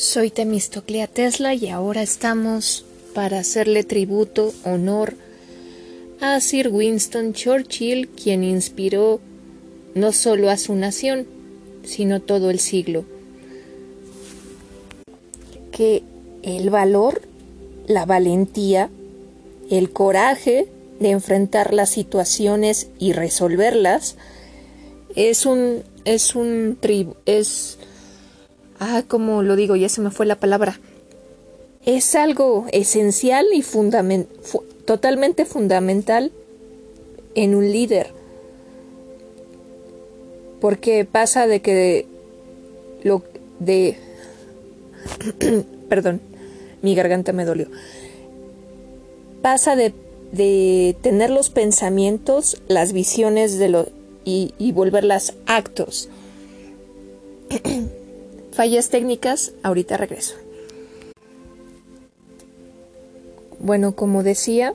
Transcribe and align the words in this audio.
Soy 0.00 0.30
Temistoclea 0.30 1.08
Tesla 1.08 1.52
y 1.52 1.68
ahora 1.68 2.00
estamos 2.00 2.86
para 3.14 3.38
hacerle 3.38 3.84
tributo, 3.84 4.54
honor 4.64 5.14
a 6.22 6.40
Sir 6.40 6.68
Winston 6.68 7.34
Churchill, 7.34 8.08
quien 8.08 8.42
inspiró 8.42 9.20
no 9.94 10.12
solo 10.12 10.48
a 10.48 10.56
su 10.56 10.74
nación, 10.74 11.26
sino 11.84 12.20
todo 12.22 12.48
el 12.48 12.60
siglo. 12.60 13.04
Que 15.70 16.02
el 16.42 16.70
valor, 16.70 17.20
la 17.86 18.06
valentía, 18.06 18.88
el 19.70 19.90
coraje 19.90 20.66
de 20.98 21.10
enfrentar 21.10 21.74
las 21.74 21.90
situaciones 21.90 22.88
y 22.98 23.12
resolverlas 23.12 24.16
es 25.14 25.44
un 25.44 25.82
es 26.06 26.34
un 26.34 26.78
es 27.26 27.76
ah 28.80 29.04
como 29.06 29.42
lo 29.42 29.54
digo 29.54 29.76
ya 29.76 29.88
se 29.88 30.00
me 30.00 30.10
fue 30.10 30.26
la 30.26 30.40
palabra. 30.40 30.80
Es 31.84 32.14
algo 32.14 32.66
esencial 32.72 33.46
y 33.54 33.62
totalmente 34.84 35.44
fundamental 35.44 36.32
en 37.34 37.54
un 37.54 37.70
líder. 37.70 38.12
Porque 40.60 41.04
pasa 41.04 41.46
de 41.46 41.62
que 41.62 42.06
lo 43.02 43.22
de 43.60 43.96
perdón 45.88 46.20
mi 46.82 46.94
garganta 46.94 47.32
me 47.32 47.44
dolió. 47.44 47.68
Pasa 49.42 49.76
de, 49.76 49.94
de 50.32 50.96
tener 51.02 51.30
los 51.30 51.50
pensamientos 51.50 52.60
las 52.68 52.92
visiones 52.92 53.58
de 53.58 53.68
lo 53.68 53.88
y 54.24 54.72
volverlas 54.72 55.34
actos 55.46 56.08
fallas 58.60 58.90
técnicas 58.90 59.52
ahorita 59.62 59.96
regreso 59.96 60.34
bueno 63.58 63.96
como 63.96 64.22
decía 64.22 64.74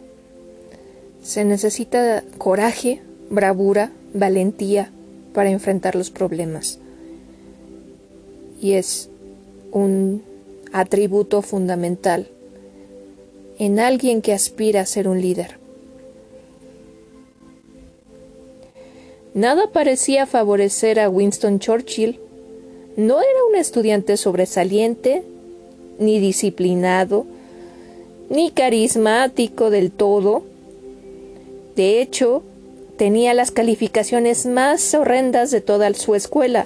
se 1.22 1.46
necesita 1.46 2.24
coraje 2.40 3.02
bravura 3.30 3.92
valentía 4.14 4.92
para 5.34 5.50
enfrentar 5.50 5.96
los 5.96 6.10
problemas. 6.10 6.80
Y 8.62 8.74
es 8.74 9.10
un 9.72 10.24
atributo 10.72 11.42
fundamental 11.42 12.28
en 13.60 13.80
alguien 13.80 14.22
que 14.22 14.34
aspira 14.34 14.82
a 14.82 14.86
ser 14.86 15.08
un 15.08 15.22
líder. 15.22 15.58
Nada 19.34 19.72
parecía 19.72 20.26
favorecer 20.26 21.00
a 21.00 21.10
Winston 21.10 21.60
Churchill. 21.60 22.20
No 22.98 23.20
era 23.20 23.46
un 23.50 23.56
estudiante 23.56 24.16
sobresaliente, 24.18 25.24
ni 26.00 26.20
disciplinado, 26.20 27.26
ni 28.30 28.52
carismático 28.52 29.70
del 29.70 29.92
todo. 29.92 30.44
De 31.76 32.02
hecho, 32.02 32.42
tenía 32.98 33.34
las 33.34 33.52
calificaciones 33.52 34.46
más 34.46 34.94
horrendas 34.94 35.52
de 35.52 35.62
toda 35.62 35.94
su 35.94 36.16
escuela. 36.16 36.66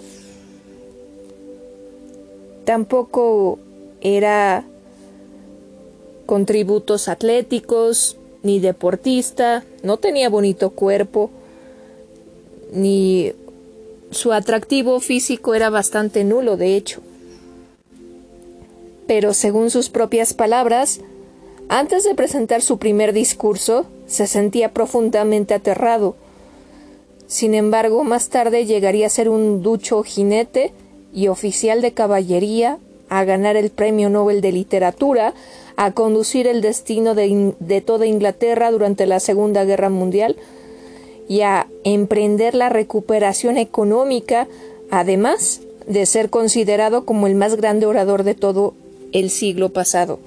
Tampoco 2.66 3.58
era 4.02 4.64
contributos 6.28 7.08
atléticos, 7.08 8.18
ni 8.44 8.60
deportista, 8.60 9.64
no 9.82 9.98
tenía 9.98 10.30
bonito 10.30 10.70
cuerpo, 10.70 11.32
ni 12.72 13.34
su 14.12 14.34
atractivo 14.34 15.00
físico 15.00 15.56
era 15.56 15.70
bastante 15.70 16.24
nulo, 16.24 16.58
de 16.58 16.76
hecho. 16.76 17.02
Pero 19.08 19.34
según 19.34 19.70
sus 19.70 19.90
propias 19.90 20.34
palabras, 20.34 21.02
antes 21.68 22.04
de 22.04 22.16
presentar 22.16 22.62
su 22.62 22.78
primer 22.78 23.14
discurso, 23.14 23.86
se 24.08 24.28
sentía 24.28 24.74
profundamente 24.74 25.54
aterrado. 25.54 26.16
Sin 27.28 27.54
embargo, 27.54 28.04
más 28.04 28.30
tarde 28.30 28.66
llegaría 28.66 29.06
a 29.06 29.12
ser 29.12 29.30
un 29.30 29.62
ducho 29.62 30.02
jinete 30.02 30.74
y 31.14 31.28
oficial 31.28 31.82
de 31.82 31.92
caballería, 31.92 32.80
a 33.10 33.24
ganar 33.24 33.56
el 33.56 33.70
Premio 33.70 34.10
Nobel 34.10 34.42
de 34.42 34.52
Literatura, 34.52 35.34
a 35.76 35.92
conducir 35.92 36.48
el 36.48 36.62
destino 36.62 37.16
de, 37.16 37.84
toda 37.86 38.06
Inglaterra 38.06 38.72
durante 38.72 39.06
la 39.06 39.20
Segunda 39.20 39.64
Guerra 39.64 39.90
Mundial 39.90 40.36
y 41.30 41.42
a 41.42 41.68
emprender 41.86 42.56
la 42.56 42.68
recuperación 42.68 43.56
económica, 43.58 44.50
además 44.92 45.62
de 45.88 46.06
ser 46.06 46.30
considerado 46.30 47.06
como 47.06 47.28
el 47.28 47.36
más 47.36 47.56
grande 47.56 47.86
orador 47.86 48.24
de 48.24 48.36
todo 48.36 48.74
el 49.14 49.30
siglo 49.30 49.70
pasado. 49.70 50.20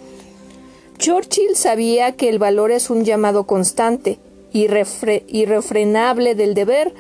Churchill 0.99 1.57
sabía 1.57 2.13
que 2.13 2.29
el 2.29 2.39
valor 2.39 2.71
es 2.71 2.89
un 2.89 3.05
llamado 3.05 3.45
constante, 3.45 4.19
irrefrenable 4.53 6.35
del 6.35 6.55
deber, 6.55 6.95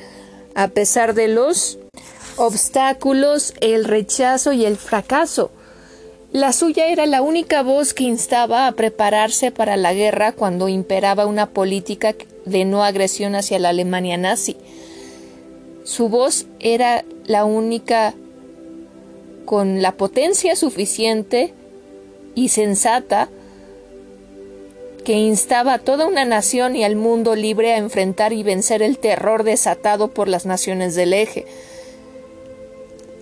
a 0.54 0.68
pesar 0.68 1.14
de 1.14 1.28
los 1.28 1.78
obstáculos, 2.36 3.54
el 3.60 3.84
rechazo 3.84 4.52
y 4.52 4.64
el 4.64 4.76
fracaso. 4.76 5.52
La 6.32 6.54
suya 6.54 6.86
era 6.86 7.04
la 7.04 7.20
única 7.20 7.62
voz 7.62 7.92
que 7.92 8.04
instaba 8.04 8.66
a 8.66 8.72
prepararse 8.72 9.50
para 9.50 9.76
la 9.76 9.92
guerra 9.92 10.32
cuando 10.32 10.70
imperaba 10.70 11.26
una 11.26 11.50
política 11.50 12.14
de 12.46 12.64
no 12.64 12.84
agresión 12.84 13.34
hacia 13.34 13.58
la 13.58 13.68
Alemania 13.68 14.16
nazi. 14.16 14.56
Su 15.84 16.08
voz 16.08 16.46
era 16.58 17.04
la 17.26 17.44
única 17.44 18.14
con 19.44 19.82
la 19.82 19.92
potencia 19.92 20.56
suficiente 20.56 21.52
y 22.34 22.48
sensata 22.48 23.28
que 25.04 25.12
instaba 25.12 25.74
a 25.74 25.78
toda 25.80 26.06
una 26.06 26.24
nación 26.24 26.76
y 26.76 26.84
al 26.84 26.96
mundo 26.96 27.34
libre 27.34 27.74
a 27.74 27.76
enfrentar 27.76 28.32
y 28.32 28.42
vencer 28.42 28.82
el 28.82 28.96
terror 28.96 29.42
desatado 29.42 30.08
por 30.08 30.28
las 30.28 30.46
naciones 30.46 30.94
del 30.94 31.12
eje. 31.12 31.44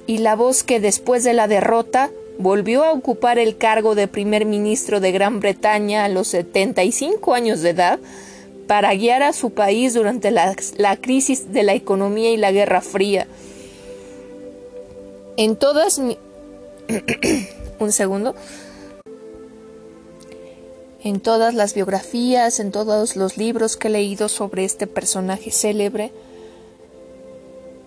Y 0.06 0.18
la 0.18 0.36
voz 0.36 0.62
que 0.62 0.78
después 0.78 1.24
de 1.24 1.32
la 1.32 1.48
derrota 1.48 2.10
volvió 2.40 2.84
a 2.84 2.92
ocupar 2.92 3.38
el 3.38 3.56
cargo 3.58 3.94
de 3.94 4.08
primer 4.08 4.46
ministro 4.46 4.98
de 4.98 5.12
Gran 5.12 5.40
Bretaña 5.40 6.04
a 6.04 6.08
los 6.08 6.28
75 6.28 7.34
años 7.34 7.60
de 7.60 7.70
edad 7.70 8.00
para 8.66 8.94
guiar 8.94 9.22
a 9.22 9.32
su 9.32 9.50
país 9.50 9.94
durante 9.94 10.30
la, 10.30 10.54
crisis 11.00 11.52
de 11.52 11.62
la 11.62 11.74
economía 11.74 12.30
y 12.30 12.36
la 12.36 12.50
Guerra 12.50 12.80
Fría. 12.80 13.26
En 15.36 15.56
todas 15.56 16.00
un 17.78 17.92
segundo 17.92 18.34
en 21.02 21.20
todas 21.20 21.54
las 21.54 21.74
biografías, 21.74 22.60
en 22.60 22.72
todos 22.72 23.16
los 23.16 23.38
libros 23.38 23.76
que 23.76 23.88
he 23.88 23.90
leído 23.90 24.28
sobre 24.28 24.64
este 24.64 24.86
personaje 24.86 25.50
célebre, 25.50 26.12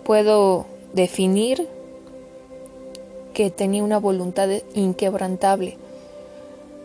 puedo 0.04 0.66
definir 0.92 1.68
que 3.34 3.50
tenía 3.50 3.84
una 3.84 3.98
voluntad 3.98 4.48
inquebrantable, 4.74 5.76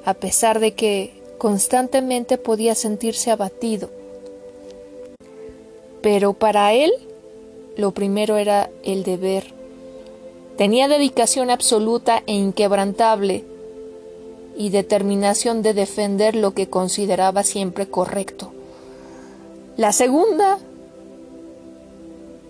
a 0.03 0.13
pesar 0.13 0.59
de 0.59 0.73
que 0.73 1.13
constantemente 1.37 2.37
podía 2.37 2.75
sentirse 2.75 3.31
abatido. 3.31 3.89
Pero 6.01 6.33
para 6.33 6.73
él, 6.73 6.91
lo 7.77 7.91
primero 7.91 8.35
era 8.37 8.69
el 8.83 9.03
deber. 9.03 9.53
Tenía 10.57 10.89
dedicación 10.89 11.49
absoluta 11.49 12.23
e 12.27 12.33
inquebrantable 12.33 13.45
y 14.57 14.69
determinación 14.69 15.61
de 15.61 15.73
defender 15.73 16.35
lo 16.35 16.53
que 16.53 16.69
consideraba 16.69 17.43
siempre 17.43 17.87
correcto. 17.87 18.51
La 19.77 19.93
segunda 19.93 20.59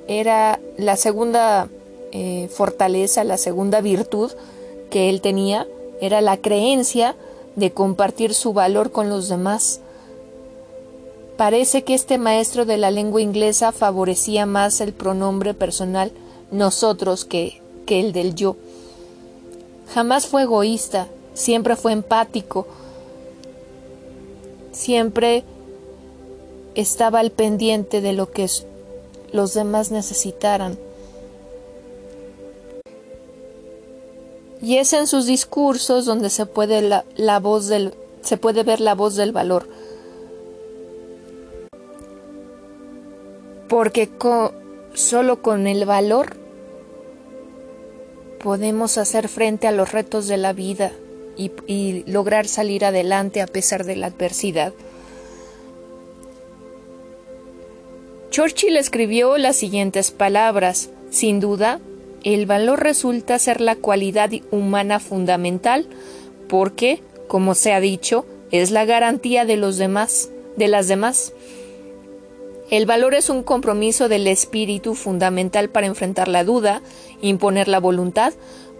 era 0.07 0.59
la 0.77 0.95
segunda 0.95 1.69
eh, 2.11 2.49
fortaleza, 2.51 3.23
la 3.23 3.37
segunda 3.37 3.81
virtud 3.81 4.31
que 4.89 5.09
él 5.09 5.21
tenía, 5.21 5.67
era 6.01 6.21
la 6.21 6.37
creencia 6.37 7.15
de 7.55 7.71
compartir 7.71 8.33
su 8.33 8.53
valor 8.53 8.91
con 8.91 9.09
los 9.09 9.29
demás. 9.29 9.81
Parece 11.37 11.83
que 11.83 11.93
este 11.93 12.17
maestro 12.17 12.65
de 12.65 12.77
la 12.77 12.91
lengua 12.91 13.21
inglesa 13.21 13.71
favorecía 13.71 14.45
más 14.45 14.81
el 14.81 14.93
pronombre 14.93 15.53
personal 15.53 16.11
nosotros 16.51 17.25
que, 17.25 17.61
que 17.85 17.99
el 17.99 18.11
del 18.11 18.35
yo. 18.35 18.55
Jamás 19.93 20.27
fue 20.27 20.43
egoísta, 20.43 21.07
siempre 21.33 21.75
fue 21.75 21.93
empático, 21.93 22.67
siempre 24.71 25.43
estaba 26.75 27.19
al 27.19 27.31
pendiente 27.31 28.01
de 28.01 28.13
lo 28.13 28.31
que 28.31 28.47
los 29.31 29.53
demás 29.53 29.91
necesitaran. 29.91 30.77
Y 34.61 34.77
es 34.77 34.93
en 34.93 35.07
sus 35.07 35.25
discursos 35.25 36.05
donde 36.05 36.29
se 36.29 36.45
puede, 36.45 36.81
la, 36.81 37.39
voz 37.39 37.67
del, 37.67 37.93
se 38.21 38.37
puede 38.37 38.63
ver 38.63 38.81
la 38.81 38.93
voz 38.93 39.15
del 39.15 39.31
valor. 39.31 39.69
Porque 43.69 44.09
solo 44.93 45.41
con 45.41 45.67
el 45.67 45.85
valor 45.85 46.35
podemos 48.39 48.97
hacer 48.97 49.29
frente 49.29 49.67
a 49.67 49.71
los 49.71 49.91
retos 49.91 50.27
de 50.27 50.37
la 50.37 50.53
vida 50.53 50.91
y, 51.37 51.51
y 51.67 52.03
lograr 52.07 52.47
salir 52.47 52.83
adelante 52.83 53.41
a 53.41 53.47
pesar 53.47 53.85
de 53.85 53.95
la 53.95 54.07
adversidad. 54.07 54.73
Churchill 58.29 58.77
escribió 58.77 59.37
las 59.37 59.55
siguientes 59.55 60.11
palabras. 60.11 60.89
Sin 61.09 61.39
duda, 61.39 61.79
el 62.23 62.45
valor 62.45 62.81
resulta 62.81 63.39
ser 63.39 63.61
la 63.61 63.75
cualidad 63.75 64.29
humana 64.51 64.99
fundamental 64.99 65.87
porque, 66.47 67.01
como 67.27 67.55
se 67.55 67.73
ha 67.73 67.79
dicho, 67.79 68.25
es 68.51 68.71
la 68.71 68.85
garantía 68.85 69.45
de 69.45 69.57
los 69.57 69.77
demás, 69.77 70.29
de 70.57 70.67
las 70.67 70.87
demás. 70.87 71.33
El 72.69 72.85
valor 72.85 73.15
es 73.15 73.29
un 73.29 73.43
compromiso 73.43 74.09
del 74.09 74.27
espíritu 74.27 74.95
fundamental 74.95 75.69
para 75.69 75.87
enfrentar 75.87 76.27
la 76.27 76.43
duda, 76.43 76.81
imponer 77.21 77.67
la 77.67 77.79
voluntad, 77.79 78.33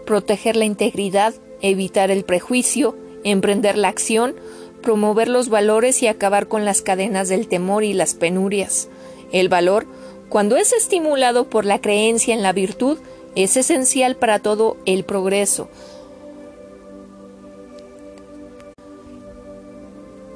proteger 0.06 0.56
la 0.56 0.64
integridad, 0.64 1.34
evitar 1.60 2.10
el 2.10 2.24
prejuicio, 2.24 2.96
emprender 3.24 3.76
la 3.76 3.88
acción, 3.88 4.34
promover 4.82 5.28
los 5.28 5.48
valores 5.48 6.02
y 6.02 6.06
acabar 6.06 6.46
con 6.46 6.64
las 6.64 6.82
cadenas 6.82 7.28
del 7.28 7.48
temor 7.48 7.84
y 7.84 7.92
las 7.92 8.14
penurias. 8.14 8.88
El 9.32 9.48
valor, 9.48 9.86
cuando 10.28 10.56
es 10.56 10.72
estimulado 10.72 11.48
por 11.50 11.64
la 11.64 11.80
creencia 11.80 12.34
en 12.34 12.42
la 12.42 12.52
virtud, 12.52 12.98
es 13.34 13.56
esencial 13.56 14.16
para 14.16 14.38
todo 14.38 14.76
el 14.86 15.04
progreso. 15.04 15.68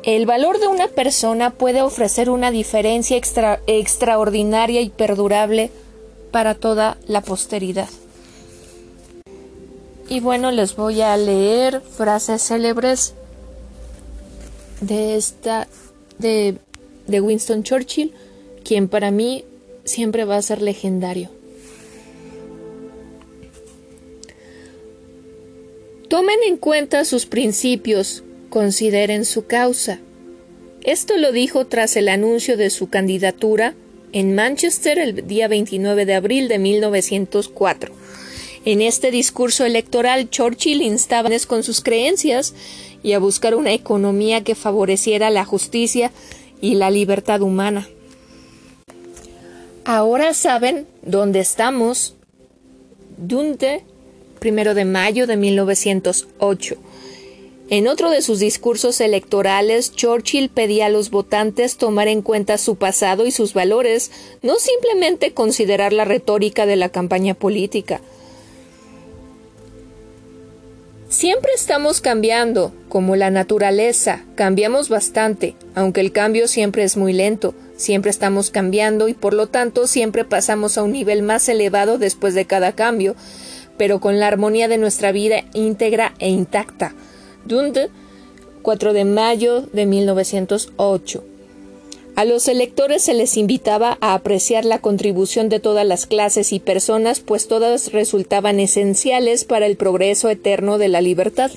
El 0.03 0.27
valor 0.27 0.61
de 0.61 0.67
una 0.67 0.89
persona 0.89 1.51
puede 1.51 1.81
ofrecer 1.81 2.29
una 2.29 2.51
diferencia 2.51 3.17
extraordinaria 3.17 4.83
y 4.83 4.91
perdurable 4.91 5.71
para 6.31 6.55
toda 6.55 6.99
la 7.07 7.23
posteridad. 7.23 7.89
Y 10.09 10.21
bueno, 10.21 10.51
les 10.51 10.77
voy 10.77 11.01
a 11.01 11.17
leer 11.17 11.81
frases 11.81 12.43
célebres 12.43 13.15
de 14.83 15.17
esta 15.17 15.69
de, 16.19 16.59
de 17.07 17.21
Winston 17.23 17.63
Churchill, 17.63 18.13
quien 18.63 18.89
para 18.89 19.11
mí 19.11 19.47
siempre 19.85 20.27
va 20.27 20.37
a 20.37 20.43
ser 20.43 20.61
legendario. 20.61 21.31
Tomen 26.09 26.39
en 26.47 26.59
cuenta 26.59 27.05
sus 27.05 27.25
principios, 27.25 28.25
consideren 28.51 29.25
su 29.25 29.47
causa. 29.47 30.01
Esto 30.83 31.17
lo 31.17 31.33
dijo 31.33 31.67
tras 31.67 31.97
el 31.97 32.09
anuncio 32.09 32.57
de 32.59 32.69
su 32.69 32.89
candidatura 32.89 33.75
en 34.13 34.35
Manchester 34.35 34.99
el 34.99 35.27
día 35.27 35.49
29 35.49 36.05
de 36.05 36.15
abril 36.15 36.49
de 36.49 36.59
1904. 36.59 37.95
En 38.67 38.83
este 38.83 39.11
discurso 39.11 39.65
electoral, 39.65 40.29
Churchill 40.29 40.83
instaba 40.83 41.31
con 41.47 41.63
sus 41.63 41.81
creencias 41.81 42.55
y 43.03 43.13
a 43.13 43.19
buscar 43.19 43.55
una 43.55 43.73
economía 43.73 44.45
que 44.45 44.55
favoreciera 44.55 45.31
la 45.31 45.45
justicia 45.45 46.13
y 46.61 46.75
la 46.75 46.91
libertad 46.91 47.41
humana. 47.41 47.89
Ahora 49.85 50.33
saben 50.35 50.87
dónde 51.03 51.41
estamos. 51.41 52.15
¿Dónde? 53.17 53.85
Primero 54.45 54.75
de 54.75 54.85
mayo 54.85 55.27
de 55.27 55.39
1908. 55.39 56.77
En 57.71 57.89
otro 57.89 58.11
de 58.11 58.21
sus 58.21 58.41
discursos 58.41 59.01
electorales, 59.01 59.91
Churchill 59.93 60.51
pedía 60.51 60.85
a 60.85 60.89
los 60.91 61.09
votantes 61.09 61.79
tomar 61.79 62.09
en 62.09 62.21
cuenta 62.21 62.59
su 62.59 62.77
pasado 62.77 63.25
y 63.25 63.31
sus 63.31 63.55
valores, 63.55 64.11
no 64.43 64.57
simplemente 64.57 65.33
considerar 65.33 65.95
la 65.95 66.05
retórica 66.05 66.67
de 66.67 66.77
la 66.77 66.91
campaña 66.91 67.33
política. 67.33 68.03
Siempre 71.09 71.53
estamos 71.55 72.03
cambiando, 72.03 72.75
como 72.91 73.17
la 73.17 73.31
naturaleza, 73.31 74.27
cambiamos 74.35 74.91
bastante, 74.91 75.55
aunque 75.75 76.03
el 76.03 76.13
cambio 76.13 76.49
siempre 76.49 76.85
es 76.85 76.99
muy 76.99 77.15
lento, 77.15 77.55
siempre 77.79 78.11
estamos 78.11 78.51
cambiando 78.51 79.09
y 79.09 79.15
por 79.15 79.33
lo 79.33 79.47
tanto 79.47 79.87
siempre 79.87 80.27
pasamos 80.27 80.77
a 80.77 80.83
un 80.83 80.93
nivel 80.93 81.23
más 81.23 81.49
elevado 81.49 81.97
después 81.97 82.35
de 82.35 82.45
cada 82.45 82.73
cambio, 82.73 83.17
pero 83.77 84.01
con 84.01 84.19
la 84.21 84.29
armonía 84.29 84.69
de 84.69 84.79
nuestra 84.79 85.13
vida 85.13 85.45
íntegra 85.55 86.15
e 86.19 86.29
intacta. 86.29 86.95
Dund, 87.45 87.89
4 88.63 88.93
de 88.93 89.05
mayo 89.05 89.63
de 89.73 89.87
1908. 89.87 91.25
A 92.17 92.25
los 92.25 92.47
electores 92.47 93.03
se 93.03 93.13
les 93.13 93.37
invitaba 93.37 93.99
a 94.01 94.15
apreciar 94.15 94.65
la 94.65 94.79
contribución 94.79 95.49
de 95.49 95.59
todas 95.59 95.85
las 95.85 96.07
clases 96.07 96.53
y 96.53 96.61
personas, 96.61 97.19
pues 97.19 97.49
todas 97.49 97.93
resultaban 97.93 98.61
esenciales 98.61 99.45
para 99.45 99.67
el 99.67 99.77
progreso 99.77 100.31
eterno 100.31 100.79
de 100.79 100.89
la 100.89 101.01
libertad. 101.01 101.51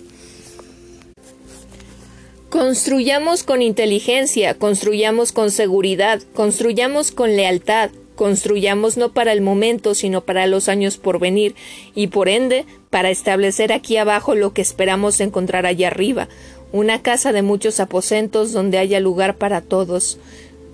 Construyamos 2.50 3.44
con 3.44 3.62
inteligencia, 3.62 4.56
construyamos 4.56 5.32
con 5.32 5.52
seguridad, 5.52 6.22
construyamos 6.34 7.12
con 7.12 7.36
lealtad, 7.36 7.92
construyamos 8.18 8.98
no 8.98 9.14
para 9.14 9.32
el 9.32 9.40
momento, 9.40 9.96
sino 9.96 10.26
para 10.26 10.46
los 10.48 10.68
años 10.68 10.98
por 10.98 11.20
venir, 11.20 11.56
y 11.96 12.08
por 12.08 12.28
ende, 12.28 12.66
para 12.90 13.10
establecer 13.10 13.72
aquí 13.72 13.96
abajo 13.96 14.36
lo 14.36 14.52
que 14.52 14.62
esperamos 14.62 15.22
encontrar 15.22 15.66
allá 15.66 15.88
arriba, 15.88 16.28
una 16.74 17.02
casa 17.02 17.32
de 17.32 17.44
muchos 17.44 17.80
aposentos 17.80 18.52
donde 18.52 18.78
haya 18.78 19.00
lugar 19.00 19.38
para 19.38 19.62
todos. 19.62 20.18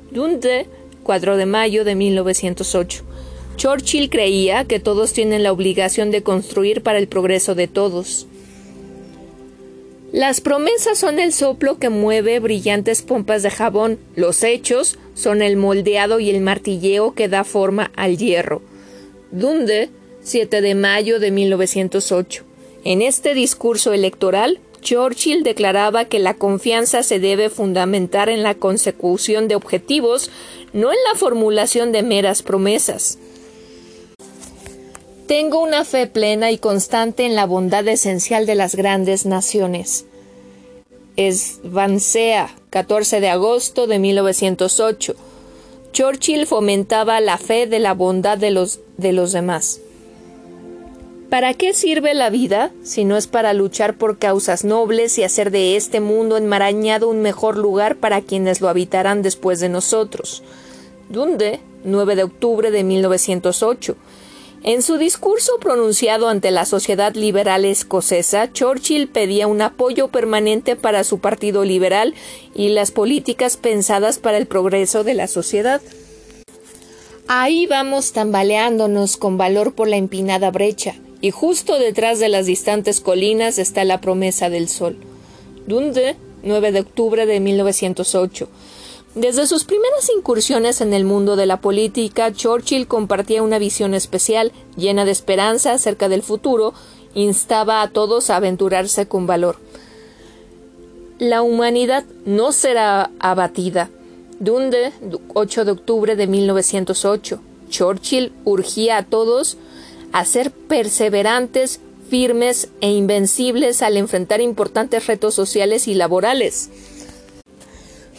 Dunde, 0.09 0.65
4 1.03 1.37
de 1.37 1.45
mayo 1.45 1.83
de 1.83 1.93
1908. 1.93 3.03
Churchill 3.57 4.09
creía 4.09 4.65
que 4.65 4.79
todos 4.79 5.13
tienen 5.13 5.43
la 5.43 5.51
obligación 5.51 6.09
de 6.09 6.23
construir 6.23 6.81
para 6.81 6.97
el 6.97 7.07
progreso 7.07 7.53
de 7.53 7.67
todos. 7.67 8.25
Las 10.13 10.41
promesas 10.41 10.99
son 10.99 11.17
el 11.17 11.33
soplo 11.33 11.79
que 11.79 11.89
mueve 11.89 12.39
brillantes 12.39 13.01
pompas 13.01 13.41
de 13.41 13.49
jabón, 13.49 13.97
los 14.15 14.43
hechos 14.43 14.99
son 15.15 15.41
el 15.41 15.57
moldeado 15.57 16.19
y 16.19 16.29
el 16.29 16.39
martilleo 16.39 17.15
que 17.15 17.27
da 17.27 17.43
forma 17.43 17.89
al 17.95 18.19
hierro. 18.19 18.61
Dunde, 19.31 19.89
7 20.21 20.61
de 20.61 20.75
mayo 20.75 21.19
de 21.19 21.31
1908. 21.31 22.43
En 22.83 23.01
este 23.01 23.33
discurso 23.33 23.91
electoral, 23.91 24.59
Churchill 24.81 25.41
declaraba 25.41 26.05
que 26.05 26.19
la 26.19 26.35
confianza 26.35 27.01
se 27.01 27.17
debe 27.17 27.49
fundamentar 27.49 28.29
en 28.29 28.43
la 28.43 28.53
consecución 28.53 29.47
de 29.47 29.55
objetivos, 29.55 30.29
no 30.73 30.91
en 30.91 30.99
la 31.11 31.17
formulación 31.17 31.91
de 31.91 32.03
meras 32.03 32.43
promesas. 32.43 33.17
Tengo 35.35 35.63
una 35.63 35.83
fe 35.83 36.05
plena 36.05 36.51
y 36.51 36.59
constante 36.59 37.25
en 37.25 37.33
la 37.33 37.47
bondad 37.47 37.87
esencial 37.87 38.45
de 38.45 38.53
las 38.53 38.75
grandes 38.75 39.25
naciones. 39.25 40.05
Es 41.15 41.59
Vansea, 41.63 42.55
14 42.69 43.19
de 43.19 43.29
agosto 43.29 43.87
de 43.87 43.97
1908. 43.97 45.15
Churchill 45.91 46.45
fomentaba 46.45 47.19
la 47.19 47.39
fe 47.39 47.65
de 47.65 47.79
la 47.79 47.95
bondad 47.95 48.37
de 48.37 48.51
los, 48.51 48.79
de 48.97 49.11
los 49.11 49.31
demás. 49.31 49.79
¿Para 51.31 51.55
qué 51.55 51.73
sirve 51.73 52.13
la 52.13 52.29
vida 52.29 52.71
si 52.83 53.03
no 53.03 53.17
es 53.17 53.25
para 53.25 53.53
luchar 53.53 53.97
por 53.97 54.19
causas 54.19 54.63
nobles 54.63 55.17
y 55.17 55.23
hacer 55.23 55.49
de 55.49 55.77
este 55.77 55.99
mundo 55.99 56.37
enmarañado 56.37 57.09
un 57.09 57.23
mejor 57.23 57.57
lugar 57.57 57.95
para 57.95 58.21
quienes 58.21 58.61
lo 58.61 58.69
habitarán 58.69 59.23
después 59.23 59.59
de 59.59 59.69
nosotros? 59.69 60.43
Dunde, 61.09 61.59
9 61.85 62.17
de 62.17 62.23
octubre 62.23 62.69
de 62.69 62.83
1908. 62.83 63.95
En 64.65 64.81
su 64.81 64.97
discurso 64.97 65.57
pronunciado 65.59 66.29
ante 66.29 66.49
la 66.49 66.63
sociedad 66.63 67.13
liberal 67.15 67.65
escocesa, 67.65 68.53
Churchill 68.53 69.09
pedía 69.09 69.45
un 69.45 69.61
apoyo 69.61 70.07
permanente 70.07 70.77
para 70.77 71.03
su 71.03 71.19
partido 71.19 71.65
liberal 71.65 72.13
y 72.55 72.69
las 72.69 72.91
políticas 72.91 73.57
pensadas 73.57 74.19
para 74.19 74.37
el 74.37 74.45
progreso 74.47 75.03
de 75.03 75.15
la 75.15 75.27
sociedad. 75.27 75.81
Ahí 77.27 77.67
vamos 77.67 78.13
tambaleándonos 78.13 79.17
con 79.17 79.37
valor 79.37 79.73
por 79.73 79.89
la 79.89 79.97
empinada 79.97 80.49
brecha, 80.49 80.95
y 81.19 81.31
justo 81.31 81.77
detrás 81.77 82.19
de 82.19 82.29
las 82.29 82.45
distantes 82.45 83.01
colinas 83.01 83.59
está 83.59 83.83
la 83.83 83.99
promesa 83.99 84.49
del 84.49 84.69
sol. 84.69 84.95
Dunde, 85.67 86.15
9 86.41 86.71
de 86.71 86.79
octubre 86.79 87.25
de 87.25 87.41
1908. 87.41 88.47
Desde 89.15 89.45
sus 89.45 89.63
primeras 89.63 90.09
incursiones 90.09 90.81
en 90.81 90.91
el 90.91 91.05
mundo 91.05 91.35
de 91.35 91.45
la 91.45 91.61
política, 91.61 92.33
Churchill 92.33 92.87
compartía 92.87 93.43
una 93.43 93.59
visión 93.59 93.93
especial, 93.93 94.51
llena 94.75 95.05
de 95.05 95.11
esperanza 95.11 95.73
acerca 95.73 96.09
del 96.09 96.23
futuro, 96.23 96.73
instaba 97.13 97.83
a 97.83 97.91
todos 97.91 98.31
a 98.31 98.37
aventurarse 98.37 99.07
con 99.07 99.27
valor. 99.27 99.57
La 101.19 101.43
humanidad 101.43 102.05
no 102.25 102.51
será 102.51 103.11
abatida. 103.19 103.91
Dunde, 104.39 104.91
8 105.35 105.63
de 105.65 105.71
octubre 105.71 106.15
de 106.15 106.25
1908. 106.25 107.39
Churchill 107.69 108.33
urgía 108.45 108.97
a 108.97 109.03
todos 109.03 109.57
a 110.11 110.25
ser 110.25 110.49
perseverantes, 110.49 111.81
firmes 112.09 112.69
e 112.81 112.89
invencibles 112.89 113.83
al 113.83 113.97
enfrentar 113.97 114.41
importantes 114.41 115.05
retos 115.05 115.35
sociales 115.35 115.87
y 115.87 115.93
laborales. 115.93 116.71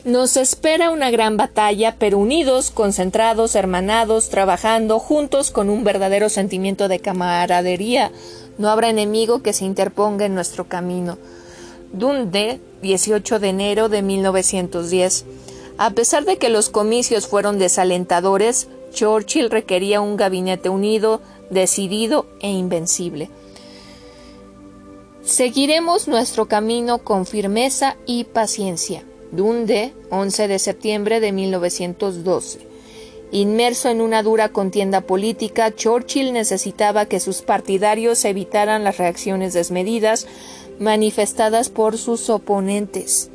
Nos 0.05 0.37
espera 0.37 0.91
una 0.91 1.11
gran 1.11 1.39
batalla, 1.39 1.97
pero 1.99 2.19
unidos, 2.19 2.71
concentrados, 2.71 3.55
hermanados, 3.55 4.29
trabajando 4.29 4.99
juntos 4.99 5.51
con 5.51 5.71
un 5.71 5.83
verdadero 5.83 6.29
sentimiento 6.29 6.89
de 6.89 6.99
camaradería, 6.99 8.13
No 8.59 8.69
habrá 8.69 8.91
enemigo 8.91 9.43
que 9.43 9.55
se 9.55 9.65
interponga 9.65 10.27
en 10.27 10.35
nuestro 10.35 10.69
camino. 10.69 11.17
Dundee, 11.93 12.61
18 12.83 13.41
de 13.41 13.49
enero 13.49 13.89
de 13.89 14.03
1910. 14.03 15.25
A 15.79 15.91
pesar 15.91 16.25
de 16.27 16.37
que 16.37 16.51
los 16.51 16.69
comicios 16.69 17.27
fueron 17.27 17.59
desalentadores, 17.59 18.69
Churchill 18.93 19.51
requería 19.51 20.03
un 20.03 20.17
gabinete 20.17 20.69
unido, 20.69 21.21
decidido 21.51 22.27
e 22.41 22.51
invencible. 22.51 23.31
Seguiremos 25.25 26.07
nuestro 26.09 26.47
camino 26.47 26.99
con 26.99 27.25
firmeza 27.27 27.97
y 28.07 28.25
paciencia. 28.25 29.03
Dundee, 29.33 29.93
11 30.11 30.49
de 30.49 30.59
septiembre 30.59 31.21
de 31.21 31.33
1912. 31.33 32.75
Inmerso 33.33 33.89
en 33.89 34.01
una 34.01 34.23
dura 34.23 34.51
contienda 34.51 35.01
política, 35.01 35.75
Churchill 35.75 36.33
necesitaba 36.33 37.07
que 37.07 37.19
sus 37.19 37.43
partidarios 37.43 38.25
evitaran 38.25 38.85
las 38.85 38.99
reacciones 38.99 39.53
desmedidas 39.55 40.27
manifestadas 40.79 41.69
por 41.69 41.99
sus 41.99 42.31
oponentes. 42.31 43.31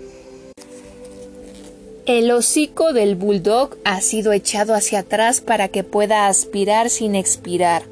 El 2.06 2.32
hocico 2.32 2.94
del 2.94 3.16
bulldog 3.16 3.78
ha 3.84 4.02
sido 4.02 4.32
echado 4.32 4.74
hacia 4.74 5.00
atrás 5.00 5.42
para 5.42 5.68
que 5.68 5.84
pueda 5.84 6.28
aspirar 6.28 6.90
sin 6.90 7.14
expirar. 7.14 7.84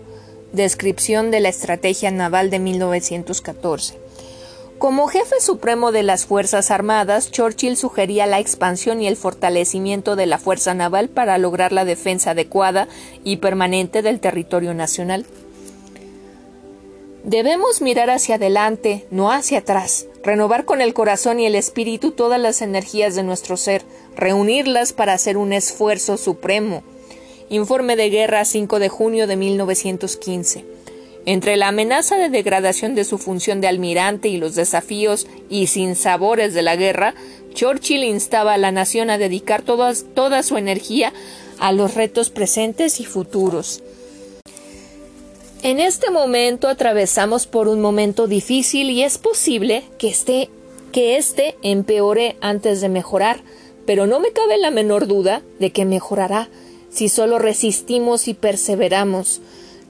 Descripción 0.54 1.30
de 1.30 1.39
la 1.39 1.50
estrategia 1.50 2.10
naval 2.10 2.50
de 2.50 2.60
1914. 2.60 4.06
Como 4.77 5.07
jefe 5.07 5.41
supremo 5.41 5.91
de 5.91 6.03
las 6.03 6.27
Fuerzas 6.27 6.69
Armadas, 6.69 7.31
Churchill 7.31 7.77
sugería 7.77 8.27
la 8.27 8.39
expansión 8.39 9.01
y 9.01 9.07
el 9.07 9.15
fortalecimiento 9.15 10.15
de 10.15 10.27
la 10.27 10.38
fuerza 10.38 10.75
naval 10.75 11.10
para 11.10 11.39
lograr 11.39 11.72
la 11.72 11.84
defensa 11.84 12.31
adecuada 12.31 12.88
y 13.24 13.38
permanente 13.38 14.03
del 14.03 14.19
territorio 14.19 14.75
nacional. 14.75 15.25
Debemos 17.24 17.81
mirar 17.81 18.12
hacia 18.12 18.36
adelante, 18.36 19.07
no 19.10 19.31
hacia 19.31 19.60
atrás, 19.60 20.05
renovar 20.24 20.63
con 20.65 20.79
el 20.81 20.93
corazón 20.93 21.39
y 21.39 21.48
el 21.48 21.55
espíritu 21.55 22.12
todas 22.12 22.39
las 22.39 22.62
energías 22.62 23.15
de 23.15 23.24
nuestro 23.24 23.57
ser, 23.57 23.81
reunirlas 24.15 24.93
para 24.93 25.13
hacer 25.13 25.38
un 25.38 25.53
esfuerzo 25.53 26.17
supremo, 26.17 26.84
Informe 27.50 27.96
de 27.96 28.12
Guerra 28.12 28.46
5 28.46 28.77
de 28.77 28.89
junio 28.89 29.25
de 29.25 29.38
1915. 29.38 30.76
Entre 31.27 31.57
la 31.57 31.67
amenaza 31.67 32.15
de 32.15 32.29
degradación 32.29 32.96
de 32.96 33.03
su 33.03 33.17
función 33.17 33.60
de 33.60 33.67
almirante 33.67 34.29
y 34.29 34.38
los 34.38 34.55
desafíos 34.55 35.27
y 35.50 35.67
sinsabores 35.67 36.53
de 36.53 36.62
la 36.62 36.77
guerra, 36.77 37.15
Churchill 37.53 38.05
instaba 38.05 38.53
a 38.53 38.57
la 38.57 38.72
nación 38.72 39.10
a 39.10 39.17
dedicar 39.17 39.62
toda 39.62 40.41
su 40.41 40.55
energía 40.55 41.12
a 41.60 41.74
los 41.74 41.96
retos 41.96 42.29
presentes 42.29 43.01
y 43.01 43.05
futuros. 43.05 43.84
En 45.63 45.81
este 45.81 46.12
momento 46.12 46.69
atravesamos 46.69 47.46
por 47.46 47.67
un 47.67 47.81
momento 47.81 48.27
difícil 48.27 48.89
y 48.89 49.03
es 49.03 49.17
posible 49.17 49.84
que 49.98 50.07
este, 50.07 50.50
que 50.93 51.17
este 51.17 51.57
empeore 51.62 52.38
antes 52.39 52.79
de 52.79 52.88
mejorar, 52.88 53.41
pero 53.86 54.07
no 54.07 54.22
me 54.22 54.31
cabe 54.31 54.60
la 54.60 54.72
menor 54.72 55.07
duda 55.07 55.41
de 55.60 55.72
que 55.72 55.84
mejorará 55.84 56.48
si 56.89 57.10
solo 57.10 57.38
resistimos 57.38 58.29
y 58.29 58.34
perseveramos. 58.34 59.41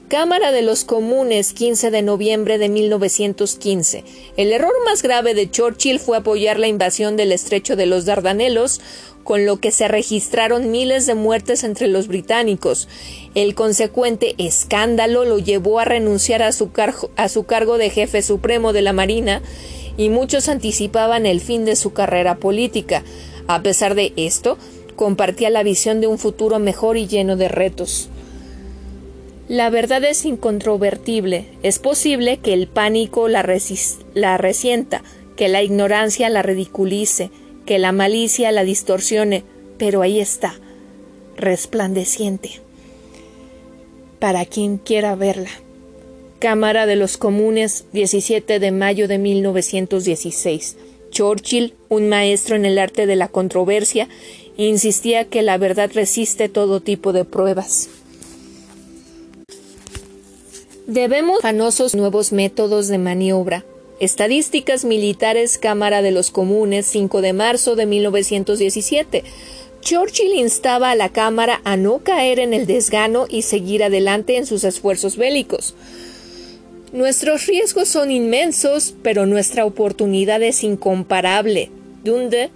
Cámara 0.08 0.54
de 0.54 0.62
los 0.62 0.86
Comunes, 0.86 1.52
15 1.52 1.92
de 1.92 2.02
noviembre 2.02 2.58
de 2.58 2.70
1915. 2.70 4.06
El 4.38 4.54
error 4.54 4.72
más 4.86 5.04
grave 5.04 5.34
de 5.34 5.52
Churchill 5.52 6.00
fue 6.00 6.16
apoyar 6.16 6.60
la 6.60 6.70
invasión 6.70 7.18
del 7.18 7.34
estrecho 7.34 7.76
de 7.76 7.88
los 7.88 8.06
Dardanelos, 8.06 8.80
con 9.26 9.46
lo 9.46 9.58
que 9.58 9.72
se 9.72 9.90
registraron 9.90 10.72
miles 10.72 11.08
de 11.08 11.16
muertes 11.16 11.66
entre 11.66 11.90
los 11.90 12.08
británicos. 12.08 12.88
El 13.36 13.54
consecuente 13.54 14.34
escándalo 14.38 15.26
lo 15.26 15.40
llevó 15.40 15.78
a 15.78 15.84
renunciar 15.84 16.42
a 16.42 16.54
su, 16.54 16.70
a 17.18 17.28
su 17.28 17.44
cargo 17.44 17.78
de 17.78 17.90
jefe 17.90 18.22
supremo 18.22 18.72
de 18.72 18.84
la 18.84 18.94
Marina 18.94 19.42
y 19.98 20.08
muchos 20.08 20.48
anticipaban 20.48 21.26
el 21.26 21.42
fin 21.42 21.66
de 21.66 21.76
su 21.76 21.92
carrera 21.92 22.38
política. 22.38 23.04
A 23.48 23.62
pesar 23.62 23.94
de 23.94 24.14
esto, 24.16 24.58
compartía 24.96 25.50
la 25.50 25.64
visión 25.64 26.00
de 26.00 26.08
un 26.08 26.18
futuro 26.18 26.60
mejor 26.60 26.96
y 26.96 27.08
lleno 27.08 27.36
de 27.36 27.50
retos. 27.50 28.10
La 29.48 29.70
verdad 29.70 30.04
es 30.04 30.26
incontrovertible. 30.26 31.46
Es 31.64 31.80
posible 31.80 32.38
que 32.40 32.52
el 32.54 32.68
pánico 32.68 33.30
la, 33.30 33.44
resienta, 33.44 35.04
que 35.38 35.48
la 35.48 35.64
ignorancia 35.64 36.30
la 36.30 36.42
ridiculice, 36.42 37.32
que 37.66 37.80
la 37.80 37.94
malicia 37.94 38.52
la 38.52 38.66
distorsione, 38.66 39.46
pero 39.78 40.02
ahí 40.02 40.20
está, 40.20 40.56
resplandeciente. 41.38 42.60
Para 44.20 44.46
quien 44.46 44.78
quiera 44.80 45.16
verla. 45.16 45.52
Cámara 46.40 46.86
de 46.86 46.98
los 46.98 47.16
Comunes, 47.16 47.86
17 47.94 48.60
de 48.60 48.72
mayo 48.72 49.08
de 49.08 49.18
1916. 49.18 50.76
Churchill, 51.10 51.74
un 51.88 52.10
maestro 52.10 52.58
en 52.58 52.66
el 52.66 52.78
arte 52.78 53.06
de 53.06 53.16
la 53.16 53.30
controversia, 53.30 54.10
insistía 54.58 55.24
que 55.26 55.42
la 55.42 55.58
verdad 55.58 55.90
resiste 55.94 56.50
todo 56.50 56.82
tipo 56.82 57.14
de 57.14 57.24
pruebas. 57.24 57.90
Debemos 60.88 61.42
fanosos 61.42 61.96
nuevos 61.96 62.32
métodos 62.32 62.88
de 62.88 62.98
maniobra. 62.98 63.66
Estadísticas 64.00 64.86
Militares 64.86 65.58
Cámara 65.58 66.02
de 66.02 66.12
los 66.12 66.32
Comunes 66.32 66.86
5 66.86 67.20
de 67.20 67.34
marzo 67.34 67.76
de 67.76 67.86
1917. 67.86 69.26
Churchill 69.82 70.34
instaba 70.36 70.92
a 70.92 70.96
la 70.96 71.10
Cámara 71.10 71.60
a 71.66 71.76
no 71.76 72.00
caer 72.00 72.40
en 72.40 72.54
el 72.54 72.66
desgano 72.66 73.26
y 73.28 73.42
seguir 73.42 73.84
adelante 73.84 74.38
en 74.38 74.46
sus 74.46 74.64
esfuerzos 74.64 75.18
bélicos. 75.18 75.76
Nuestros 76.94 77.48
riesgos 77.48 77.90
son 77.90 78.10
inmensos, 78.10 78.96
pero 79.04 79.26
nuestra 79.26 79.66
oportunidad 79.66 80.42
es 80.42 80.64
incomparable. 80.64 81.70
Dunde 82.06 82.50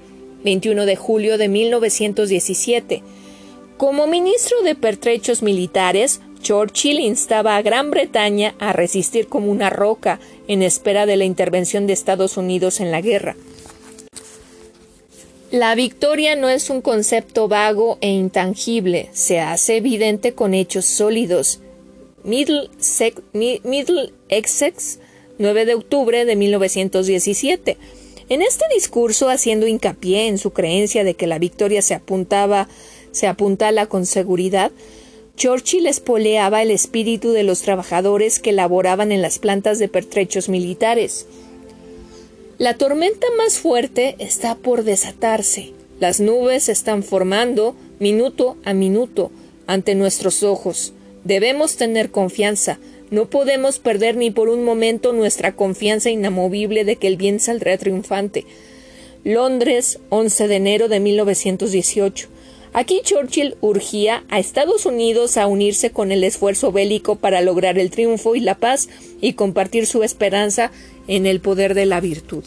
21 0.45 0.85
de 0.85 0.95
julio 0.95 1.37
de 1.37 1.49
1917. 1.49 3.03
Como 3.75 4.07
ministro 4.07 4.61
de 4.61 4.75
pertrechos 4.75 5.43
militares, 5.43 6.21
Churchill 6.41 6.99
instaba 6.99 7.55
a 7.55 7.61
Gran 7.61 7.91
Bretaña 7.91 8.55
a 8.59 8.73
resistir 8.73 9.27
como 9.27 9.51
una 9.51 9.69
roca 9.69 10.19
en 10.47 10.63
espera 10.63 11.05
de 11.05 11.17
la 11.17 11.25
intervención 11.25 11.87
de 11.87 11.93
Estados 11.93 12.37
Unidos 12.37 12.79
en 12.79 12.91
la 12.91 13.01
guerra. 13.01 13.35
La 15.51 15.75
victoria 15.75 16.35
no 16.37 16.47
es 16.47 16.69
un 16.69 16.81
concepto 16.81 17.49
vago 17.49 17.97
e 17.99 18.09
intangible, 18.09 19.09
se 19.11 19.41
hace 19.41 19.77
evidente 19.77 20.33
con 20.33 20.53
hechos 20.53 20.85
sólidos. 20.85 21.59
Middle, 22.23 22.69
Essex, 24.29 24.99
9 25.39 25.65
de 25.65 25.73
octubre 25.73 26.23
de 26.23 26.35
1917. 26.35 27.77
En 28.29 28.41
este 28.41 28.63
discurso, 28.73 29.27
haciendo 29.27 29.67
hincapié 29.67 30.27
en 30.27 30.37
su 30.37 30.51
creencia 30.51 31.03
de 31.03 31.15
que 31.15 31.27
la 31.27 31.37
victoria 31.37 31.81
se 31.81 31.95
apuntaba, 31.95 32.69
se 33.11 33.27
apuntala 33.27 33.87
con 33.87 34.05
seguridad, 34.05 34.71
Churchill 35.41 35.87
espoleaba 35.87 36.61
el 36.61 36.69
espíritu 36.69 37.31
de 37.31 37.41
los 37.41 37.63
trabajadores 37.63 38.37
que 38.37 38.51
laboraban 38.51 39.11
en 39.11 39.23
las 39.23 39.39
plantas 39.39 39.79
de 39.79 39.87
pertrechos 39.87 40.49
militares. 40.49 41.25
La 42.59 42.77
tormenta 42.77 43.25
más 43.39 43.57
fuerte 43.57 44.15
está 44.19 44.53
por 44.53 44.83
desatarse. 44.83 45.71
Las 45.99 46.19
nubes 46.19 46.65
se 46.65 46.73
están 46.73 47.01
formando 47.01 47.75
minuto 47.97 48.55
a 48.65 48.75
minuto 48.75 49.31
ante 49.65 49.95
nuestros 49.95 50.43
ojos. 50.43 50.93
Debemos 51.23 51.75
tener 51.75 52.11
confianza, 52.11 52.77
no 53.09 53.27
podemos 53.27 53.79
perder 53.79 54.17
ni 54.17 54.29
por 54.29 54.47
un 54.47 54.63
momento 54.63 55.11
nuestra 55.11 55.55
confianza 55.55 56.11
inamovible 56.11 56.85
de 56.85 56.97
que 56.97 57.07
el 57.07 57.17
bien 57.17 57.39
saldrá 57.39 57.79
triunfante. 57.79 58.45
Londres, 59.23 59.97
11 60.09 60.47
de 60.47 60.55
enero 60.55 60.87
de 60.87 60.99
1918. 60.99 62.29
Aquí 62.73 63.01
Churchill 63.03 63.57
urgía 63.59 64.23
a 64.29 64.39
Estados 64.39 64.85
Unidos 64.85 65.35
a 65.35 65.47
unirse 65.47 65.91
con 65.91 66.11
el 66.11 66.23
esfuerzo 66.23 66.71
bélico 66.71 67.17
para 67.17 67.41
lograr 67.41 67.77
el 67.77 67.91
triunfo 67.91 68.35
y 68.35 68.39
la 68.39 68.55
paz 68.55 68.87
y 69.19 69.33
compartir 69.33 69.85
su 69.85 70.03
esperanza 70.03 70.71
en 71.07 71.25
el 71.25 71.41
poder 71.41 71.73
de 71.73 71.85
la 71.85 71.99
virtud. 71.99 72.45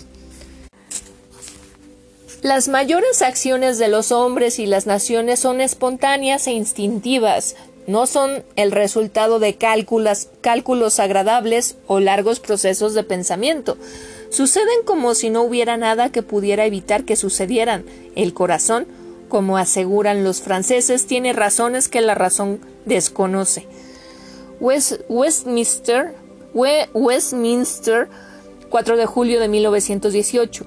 Las 2.40 2.68
mayores 2.68 3.22
acciones 3.22 3.78
de 3.78 3.88
los 3.88 4.12
hombres 4.12 4.58
y 4.58 4.66
las 4.66 4.86
naciones 4.86 5.40
son 5.40 5.60
espontáneas 5.60 6.46
e 6.46 6.52
instintivas, 6.52 7.56
no 7.86 8.06
son 8.06 8.44
el 8.56 8.72
resultado 8.72 9.38
de 9.38 9.56
cálculos, 9.56 10.28
cálculos 10.40 11.00
agradables 11.00 11.76
o 11.86 12.00
largos 12.00 12.40
procesos 12.40 12.94
de 12.94 13.02
pensamiento. 13.02 13.76
Suceden 14.30 14.84
como 14.84 15.14
si 15.14 15.30
no 15.30 15.42
hubiera 15.42 15.76
nada 15.76 16.10
que 16.10 16.22
pudiera 16.22 16.64
evitar 16.64 17.04
que 17.04 17.16
sucedieran. 17.16 17.84
El 18.16 18.32
corazón, 18.32 18.86
como 19.28 19.56
aseguran 19.56 20.24
los 20.24 20.42
franceses, 20.42 21.06
tiene 21.06 21.32
razones 21.32 21.88
que 21.88 22.00
la 22.00 22.14
razón 22.14 22.60
desconoce. 22.84 23.66
Westminster, 24.60 26.14
Westminster, 26.52 28.08
4 28.70 28.96
de 28.96 29.06
julio 29.06 29.40
de 29.40 29.48
1918. 29.48 30.66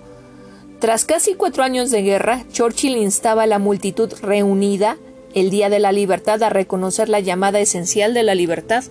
Tras 0.79 1.05
casi 1.05 1.33
cuatro 1.33 1.63
años 1.63 1.89
de 1.89 2.03
guerra, 2.03 2.43
Churchill 2.51 2.97
instaba 2.97 3.43
a 3.43 3.47
la 3.47 3.57
multitud 3.57 4.13
reunida 4.21 4.97
el 5.33 5.49
Día 5.49 5.69
de 5.69 5.79
la 5.79 5.91
Libertad 5.91 6.41
a 6.43 6.49
reconocer 6.49 7.09
la 7.09 7.19
llamada 7.19 7.59
esencial 7.59 8.13
de 8.13 8.23
la 8.23 8.35
libertad. 8.35 8.83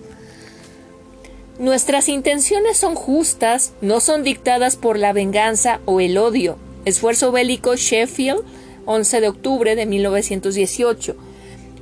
Nuestras 1.59 2.09
intenciones 2.09 2.77
son 2.77 2.95
justas, 2.95 3.73
no 3.81 3.99
son 3.99 4.23
dictadas 4.23 4.75
por 4.75 4.99
la 4.99 5.13
venganza 5.13 5.79
o 5.85 5.99
el 5.99 6.17
odio. 6.17 6.57
Esfuerzo 6.85 7.31
bélico 7.31 7.75
Sheffield, 7.75 8.43
11 8.87 9.21
de 9.21 9.27
octubre 9.27 9.75
de 9.75 9.85
1918. 9.85 11.15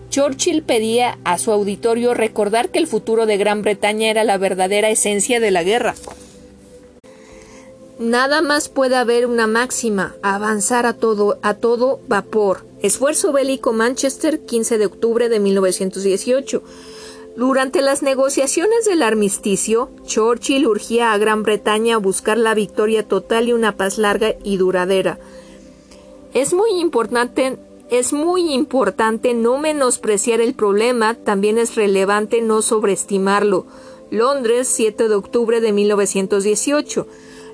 Churchill 0.09 0.63
pedía 0.63 1.17
a 1.23 1.37
su 1.37 1.51
auditorio 1.51 2.13
recordar 2.13 2.69
que 2.69 2.79
el 2.79 2.87
futuro 2.87 3.25
de 3.25 3.37
Gran 3.37 3.61
Bretaña 3.61 4.09
era 4.09 4.23
la 4.23 4.37
verdadera 4.37 4.89
esencia 4.89 5.39
de 5.39 5.51
la 5.51 5.63
guerra. 5.63 5.95
Nada 7.97 8.41
más 8.41 8.67
puede 8.67 8.97
haber 8.97 9.25
una 9.25 9.47
máxima, 9.47 10.15
avanzar 10.21 10.85
a 10.85 10.93
todo, 10.93 11.39
a 11.41 11.53
todo 11.53 12.01
vapor. 12.09 12.65
Esfuerzo 12.81 13.31
bélico 13.31 13.71
Manchester, 13.71 14.41
15 14.41 14.77
de 14.77 14.85
octubre 14.85 15.29
de 15.29 15.39
1918. 15.39 16.61
Durante 17.37 17.81
las 17.81 18.01
negociaciones 18.01 18.85
del 18.85 19.01
armisticio, 19.01 19.89
Churchill 20.05 20.67
urgía 20.67 21.13
a 21.13 21.17
Gran 21.17 21.43
Bretaña 21.43 21.95
a 21.95 21.99
buscar 21.99 22.37
la 22.37 22.53
victoria 22.53 23.07
total 23.07 23.47
y 23.49 23.53
una 23.53 23.75
paz 23.77 23.97
larga 23.97 24.35
y 24.43 24.57
duradera. 24.57 25.17
Es 26.35 26.53
muy 26.53 26.81
importante 26.81 27.57
es 27.89 28.11
muy 28.11 28.53
importante 28.53 29.33
no 29.33 29.57
menospreciar 29.57 30.41
el 30.41 30.53
problema, 30.53 31.13
también 31.13 31.57
es 31.57 31.75
relevante 31.75 32.41
no 32.41 32.61
sobreestimarlo. 32.61 33.65
Londres, 34.11 34.67
7 34.67 35.07
de 35.07 35.15
octubre 35.15 35.61
de 35.61 35.71
1918. 35.71 37.07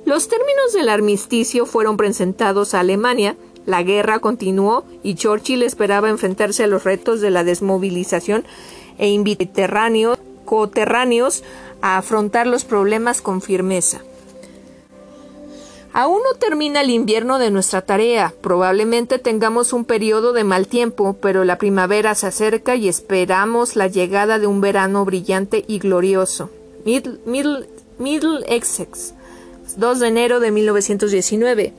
Los 0.05 0.29
términos 0.29 0.73
del 0.73 0.89
armisticio 0.89 1.67
fueron 1.67 1.95
presentados 1.95 2.73
a 2.73 2.79
Alemania, 2.79 3.35
la 3.67 3.83
guerra 3.83 4.17
continuó 4.17 4.83
y 5.03 5.13
Churchill 5.13 5.61
esperaba 5.61 6.09
enfrentarse 6.09 6.63
a 6.63 6.67
los 6.67 6.83
retos 6.83 7.21
de 7.21 7.29
la 7.29 7.43
desmovilización 7.43 8.45
e 8.97 9.09
inviterráneos 9.09 10.17
coterráneos 10.43 11.43
a 11.83 11.97
afrontar 11.97 12.47
los 12.47 12.65
problemas 12.65 13.21
con 13.21 13.41
firmeza. 13.41 14.01
Aún 15.93 16.21
no 16.23 16.37
termina 16.39 16.81
el 16.81 16.89
invierno 16.89 17.37
de 17.37 17.51
nuestra 17.51 17.81
tarea. 17.81 18.33
Probablemente 18.41 19.19
tengamos 19.19 19.73
un 19.73 19.83
periodo 19.83 20.31
de 20.31 20.45
mal 20.45 20.67
tiempo, 20.67 21.17
pero 21.21 21.43
la 21.43 21.57
primavera 21.57 22.15
se 22.15 22.27
acerca 22.27 22.75
y 22.75 22.87
esperamos 22.87 23.75
la 23.75 23.87
llegada 23.87 24.39
de 24.39 24.47
un 24.47 24.61
verano 24.61 25.03
brillante 25.03 25.65
y 25.67 25.79
glorioso. 25.79 26.49
Middle, 26.85 27.19
Middle, 27.99 28.45
Essex, 28.47 29.13
2 29.75 29.99
de 29.99 30.07
enero 30.07 30.39
de 30.39 30.51
1919. 30.51 31.73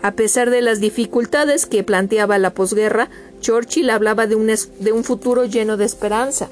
A 0.00 0.12
pesar 0.12 0.50
de 0.50 0.62
las 0.62 0.80
dificultades 0.80 1.66
que 1.66 1.82
planteaba 1.82 2.38
la 2.38 2.50
posguerra, 2.50 3.08
Churchill 3.40 3.90
hablaba 3.90 4.28
de 4.28 4.36
un, 4.36 4.46
de 4.46 4.92
un 4.92 5.02
futuro 5.02 5.44
lleno 5.46 5.76
de 5.76 5.84
esperanza. 5.84 6.48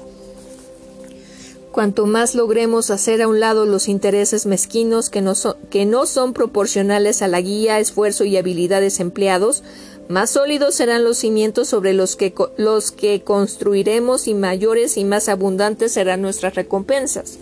Cuanto 1.71 2.05
más 2.05 2.35
logremos 2.35 2.91
hacer 2.91 3.21
a 3.21 3.29
un 3.29 3.39
lado 3.39 3.65
los 3.65 3.87
intereses 3.87 4.45
mezquinos 4.45 5.09
que 5.09 5.21
no, 5.21 5.35
son, 5.35 6.33
proporcionales 6.33 7.21
a 7.21 7.29
la 7.29 7.39
guía, 7.39 7.79
esfuerzo 7.79 8.25
y 8.25 8.35
habilidades 8.35 8.99
empleados, 8.99 9.63
más 10.09 10.31
sólidos 10.31 10.75
serán 10.75 11.05
los 11.05 11.19
cimientos 11.19 11.69
sobre 11.69 11.93
los 11.93 12.17
que, 12.17 12.33
los 12.57 12.91
que 12.91 13.21
construiremos 13.21 14.27
y 14.27 14.33
mayores 14.33 14.97
y 14.97 15.05
más 15.05 15.29
abundantes 15.29 15.93
serán 15.93 16.21
nuestras 16.21 16.55
recompensas. 16.55 17.37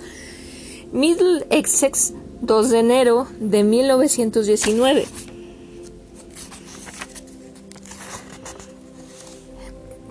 Middle 0.92 1.48
Essex, 1.50 2.14
2 2.42 2.70
de 2.70 2.80
enero 2.80 3.28
de 3.40 3.64
1919. 3.64 5.06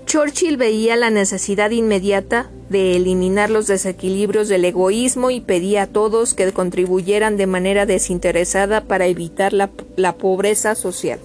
Churchill 0.09 0.57
veía 0.57 0.97
la 0.97 1.11
necesidad 1.11 1.71
inmediata 1.71 2.51
de 2.71 2.97
eliminar 2.97 3.51
los 3.51 3.67
desequilibrios 3.67 4.49
del 4.49 4.65
egoísmo 4.65 5.31
y 5.31 5.43
pedía 5.43 5.83
a 5.83 5.87
todos 5.87 6.33
que 6.33 6.51
contribuyeran 6.51 7.37
de 7.37 7.47
manera 7.47 7.85
desinteresada 7.85 8.85
para 8.85 9.07
evitar 9.07 9.53
la, 9.53 9.69
la 9.97 10.17
pobreza 10.17 10.75
social. 10.75 11.21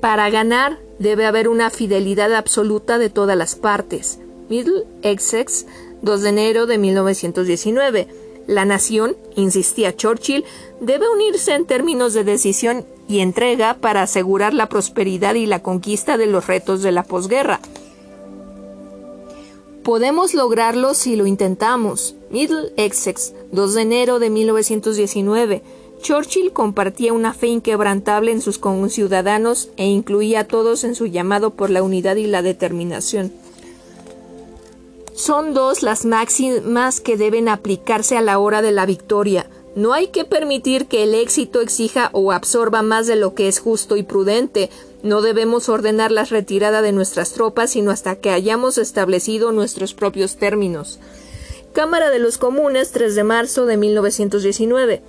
Para 0.00 0.28
ganar 0.30 0.80
debe 0.98 1.26
haber 1.26 1.48
una 1.48 1.70
fidelidad 1.70 2.34
absoluta 2.34 2.98
de 2.98 3.08
todas 3.08 3.38
las 3.38 3.54
partes. 3.54 4.18
Middle 4.48 4.82
Essex, 5.02 5.64
2 6.02 6.22
de 6.22 6.28
enero 6.28 6.66
de 6.66 6.78
1919. 6.78 8.08
La 8.48 8.64
nación, 8.64 9.16
insistía 9.36 9.94
Churchill, 9.94 10.44
debe 10.80 11.08
unirse 11.08 11.54
en 11.54 11.66
términos 11.66 12.14
de 12.14 12.24
decisión 12.24 12.84
y 13.08 13.20
entrega 13.20 13.74
para 13.74 14.02
asegurar 14.02 14.54
la 14.54 14.68
prosperidad 14.68 15.34
y 15.34 15.46
la 15.46 15.62
conquista 15.62 16.18
de 16.18 16.26
los 16.26 16.46
retos 16.46 16.82
de 16.82 16.92
la 16.92 17.02
posguerra. 17.02 17.60
Podemos 19.82 20.34
lograrlo 20.34 20.92
si 20.92 21.16
lo 21.16 21.26
intentamos. 21.26 22.14
Middle 22.30 22.72
Essex, 22.76 23.32
2 23.52 23.74
de 23.74 23.82
enero 23.82 24.18
de 24.18 24.28
1919. 24.28 25.62
Churchill 26.02 26.52
compartía 26.52 27.12
una 27.12 27.32
fe 27.32 27.48
inquebrantable 27.48 28.30
en 28.30 28.42
sus 28.42 28.58
conciudadanos 28.58 29.70
e 29.78 29.86
incluía 29.86 30.40
a 30.40 30.44
todos 30.44 30.84
en 30.84 30.94
su 30.94 31.06
llamado 31.06 31.54
por 31.54 31.70
la 31.70 31.82
unidad 31.82 32.16
y 32.16 32.26
la 32.26 32.42
determinación. 32.42 33.32
Son 35.14 35.54
dos 35.54 35.82
las 35.82 36.04
máximas 36.04 37.00
que 37.00 37.16
deben 37.16 37.48
aplicarse 37.48 38.16
a 38.16 38.20
la 38.20 38.38
hora 38.38 38.62
de 38.62 38.70
la 38.70 38.86
victoria. 38.86 39.50
No 39.78 39.92
hay 39.92 40.08
que 40.08 40.24
permitir 40.24 40.86
que 40.88 41.04
el 41.04 41.14
éxito 41.14 41.60
exija 41.60 42.10
o 42.12 42.32
absorba 42.32 42.82
más 42.82 43.06
de 43.06 43.14
lo 43.14 43.34
que 43.34 43.46
es 43.46 43.60
justo 43.60 43.96
y 43.96 44.02
prudente. 44.02 44.70
No 45.04 45.22
debemos 45.22 45.68
ordenar 45.68 46.10
la 46.10 46.24
retirada 46.24 46.82
de 46.82 46.90
nuestras 46.90 47.32
tropas 47.32 47.70
sino 47.70 47.92
hasta 47.92 48.16
que 48.16 48.30
hayamos 48.30 48.76
establecido 48.76 49.52
nuestros 49.52 49.94
propios 49.94 50.36
términos. 50.36 50.98
Cámara 51.74 52.10
de 52.10 52.18
los 52.18 52.38
Comunes, 52.38 52.90
3 52.90 53.14
de 53.14 53.22
marzo 53.22 53.66
de 53.66 53.76
1919. 53.76 55.00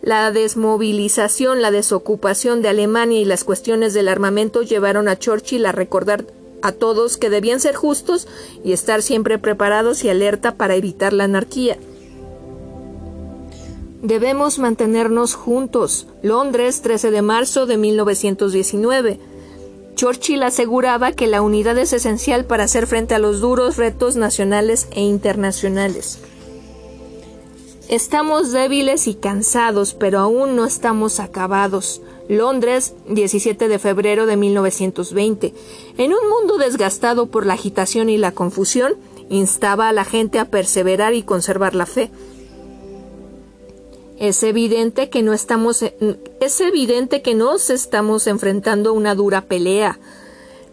La 0.00 0.30
desmovilización, 0.30 1.60
la 1.60 1.72
desocupación 1.72 2.62
de 2.62 2.68
Alemania 2.68 3.18
y 3.18 3.24
las 3.24 3.42
cuestiones 3.42 3.94
del 3.94 4.06
armamento 4.06 4.62
llevaron 4.62 5.08
a 5.08 5.18
Churchill 5.18 5.66
a 5.66 5.72
recordar 5.72 6.24
a 6.62 6.70
todos 6.70 7.16
que 7.16 7.30
debían 7.30 7.58
ser 7.58 7.74
justos 7.74 8.28
y 8.62 8.74
estar 8.74 9.02
siempre 9.02 9.40
preparados 9.40 10.04
y 10.04 10.08
alerta 10.08 10.54
para 10.54 10.76
evitar 10.76 11.12
la 11.12 11.24
anarquía. 11.24 11.78
Debemos 14.02 14.60
mantenernos 14.60 15.34
juntos. 15.34 16.06
Londres, 16.22 16.82
13 16.82 17.10
de 17.10 17.22
marzo 17.22 17.66
de 17.66 17.76
1919. 17.76 19.18
Churchill 19.96 20.44
aseguraba 20.44 21.10
que 21.10 21.26
la 21.26 21.42
unidad 21.42 21.76
es 21.78 21.92
esencial 21.92 22.44
para 22.44 22.64
hacer 22.64 22.86
frente 22.86 23.16
a 23.16 23.18
los 23.18 23.40
duros 23.40 23.76
retos 23.76 24.14
nacionales 24.14 24.86
e 24.92 25.00
internacionales. 25.00 26.20
Estamos 27.88 28.52
débiles 28.52 29.08
y 29.08 29.14
cansados, 29.14 29.94
pero 29.94 30.20
aún 30.20 30.54
no 30.54 30.64
estamos 30.64 31.18
acabados. 31.18 32.00
Londres, 32.28 32.94
17 33.08 33.66
de 33.66 33.78
febrero 33.80 34.26
de 34.26 34.36
1920. 34.36 35.54
En 35.96 36.12
un 36.12 36.28
mundo 36.28 36.58
desgastado 36.58 37.26
por 37.26 37.46
la 37.46 37.54
agitación 37.54 38.10
y 38.10 38.18
la 38.18 38.30
confusión, 38.30 38.94
instaba 39.30 39.88
a 39.88 39.92
la 39.92 40.04
gente 40.04 40.38
a 40.38 40.44
perseverar 40.44 41.14
y 41.14 41.24
conservar 41.24 41.74
la 41.74 41.86
fe. 41.86 42.10
Es 44.18 44.42
evidente 44.42 45.10
que 45.10 45.22
no 45.22 45.32
estamos 45.32 45.82
es 45.82 46.60
evidente 46.60 47.22
que 47.22 47.34
nos 47.34 47.70
estamos 47.70 48.26
enfrentando 48.26 48.90
a 48.90 48.92
una 48.92 49.14
dura 49.14 49.42
pelea. 49.42 50.00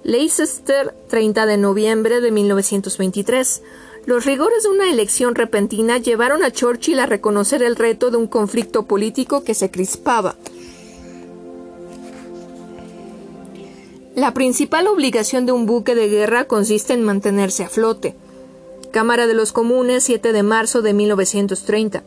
Leicester, 0.04 0.96
30 1.10 1.46
de 1.46 1.58
noviembre 1.58 2.22
de 2.22 2.32
1923. 2.32 3.62
Los 4.08 4.26
rigores 4.26 4.64
de 4.64 4.70
una 4.70 4.90
elección 4.90 5.36
repentina 5.36 6.00
llevaron 6.00 6.44
a 6.44 6.52
Churchill 6.52 7.00
a 7.00 7.06
reconocer 7.06 7.62
el 7.62 7.76
reto 7.76 8.10
de 8.10 8.18
un 8.18 8.28
conflicto 8.28 8.84
político 8.84 9.44
que 9.44 9.54
se 9.54 9.70
crispaba. 9.70 10.36
La 14.16 14.34
principal 14.34 14.88
obligación 14.88 15.46
de 15.46 15.52
un 15.52 15.68
buque 15.68 15.94
de 15.94 16.08
guerra 16.08 16.46
consiste 16.46 16.94
en 16.94 17.04
mantenerse 17.04 17.64
a 17.64 17.70
flote. 17.70 18.16
Cámara 18.92 19.28
de 19.28 19.34
los 19.36 19.52
Comunes, 19.52 20.04
7 20.04 20.34
de 20.34 20.42
marzo 20.42 20.82
de 20.82 20.94
1930. 20.94 22.04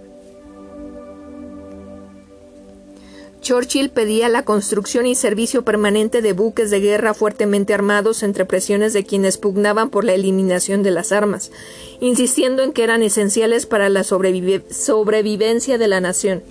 Churchill 3.40 3.90
pedía 3.90 4.28
la 4.28 4.44
construcción 4.44 5.06
y 5.06 5.14
servicio 5.14 5.62
permanente 5.62 6.22
de 6.22 6.32
buques 6.32 6.70
de 6.70 6.80
guerra 6.80 7.14
fuertemente 7.14 7.72
armados 7.72 8.22
entre 8.22 8.44
presiones 8.44 8.92
de 8.92 9.04
quienes 9.04 9.38
pugnaban 9.38 9.90
por 9.90 10.04
la 10.04 10.14
eliminación 10.14 10.82
de 10.82 10.90
las 10.90 11.12
armas, 11.12 11.50
insistiendo 12.00 12.62
en 12.62 12.72
que 12.72 12.84
eran 12.84 13.02
esenciales 13.02 13.66
para 13.66 13.88
la 13.88 14.04
sobrevivencia 14.04 15.78
de 15.78 15.88
la 15.88 16.00
nación. 16.00 16.42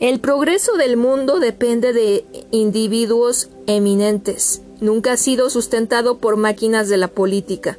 El 0.00 0.20
progreso 0.20 0.76
del 0.76 0.96
mundo 0.96 1.38
depende 1.38 1.92
de 1.92 2.24
individuos 2.50 3.48
eminentes. 3.66 4.60
Nunca 4.80 5.12
ha 5.12 5.16
sido 5.16 5.50
sustentado 5.50 6.18
por 6.18 6.36
máquinas 6.36 6.88
de 6.88 6.96
la 6.96 7.08
política. 7.08 7.78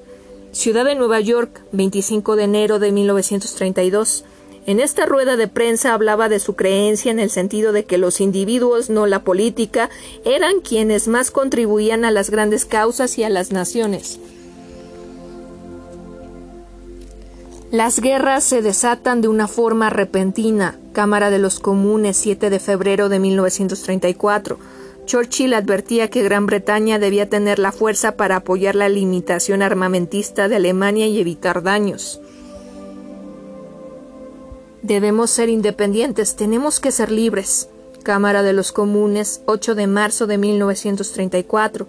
Ciudad 0.53 0.85
de 0.85 0.95
Nueva 0.95 1.19
York, 1.19 1.61
25 1.73 2.37
de 2.37 2.43
enero 2.45 2.79
de 2.79 2.93
1932. 2.93 4.23
En 4.67 4.79
esta 4.79 5.05
rueda 5.05 5.37
de 5.37 5.47
prensa 5.47 5.93
hablaba 5.93 6.27
de 6.27 6.39
su 6.39 6.55
creencia 6.55 7.11
en 7.11 7.19
el 7.19 7.29
sentido 7.29 7.71
de 7.71 7.85
que 7.85 7.99
los 7.99 8.19
individuos, 8.19 8.89
no 8.89 9.05
la 9.05 9.23
política, 9.23 9.91
eran 10.23 10.59
quienes 10.61 11.07
más 11.07 11.29
contribuían 11.29 12.03
a 12.03 12.09
las 12.09 12.31
grandes 12.31 12.65
causas 12.65 13.19
y 13.19 13.23
a 13.23 13.29
las 13.29 13.51
naciones. 13.51 14.19
Las 17.71 17.99
guerras 17.99 18.43
se 18.43 18.63
desatan 18.63 19.21
de 19.21 19.27
una 19.27 19.47
forma 19.47 19.91
repentina. 19.91 20.79
Cámara 20.93 21.29
de 21.29 21.39
los 21.39 21.59
Comunes, 21.59 22.17
7 22.17 22.49
de 22.49 22.59
febrero 22.59 23.09
de 23.09 23.19
1934. 23.19 24.57
Churchill 25.05 25.53
advertía 25.53 26.09
que 26.09 26.23
Gran 26.23 26.47
Bretaña 26.47 26.97
debía 26.97 27.29
tener 27.29 27.59
la 27.59 27.71
fuerza 27.71 28.15
para 28.15 28.37
apoyar 28.37 28.75
la 28.75 28.89
limitación 28.89 29.61
armamentista 29.61 30.47
de 30.47 30.55
Alemania 30.55 31.05
y 31.05 31.19
evitar 31.19 31.61
daños. 31.61 32.19
Debemos 34.85 35.31
ser 35.31 35.49
independientes, 35.49 36.35
tenemos 36.35 36.79
que 36.79 36.91
ser 36.91 37.11
libres. 37.11 37.69
Cámara 38.03 38.43
de 38.43 38.53
los 38.53 38.71
Comunes, 38.71 39.41
8 39.47 39.73
de 39.73 39.87
marzo 39.87 40.27
de 40.27 40.37
1934. 40.37 41.87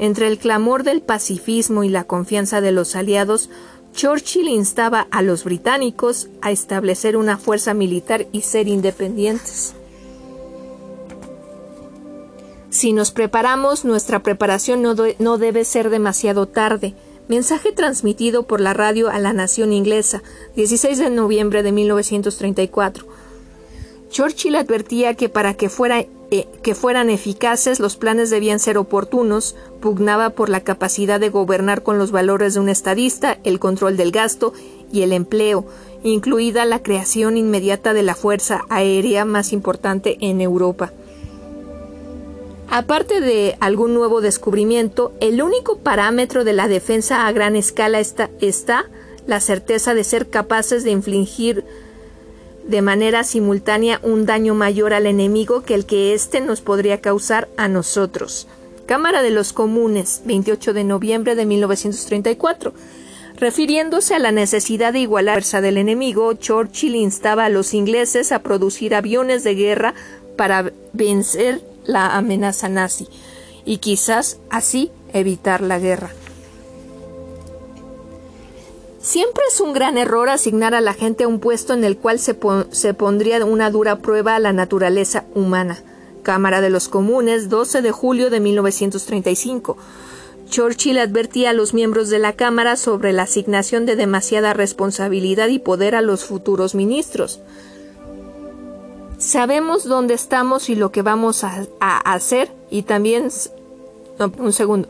Entre 0.00 0.26
el 0.26 0.38
clamor 0.38 0.82
del 0.82 1.00
pacifismo 1.00 1.84
y 1.84 1.90
la 1.90 2.02
confianza 2.02 2.60
de 2.60 2.72
los 2.72 2.96
aliados, 2.96 3.50
Churchill 3.94 4.48
instaba 4.48 5.06
a 5.12 5.22
los 5.22 5.44
británicos 5.44 6.26
a 6.42 6.50
establecer 6.50 7.16
una 7.16 7.38
fuerza 7.38 7.72
militar 7.72 8.26
y 8.32 8.40
ser 8.40 8.66
independientes. 8.66 9.76
Si 12.68 12.92
nos 12.92 13.12
preparamos, 13.12 13.84
nuestra 13.84 14.24
preparación 14.24 14.82
no, 14.82 14.96
no, 15.20 15.38
debe 15.38 15.64
ser 15.64 15.88
demasiado 15.88 16.48
tarde. 16.48 16.96
Mensaje 17.26 17.72
transmitido 17.72 18.42
por 18.42 18.60
la 18.60 18.74
radio 18.74 19.08
a 19.08 19.18
la 19.18 19.32
nación 19.32 19.72
inglesa, 19.72 20.22
16 20.56 20.98
de 20.98 21.08
noviembre 21.08 21.62
de 21.62 21.72
1934. 21.72 23.06
Churchill 24.10 24.54
advertía 24.56 25.14
que 25.14 25.30
para 25.30 25.54
que, 25.54 25.70
eh, 26.30 26.46
que 26.62 26.74
fueran 26.74 27.08
eficaces 27.08 27.80
los 27.80 27.96
planes 27.96 28.28
debían 28.28 28.58
ser 28.58 28.76
oportunos, 28.76 29.56
pugnaba 29.80 30.30
por 30.30 30.50
la 30.50 30.60
capacidad 30.60 31.18
de 31.18 31.30
gobernar 31.30 31.82
con 31.82 31.96
los 31.98 32.10
valores 32.10 32.54
de 32.54 32.60
un 32.60 32.68
estadista, 32.68 33.38
el 33.42 33.58
control 33.58 33.96
del 33.96 34.12
gasto 34.12 34.52
y 34.92 35.00
el 35.00 35.12
empleo, 35.12 35.64
incluida 36.02 36.66
la 36.66 36.82
creación 36.82 37.38
inmediata 37.38 37.94
de 37.94 38.02
la 38.02 38.14
fuerza 38.14 38.66
aérea 38.68 39.24
más 39.24 39.54
importante 39.54 40.18
en 40.20 40.42
Europa. 40.42 40.92
Aparte 42.68 43.20
de 43.20 43.56
algún 43.60 43.94
nuevo 43.94 44.20
descubrimiento, 44.20 45.12
el 45.20 45.42
único 45.42 45.78
parámetro 45.78 46.44
de 46.44 46.52
la 46.52 46.68
defensa 46.68 47.26
a 47.26 47.32
gran 47.32 47.56
escala 47.56 48.00
está, 48.00 48.30
está 48.40 48.86
la 49.26 49.40
certeza 49.40 49.94
de 49.94 50.04
ser 50.04 50.28
capaces 50.28 50.84
de 50.84 50.90
infligir 50.90 51.64
de 52.66 52.82
manera 52.82 53.24
simultánea 53.24 54.00
un 54.02 54.26
daño 54.26 54.54
mayor 54.54 54.94
al 54.94 55.06
enemigo 55.06 55.62
que 55.62 55.74
el 55.74 55.86
que 55.86 56.14
éste 56.14 56.40
nos 56.40 56.60
podría 56.60 57.00
causar 57.00 57.48
a 57.56 57.68
nosotros. 57.68 58.48
Cámara 58.86 59.22
de 59.22 59.30
los 59.30 59.52
Comunes, 59.52 60.22
28 60.24 60.72
de 60.72 60.84
noviembre 60.84 61.34
de 61.34 61.46
1934. 61.46 62.72
Refiriéndose 63.36 64.14
a 64.14 64.18
la 64.18 64.30
necesidad 64.30 64.92
de 64.92 65.00
igualar 65.00 65.36
la 65.36 65.42
fuerza 65.42 65.60
del 65.60 65.76
enemigo, 65.76 66.32
Churchill 66.34 66.94
instaba 66.94 67.46
a 67.46 67.48
los 67.48 67.74
ingleses 67.74 68.30
a 68.30 68.42
producir 68.42 68.94
aviones 68.94 69.42
de 69.42 69.54
guerra 69.54 69.94
para 70.36 70.72
vencer 70.92 71.60
la 71.84 72.16
amenaza 72.16 72.68
nazi 72.68 73.08
y 73.64 73.78
quizás 73.78 74.38
así 74.50 74.90
evitar 75.12 75.60
la 75.60 75.78
guerra. 75.78 76.10
Siempre 79.00 79.42
es 79.52 79.60
un 79.60 79.74
gran 79.74 79.98
error 79.98 80.30
asignar 80.30 80.74
a 80.74 80.80
la 80.80 80.94
gente 80.94 81.26
un 81.26 81.38
puesto 81.38 81.74
en 81.74 81.84
el 81.84 81.98
cual 81.98 82.18
se, 82.18 82.38
se, 82.70 82.94
pondría 82.94 83.44
una 83.44 83.70
dura 83.70 83.98
prueba 83.98 84.34
a 84.34 84.38
la 84.38 84.54
naturaleza 84.54 85.24
humana. 85.34 85.82
Cámara 86.22 86.62
de 86.62 86.70
los 86.70 86.88
Comunes, 86.88 87.50
12 87.50 87.82
de 87.82 87.90
julio 87.92 88.30
de 88.30 88.40
1935. 88.40 89.76
Churchill 90.48 90.98
advertía 90.98 91.50
a 91.50 91.52
los 91.52 91.74
miembros 91.74 92.08
de 92.08 92.18
la 92.18 92.32
Cámara 92.32 92.76
sobre 92.76 93.12
la 93.12 93.24
asignación 93.24 93.84
de 93.84 93.96
demasiada 93.96 94.54
responsabilidad 94.54 95.48
y 95.48 95.58
poder 95.58 95.94
a 95.94 96.00
los 96.00 96.24
futuros 96.24 96.74
ministros. 96.74 97.40
Sabemos 99.24 99.84
dónde 99.84 100.12
estamos 100.12 100.68
y 100.68 100.74
lo 100.74 100.92
que 100.92 101.00
vamos 101.00 101.44
a, 101.44 101.64
hacer 101.80 102.52
y 102.70 102.82
también... 102.82 103.28
un 104.38 104.52
segundo. 104.52 104.88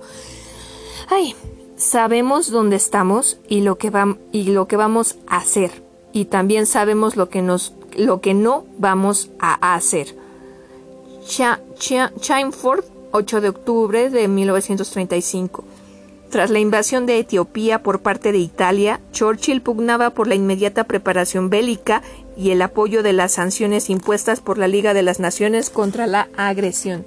Ay, 1.09 1.37
sabemos 1.77 2.51
dónde 2.51 2.75
estamos 2.75 3.39
y 3.49 3.61
lo 3.61 3.79
que, 3.79 3.93
y 4.33 4.45
lo 4.51 4.67
que 4.67 4.77
vamos 4.77 5.17
a 5.29 5.37
hacer 5.37 5.85
y 6.13 6.25
también 6.25 6.67
sabemos 6.67 7.15
lo 7.15 7.29
que, 7.29 7.43
nos, 7.43 7.75
lo 7.97 8.21
que 8.21 8.35
no 8.35 8.65
vamos 8.79 9.31
a 9.39 9.75
hacer. 9.75 10.17
Ch 11.25 11.43
8 13.13 13.41
de 13.41 13.49
octubre 13.49 14.11
de 14.11 14.27
1935. 14.27 15.65
Tras 16.31 16.51
la 16.51 16.59
invasión 16.59 17.07
de 17.07 17.21
Etiopía 17.21 17.85
por 17.85 18.01
parte 18.01 18.33
de 18.33 18.39
Italia, 18.39 19.01
Churchill 19.13 19.63
pugnaba 19.63 20.11
por 20.11 20.27
la 20.27 20.35
inmediata 20.35 20.83
preparación 20.83 21.49
bélica 21.49 22.03
y 22.37 22.51
el 22.51 22.63
apoyo 22.63 23.03
de 23.03 23.13
las 23.13 23.33
sanciones 23.33 23.91
impuestas 23.91 24.41
por 24.41 24.59
la 24.59 24.69
Liga 24.69 24.95
de 24.95 25.03
las 25.03 25.21
Naciones 25.21 25.71
contra 25.71 26.07
la 26.07 26.29
agresión. 26.37 27.07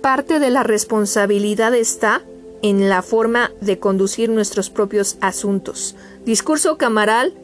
Parte 0.00 0.38
de 0.38 0.50
la 0.50 0.62
responsabilidad 0.62 1.74
está 1.74 2.22
en 2.62 2.88
la 2.88 3.02
forma 3.02 3.52
de 3.60 3.78
conducir 3.78 4.30
nuestros 4.30 4.70
propios 4.70 5.16
asuntos. 5.20 5.96
Discurso 6.24 6.76
Camaral 6.78 7.34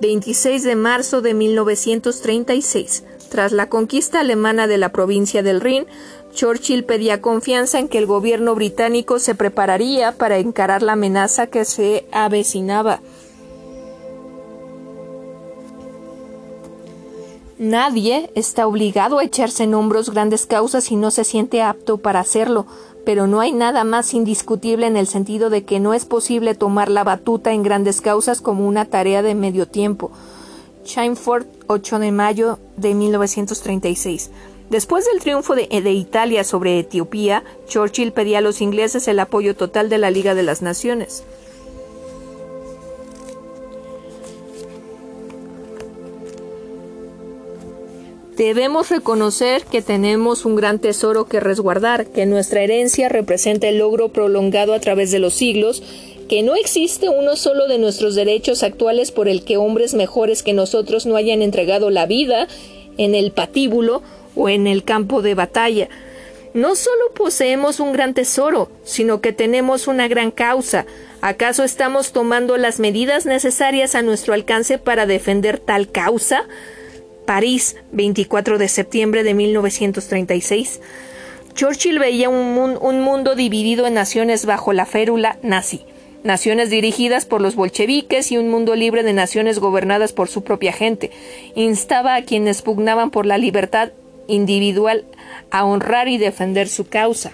26 0.00 0.64
de 0.64 0.76
marzo 0.76 1.20
de 1.20 1.34
1936. 1.34 3.04
Tras 3.30 3.52
la 3.52 3.68
conquista 3.68 4.20
alemana 4.20 4.66
de 4.66 4.78
la 4.78 4.90
provincia 4.90 5.42
del 5.42 5.60
Rin, 5.60 5.86
Churchill 6.32 6.84
pedía 6.84 7.20
confianza 7.20 7.78
en 7.78 7.88
que 7.88 7.98
el 7.98 8.06
gobierno 8.06 8.54
británico 8.54 9.18
se 9.18 9.34
prepararía 9.34 10.12
para 10.12 10.38
encarar 10.38 10.82
la 10.82 10.92
amenaza 10.92 11.46
que 11.46 11.64
se 11.64 12.06
avecinaba. 12.12 13.00
Nadie 17.58 18.30
está 18.34 18.66
obligado 18.66 19.18
a 19.18 19.24
echarse 19.24 19.62
en 19.62 19.74
hombros 19.74 20.10
grandes 20.10 20.46
causas 20.46 20.84
si 20.84 20.96
no 20.96 21.12
se 21.12 21.22
siente 21.22 21.62
apto 21.62 21.98
para 21.98 22.20
hacerlo, 22.20 22.66
pero 23.04 23.26
no 23.26 23.40
hay 23.40 23.52
nada 23.52 23.84
más 23.84 24.12
indiscutible 24.12 24.86
en 24.86 24.96
el 24.96 25.06
sentido 25.06 25.50
de 25.50 25.64
que 25.64 25.78
no 25.78 25.94
es 25.94 26.04
posible 26.04 26.54
tomar 26.54 26.90
la 26.90 27.04
batuta 27.04 27.52
en 27.52 27.62
grandes 27.62 28.00
causas 28.00 28.40
como 28.40 28.66
una 28.66 28.86
tarea 28.86 29.22
de 29.22 29.36
medio 29.36 29.68
tiempo. 29.68 30.10
Chinford, 30.82 31.46
8 31.68 31.98
de 32.00 32.12
mayo 32.12 32.58
de 32.76 32.94
1936. 32.94 34.30
Después 34.70 35.04
del 35.04 35.20
triunfo 35.20 35.54
de, 35.54 35.92
Italia 35.92 36.42
sobre 36.42 36.78
Etiopía, 36.78 37.44
Churchill 37.68 38.12
pedía 38.12 38.38
a 38.38 38.40
los 38.40 38.60
ingleses 38.60 39.06
el 39.08 39.20
apoyo 39.20 39.54
total 39.54 39.88
de 39.88 39.98
la 39.98 40.10
Liga 40.10 40.34
de 40.34 40.42
las 40.42 40.62
Naciones. 40.62 41.22
Debemos 48.36 48.90
reconocer 48.90 49.64
que 49.64 49.80
tenemos 49.80 50.44
un 50.44 50.56
gran 50.56 50.80
tesoro 50.80 51.26
que 51.26 51.38
resguardar, 51.38 52.06
que 52.06 52.26
nuestra 52.26 52.62
herencia 52.62 53.08
representa 53.08 53.68
el 53.68 53.78
logro 53.78 54.08
prolongado 54.08 54.74
a 54.74 54.80
través 54.80 55.12
de 55.12 55.20
los 55.20 55.34
siglos, 55.34 55.84
que 56.28 56.42
no 56.42 56.56
existe 56.56 57.08
uno 57.08 57.36
solo 57.36 57.68
de 57.68 57.78
nuestros 57.78 58.16
derechos 58.16 58.64
actuales 58.64 59.12
por 59.12 59.28
el 59.28 59.44
que 59.44 59.56
hombres 59.56 59.94
mejores 59.94 60.42
que 60.42 60.52
nosotros 60.52 61.06
no 61.06 61.14
hayan 61.14 61.42
entregado 61.42 61.90
la 61.90 62.06
vida 62.06 62.48
en 62.98 63.14
el 63.14 63.30
patíbulo 63.30 64.02
o 64.34 64.48
en 64.48 64.66
el 64.66 64.82
campo 64.82 65.22
de 65.22 65.34
batalla. 65.34 65.88
No 66.54 66.74
solo 66.74 67.12
poseemos 67.14 67.78
un 67.78 67.92
gran 67.92 68.14
tesoro, 68.14 68.68
sino 68.82 69.20
que 69.20 69.32
tenemos 69.32 69.86
una 69.86 70.08
gran 70.08 70.32
causa. 70.32 70.86
¿Acaso 71.20 71.62
estamos 71.62 72.10
tomando 72.10 72.56
las 72.56 72.80
medidas 72.80 73.26
necesarias 73.26 73.94
a 73.94 74.02
nuestro 74.02 74.34
alcance 74.34 74.78
para 74.78 75.06
defender 75.06 75.60
tal 75.60 75.88
causa? 75.88 76.48
París, 77.26 77.76
24 77.92 78.58
de 78.58 78.68
septiembre 78.68 79.22
de 79.24 79.34
1936. 79.34 80.80
Churchill 81.54 81.98
veía 81.98 82.28
un, 82.28 82.78
un 82.80 83.00
mundo 83.00 83.34
dividido 83.34 83.86
en 83.86 83.94
naciones 83.94 84.46
bajo 84.46 84.72
la 84.72 84.86
férula 84.86 85.38
nazi 85.42 85.84
naciones 86.24 86.70
dirigidas 86.70 87.26
por 87.26 87.40
los 87.40 87.54
bolcheviques 87.54 88.32
y 88.32 88.38
un 88.38 88.48
mundo 88.48 88.74
libre 88.74 89.02
de 89.02 89.12
naciones 89.12 89.60
gobernadas 89.60 90.12
por 90.12 90.28
su 90.28 90.42
propia 90.42 90.72
gente. 90.72 91.10
Instaba 91.54 92.16
a 92.16 92.24
quienes 92.24 92.62
pugnaban 92.62 93.10
por 93.10 93.26
la 93.26 93.38
libertad 93.38 93.92
individual 94.26 95.04
a 95.50 95.64
honrar 95.64 96.08
y 96.08 96.18
defender 96.18 96.68
su 96.68 96.88
causa. 96.88 97.32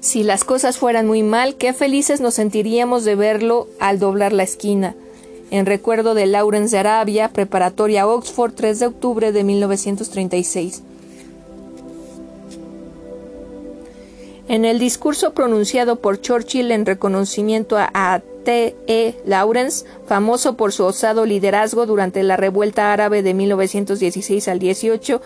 Si 0.00 0.22
las 0.22 0.44
cosas 0.44 0.76
fueran 0.76 1.06
muy 1.06 1.22
mal, 1.22 1.56
qué 1.56 1.72
felices 1.72 2.20
nos 2.20 2.34
sentiríamos 2.34 3.04
de 3.04 3.16
verlo 3.16 3.66
al 3.80 3.98
doblar 3.98 4.32
la 4.32 4.44
esquina. 4.44 4.94
En 5.50 5.64
recuerdo 5.64 6.14
de 6.14 6.26
Lawrence 6.26 6.72
de 6.72 6.80
Arabia, 6.80 7.28
preparatoria 7.28 8.06
Oxford, 8.06 8.52
3 8.52 8.80
de 8.80 8.86
octubre 8.86 9.32
de 9.32 9.44
1936. 9.44 10.82
En 14.48 14.64
el 14.64 14.78
discurso 14.78 15.32
pronunciado 15.32 15.96
por 15.96 16.20
Churchill 16.20 16.70
en 16.70 16.86
reconocimiento 16.86 17.76
a, 17.78 18.22
T. 18.44 18.74
E. 18.86 19.14
Lawrence, 19.26 19.84
famoso 20.06 20.56
por 20.56 20.72
su 20.72 20.84
osado 20.84 21.26
liderazgo 21.26 21.84
durante 21.84 22.22
la 22.22 22.38
revuelta 22.38 22.94
árabe 22.94 23.22
de 23.22 23.34
1916 23.34 24.48
al 24.48 24.58
18, 24.58 25.20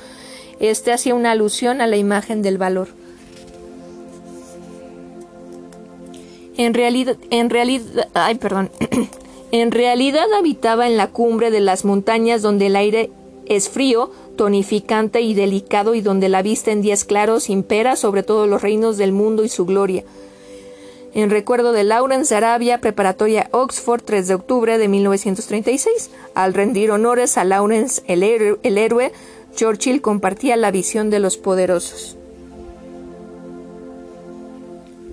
este 0.59 0.93
hacía 0.93 1.15
una 1.15 1.31
alusión 1.31 1.81
a 1.81 1.87
la 1.87 1.97
imagen 1.97 2.43
del 2.43 2.59
valor. 2.59 2.89
En 6.57 6.75
realidad, 6.75 7.17
en 7.31 7.49
realidad, 7.49 8.09
ay, 8.15 8.35
perdón. 8.37 8.71
en 9.53 9.71
realidad 9.71 10.33
habitaba 10.33 10.87
en 10.87 10.97
la 10.97 11.09
cumbre 11.09 11.51
de 11.51 11.61
las 11.61 11.85
montañas 11.85 12.41
donde 12.41 12.67
el 12.69 12.77
aire 12.77 13.11
es 13.45 13.69
frío, 13.69 14.11
tonificante 14.37 15.21
y 15.21 15.35
delicado 15.35 15.95
y 15.95 16.01
donde 16.01 16.31
la 16.31 16.41
vista 16.41 16.73
en 16.73 16.81
días 16.81 17.05
claros 17.05 17.51
impera 17.51 17.97
sobre 17.97 18.23
todos 18.23 18.49
los 18.49 18.63
reinos 18.63 18.97
del 18.97 19.13
mundo 19.13 19.45
y 19.45 19.51
su 19.51 19.67
gloria. 19.67 20.05
En 21.13 21.29
recuerdo 21.29 21.73
de 21.73 21.85
Lawrence 21.85 22.35
Arabia, 22.35 22.81
preparatoria 22.81 23.51
Oxford, 23.53 24.01
3 24.03 24.29
de 24.29 24.35
octubre 24.35 24.79
de 24.79 24.89
1936. 24.89 26.11
Al 26.35 26.55
rendir 26.55 26.91
honores 26.91 27.37
a 27.37 27.45
Lawrence 27.45 28.03
el, 28.07 28.23
héroe, 28.23 29.13
Churchill 29.55 30.01
compartía 30.01 30.57
la 30.57 30.71
visión 30.71 31.11
de 31.11 31.19
los 31.19 31.37
poderosos. 31.37 32.17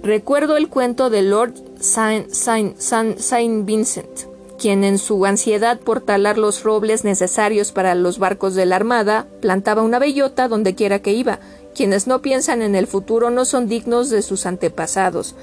Recuerdo 0.02 0.56
el 0.56 0.70
cuento 0.70 1.10
de 1.10 1.24
Lord 1.24 1.56
Saint, 1.82 2.32
Saint 2.32 3.66
Vincent 3.66 4.29
quien 4.60 4.84
en 4.84 5.00
su 5.00 5.26
ansiedad 5.26 5.80
por 5.80 6.02
talar 6.02 6.38
los 6.38 6.64
robles 6.64 7.04
necesarios 7.04 7.72
para 7.72 7.96
los 7.96 8.20
barcos 8.20 8.54
de 8.54 8.68
la 8.68 8.76
Armada, 8.76 9.26
plantaba 9.42 9.82
una 9.82 9.98
bellota 9.98 10.48
donde 10.48 10.76
quiera 10.76 11.00
que 11.00 11.14
iba. 11.14 11.40
Quienes 11.74 12.06
no 12.06 12.22
piensan 12.22 12.62
en 12.62 12.76
el 12.76 12.86
futuro 12.86 13.32
no 13.32 13.46
son 13.46 13.68
dignos 13.68 14.12
de 14.12 14.22
sus 14.22 14.46
antepasados. 14.46 15.34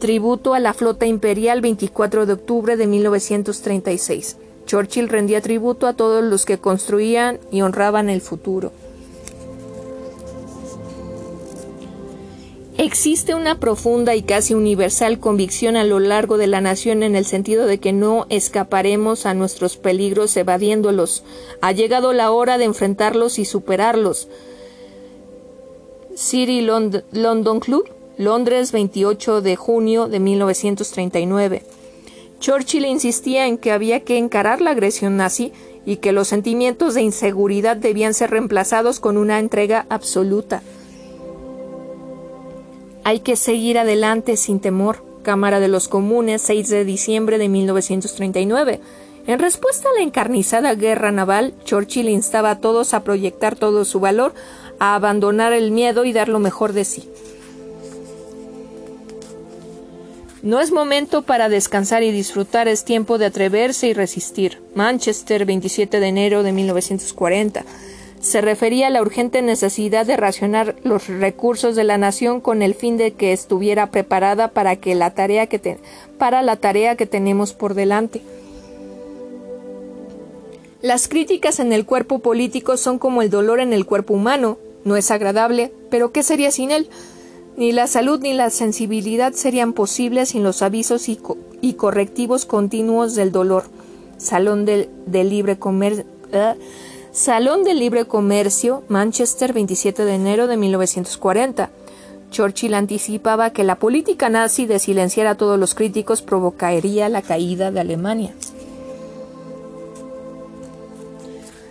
Tributo 0.00 0.52
a 0.52 0.60
la 0.60 0.74
flota 0.74 1.06
imperial 1.06 1.62
24 1.62 2.26
de 2.26 2.32
octubre 2.34 2.76
de 2.76 2.86
1936. 2.86 4.36
Churchill 4.66 5.08
rendía 5.08 5.40
tributo 5.40 5.86
a 5.86 5.94
todos 5.94 6.22
los 6.22 6.44
que 6.44 6.58
construían 6.58 7.38
y 7.50 7.62
honraban 7.62 8.10
el 8.10 8.20
futuro. 8.20 8.72
Existe 12.76 13.36
una 13.36 13.60
profunda 13.60 14.16
y 14.16 14.22
casi 14.22 14.52
universal 14.52 15.20
convicción 15.20 15.76
a 15.76 15.84
lo 15.84 16.00
largo 16.00 16.38
de 16.38 16.48
la 16.48 16.60
nación 16.60 17.04
en 17.04 17.14
el 17.14 17.24
sentido 17.24 17.66
de 17.66 17.78
que 17.78 17.92
no 17.92 18.26
escaparemos 18.30 19.26
a 19.26 19.34
nuestros 19.34 19.76
peligros 19.76 20.36
evadiéndolos. 20.36 21.22
Ha 21.60 21.70
llegado 21.70 22.12
la 22.12 22.32
hora 22.32 22.58
de 22.58 22.64
enfrentarlos 22.64 23.38
y 23.38 23.44
superarlos. 23.44 24.26
City 26.16 26.62
London 26.62 27.60
Club, 27.60 27.88
Londres, 28.18 28.72
28 28.72 29.40
de 29.40 29.54
junio 29.54 30.08
de 30.08 30.18
1939. 30.18 31.62
Churchill 32.40 32.86
insistía 32.86 33.46
en 33.46 33.56
que 33.56 33.70
había 33.70 34.00
que 34.00 34.18
encarar 34.18 34.60
la 34.60 34.70
agresión 34.70 35.16
nazi 35.16 35.52
y 35.86 35.96
que 35.98 36.10
los 36.10 36.26
sentimientos 36.26 36.94
de 36.94 37.02
inseguridad 37.02 37.76
debían 37.76 38.14
ser 38.14 38.30
reemplazados 38.32 38.98
con 38.98 39.16
una 39.16 39.38
entrega 39.38 39.86
absoluta. 39.90 40.62
Hay 43.04 43.20
que 43.20 43.36
seguir 43.36 43.78
adelante 43.78 44.38
sin 44.38 44.60
temor. 44.60 45.04
Cámara 45.22 45.60
de 45.60 45.68
los 45.68 45.88
Comunes, 45.88 46.40
6 46.40 46.68
de 46.70 46.84
diciembre 46.86 47.36
de 47.36 47.50
1939. 47.50 48.80
En 49.26 49.38
respuesta 49.38 49.88
a 49.90 49.98
la 49.98 50.02
encarnizada 50.02 50.74
guerra 50.74 51.12
naval, 51.12 51.52
Churchill 51.64 52.08
instaba 52.08 52.50
a 52.50 52.60
todos 52.60 52.94
a 52.94 53.04
proyectar 53.04 53.56
todo 53.56 53.84
su 53.84 54.00
valor, 54.00 54.32
a 54.78 54.94
abandonar 54.94 55.52
el 55.52 55.70
miedo 55.70 56.06
y 56.06 56.14
dar 56.14 56.28
lo 56.28 56.38
mejor 56.38 56.72
de 56.72 56.84
sí. 56.86 57.08
No 60.42 60.60
es 60.60 60.72
momento 60.72 61.22
para 61.22 61.50
descansar 61.50 62.02
y 62.02 62.10
disfrutar, 62.10 62.68
es 62.68 62.84
tiempo 62.84 63.18
de 63.18 63.26
atreverse 63.26 63.86
y 63.86 63.94
resistir. 63.94 64.62
Manchester, 64.74 65.44
27 65.44 66.00
de 66.00 66.06
enero 66.06 66.42
de 66.42 66.52
1940 66.52 67.64
se 68.24 68.40
refería 68.40 68.86
a 68.86 68.90
la 68.90 69.02
urgente 69.02 69.42
necesidad 69.42 70.06
de 70.06 70.16
racionar 70.16 70.76
los 70.82 71.08
recursos 71.08 71.76
de 71.76 71.84
la 71.84 71.98
nación 71.98 72.40
con 72.40 72.62
el 72.62 72.74
fin 72.74 72.96
de 72.96 73.12
que 73.12 73.34
estuviera 73.34 73.90
preparada 73.90 74.48
para 74.48 74.76
que 74.76 74.94
la 74.94 75.12
tarea 75.12 75.46
que 75.46 75.78
para 76.16 76.40
la 76.40 76.56
tarea 76.56 76.96
que 76.96 77.04
tenemos 77.04 77.52
por 77.52 77.74
delante. 77.74 78.22
Las 80.80 81.06
críticas 81.06 81.60
en 81.60 81.74
el 81.74 81.84
cuerpo 81.84 82.20
político 82.20 82.78
son 82.78 82.98
como 82.98 83.20
el 83.20 83.28
dolor 83.28 83.60
en 83.60 83.74
el 83.74 83.84
cuerpo 83.84 84.14
humano, 84.14 84.56
no 84.84 84.96
es 84.96 85.10
agradable, 85.10 85.70
pero 85.90 86.10
¿qué 86.10 86.22
sería 86.22 86.50
sin 86.50 86.70
él? 86.70 86.88
Ni 87.58 87.72
la 87.72 87.86
salud 87.86 88.20
ni 88.20 88.32
la 88.32 88.48
sensibilidad 88.48 89.34
serían 89.34 89.74
posibles 89.74 90.30
sin 90.30 90.42
los 90.42 90.62
avisos 90.62 91.10
y, 91.10 91.74
correctivos 91.74 92.46
continuos 92.46 93.14
del 93.14 93.32
dolor. 93.32 93.64
Salón 94.16 94.64
del, 94.64 94.88
Libre 95.12 95.58
Comercio. 95.58 96.06
¿eh? 96.32 96.54
Salón 97.14 97.62
del 97.62 97.78
Libre 97.78 98.06
Comercio, 98.06 98.82
Manchester, 98.88 99.52
27 99.52 100.04
de 100.04 100.16
enero 100.16 100.48
de 100.48 100.56
1940. 100.56 101.70
Churchill 102.32 102.74
anticipaba 102.74 103.50
que 103.50 103.62
la 103.62 103.76
política 103.76 104.28
nazi 104.28 104.66
de 104.66 104.80
silenciar 104.80 105.28
a 105.28 105.36
todos 105.36 105.56
los 105.56 105.76
críticos 105.76 106.22
provocaría 106.22 107.08
la 107.08 107.22
caída 107.22 107.70
de 107.70 107.78
Alemania. 107.78 108.34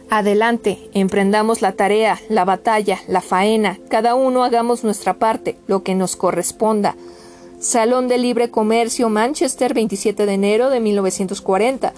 Adelante, 0.10 0.80
emprendamos 0.94 1.62
la 1.62 1.74
tarea, 1.74 2.22
la 2.30 2.46
batalla, 2.46 3.00
la 3.10 3.20
faena, 3.20 3.80
cada 3.90 4.16
uno 4.16 4.46
hagamos 4.46 4.86
nuestra 4.86 5.16
parte, 5.16 5.58
lo 5.68 5.84
que 5.84 5.94
nos 5.94 6.16
corresponda. 6.16 6.96
Salón 7.60 8.08
del 8.08 8.22
Libre 8.22 8.50
Comercio, 8.50 9.10
Manchester, 9.10 9.74
27 9.74 10.26
de 10.26 10.34
enero 10.34 10.70
de 10.70 10.80
1940. 10.80 11.92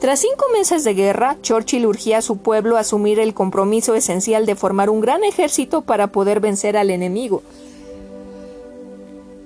Tras 0.00 0.20
cinco 0.20 0.46
meses 0.54 0.82
de 0.82 0.94
guerra, 0.94 1.36
Churchill 1.42 1.84
urgía 1.84 2.18
a 2.18 2.22
su 2.22 2.38
pueblo 2.38 2.78
a 2.78 2.80
asumir 2.80 3.20
el 3.20 3.34
compromiso 3.34 3.94
esencial 3.94 4.46
de 4.46 4.56
formar 4.56 4.88
un 4.88 5.02
gran 5.02 5.24
ejército 5.24 5.82
para 5.82 6.06
poder 6.06 6.40
vencer 6.40 6.78
al 6.78 6.88
enemigo. 6.88 7.42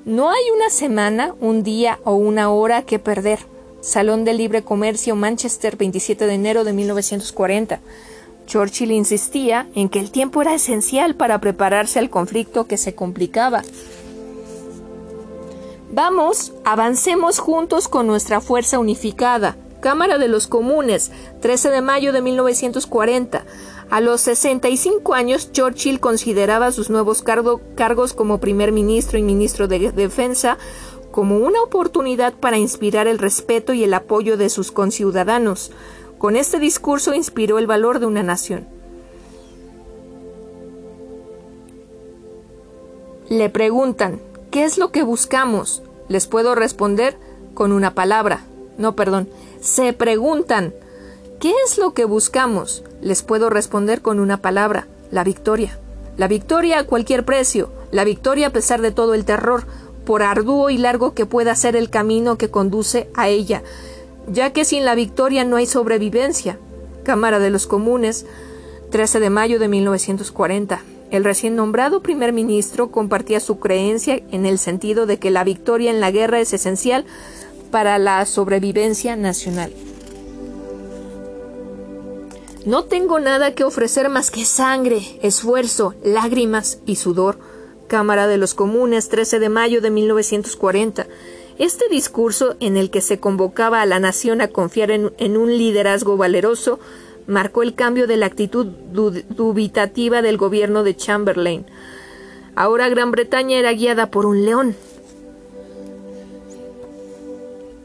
No 0.05 0.31
hay 0.31 0.43
una 0.55 0.71
semana, 0.71 1.35
un 1.41 1.65
día 1.65 1.99
o 2.05 2.15
una 2.15 2.53
hora 2.53 2.83
que 2.83 3.01
perder. 3.01 3.41
Salón 3.81 4.25
del 4.25 4.37
Libre 4.37 4.63
Comercio, 4.63 5.17
Manchester, 5.17 5.77
27 5.77 6.25
de 6.25 6.35
enero 6.35 6.63
de 6.63 6.73
1940. 6.73 7.81
Churchill 8.47 8.93
insistía 8.93 9.67
en 9.75 9.89
que 9.89 9.99
el 9.99 10.13
tiempo 10.13 10.41
era 10.41 10.55
esencial 10.55 11.17
para 11.17 11.41
prepararse 11.41 11.99
al 11.99 12.11
conflicto 12.11 12.69
que 12.69 12.77
se 12.77 12.95
complicaba. 12.95 13.65
Vamos, 15.91 16.53
avancemos 16.65 17.41
juntos 17.41 17.89
con 17.89 18.07
nuestra 18.07 18.41
fuerza 18.41 18.79
unificada. 18.79 19.57
Cámara 19.85 20.17
de 20.17 20.29
los 20.29 20.47
Comunes, 20.47 21.13
13 21.43 21.69
de 21.69 21.83
mayo 21.83 22.15
de 22.15 22.23
1940. 22.23 23.45
A 23.91 24.01
los 24.01 24.23
65 24.23 25.13
años, 25.13 25.53
Churchill 25.53 26.01
consideraba 26.01 26.73
sus 26.73 26.89
nuevos 26.89 27.23
cargos 27.23 28.15
como 28.15 28.41
primer 28.41 28.73
ministro 28.73 29.19
y 29.19 29.23
ministro 29.23 29.69
de 29.69 29.93
Defensa 29.93 30.57
como 31.11 31.37
una 31.37 31.61
oportunidad 31.61 32.33
para 32.33 32.57
inspirar 32.57 33.09
el 33.09 33.19
respeto 33.19 33.75
y 33.75 33.85
el 33.85 33.93
apoyo 33.93 34.39
de 34.39 34.49
sus 34.49 34.73
conciudadanos. 34.73 35.71
Con 36.17 36.37
este 36.37 36.59
discurso 36.59 37.13
inspiró 37.13 37.59
el 37.59 37.67
valor 37.67 37.99
de 37.99 38.07
una 38.07 38.23
nación. 38.23 38.67
Le 43.29 43.51
preguntan, 43.51 44.19
¿qué 44.51 44.65
es 44.65 44.79
lo 44.79 44.93
que 44.93 45.03
buscamos? 45.03 45.83
Les 46.09 46.27
puedo 46.27 46.55
responder 46.55 47.19
con 47.53 47.71
una 47.71 47.95
palabra. 47.95 48.47
No, 48.79 48.97
perdón, 48.97 49.29
se 49.65 49.95
preguntan 49.95 50.75
¿Qué 51.41 51.53
es 51.67 51.79
lo 51.79 51.95
que 51.95 52.05
buscamos? 52.05 52.85
Les 53.01 53.23
puedo 53.23 53.49
responder 53.51 54.03
con 54.03 54.21
una 54.21 54.37
palabra, 54.37 54.87
la 55.11 55.25
victoria. 55.25 55.79
La 56.17 56.29
victoria 56.29 56.79
a 56.79 56.85
cualquier 56.85 57.25
precio, 57.25 57.73
la 57.91 58.05
victoria 58.05 58.49
a 58.49 58.51
pesar 58.51 58.83
de 58.83 58.93
todo 58.93 59.15
el 59.15 59.25
terror, 59.25 59.67
por 60.05 60.23
arduo 60.23 60.69
y 60.69 60.77
largo 60.77 61.15
que 61.15 61.27
pueda 61.27 61.57
ser 61.57 61.77
el 61.77 61.91
camino 61.91 62.37
que 62.37 62.51
conduce 62.51 63.09
a 63.15 63.29
ella, 63.29 63.63
ya 64.29 64.53
que 64.53 64.65
sin 64.65 64.85
la 64.85 64.95
victoria 64.95 65.45
no 65.45 65.57
hay 65.57 65.67
sobrevivencia. 65.67 66.59
Cámara 67.03 67.39
de 67.39 67.51
los 67.51 67.67
Comunes, 67.67 68.27
13 68.91 69.19
de 69.19 69.31
mayo 69.31 69.59
de 69.59 69.69
1940. 69.69 70.83
El 71.11 71.25
recién 71.25 71.57
nombrado 71.57 72.03
primer 72.03 72.33
ministro 72.33 72.91
compartía 72.91 73.41
su 73.41 73.59
creencia 73.59 74.23
en 74.31 74.47
el 74.47 74.59
sentido 74.59 75.07
de 75.07 75.19
que 75.19 75.31
la 75.31 75.45
victoria 75.45 75.91
en 75.91 76.01
la 76.01 76.11
guerra 76.11 76.41
es 76.41 76.53
esencial 76.53 77.07
para 77.75 77.99
la 77.99 78.25
sobrevivencia 78.25 79.17
nacional. 79.17 79.73
No 82.65 82.85
tengo 82.85 83.19
nada 83.19 83.57
que 83.57 83.65
ofrecer 83.65 84.09
más 84.11 84.31
que 84.31 84.45
sangre, 84.45 85.19
esfuerzo, 85.23 85.97
lágrimas 86.05 86.79
y 86.87 86.95
sudor. 86.95 87.37
Cámara 87.89 88.29
de 88.29 88.39
los 88.39 88.55
Comunes, 88.55 89.09
13 89.09 89.41
de 89.41 89.49
mayo 89.49 89.81
de 89.81 89.91
1940. 89.91 91.09
Este 91.59 91.89
discurso, 91.89 92.55
en 92.61 92.77
el 92.77 92.91
que 92.91 93.01
se 93.01 93.19
convocaba 93.19 93.83
a 93.83 93.87
la 93.87 93.99
nación 93.99 94.41
a 94.41 94.47
confiar 94.47 94.93
en, 94.93 95.13
en 95.19 95.37
un 95.37 95.59
liderazgo 95.59 96.17
valeroso, 96.17 96.79
marcó 97.27 97.65
el 97.65 97.75
cambio 97.75 98.07
de 98.07 98.17
la 98.17 98.27
actitud 98.27 98.67
dubitativa 98.67 100.23
del 100.23 100.37
gobierno 100.37 100.85
de 100.85 100.95
Chamberlain. 100.95 101.67
Ahora 102.55 102.89
Gran 102.89 103.11
Bretaña 103.11 103.59
era 103.59 103.73
guiada 103.73 104.13
por 104.13 104.27
un 104.27 104.45
león, 104.45 104.77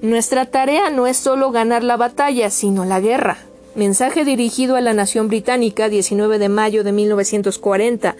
nuestra 0.02 0.46
tarea 0.46 0.90
no 0.90 1.08
es 1.08 1.18
solo 1.18 1.52
ganar 1.52 1.84
la 1.84 1.98
batalla, 1.98 2.50
sino 2.50 2.86
la 2.86 3.02
guerra. 3.02 3.38
Mensaje 3.76 4.24
dirigido 4.24 4.76
a 4.76 4.82
la 4.82 4.94
nación 4.94 5.28
británica 5.28 5.90
19 5.90 6.40
de 6.40 6.50
mayo 6.50 6.84
de 6.84 6.92
1940. 6.92 8.16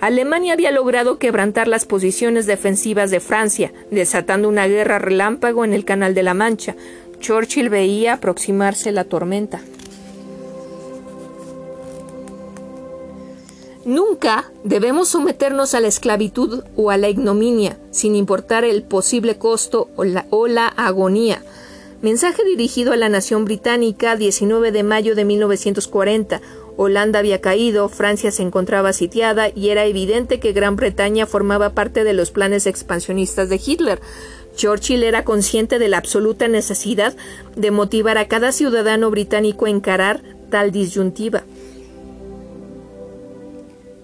Alemania 0.00 0.52
había 0.52 0.70
logrado 0.70 1.18
quebrantar 1.18 1.68
las 1.68 1.86
posiciones 1.86 2.46
defensivas 2.46 3.10
de 3.10 3.20
Francia, 3.20 3.72
desatando 3.90 4.48
una 4.48 4.66
guerra 4.66 4.98
relámpago 4.98 5.64
en 5.64 5.72
el 5.72 5.84
Canal 5.84 6.14
de 6.14 6.22
la 6.22 6.34
Mancha. 6.34 6.76
Churchill 7.20 7.70
veía 7.70 8.14
aproximarse 8.14 8.92
la 8.92 9.04
tormenta. 9.04 9.60
Nunca 13.84 14.52
debemos 14.62 15.08
someternos 15.08 15.74
a 15.74 15.80
la 15.80 15.88
esclavitud 15.88 16.62
o 16.76 16.90
a 16.90 16.96
la 16.96 17.08
ignominia, 17.08 17.78
sin 17.90 18.14
importar 18.14 18.64
el 18.64 18.84
posible 18.84 19.38
costo 19.38 19.88
o 19.96 20.46
la, 20.46 20.68
agonía. 20.68 21.42
Mensaje 22.00 22.44
dirigido 22.44 22.92
a 22.92 22.96
la 22.96 23.08
nación 23.08 23.44
británica 23.44 24.14
19 24.14 24.70
de 24.70 24.82
mayo 24.84 25.16
de 25.16 25.24
1940. 25.24 26.40
Holanda 26.76 27.18
había 27.18 27.40
caído, 27.40 27.88
Francia 27.88 28.30
se 28.30 28.42
encontraba 28.42 28.92
sitiada 28.92 29.48
y 29.48 29.70
era 29.70 29.84
evidente 29.84 30.38
que 30.38 30.52
Gran 30.52 30.76
Bretaña 30.76 31.26
formaba 31.26 31.70
parte 31.70 32.04
de 32.04 32.12
los 32.12 32.30
planes 32.30 32.66
expansionistas 32.66 33.48
de 33.48 33.60
Hitler. 33.64 34.00
Churchill 34.54 35.02
era 35.02 35.24
consciente 35.24 35.80
de 35.80 35.88
la 35.88 35.98
absoluta 35.98 36.46
necesidad 36.46 37.16
de 37.56 37.70
motivar 37.72 38.16
a 38.16 38.28
cada 38.28 38.52
ciudadano 38.52 39.10
británico 39.10 39.66
a 39.66 39.70
encarar 39.70 40.22
tal 40.50 40.70
disyuntiva. 40.70 41.42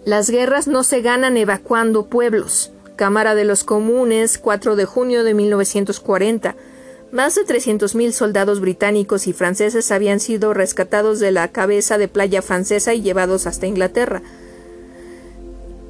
Las 0.08 0.30
guerras 0.30 0.66
no 0.68 0.84
se 0.84 1.02
ganan 1.02 1.36
evacuando 1.36 2.06
pueblos. 2.06 2.72
Cámara 2.96 3.34
de 3.34 3.44
los 3.44 3.62
Comunes, 3.62 4.38
4 4.38 4.74
de 4.74 4.86
junio 4.86 5.22
de 5.22 5.34
1940. 5.34 6.56
Más 7.12 7.34
de 7.34 7.42
300.000 7.42 8.12
soldados 8.12 8.58
británicos 8.60 9.26
y 9.26 9.34
franceses 9.34 9.92
habían 9.92 10.18
sido 10.18 10.54
rescatados 10.54 11.20
de 11.20 11.30
la 11.30 11.48
cabeza 11.48 11.98
de 11.98 12.08
playa 12.08 12.40
francesa 12.40 12.94
y 12.94 13.02
llevados 13.02 13.46
hasta 13.46 13.66
Inglaterra, 13.66 14.22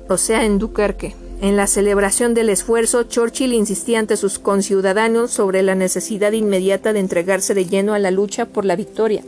o 0.09 0.17
sea, 0.17 0.45
en 0.45 0.59
Dunkerque. 0.59 1.15
En 1.41 1.57
la 1.57 1.69
celebración 1.69 2.35
del 2.35 2.51
esfuerzo, 2.51 3.05
Churchill 3.05 3.53
insistía 3.53 4.01
ante 4.01 4.17
sus 4.17 4.41
conciudadanos 4.41 5.31
sobre 5.31 5.63
la 5.63 5.77
necesidad 5.77 6.33
inmediata 6.33 6.93
de 6.93 6.99
entregarse 6.99 7.55
de 7.55 7.67
lleno 7.67 7.95
a 7.95 8.01
la 8.01 8.11
lucha 8.11 8.47
por 8.47 8.65
la 8.65 8.75
victoria. 8.75 9.23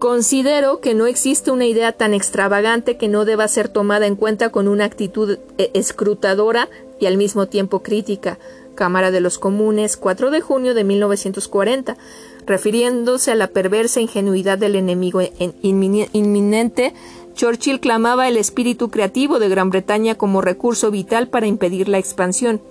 Considero 0.00 0.80
que 0.80 0.94
no 0.94 1.06
existe 1.06 1.50
una 1.50 1.66
idea 1.66 1.92
tan 1.92 2.14
extravagante 2.14 2.96
que 2.96 3.06
no 3.06 3.26
deba 3.26 3.46
ser 3.48 3.68
tomada 3.68 4.06
en 4.06 4.16
cuenta 4.16 4.48
con 4.48 4.66
una 4.66 4.86
actitud 4.86 5.38
eh, 5.58 5.70
escrutadora 5.74 6.70
y 6.98 7.04
al 7.04 7.18
mismo 7.18 7.48
tiempo 7.48 7.82
crítica. 7.82 8.38
Cámara 8.74 9.10
de 9.10 9.20
los 9.20 9.38
Comunes, 9.38 9.98
4 9.98 10.30
de 10.30 10.40
junio 10.40 10.72
de 10.72 10.84
1940, 10.84 11.98
refiriéndose 12.46 13.32
a 13.32 13.34
la 13.34 13.48
perversa 13.48 14.00
ingenuidad 14.00 14.56
del 14.56 14.76
enemigo 14.76 15.20
inminente, 15.60 16.94
Churchill 17.34 17.80
clamaba 17.80 18.26
el 18.26 18.38
espíritu 18.38 18.88
creativo 18.88 19.38
de 19.38 19.50
Gran 19.50 19.68
Bretaña 19.68 20.14
como 20.14 20.40
recurso 20.40 20.90
vital 20.90 21.28
para 21.28 21.46
impedir 21.46 21.90
la 21.90 21.98
expansión. 21.98 22.62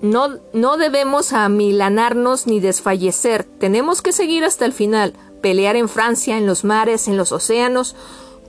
No, 0.00 0.38
no 0.52 0.76
debemos 0.76 1.32
amilanarnos 1.32 2.46
ni 2.46 2.60
desfallecer, 2.60 3.44
tenemos 3.44 4.00
que 4.00 4.12
seguir 4.12 4.44
hasta 4.44 4.64
el 4.64 4.72
final, 4.72 5.14
pelear 5.40 5.76
en 5.76 5.88
Francia, 5.88 6.38
en 6.38 6.46
los 6.46 6.64
mares, 6.64 7.08
en 7.08 7.16
los 7.16 7.32
océanos, 7.32 7.96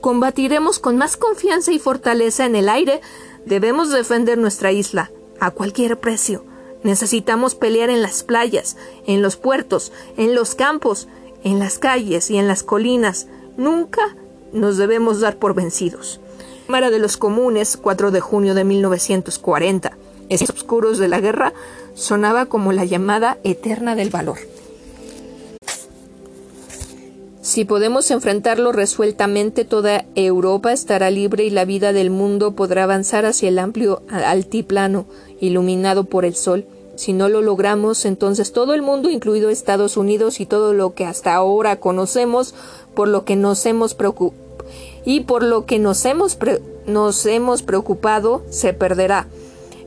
combatiremos 0.00 0.78
con 0.78 0.96
más 0.96 1.16
confianza 1.16 1.72
y 1.72 1.78
fortaleza 1.78 2.46
en 2.46 2.56
el 2.56 2.68
aire 2.68 3.00
Debemos 3.46 3.90
defender 3.90 4.38
nuestra 4.38 4.70
isla, 4.70 5.10
a 5.40 5.50
cualquier 5.50 5.98
precio. 5.98 6.44
Necesitamos 6.82 7.54
pelear 7.54 7.90
en 7.90 8.02
las 8.02 8.22
playas, 8.22 8.76
en 9.06 9.22
los 9.22 9.36
puertos, 9.36 9.92
en 10.16 10.34
los 10.34 10.54
campos, 10.54 11.08
en 11.42 11.58
las 11.58 11.78
calles 11.78 12.30
y 12.30 12.36
en 12.36 12.48
las 12.48 12.62
colinas. 12.62 13.26
Nunca 13.56 14.16
nos 14.52 14.76
debemos 14.76 15.20
dar 15.20 15.36
por 15.36 15.54
vencidos. 15.54 16.20
Cámara 16.66 16.90
de 16.90 16.98
los 16.98 17.16
Comunes, 17.16 17.76
4 17.76 18.10
de 18.10 18.20
junio 18.20 18.54
de 18.54 18.64
1940. 18.64 19.96
Esos 20.30 20.50
oscuros 20.50 20.98
de 20.98 21.08
la 21.08 21.20
guerra 21.20 21.52
sonaba 21.94 22.46
como 22.46 22.72
la 22.72 22.84
llamada 22.84 23.36
eterna 23.44 23.96
del 23.96 24.10
valor. 24.10 24.38
Si 27.42 27.64
podemos 27.64 28.10
enfrentarlo 28.12 28.70
resueltamente, 28.70 29.64
toda 29.64 30.04
Europa 30.14 30.72
estará 30.72 31.10
libre 31.10 31.42
y 31.44 31.50
la 31.50 31.64
vida 31.64 31.92
del 31.92 32.10
mundo 32.10 32.52
podrá 32.52 32.84
avanzar 32.84 33.26
hacia 33.26 33.48
el 33.48 33.58
amplio 33.58 34.02
altiplano, 34.08 35.06
iluminado 35.40 36.04
por 36.04 36.24
el 36.24 36.36
sol. 36.36 36.64
Si 36.94 37.12
no 37.12 37.28
lo 37.28 37.42
logramos, 37.42 38.04
entonces 38.04 38.52
todo 38.52 38.72
el 38.72 38.82
mundo, 38.82 39.10
incluido 39.10 39.50
Estados 39.50 39.96
Unidos 39.96 40.38
y 40.38 40.46
todo 40.46 40.74
lo 40.74 40.94
que 40.94 41.06
hasta 41.06 41.34
ahora 41.34 41.80
conocemos, 41.80 42.54
por 42.94 43.08
lo 43.08 43.24
que 43.24 43.34
nos 43.34 43.66
hemos 43.66 43.96
y 45.04 45.20
por 45.20 45.42
lo 45.42 45.66
que 45.66 45.80
nos 45.80 46.04
hemos 46.04 47.62
preocupado, 47.62 48.42
se 48.50 48.72
perderá. 48.74 49.26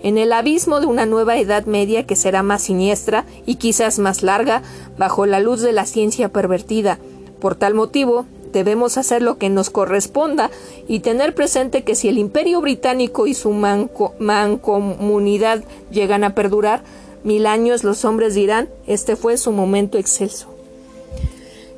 En 0.04 0.18
el 0.18 0.32
abismo 0.34 0.82
de 0.82 0.86
una 0.86 1.06
nueva 1.06 1.38
Edad 1.38 1.66
Media 1.66 2.06
que 2.06 2.18
será 2.18 2.44
más 2.44 2.64
siniestra 2.64 3.24
y 3.46 3.56
quizás 3.56 4.00
más 4.00 4.22
larga, 4.22 4.62
bajo 4.98 5.26
la 5.26 5.40
luz 5.40 5.62
de 5.62 5.72
la 5.72 5.86
ciencia 5.86 6.28
pervertida, 6.28 7.00
por 7.40 7.56
tal 7.56 7.74
motivo, 7.74 8.26
debemos 8.52 8.98
hacer 8.98 9.22
lo 9.22 9.38
que 9.38 9.50
nos 9.50 9.70
corresponda 9.70 10.52
y 10.90 11.00
tener 11.00 11.34
presente 11.34 11.84
que 11.84 11.96
si 11.96 12.10
el 12.10 12.18
imperio 12.18 12.60
británico 12.60 13.28
y 13.28 13.34
su 13.34 13.52
mancomunidad 13.52 15.64
llegan 15.90 16.26
a 16.26 16.36
perdurar, 16.36 16.84
mil 17.24 17.46
años 17.46 17.86
los 17.86 18.04
hombres 18.04 18.36
dirán, 18.36 18.68
este 18.88 19.16
fue 19.16 19.38
su 19.38 19.54
momento 19.54 19.98
excelso. 19.98 20.54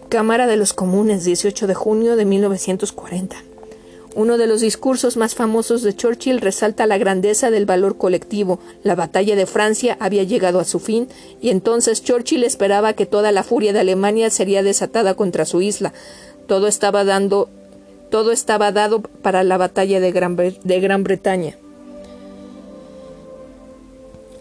Cámara 0.09 0.47
de 0.47 0.57
los 0.57 0.73
Comunes, 0.73 1.25
18 1.25 1.67
de 1.67 1.75
junio 1.75 2.15
de 2.15 2.25
1940. 2.25 3.35
Uno 4.15 4.37
de 4.37 4.47
los 4.47 4.61
discursos 4.61 5.17
más 5.17 5.35
famosos 5.35 5.81
de 5.81 5.93
Churchill 5.93 6.39
resalta 6.39 6.87
la 6.87 6.97
grandeza 6.97 7.51
del 7.51 7.65
valor 7.65 7.97
colectivo. 7.97 8.59
La 8.81 8.95
batalla 8.95 9.35
de 9.35 9.45
Francia 9.45 9.97
había 9.99 10.23
llegado 10.23 10.61
a 10.61 10.63
su 10.63 10.79
fin 10.79 11.09
y 11.41 11.49
entonces 11.49 12.01
Churchill 12.01 12.45
esperaba 12.45 12.93
que 12.93 13.05
toda 13.05 13.33
la 13.33 13.43
furia 13.43 13.73
de 13.73 13.81
Alemania 13.81 14.29
sería 14.29 14.63
desatada 14.63 15.15
contra 15.15 15.43
su 15.43 15.61
isla. 15.61 15.91
Todo 16.47 16.67
estaba 16.67 17.03
dando 17.03 17.49
todo 18.09 18.31
estaba 18.31 18.71
dado 18.71 19.01
para 19.01 19.43
la 19.43 19.57
batalla 19.57 19.99
de 19.99 20.11
Gran, 20.13 20.37
de 20.37 20.79
Gran 20.79 21.03
Bretaña. 21.03 21.57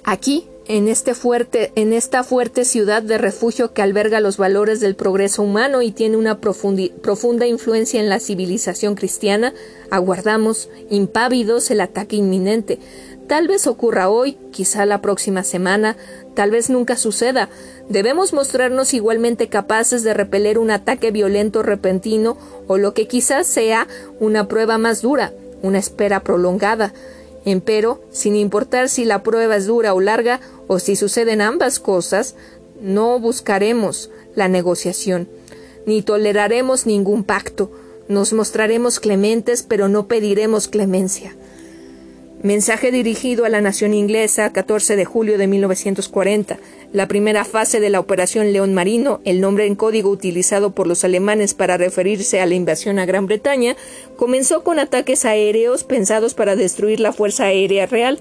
Aquí, 0.04 0.46
en, 0.66 0.88
este 0.88 1.14
fuerte, 1.14 1.72
en 1.74 1.92
esta 1.92 2.24
fuerte 2.24 2.64
ciudad 2.64 3.02
de 3.02 3.18
refugio 3.18 3.72
que 3.72 3.82
alberga 3.82 4.20
los 4.20 4.36
valores 4.36 4.80
del 4.80 4.94
progreso 4.96 5.42
humano 5.42 5.82
y 5.82 5.90
tiene 5.90 6.16
una 6.16 6.40
profunda 6.40 7.46
influencia 7.46 8.00
en 8.00 8.08
la 8.08 8.20
civilización 8.20 8.94
cristiana, 8.94 9.52
aguardamos, 9.90 10.68
impávidos, 10.90 11.70
el 11.70 11.80
ataque 11.80 12.16
inminente. 12.16 12.78
Tal 13.26 13.48
vez 13.48 13.66
ocurra 13.66 14.10
hoy, 14.10 14.36
quizá 14.52 14.84
la 14.84 15.00
próxima 15.00 15.44
semana, 15.44 15.96
tal 16.34 16.50
vez 16.50 16.68
nunca 16.68 16.96
suceda. 16.96 17.48
Debemos 17.88 18.34
mostrarnos 18.34 18.92
igualmente 18.92 19.48
capaces 19.48 20.02
de 20.02 20.12
repeler 20.12 20.58
un 20.58 20.70
ataque 20.70 21.10
violento 21.10 21.62
repentino 21.62 22.36
o 22.66 22.76
lo 22.76 22.92
que 22.92 23.08
quizás 23.08 23.46
sea 23.46 23.86
una 24.20 24.46
prueba 24.46 24.76
más 24.76 25.00
dura, 25.00 25.32
una 25.62 25.78
espera 25.78 26.20
prolongada. 26.20 26.92
Empero, 27.44 28.02
sin 28.10 28.36
importar 28.36 28.88
si 28.88 29.04
la 29.04 29.22
prueba 29.22 29.56
es 29.56 29.66
dura 29.66 29.94
o 29.94 30.00
larga, 30.00 30.40
o 30.66 30.78
si 30.78 30.96
suceden 30.96 31.40
ambas 31.40 31.78
cosas, 31.78 32.36
no 32.80 33.18
buscaremos 33.20 34.10
la 34.34 34.48
negociación, 34.48 35.28
ni 35.86 36.02
toleraremos 36.02 36.86
ningún 36.86 37.24
pacto, 37.24 37.70
nos 38.08 38.32
mostraremos 38.32 39.00
clementes, 39.00 39.62
pero 39.62 39.88
no 39.88 40.06
pediremos 40.06 40.68
clemencia. 40.68 41.34
Mensaje 42.44 42.92
dirigido 42.92 43.46
a 43.46 43.48
la 43.48 43.62
nación 43.62 43.94
inglesa, 43.94 44.52
14 44.52 44.96
de 44.96 45.06
julio 45.06 45.38
de 45.38 45.46
1940. 45.46 46.58
La 46.92 47.08
primera 47.08 47.46
fase 47.46 47.80
de 47.80 47.88
la 47.88 48.00
Operación 48.00 48.52
León 48.52 48.74
Marino, 48.74 49.22
el 49.24 49.40
nombre 49.40 49.64
en 49.64 49.74
código 49.74 50.10
utilizado 50.10 50.72
por 50.72 50.86
los 50.86 51.04
alemanes 51.04 51.54
para 51.54 51.78
referirse 51.78 52.42
a 52.42 52.46
la 52.46 52.54
invasión 52.54 52.98
a 52.98 53.06
Gran 53.06 53.24
Bretaña, 53.24 53.76
comenzó 54.16 54.62
con 54.62 54.78
ataques 54.78 55.24
aéreos 55.24 55.84
pensados 55.84 56.34
para 56.34 56.54
destruir 56.54 57.00
la 57.00 57.14
Fuerza 57.14 57.44
Aérea 57.44 57.86
Real. 57.86 58.20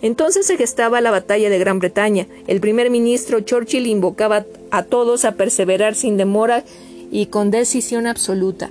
Entonces 0.00 0.46
se 0.46 0.56
gestaba 0.56 1.02
la 1.02 1.10
batalla 1.10 1.50
de 1.50 1.58
Gran 1.58 1.78
Bretaña. 1.78 2.26
El 2.46 2.60
primer 2.60 2.88
ministro 2.88 3.40
Churchill 3.40 3.86
invocaba 3.86 4.46
a 4.70 4.82
todos 4.82 5.26
a 5.26 5.32
perseverar 5.32 5.94
sin 5.94 6.16
demora 6.16 6.64
y 7.10 7.26
con 7.26 7.50
decisión 7.50 8.06
absoluta. 8.06 8.70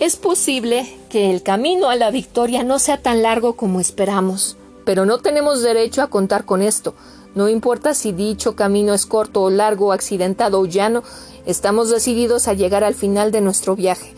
Es 0.00 0.16
posible 0.16 0.90
que 1.10 1.30
el 1.30 1.42
camino 1.42 1.90
a 1.90 1.94
la 1.94 2.10
victoria 2.10 2.62
no 2.62 2.78
sea 2.78 3.02
tan 3.02 3.20
largo 3.20 3.52
como 3.56 3.80
esperamos, 3.80 4.56
pero 4.86 5.04
no 5.04 5.18
tenemos 5.18 5.60
derecho 5.60 6.00
a 6.00 6.06
contar 6.06 6.46
con 6.46 6.62
esto. 6.62 6.94
No 7.34 7.50
importa 7.50 7.92
si 7.92 8.12
dicho 8.12 8.56
camino 8.56 8.94
es 8.94 9.04
corto 9.04 9.42
o 9.42 9.50
largo, 9.50 9.92
accidentado 9.92 10.58
o 10.58 10.64
llano, 10.64 11.02
estamos 11.44 11.90
decididos 11.90 12.48
a 12.48 12.54
llegar 12.54 12.82
al 12.82 12.94
final 12.94 13.30
de 13.30 13.42
nuestro 13.42 13.76
viaje. 13.76 14.14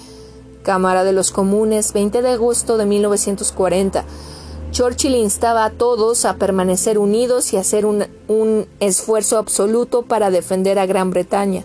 Cámara 0.63 1.03
de 1.03 1.13
los 1.13 1.33
Comunes, 1.33 1.93
20 1.93 2.23
de 2.23 2.31
agosto 2.31 2.77
de 2.77 2.87
1940. 2.87 4.05
Churchill 4.71 5.17
instaba 5.17 5.65
a 5.65 5.71
todos 5.71 6.27
a 6.27 6.37
permanecer 6.37 6.97
unidos 6.97 7.53
y 7.53 7.57
hacer 7.57 7.87
un, 7.87 8.07
un 8.29 8.69
esfuerzo 8.79 9.37
absoluto 9.37 10.03
para 10.03 10.31
defender 10.31 10.79
a 10.79 10.87
Gran 10.87 11.11
Bretaña. 11.11 11.65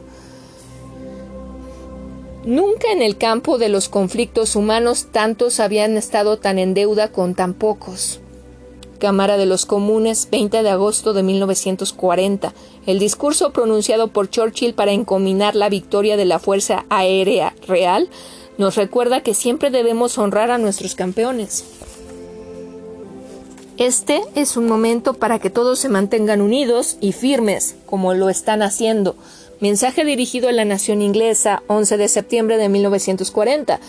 Nunca 2.48 2.93
en 2.93 3.02
el 3.02 3.18
campo 3.18 3.58
de 3.58 3.68
los 3.68 3.89
conflictos 3.89 4.56
humanos 4.56 5.08
tantos 5.12 5.60
habían 5.60 5.98
estado 5.98 6.38
tan 6.38 6.60
en 6.60 6.74
deuda 6.74 7.12
con 7.12 7.36
tan 7.36 7.54
pocos. 7.54 8.22
Cámara 9.00 9.36
de 9.36 9.45
los 9.45 9.66
Comunes, 9.66 10.30
20 10.32 10.64
de 10.64 10.70
agosto 10.70 11.12
de 11.12 11.24
1940. 11.24 12.54
El 12.86 13.00
discurso 13.00 13.52
pronunciado 13.52 14.08
por 14.08 14.30
Churchill 14.30 14.74
para 14.74 14.93
encominar 14.93 15.58
la 15.58 15.68
victoria 15.68 16.16
de 16.16 16.24
la 16.24 16.39
Fuerza 16.39 16.86
Aérea 16.89 17.54
Real 17.68 18.08
nos 18.58 18.78
recuerda 18.78 19.20
que 19.20 19.34
siempre 19.34 19.70
debemos 19.70 20.18
honrar 20.18 20.50
a 20.50 20.58
nuestros 20.58 20.95
campeones. 20.95 21.66
Este 23.78 24.22
es 24.36 24.56
un 24.56 24.70
momento 24.70 25.16
para 25.16 25.39
que 25.39 25.50
todos 25.50 25.80
se 25.80 25.89
mantengan 25.89 26.39
unidos 26.39 26.95
y 27.02 27.12
firmes, 27.12 27.76
como 27.86 28.14
lo 28.14 28.30
están 28.30 28.62
haciendo. 28.62 29.18
Mensaje 29.60 30.05
dirigido 30.05 30.49
a 30.49 30.51
la 30.51 30.66
nación 30.66 31.01
inglesa, 31.01 31.64
11 31.66 31.97
de 31.97 32.08
septiembre 32.10 32.58
de 32.58 32.70
1940. 32.70 33.80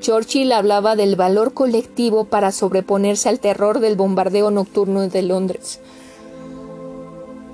Churchill 0.00 0.52
hablaba 0.52 0.94
del 0.94 1.16
valor 1.16 1.54
colectivo 1.54 2.24
para 2.26 2.52
sobreponerse 2.52 3.28
al 3.28 3.40
terror 3.40 3.80
del 3.80 3.96
bombardeo 3.96 4.52
nocturno 4.52 5.08
de 5.08 5.22
Londres. 5.22 5.80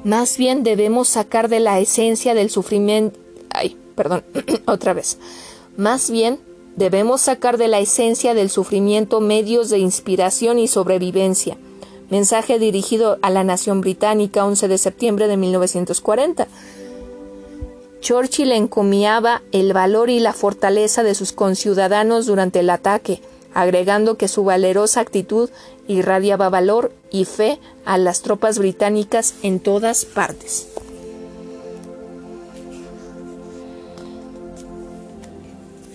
Más 0.04 0.36
bien 0.36 0.62
debemos 0.62 1.08
sacar 1.08 1.48
de 1.48 1.60
la 1.60 1.80
esencia 1.80 2.34
del 2.34 2.50
sufrimiento. 2.50 3.18
Ay, 3.48 3.78
perdón, 3.96 4.24
otra 4.66 4.92
vez. 4.92 5.16
Más 5.78 6.10
bien 6.10 6.38
debemos 6.76 7.22
sacar 7.22 7.56
de 7.56 7.68
la 7.68 7.78
esencia 7.78 8.34
del 8.34 8.50
sufrimiento 8.50 9.20
medios 9.20 9.70
de 9.70 9.78
inspiración 9.78 10.58
y 10.58 10.68
sobrevivencia. 10.68 11.56
Mensaje 12.10 12.58
dirigido 12.58 13.18
a 13.22 13.30
la 13.30 13.42
nación 13.42 13.80
británica 13.80 14.44
11 14.44 14.68
de 14.68 14.76
septiembre 14.76 15.28
de 15.28 15.38
1940. 15.38 16.46
Churchill 18.04 18.52
encomiaba 18.52 19.40
el 19.50 19.72
valor 19.72 20.10
y 20.10 20.20
la 20.20 20.34
fortaleza 20.34 21.02
de 21.02 21.14
sus 21.14 21.32
conciudadanos 21.32 22.26
durante 22.26 22.60
el 22.60 22.68
ataque, 22.68 23.22
agregando 23.54 24.18
que 24.18 24.28
su 24.28 24.44
valerosa 24.44 25.00
actitud 25.00 25.48
irradiaba 25.88 26.50
valor 26.50 26.92
y 27.10 27.24
fe 27.24 27.58
a 27.86 27.96
las 27.96 28.20
tropas 28.20 28.58
británicas 28.58 29.36
en 29.42 29.58
todas 29.58 30.04
partes. 30.04 30.68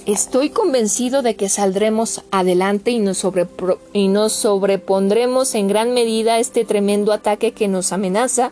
Estoy 0.07 0.49
convencido 0.49 1.21
de 1.21 1.35
que 1.35 1.47
saldremos 1.47 2.23
adelante 2.31 2.89
y 2.89 2.97
nos, 2.97 3.23
y 3.93 4.07
nos, 4.07 4.33
sobrepondremos 4.33 5.53
en 5.53 5.67
gran 5.67 5.93
medida 5.93 6.33
a 6.33 6.39
este 6.39 6.65
tremendo 6.65 7.13
ataque 7.13 7.51
que 7.51 7.67
nos 7.67 7.91
amenaza 7.91 8.51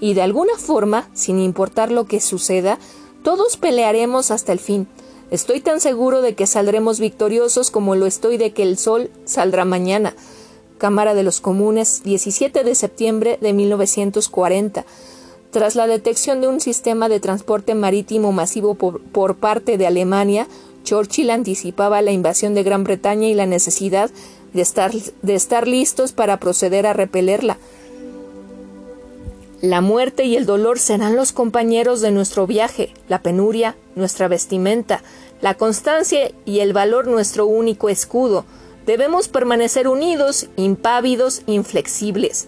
y 0.00 0.14
de 0.14 0.22
alguna 0.22 0.56
forma, 0.58 1.08
sin 1.14 1.40
importar 1.40 1.90
lo 1.90 2.04
que 2.04 2.20
suceda, 2.20 2.78
todos 3.22 3.56
pelearemos 3.56 4.30
hasta 4.30 4.52
el 4.52 4.58
fin. 4.58 4.86
Estoy 5.30 5.60
tan 5.60 5.80
seguro 5.80 6.22
de 6.22 6.34
que 6.34 6.46
saldremos 6.46 7.00
victoriosos 7.00 7.70
como 7.70 7.94
lo 7.94 8.06
estoy 8.06 8.38
de 8.38 8.52
que 8.52 8.62
el 8.62 8.78
sol 8.78 9.10
saldrá 9.24 9.64
mañana. 9.64 10.14
Cámara 10.78 11.12
de 11.14 11.22
los 11.22 11.40
Comunes, 11.40 12.02
17 12.04 12.64
de 12.64 12.74
septiembre 12.74 13.38
de 13.40 13.52
1940. 13.52 14.86
Tras 15.50 15.74
la 15.74 15.86
detección 15.86 16.40
de 16.40 16.48
un 16.48 16.60
sistema 16.60 17.08
de 17.08 17.20
transporte 17.20 17.74
marítimo 17.74 18.32
masivo 18.32 18.74
por, 18.74 19.36
parte 19.36 19.76
de 19.76 19.86
Alemania, 19.86 20.46
Churchill 20.84 21.30
anticipaba 21.30 22.00
la 22.00 22.12
invasión 22.12 22.54
de 22.54 22.62
Gran 22.62 22.84
Bretaña 22.84 23.28
y 23.28 23.34
la 23.34 23.46
necesidad 23.46 24.10
de 24.54 24.62
estar, 24.62 24.92
de 24.92 25.34
estar 25.34 25.68
listos 25.68 26.12
para 26.12 26.38
proceder 26.38 26.86
a 26.86 26.92
repelerla. 26.92 27.58
La 29.60 29.80
muerte 29.80 30.24
y 30.24 30.36
el 30.36 30.46
dolor 30.46 30.78
serán 30.78 31.16
los 31.16 31.32
compañeros 31.32 32.00
de 32.00 32.12
nuestro 32.12 32.46
viaje, 32.46 32.94
la 33.08 33.22
penuria, 33.22 33.74
nuestra 33.96 34.28
vestimenta, 34.28 35.02
la 35.40 35.54
constancia 35.54 36.30
y 36.44 36.60
el 36.60 36.72
valor 36.72 37.08
nuestro 37.08 37.44
único 37.46 37.88
escudo. 37.88 38.44
Debemos 38.86 39.26
permanecer 39.26 39.88
unidos, 39.88 40.46
impávidos, 40.54 41.42
inflexibles. 41.46 42.46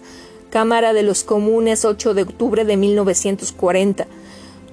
Cámara 0.51 0.93
de 0.93 1.03
los 1.03 1.25
Comunes 1.25 1.83
8 1.83 2.13
de 2.13 2.21
octubre 2.21 2.63
de 2.63 2.77
1940. 2.77 4.07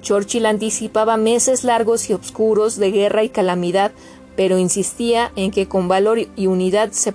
Churchill 0.01 0.45
anticipaba 0.45 1.17
meses 1.17 1.65
largos 1.65 2.09
y 2.09 2.13
oscuros 2.13 2.77
de 2.77 2.91
guerra 2.91 3.25
y 3.25 3.29
calamidad, 3.29 3.91
pero 4.37 4.57
insistía 4.57 5.33
en 5.35 5.51
que 5.51 5.67
con 5.67 5.89
valor 5.89 6.19
y 6.37 6.47
unidad 6.47 6.91
se, 6.91 7.13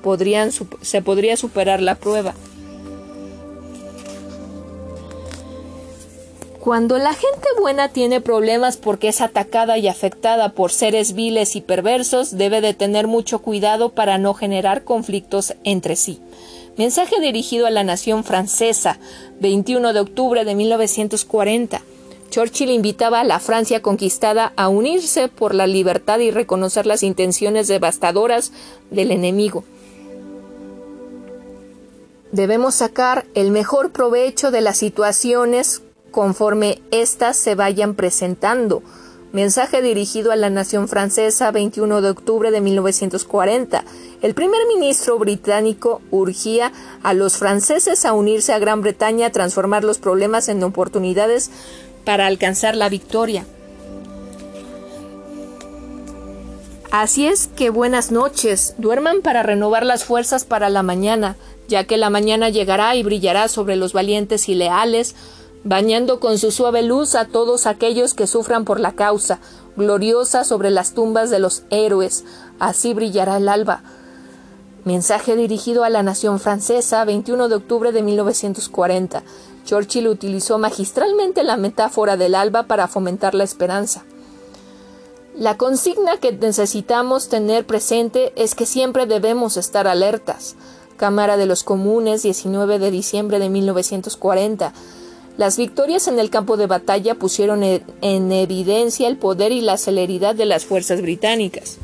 se 0.83 1.03
podría 1.03 1.37
superar 1.39 1.81
la 1.81 1.95
prueba. 1.95 2.35
Cuando 6.65 6.97
la 6.97 7.13
gente 7.13 7.47
buena 7.61 7.91
tiene 7.91 8.23
problemas 8.23 8.79
porque 8.79 9.09
es 9.09 9.21
atacada 9.21 9.77
y 9.77 9.87
afectada 9.87 10.53
por 10.53 10.73
seres 10.73 11.13
viles 11.13 11.57
y 11.57 11.61
perversos, 11.61 12.39
debe 12.39 12.63
de 12.63 12.73
tener 12.73 13.07
mucho 13.07 13.41
cuidado 13.41 13.91
para 13.91 14.17
no 14.17 14.33
generar 14.33 14.83
conflictos 14.83 15.53
entre 15.65 15.95
sí. 15.95 16.23
Mensaje 16.79 17.21
dirigido 17.21 17.67
a 17.67 17.71
la 17.71 17.85
nación 17.85 18.25
francesa, 18.25 18.99
21 19.41 19.93
de 19.93 20.01
octubre 20.01 20.47
de 20.47 20.55
1940. 20.55 21.83
Churchill 22.31 22.71
invitaba 22.71 23.21
a 23.21 23.25
la 23.25 23.41
Francia 23.41 23.83
conquistada 23.83 24.55
a 24.57 24.69
unirse 24.69 25.29
por 25.29 25.55
la 25.55 25.67
libertad 25.67 26.19
y 26.21 26.31
reconocer 26.31 26.87
las 26.87 27.03
intenciones 27.03 27.69
devastadoras 27.69 28.53
del 28.91 29.11
enemigo. 29.11 29.65
Debemos 32.33 32.75
sacar 32.75 33.27
el 33.35 33.51
mejor 33.51 33.93
provecho 33.93 34.51
de 34.51 34.63
las 34.63 34.79
situaciones 34.79 35.83
conforme 36.15 36.81
éstas 36.93 37.37
se 37.37 37.57
vayan 37.57 37.95
presentando. 37.95 38.85
Mensaje 39.33 39.83
dirigido 39.83 40.31
a 40.31 40.37
la 40.37 40.49
nación 40.49 40.87
francesa 40.87 41.51
21 41.51 42.03
de 42.03 42.11
octubre 42.11 42.53
de 42.53 42.61
1940. 42.61 43.85
El 44.23 44.33
primer 44.33 44.61
ministro 44.69 45.19
británico 45.19 46.01
urgía 46.13 46.71
a 47.03 47.15
los 47.15 47.37
franceses 47.37 48.05
a 48.05 48.13
unirse 48.13 48.53
a 48.53 48.61
Gran 48.61 48.81
Bretaña 48.81 49.27
a 49.27 49.33
transformar 49.33 49.83
los 49.83 49.99
problemas 49.99 50.49
en 50.49 50.63
oportunidades 50.63 51.51
para 52.05 52.29
alcanzar 52.29 52.77
la 52.77 52.89
victoria. 52.89 53.45
Así 56.93 57.27
es 57.27 57.49
que 57.49 57.71
buenas 57.71 58.13
noches, 58.13 58.77
duerman 58.79 59.21
para 59.21 59.43
renovar 59.43 59.85
las 59.85 60.05
fuerzas 60.05 60.45
para 60.45 60.69
la 60.69 60.85
mañana, 60.85 61.35
ya 61.67 61.83
que 61.83 61.97
la 61.97 62.09
mañana 62.09 62.51
llegará 62.51 62.95
y 62.95 63.03
brillará 63.03 63.49
sobre 63.49 63.75
los 63.75 63.93
valientes 63.93 64.49
y 64.49 64.55
leales, 64.55 65.17
bañando 65.65 66.21
con 66.21 66.39
su 66.39 66.51
suave 66.51 66.83
luz 66.83 67.15
a 67.15 67.25
todos 67.25 67.67
aquellos 67.67 68.15
que 68.15 68.27
sufran 68.27 68.65
por 68.65 68.79
la 68.79 68.93
causa, 68.93 69.41
gloriosa 69.77 70.45
sobre 70.45 70.71
las 70.71 70.93
tumbas 70.93 71.31
de 71.31 71.39
los 71.39 71.65
héroes. 71.71 72.25
Así 72.59 72.95
brillará 72.95 73.39
el 73.39 73.49
alba. 73.49 73.83
Mensaje 74.85 75.35
dirigido 75.35 75.83
a 75.83 75.89
la 75.89 76.03
nación 76.03 76.39
francesa, 76.39 77.05
21 77.07 77.49
de 77.49 77.55
octubre 77.55 77.91
de 77.91 78.03
1940. 78.03 79.23
Churchill 79.65 80.09
utilizó 80.09 80.59
magistralmente 80.59 81.43
la 81.43 81.57
metáfora 81.57 82.19
del 82.19 82.35
alba 82.35 82.65
para 82.65 82.87
fomentar 82.87 83.35
la 83.35 83.45
esperanza. 83.45 84.05
La 85.35 85.57
consigna 85.57 86.19
que 86.19 86.33
necesitamos 86.33 87.29
tener 87.29 87.67
presente 87.67 88.35
es 88.37 88.55
que 88.55 88.67
siempre 88.67 89.07
debemos 89.07 89.57
estar 89.57 89.89
alertas. 89.89 90.55
Cámara 90.99 91.39
de 91.39 91.47
los 91.47 91.65
Comunes, 91.65 92.23
19 92.23 92.79
de 92.79 92.91
diciembre 92.91 93.39
de 93.39 93.49
1940. 93.49 94.75
Las 95.37 95.57
victorias 95.57 96.07
en 96.07 96.19
el 96.19 96.31
campo 96.31 96.57
de 96.57 96.67
batalla 96.67 97.17
pusieron 97.17 97.65
en 97.65 98.33
evidencia 98.33 99.09
el 99.09 99.17
poder 99.17 99.51
y 99.51 99.61
la 99.61 99.77
celeridad 99.77 100.35
de 100.35 100.47
las 100.47 100.65
fuerzas 100.65 101.03
británicas. 101.03 101.79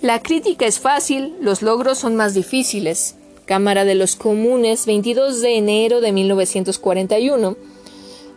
La 0.00 0.20
crítica 0.20 0.66
es 0.66 0.80
fácil, 0.80 1.36
los 1.40 1.62
logros 1.62 1.98
son 1.98 2.16
más 2.16 2.34
difíciles. 2.34 3.14
Cámara 3.44 3.84
de 3.84 3.94
los 3.94 4.16
Comunes, 4.16 4.84
22 4.84 5.40
de 5.40 5.56
enero 5.56 6.00
de 6.00 6.10
1941. 6.10 7.56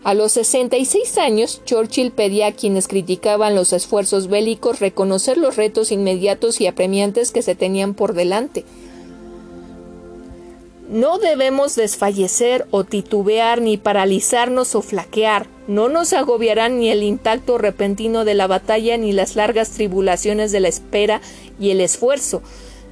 A 0.03 0.13
los 0.13 0.33
66 0.33 1.17
años, 1.17 1.61
Churchill 1.65 2.11
pedía 2.11 2.45
a 2.45 2.51
quienes 2.51 2.87
criticaban 2.87 3.55
los 3.55 3.73
esfuerzos 3.73 4.27
bélicos 4.27 4.79
reconocer 4.79 5.39
los 5.39 5.55
retos 5.55 5.91
inmediatos 5.91 6.61
y 6.61 6.67
apremiantes 6.67 7.31
que 7.31 7.41
se 7.41 7.55
tenían 7.55 7.95
por 7.95 8.13
delante. 8.13 8.63
No 10.89 11.17
debemos 11.17 11.75
desfallecer 11.75 12.67
o 12.69 12.83
titubear 12.83 13.59
ni 13.59 13.77
paralizarnos 13.77 14.75
o 14.75 14.83
flaquear. 14.83 15.47
No 15.67 15.89
nos 15.89 16.13
agobiarán 16.13 16.79
ni 16.79 16.89
el 16.91 17.01
impacto 17.01 17.57
repentino 17.57 18.23
de 18.23 18.35
la 18.35 18.45
batalla 18.45 18.95
ni 18.95 19.11
las 19.11 19.35
largas 19.35 19.71
tribulaciones 19.71 20.51
de 20.51 20.59
la 20.59 20.67
espera 20.67 21.21
y 21.59 21.71
el 21.71 21.81
esfuerzo. 21.81 22.43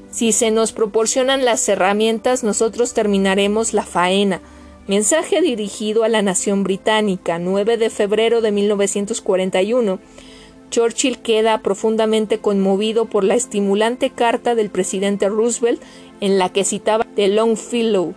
Si 0.10 0.32
se 0.32 0.50
nos 0.50 0.72
proporcionan 0.72 1.46
las 1.46 1.68
herramientas, 1.70 2.44
nosotros 2.44 2.94
terminaremos 2.94 3.74
la 3.74 3.84
faena. 3.84 4.42
Mensaje 4.88 5.42
dirigido 5.42 6.04
a 6.04 6.10
la 6.10 6.22
nación 6.22 6.64
británica, 6.64 7.40
9 7.40 7.78
de 7.78 7.90
febrero 7.90 8.42
de 8.42 8.52
1941. 8.52 10.00
Churchill 10.74 11.20
queda 11.20 11.60
profundamente 11.60 12.40
conmovido 12.40 13.06
por 13.06 13.24
la 13.24 13.36
estimulante 13.36 14.10
carta 14.10 14.56
del 14.56 14.72
presidente 14.72 15.30
Roosevelt 15.30 15.80
en 16.20 16.40
la 16.40 16.50
que 16.50 16.64
citaba 16.64 17.06
de 17.16 17.28
Longfellow, 17.28 18.16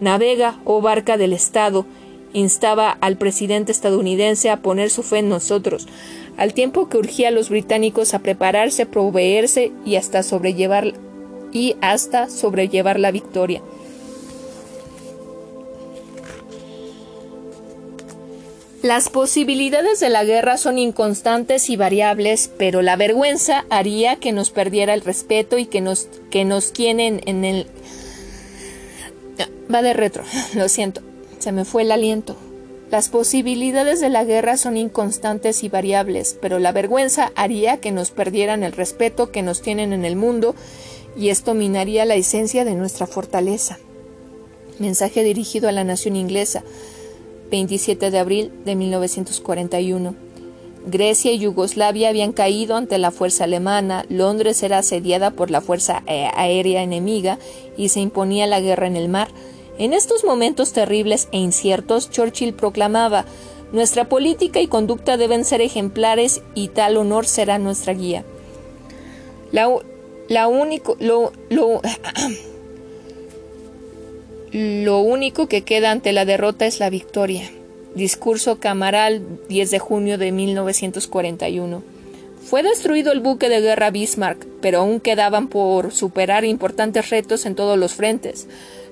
navega, 0.00 0.58
oh 0.64 0.80
barca 0.80 1.18
del 1.18 1.34
Estado, 1.34 1.84
instaba 2.32 2.88
al 3.02 3.18
presidente 3.18 3.70
estadounidense 3.70 4.48
a 4.48 4.62
poner 4.62 4.88
su 4.88 5.02
fe 5.02 5.18
en 5.18 5.28
nosotros, 5.28 5.88
al 6.38 6.54
tiempo 6.54 6.88
que 6.88 6.96
urgía 6.96 7.28
a 7.28 7.32
los 7.32 7.50
británicos 7.50 8.14
a 8.14 8.20
prepararse, 8.20 8.86
proveerse 8.86 9.70
y 9.84 9.96
hasta 9.96 10.22
sobrellevar 10.22 10.94
y 11.52 11.76
hasta 11.82 12.30
sobrellevar 12.30 12.98
la 12.98 13.10
victoria. 13.10 13.60
Las 18.82 19.10
posibilidades 19.10 20.00
de 20.00 20.08
la 20.08 20.24
guerra 20.24 20.56
son 20.56 20.78
inconstantes 20.78 21.68
y 21.68 21.76
variables, 21.76 22.50
pero 22.56 22.80
la 22.80 22.96
vergüenza 22.96 23.66
haría 23.68 24.16
que 24.16 24.32
nos 24.32 24.50
perdiera 24.50 24.94
el 24.94 25.02
respeto 25.02 25.58
y 25.58 25.66
que 25.66 25.82
nos, 25.82 26.08
que 26.30 26.46
nos 26.46 26.72
tienen 26.72 27.20
en 27.26 27.44
el... 27.44 27.66
Va 29.72 29.82
de 29.82 29.92
retro, 29.92 30.24
lo 30.54 30.68
siento, 30.70 31.02
se 31.38 31.52
me 31.52 31.66
fue 31.66 31.82
el 31.82 31.92
aliento. 31.92 32.36
Las 32.90 33.10
posibilidades 33.10 34.00
de 34.00 34.08
la 34.08 34.24
guerra 34.24 34.56
son 34.56 34.78
inconstantes 34.78 35.62
y 35.62 35.68
variables, 35.68 36.36
pero 36.40 36.58
la 36.58 36.72
vergüenza 36.72 37.32
haría 37.36 37.76
que 37.76 37.92
nos 37.92 38.10
perdieran 38.10 38.64
el 38.64 38.72
respeto 38.72 39.30
que 39.30 39.42
nos 39.42 39.60
tienen 39.60 39.92
en 39.92 40.06
el 40.06 40.16
mundo 40.16 40.56
y 41.16 41.28
esto 41.28 41.52
minaría 41.52 42.06
la 42.06 42.14
esencia 42.14 42.64
de 42.64 42.74
nuestra 42.74 43.06
fortaleza. 43.06 43.78
Mensaje 44.78 45.22
dirigido 45.22 45.68
a 45.68 45.72
la 45.72 45.84
nación 45.84 46.16
inglesa. 46.16 46.64
27 47.50 48.10
de 48.10 48.18
abril 48.18 48.52
de 48.64 48.74
1941. 48.74 50.14
Grecia 50.86 51.32
y 51.32 51.38
Yugoslavia 51.38 52.08
habían 52.08 52.32
caído 52.32 52.76
ante 52.76 52.96
la 52.98 53.10
fuerza 53.10 53.44
alemana, 53.44 54.06
Londres 54.08 54.62
era 54.62 54.78
asediada 54.78 55.30
por 55.30 55.50
la 55.50 55.60
fuerza 55.60 56.02
aérea 56.06 56.82
enemiga 56.82 57.38
y 57.76 57.90
se 57.90 58.00
imponía 58.00 58.46
la 58.46 58.60
guerra 58.60 58.86
en 58.86 58.96
el 58.96 59.08
mar. 59.08 59.28
En 59.78 59.92
estos 59.92 60.24
momentos 60.24 60.72
terribles 60.72 61.28
e 61.32 61.38
inciertos, 61.38 62.10
Churchill 62.10 62.54
proclamaba 62.54 63.24
Nuestra 63.72 64.08
política 64.08 64.60
y 64.60 64.66
conducta 64.66 65.16
deben 65.16 65.44
ser 65.44 65.60
ejemplares 65.60 66.42
y 66.54 66.68
tal 66.68 66.96
honor 66.96 67.26
será 67.26 67.58
nuestra 67.58 67.92
guía. 67.92 68.24
La, 69.52 70.48
único, 70.48 70.96
lo, 70.98 71.32
lo 71.50 71.80
Lo 74.52 74.98
único 74.98 75.46
que 75.46 75.62
queda 75.62 75.92
ante 75.92 76.12
la 76.12 76.24
derrota 76.24 76.66
es 76.66 76.80
la 76.80 76.90
victoria. 76.90 77.48
Discurso 77.94 78.58
Camaral, 78.58 79.22
10 79.48 79.70
de 79.70 79.78
junio 79.78 80.18
de 80.18 80.32
1941. 80.32 81.84
Fue 82.42 82.64
destruido 82.64 83.12
el 83.12 83.20
buque 83.20 83.48
de 83.48 83.60
guerra 83.60 83.92
Bismarck, 83.92 84.44
pero 84.60 84.80
aún 84.80 84.98
quedaban 84.98 85.46
por 85.46 85.92
superar 85.92 86.44
importantes 86.44 87.10
retos 87.10 87.46
en 87.46 87.54
todos 87.54 87.78
los 87.78 87.92
frentes. 87.92 88.48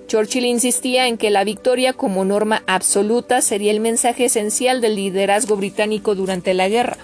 Churchill 0.07 0.45
insistía 0.45 1.09
en 1.09 1.19
que 1.19 1.31
la 1.31 1.43
victoria 1.43 1.93
como 1.93 2.25
norma 2.25 2.63
absoluta 2.69 3.43
sería 3.43 3.73
el 3.73 3.81
mensaje 3.81 4.27
esencial 4.27 4.81
del 4.81 4.95
liderazgo 4.95 5.57
británico 5.57 6.15
durante 6.15 6.55
la 6.55 6.69
guerra. 6.69 6.99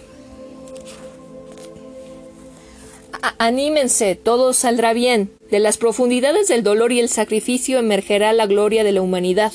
Anímense, 3.38 4.14
todo 4.14 4.52
saldrá 4.52 4.92
bien. 4.92 5.30
De 5.50 5.58
las 5.58 5.76
profundidades 5.76 6.48
del 6.48 6.62
dolor 6.62 6.92
y 6.92 7.00
el 7.00 7.08
sacrificio 7.08 7.78
emergerá 7.78 8.32
la 8.32 8.46
gloria 8.46 8.84
de 8.84 8.92
la 8.92 9.02
humanidad. 9.02 9.52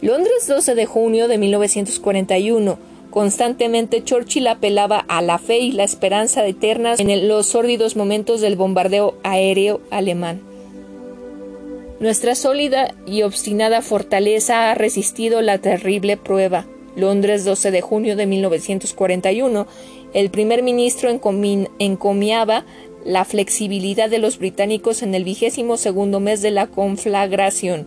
Londres 0.00 0.46
12 0.46 0.74
de 0.74 0.86
junio 0.86 1.28
de 1.28 1.38
1941. 1.38 2.78
Constantemente 3.10 4.02
Churchill 4.02 4.48
apelaba 4.48 4.98
a 5.08 5.22
la 5.22 5.38
fe 5.38 5.60
y 5.60 5.72
la 5.72 5.84
esperanza 5.84 6.46
eternas 6.46 7.00
en 7.00 7.28
los 7.28 7.46
sórdidos 7.46 7.96
momentos 7.96 8.40
del 8.40 8.56
bombardeo 8.56 9.16
aéreo 9.22 9.80
alemán. 9.90 10.40
Nuestra 12.00 12.34
sólida 12.34 12.92
y 13.06 13.22
obstinada 13.22 13.80
fortaleza 13.80 14.70
ha 14.70 14.74
resistido 14.74 15.42
la 15.42 15.58
terrible 15.58 16.16
prueba. 16.16 16.66
Londres 16.96 17.44
12 17.44 17.70
de 17.70 17.80
junio 17.80 18.16
de 18.16 18.26
1941 18.26 19.66
el 20.14 20.30
primer 20.30 20.62
ministro 20.62 21.10
encomiaba 21.10 22.64
la 23.04 23.24
flexibilidad 23.24 24.08
de 24.08 24.18
los 24.18 24.38
británicos 24.38 25.02
en 25.02 25.14
el 25.14 25.24
vigésimo 25.24 25.76
segundo 25.76 26.20
mes 26.20 26.40
de 26.40 26.50
la 26.50 26.68
conflagración. 26.68 27.86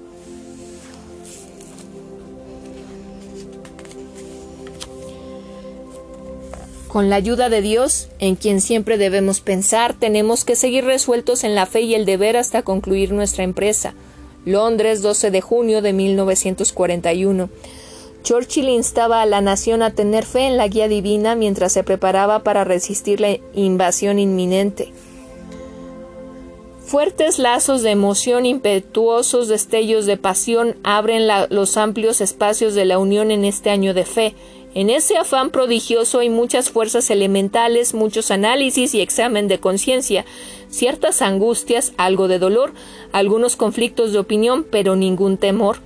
Con 6.88 7.09
la 7.09 7.17
ayuda 7.17 7.49
de 7.49 7.61
Dios, 7.61 8.09
en 8.19 8.36
quien 8.36 8.61
siempre 8.61 8.97
debemos 8.97 9.39
pensar, 9.39 9.93
tenemos 9.93 10.45
que 10.45 10.55
seguir 10.55 10.84
resueltos 10.86 11.43
en 11.43 11.53
la 11.53 11.65
fe 11.65 11.82
y 11.82 11.95
el 11.95 12.05
deber 12.05 12.38
hasta 12.38 12.61
concluir 12.63 13.11
nuestra 13.11 13.43
empresa. 13.43 13.93
Londres, 14.45 15.01
12 15.01 15.30
de 15.30 15.41
junio 15.41 15.82
de 15.82 15.93
1941. 15.93 17.49
Churchill 18.24 18.70
instaba 18.70 19.22
a 19.22 19.26
la 19.26 19.41
nación 19.41 19.82
a 19.82 19.91
tener 19.91 20.26
fe 20.26 20.47
en 20.47 20.57
la 20.57 20.68
guía 20.68 20.88
divina 20.88 21.36
mientras 21.36 21.72
se 21.72 21.84
preparaba 21.84 22.43
para 22.43 22.63
resistir 22.63 23.22
la 23.22 23.38
invasión 23.53 24.20
inminente. 24.20 24.91
Fuertes 26.88 27.38
lazos 27.38 27.82
de 27.82 27.91
emoción, 27.91 28.45
impetuosos 28.45 29.49
destellos 29.49 30.05
de 30.05 30.15
pasión 30.15 30.78
abren 30.84 31.28
los 31.49 31.76
amplios 31.76 32.22
espacios 32.22 32.76
de 32.76 32.86
la 32.86 32.97
unión 32.97 33.30
en 33.30 33.43
este 33.43 33.70
año 33.70 33.93
de 33.93 34.05
fe. 34.05 34.36
En 34.74 34.89
ese 34.89 35.18
afán 35.18 35.49
prodigioso 35.49 36.20
hay 36.20 36.30
muchas 36.30 36.70
fuerzas 36.70 37.09
elementales, 37.09 37.93
muchos 37.93 38.32
análisis 38.32 38.93
y 38.93 39.01
examen 39.01 39.49
de 39.49 39.59
conciencia, 39.59 40.24
ciertas 40.70 41.22
angustias, 41.22 41.91
algo 41.97 42.30
de 42.30 42.39
dolor, 42.39 42.72
algunos 43.11 43.57
conflictos 43.57 44.13
de 44.13 44.20
opinión, 44.20 44.65
pero 44.70 44.95
ningún 44.95 45.36
temor. 45.36 45.80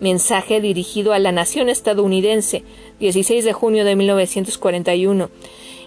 Mensaje 0.00 0.60
dirigido 0.60 1.12
a 1.12 1.18
la 1.18 1.32
nación 1.32 1.68
estadounidense, 1.68 2.62
16 3.00 3.44
de 3.44 3.52
junio 3.52 3.84
de 3.84 3.96
1941. 3.96 5.30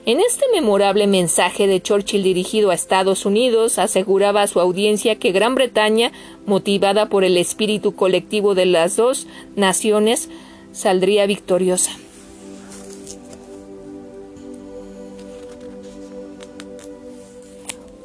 En 0.05 0.19
este 0.19 0.45
memorable 0.51 1.05
mensaje 1.07 1.67
de 1.67 1.81
Churchill 1.81 2.23
dirigido 2.23 2.71
a 2.71 2.73
Estados 2.73 3.25
Unidos, 3.25 3.77
aseguraba 3.77 4.41
a 4.41 4.47
su 4.47 4.59
audiencia 4.59 5.17
que 5.17 5.31
Gran 5.31 5.55
Bretaña, 5.55 6.11
motivada 6.45 7.07
por 7.07 7.23
el 7.23 7.37
espíritu 7.37 7.95
colectivo 7.95 8.55
de 8.55 8.65
las 8.65 8.95
dos 8.95 9.27
naciones, 9.55 10.29
saldría 10.71 11.25
victoriosa. 11.27 11.91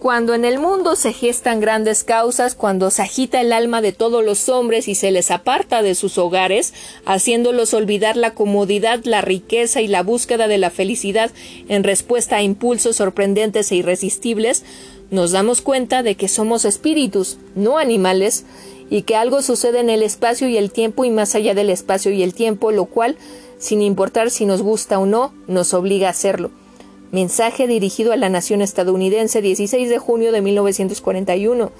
Cuando 0.01 0.35
en 0.35 0.45
el 0.45 0.59
mundo 0.59 0.95
se 0.95 1.15
gestan 1.15 1.59
grandes 1.59 2.05
causas, 2.05 2.55
cuando 2.55 2.91
se 2.91 3.01
agita 3.03 3.41
el 3.41 3.53
alma 3.53 3.81
de 3.81 3.93
todos 3.93 4.23
los 4.23 4.49
hombres 4.51 4.89
y 4.89 4.95
se 4.95 5.11
les 5.11 5.31
aparta 5.31 5.81
de 5.81 5.95
sus 5.95 6.19
hogares, 6.19 6.75
haciéndolos 7.07 7.73
olvidar 7.73 8.17
la 8.17 8.35
comodidad, 8.35 9.01
la 9.05 9.23
riqueza 9.23 9.81
y 9.81 9.89
la 9.89 10.03
búsqueda 10.03 10.49
de 10.49 10.59
la 10.59 10.71
felicidad 10.71 11.31
en 11.69 11.83
respuesta 11.83 12.37
a 12.37 12.43
impulsos 12.43 12.97
sorprendentes 12.97 13.73
e 13.73 13.77
irresistibles, 13.77 14.65
nos 15.11 15.33
damos 15.33 15.63
cuenta 15.63 16.03
de 16.03 16.15
que 16.15 16.29
somos 16.29 16.67
espíritus, 16.67 17.39
no 17.55 17.79
animales, 17.79 18.45
y 18.91 19.03
que 19.03 19.17
algo 19.17 19.43
sucede 19.43 19.81
en 19.81 19.91
el 19.91 20.03
espacio 20.03 20.49
y 20.49 20.59
el 20.59 20.71
tiempo 20.71 21.05
y 21.05 21.11
más 21.11 21.35
allá 21.35 21.55
del 21.55 21.71
espacio 21.71 22.13
y 22.13 22.23
el 22.23 22.35
tiempo, 22.35 22.71
lo 22.71 22.85
cual, 22.85 23.17
sin 23.59 23.83
importar 23.83 24.31
si 24.31 24.45
nos 24.45 24.63
gusta 24.63 24.99
o 24.99 25.07
no, 25.07 25.33
nos 25.49 25.75
obliga 25.75 26.09
a 26.09 26.11
hacerlo. 26.11 26.51
Mensaje 27.13 27.69
dirigido 27.69 28.13
a 28.13 28.17
la 28.17 28.29
nación 28.29 28.63
estadounidense 28.63 29.41
16 29.41 29.89
de 29.89 29.99
junio 29.99 30.33
de 30.33 30.43
1941. 30.43 31.71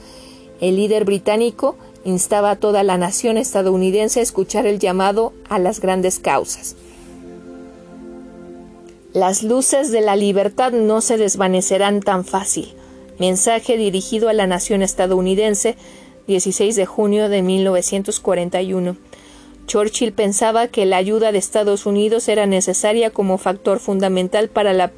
El 0.61 0.77
líder 0.77 1.05
británico 1.05 1.77
instaba 2.05 2.53
a 2.53 2.57
toda 2.57 2.85
la 2.85 2.97
nación 2.97 3.37
estadounidense 3.37 4.21
a 4.21 4.23
escuchar 4.23 4.67
el 4.67 4.79
llamado 4.79 5.33
a 5.49 5.59
las 5.59 5.81
grandes 5.81 6.21
causas. 6.21 6.77
Las 9.13 9.43
luces 9.43 9.91
de 9.91 10.01
la 10.01 10.15
libertad 10.15 10.73
no 10.73 11.01
se 11.01 11.17
desvanecerán 11.17 12.01
tan 12.01 12.25
fácil. 12.25 12.75
Mensaje 13.19 13.77
dirigido 13.77 14.29
a 14.29 14.33
la 14.33 14.47
nación 14.47 14.83
estadounidense 14.83 15.75
16 16.29 16.77
de 16.77 16.87
junio 16.87 17.29
de 17.29 17.43
1941. 17.43 18.97
Churchill 19.67 20.13
pensaba 20.13 20.69
que 20.69 20.87
la 20.87 20.97
ayuda 20.97 21.33
de 21.33 21.39
Estados 21.39 21.87
Unidos 21.87 22.29
era 22.29 22.47
necesaria 22.47 23.11
como 23.11 23.37
factor 23.37 23.81
fundamental 23.81 24.49
para 24.49 24.73
la 24.73 24.93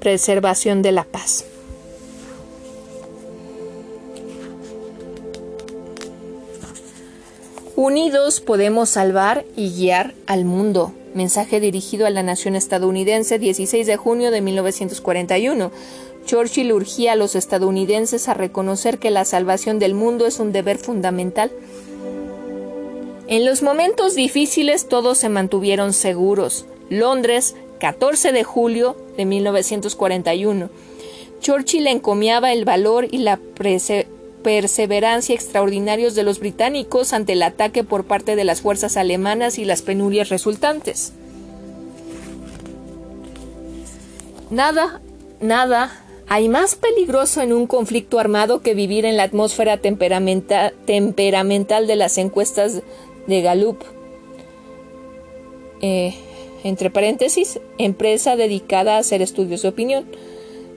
preservación 0.00 0.82
de 0.82 0.92
la 0.92 1.04
paz. 1.04 1.44
Unidos 7.74 8.40
podemos 8.40 8.88
salvar 8.88 9.44
y 9.56 9.70
guiar 9.70 10.14
al 10.26 10.44
mundo. 10.44 10.92
Mensaje 11.14 11.60
dirigido 11.60 12.06
a 12.06 12.10
la 12.10 12.22
nación 12.22 12.56
estadounidense 12.56 13.38
16 13.38 13.86
de 13.86 13.96
junio 13.96 14.30
de 14.30 14.40
1941. 14.40 15.70
Churchill 16.26 16.72
urgía 16.72 17.12
a 17.12 17.16
los 17.16 17.34
estadounidenses 17.36 18.28
a 18.28 18.34
reconocer 18.34 18.98
que 18.98 19.10
la 19.10 19.24
salvación 19.24 19.78
del 19.78 19.94
mundo 19.94 20.26
es 20.26 20.40
un 20.40 20.52
deber 20.52 20.78
fundamental 20.78 21.50
en 23.28 23.44
los 23.44 23.62
momentos 23.62 24.14
difíciles 24.14 24.88
todos 24.88 25.18
se 25.18 25.28
mantuvieron 25.28 25.92
seguros. 25.92 26.64
Londres, 26.88 27.54
14 27.78 28.32
de 28.32 28.42
julio 28.42 28.96
de 29.18 29.26
1941. 29.26 30.70
Churchill 31.40 31.86
encomiaba 31.86 32.52
el 32.52 32.64
valor 32.64 33.06
y 33.10 33.18
la 33.18 33.38
perseverancia 34.42 35.34
extraordinarios 35.34 36.14
de 36.14 36.22
los 36.22 36.40
británicos 36.40 37.12
ante 37.12 37.34
el 37.34 37.42
ataque 37.42 37.84
por 37.84 38.04
parte 38.04 38.34
de 38.34 38.44
las 38.44 38.62
fuerzas 38.62 38.96
alemanas 38.96 39.58
y 39.58 39.66
las 39.66 39.82
penurias 39.82 40.30
resultantes. 40.30 41.12
Nada, 44.50 45.02
nada 45.40 46.02
hay 46.30 46.50
más 46.50 46.74
peligroso 46.74 47.40
en 47.40 47.54
un 47.54 47.66
conflicto 47.66 48.18
armado 48.18 48.60
que 48.60 48.74
vivir 48.74 49.06
en 49.06 49.16
la 49.16 49.22
atmósfera 49.22 49.78
temperamental, 49.78 50.74
de 51.86 51.96
las 51.96 52.18
encuestas 52.18 52.82
de 53.28 53.42
Gallup. 53.42 53.84
Eh, 55.80 56.14
entre 56.64 56.90
paréntesis, 56.90 57.60
empresa 57.78 58.34
dedicada 58.34 58.96
a 58.96 58.98
hacer 58.98 59.22
estudios 59.22 59.62
de 59.62 59.68
opinión. 59.68 60.06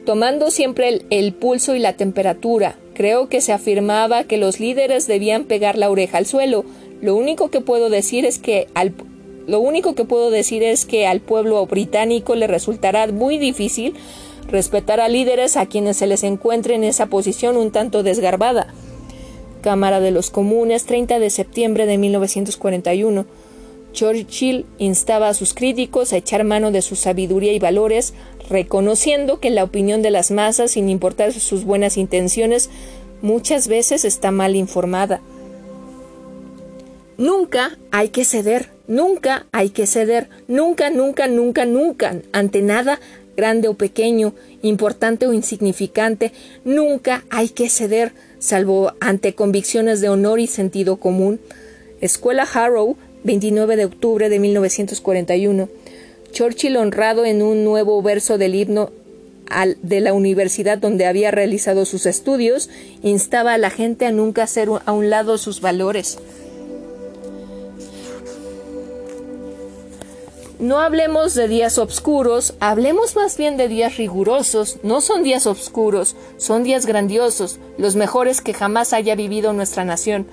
Tomando 0.06 0.52
siempre 0.52 1.02
el, 1.10 1.34
pulso 1.34 1.76
y 1.76 1.80
la 1.80 1.94
temperatura, 1.94 2.78
creo 2.94 3.30
que 3.30 3.42
se 3.42 3.54
afirmaba 3.54 4.26
que 4.26 4.38
los 4.38 4.60
líderes 4.60 5.08
debían 5.08 5.46
pegar 5.46 5.78
la 5.78 5.90
oreja 5.90 6.20
al 6.20 6.26
suelo. 6.26 6.66
Lo 7.02 7.16
único 7.16 7.50
que 7.50 7.62
puedo 7.62 7.90
decir 7.90 8.26
es 8.26 8.38
que 8.38 8.68
al, 8.76 8.94
lo 9.48 9.60
único 9.60 9.96
que 9.96 10.06
puedo 10.06 10.30
decir 10.30 10.64
es 10.64 10.86
que 10.86 11.08
al 11.08 11.20
pueblo 11.20 11.66
británico 11.66 12.36
le 12.36 12.48
resultará 12.48 13.08
muy 13.08 13.38
difícil 13.38 13.96
respetar 14.48 15.00
a 15.00 15.08
líderes 15.08 15.56
a 15.56 15.66
quienes 15.66 15.98
se 15.98 16.08
les 16.08 16.24
encuentre 16.24 16.76
en 16.76 16.84
esa 16.84 17.08
posición 17.08 17.58
un 17.58 17.72
tanto 17.72 18.04
desgarbada. 18.04 18.74
Cámara 19.62 20.00
de 20.00 20.12
los 20.12 20.30
Comunes, 20.30 20.86
30 20.86 21.20
de 21.20 21.30
septiembre 21.30 21.86
de 21.86 21.98
1941. 21.98 23.26
Churchill 23.94 24.66
instaba 24.78 25.30
a 25.30 25.34
sus 25.34 25.54
críticos 25.54 26.14
a 26.14 26.18
echar 26.18 26.44
mano 26.44 26.72
de 26.72 26.82
su 26.82 26.96
sabiduría 26.96 27.54
y 27.54 27.60
valores, 27.60 28.14
reconociendo 28.50 29.40
que 29.40 29.50
la 29.50 29.64
opinión 29.64 30.02
de 30.02 30.12
las 30.12 30.32
masas, 30.32 30.72
sin 30.72 30.90
importar 30.90 31.34
sus 31.34 31.64
buenas 31.64 31.98
intenciones, 31.98 32.70
muchas 33.22 33.68
veces 33.68 34.06
está 34.06 34.32
mal 34.32 34.56
informada. 34.56 35.22
Nunca 37.18 37.78
hay 37.92 38.10
que 38.10 38.26
ceder, 38.26 38.70
nunca 38.88 39.46
hay 39.52 39.70
que 39.70 39.86
ceder, 39.86 40.30
nunca, 40.48 40.90
nunca, 40.90 41.28
nunca, 41.28 41.66
nunca, 41.66 42.16
ante 42.32 42.62
nada, 42.62 43.00
grande 43.38 43.68
o 43.68 43.76
pequeño, 43.76 44.34
importante 44.62 45.28
o 45.28 45.34
insignificante, 45.34 46.32
nunca 46.66 47.24
hay 47.30 47.50
que 47.50 47.70
ceder, 47.70 48.14
salvo 48.42 48.94
ante 49.00 49.34
convicciones 49.36 50.02
de 50.02 50.10
honor 50.10 50.42
y 50.42 50.48
sentido 50.48 50.98
común. 50.98 51.40
Escuela 52.02 52.44
Harrow, 52.52 52.98
29 53.24 53.78
de 53.78 53.86
octubre 53.86 54.28
de 54.28 54.40
1941. 54.40 55.70
Churchill, 56.32 56.76
honrado 56.76 57.24
en 57.24 57.42
un 57.42 57.64
nuevo 57.64 58.02
verso 58.02 58.38
del 58.38 58.56
himno 58.56 58.92
de 59.82 60.00
la 60.00 60.14
universidad 60.14 60.78
donde 60.78 61.06
había 61.06 61.30
realizado 61.30 61.86
sus 61.86 62.06
estudios, 62.06 62.70
instaba 63.04 63.54
a 63.54 63.58
la 63.58 63.70
gente 63.70 64.06
a 64.06 64.12
nunca 64.12 64.44
hacer 64.44 64.70
a 64.86 64.92
un 64.92 65.10
lado 65.10 65.38
sus 65.38 65.62
valores. 65.62 66.18
No 70.62 70.78
hablemos 70.78 71.34
de 71.34 71.48
días 71.48 71.80
oscuros, 71.80 72.54
hablemos 72.60 73.16
más 73.16 73.36
bien 73.36 73.58
de 73.58 73.68
días 73.68 73.98
rigurosos. 73.98 74.78
No 74.84 75.02
son 75.02 75.24
días 75.24 75.48
oscuros, 75.48 76.16
son 76.38 76.64
días 76.64 76.86
grandiosos, 76.86 77.58
los 77.80 77.96
mejores 77.96 78.42
que 78.42 78.54
jamás 78.54 78.94
haya 78.94 79.16
vivido 79.16 79.54
nuestra 79.54 79.86
nación. 79.86 80.28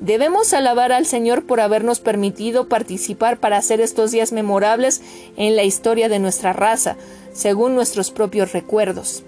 Debemos 0.00 0.52
alabar 0.52 0.90
al 0.90 1.06
Señor 1.06 1.46
por 1.46 1.60
habernos 1.60 2.00
permitido 2.00 2.68
participar 2.68 3.38
para 3.38 3.56
hacer 3.56 3.80
estos 3.80 4.10
días 4.10 4.32
memorables 4.32 5.00
en 5.36 5.54
la 5.54 5.62
historia 5.62 6.08
de 6.08 6.18
nuestra 6.18 6.52
raza, 6.52 6.96
según 7.32 7.76
nuestros 7.76 8.10
propios 8.10 8.52
recuerdos. 8.52 9.22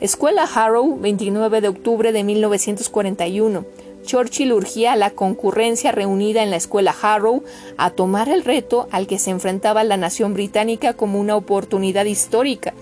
Escuela 0.00 0.42
Harrow, 0.42 0.98
29 0.98 1.60
de 1.60 1.68
octubre 1.68 2.10
de 2.10 2.24
1941. 2.24 3.64
Churchill 4.08 4.54
urgía 4.54 4.94
a 4.94 4.96
la 4.96 5.10
concurrencia 5.10 5.92
reunida 5.92 6.42
en 6.42 6.50
la 6.50 6.56
escuela 6.56 6.96
Harrow 7.00 7.44
a 7.76 7.90
tomar 7.90 8.30
el 8.30 8.42
reto 8.42 8.88
al 8.90 9.06
que 9.06 9.18
se 9.18 9.30
enfrentaba 9.30 9.84
la 9.84 9.98
nación 9.98 10.32
británica 10.32 10.94
como 10.94 11.20
una 11.20 11.36
oportunidad 11.36 12.06
histórica 12.06 12.72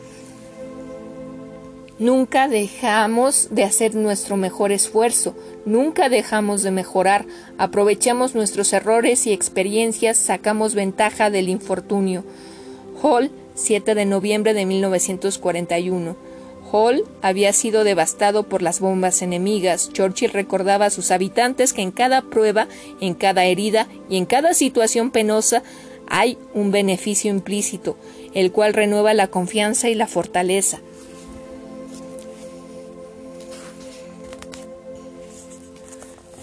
Nunca 1.98 2.46
dejamos 2.46 3.48
de 3.50 3.64
hacer 3.64 3.94
nuestro 3.94 4.36
mejor 4.36 4.70
esfuerzo, 4.70 5.34
nunca 5.64 6.10
dejamos 6.10 6.62
de 6.62 6.70
mejorar, 6.70 7.24
aprovechamos 7.56 8.34
nuestros 8.34 8.74
errores 8.74 9.26
y 9.26 9.32
experiencias, 9.32 10.18
sacamos 10.18 10.74
ventaja 10.74 11.30
del 11.30 11.48
infortunio. 11.48 12.22
Hall, 13.02 13.30
7 13.54 13.94
de 13.94 14.04
noviembre 14.04 14.52
de 14.52 14.66
1941. 14.66 16.16
Hall 16.70 17.04
había 17.22 17.52
sido 17.52 17.84
devastado 17.84 18.42
por 18.42 18.62
las 18.62 18.80
bombas 18.80 19.22
enemigas. 19.22 19.90
Churchill 19.92 20.30
recordaba 20.30 20.86
a 20.86 20.90
sus 20.90 21.10
habitantes 21.10 21.72
que 21.72 21.82
en 21.82 21.90
cada 21.90 22.22
prueba, 22.22 22.68
en 23.00 23.14
cada 23.14 23.44
herida 23.44 23.86
y 24.08 24.16
en 24.16 24.26
cada 24.26 24.54
situación 24.54 25.10
penosa 25.10 25.62
hay 26.08 26.38
un 26.54 26.70
beneficio 26.70 27.30
implícito, 27.30 27.96
el 28.34 28.52
cual 28.52 28.74
renueva 28.74 29.14
la 29.14 29.28
confianza 29.28 29.88
y 29.88 29.94
la 29.94 30.06
fortaleza. 30.06 30.80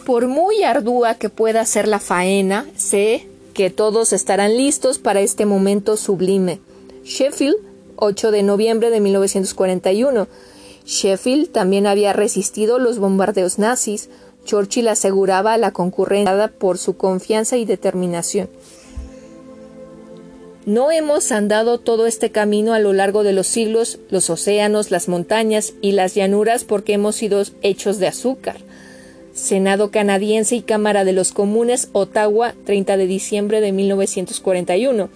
Por 0.05 0.28
muy 0.28 0.63
ardua 0.63 1.15
que 1.15 1.30
pueda 1.30 1.65
ser 1.65 1.88
la 1.88 1.99
faena, 1.99 2.65
sé 2.76 3.26
que 3.53 3.69
todos 3.69 4.11
estarán 4.11 4.57
listos 4.57 4.99
para 4.99 5.21
este 5.21 5.45
momento 5.45 5.95
sublime. 5.95 6.59
Sheffield, 7.05 7.55
8 7.98 8.32
de 8.32 8.44
noviembre 8.44 8.89
de 8.89 9.00
1941. 9.00 10.28
Sheffield 10.86 11.52
también 11.52 11.88
había 11.88 12.14
resistido 12.14 12.80
los 12.80 13.00
bombardeos 13.00 13.60
nazis. 13.60 14.10
Churchill 14.46 14.88
aseguraba 14.89 15.54
a 15.54 15.58
la 15.58 15.72
concurrencia 15.72 16.52
por 16.58 16.78
su 16.78 16.98
confianza 16.98 17.58
y 17.58 17.66
determinación. 17.66 18.50
No 20.66 20.91
hemos 20.91 21.34
andado 21.34 21.78
todo 21.78 22.08
este 22.08 22.32
camino 22.32 22.74
a 22.74 22.80
lo 22.80 22.94
largo 22.94 23.24
de 23.24 23.34
los 23.34 23.48
siglos, 23.48 24.00
los 24.10 24.30
océanos, 24.30 24.91
las 24.91 25.10
montañas 25.10 25.74
y 25.82 25.91
las 25.91 26.16
llanuras 26.16 26.64
porque 26.64 26.94
hemos 26.94 27.18
sido 27.18 27.44
hechos 27.62 28.00
de 28.00 28.08
azúcar. 28.08 28.58
Senado 29.34 29.91
canadiense 29.91 30.56
y 30.56 30.62
Cámara 30.62 31.04
de 31.04 31.12
los 31.12 31.34
Comunes, 31.34 31.89
Ottawa, 31.91 32.54
30 32.66 32.96
de 32.96 33.08
diciembre 33.08 33.60
de 33.60 33.74
1941. 33.74 35.10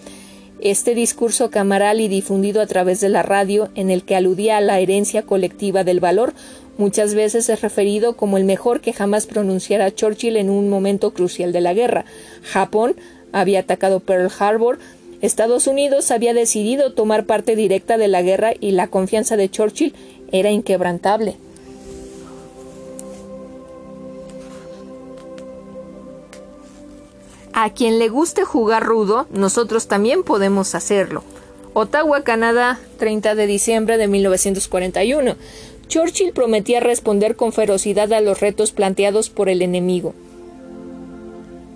Este 0.59 0.95
discurso 0.95 1.51
camaral 1.51 2.01
y 2.01 2.07
difundido 2.07 2.61
a 2.61 2.65
través 2.65 2.99
de 2.99 3.09
la 3.09 3.21
radio, 3.21 3.69
en 3.75 3.91
el 3.91 4.03
que 4.03 4.15
aludía 4.15 4.57
a 4.57 4.61
la 4.61 4.79
herencia 4.79 5.21
colectiva 5.21 5.83
del 5.83 5.99
valor, 5.99 6.33
muchas 6.79 7.13
veces 7.13 7.47
es 7.49 7.61
referido 7.61 8.17
como 8.17 8.37
el 8.37 8.43
mejor 8.43 8.81
que 8.81 8.91
jamás 8.91 9.27
pronunciara 9.27 9.93
Churchill 9.93 10.35
en 10.35 10.49
un 10.49 10.67
momento 10.67 11.13
crucial 11.13 11.51
de 11.51 11.61
la 11.61 11.75
guerra. 11.75 12.05
Japón 12.41 12.95
había 13.31 13.59
atacado 13.59 13.99
Pearl 13.99 14.31
Harbor, 14.39 14.79
Estados 15.21 15.67
Unidos 15.67 16.09
había 16.09 16.33
decidido 16.33 16.93
tomar 16.93 17.25
parte 17.25 17.55
directa 17.55 17.97
de 17.97 18.07
la 18.07 18.23
guerra 18.23 18.53
y 18.59 18.71
la 18.71 18.87
confianza 18.87 19.37
de 19.37 19.49
Churchill 19.49 19.93
era 20.31 20.49
inquebrantable. 20.49 21.37
A 27.59 27.71
quien 27.71 27.97
le 27.97 28.07
guste 28.07 28.43
jugar 28.43 28.83
rudo, 28.83 29.25
nosotros 29.31 29.87
también 29.87 30.21
podemos 30.21 30.75
hacerlo. 30.75 31.23
Ottawa, 31.73 32.21
Canadá, 32.21 32.79
30 32.99 33.33
de 33.33 33.47
diciembre 33.47 33.97
de 33.97 34.07
1941. 34.07 35.35
Churchill 35.87 36.33
prometía 36.33 36.81
responder 36.81 37.35
con 37.35 37.53
ferocidad 37.53 38.13
a 38.13 38.21
los 38.21 38.41
retos 38.41 38.73
planteados 38.73 39.31
por 39.31 39.49
el 39.49 39.63
enemigo. 39.63 40.13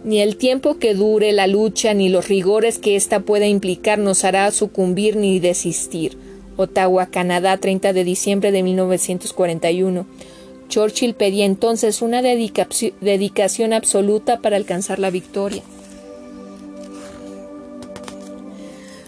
Ni 0.03 0.21
el 0.21 0.37
tiempo 0.37 0.77
que 0.77 0.93
dure 0.93 1.31
la 1.31 1.47
lucha 1.47 1.95
ni 1.95 2.09
los 2.09 2.27
rigores 2.27 2.77
que 2.77 2.95
ésta 2.95 3.21
pueda 3.21 3.47
implicar 3.47 3.97
nos 3.97 4.23
hará 4.23 4.51
sucumbir 4.51 5.15
ni 5.15 5.39
desistir. 5.39 6.15
Ottawa, 6.57 7.07
Canadá, 7.07 7.57
30 7.57 7.91
de 7.93 8.03
diciembre 8.03 8.51
de 8.51 8.61
1941. 8.61 10.05
Churchill 10.71 11.13
pedía 11.13 11.43
entonces 11.45 12.01
una 12.01 12.21
dedicación 12.21 13.73
absoluta 13.73 14.39
para 14.39 14.55
alcanzar 14.55 14.99
la 14.99 15.09
victoria. 15.09 15.61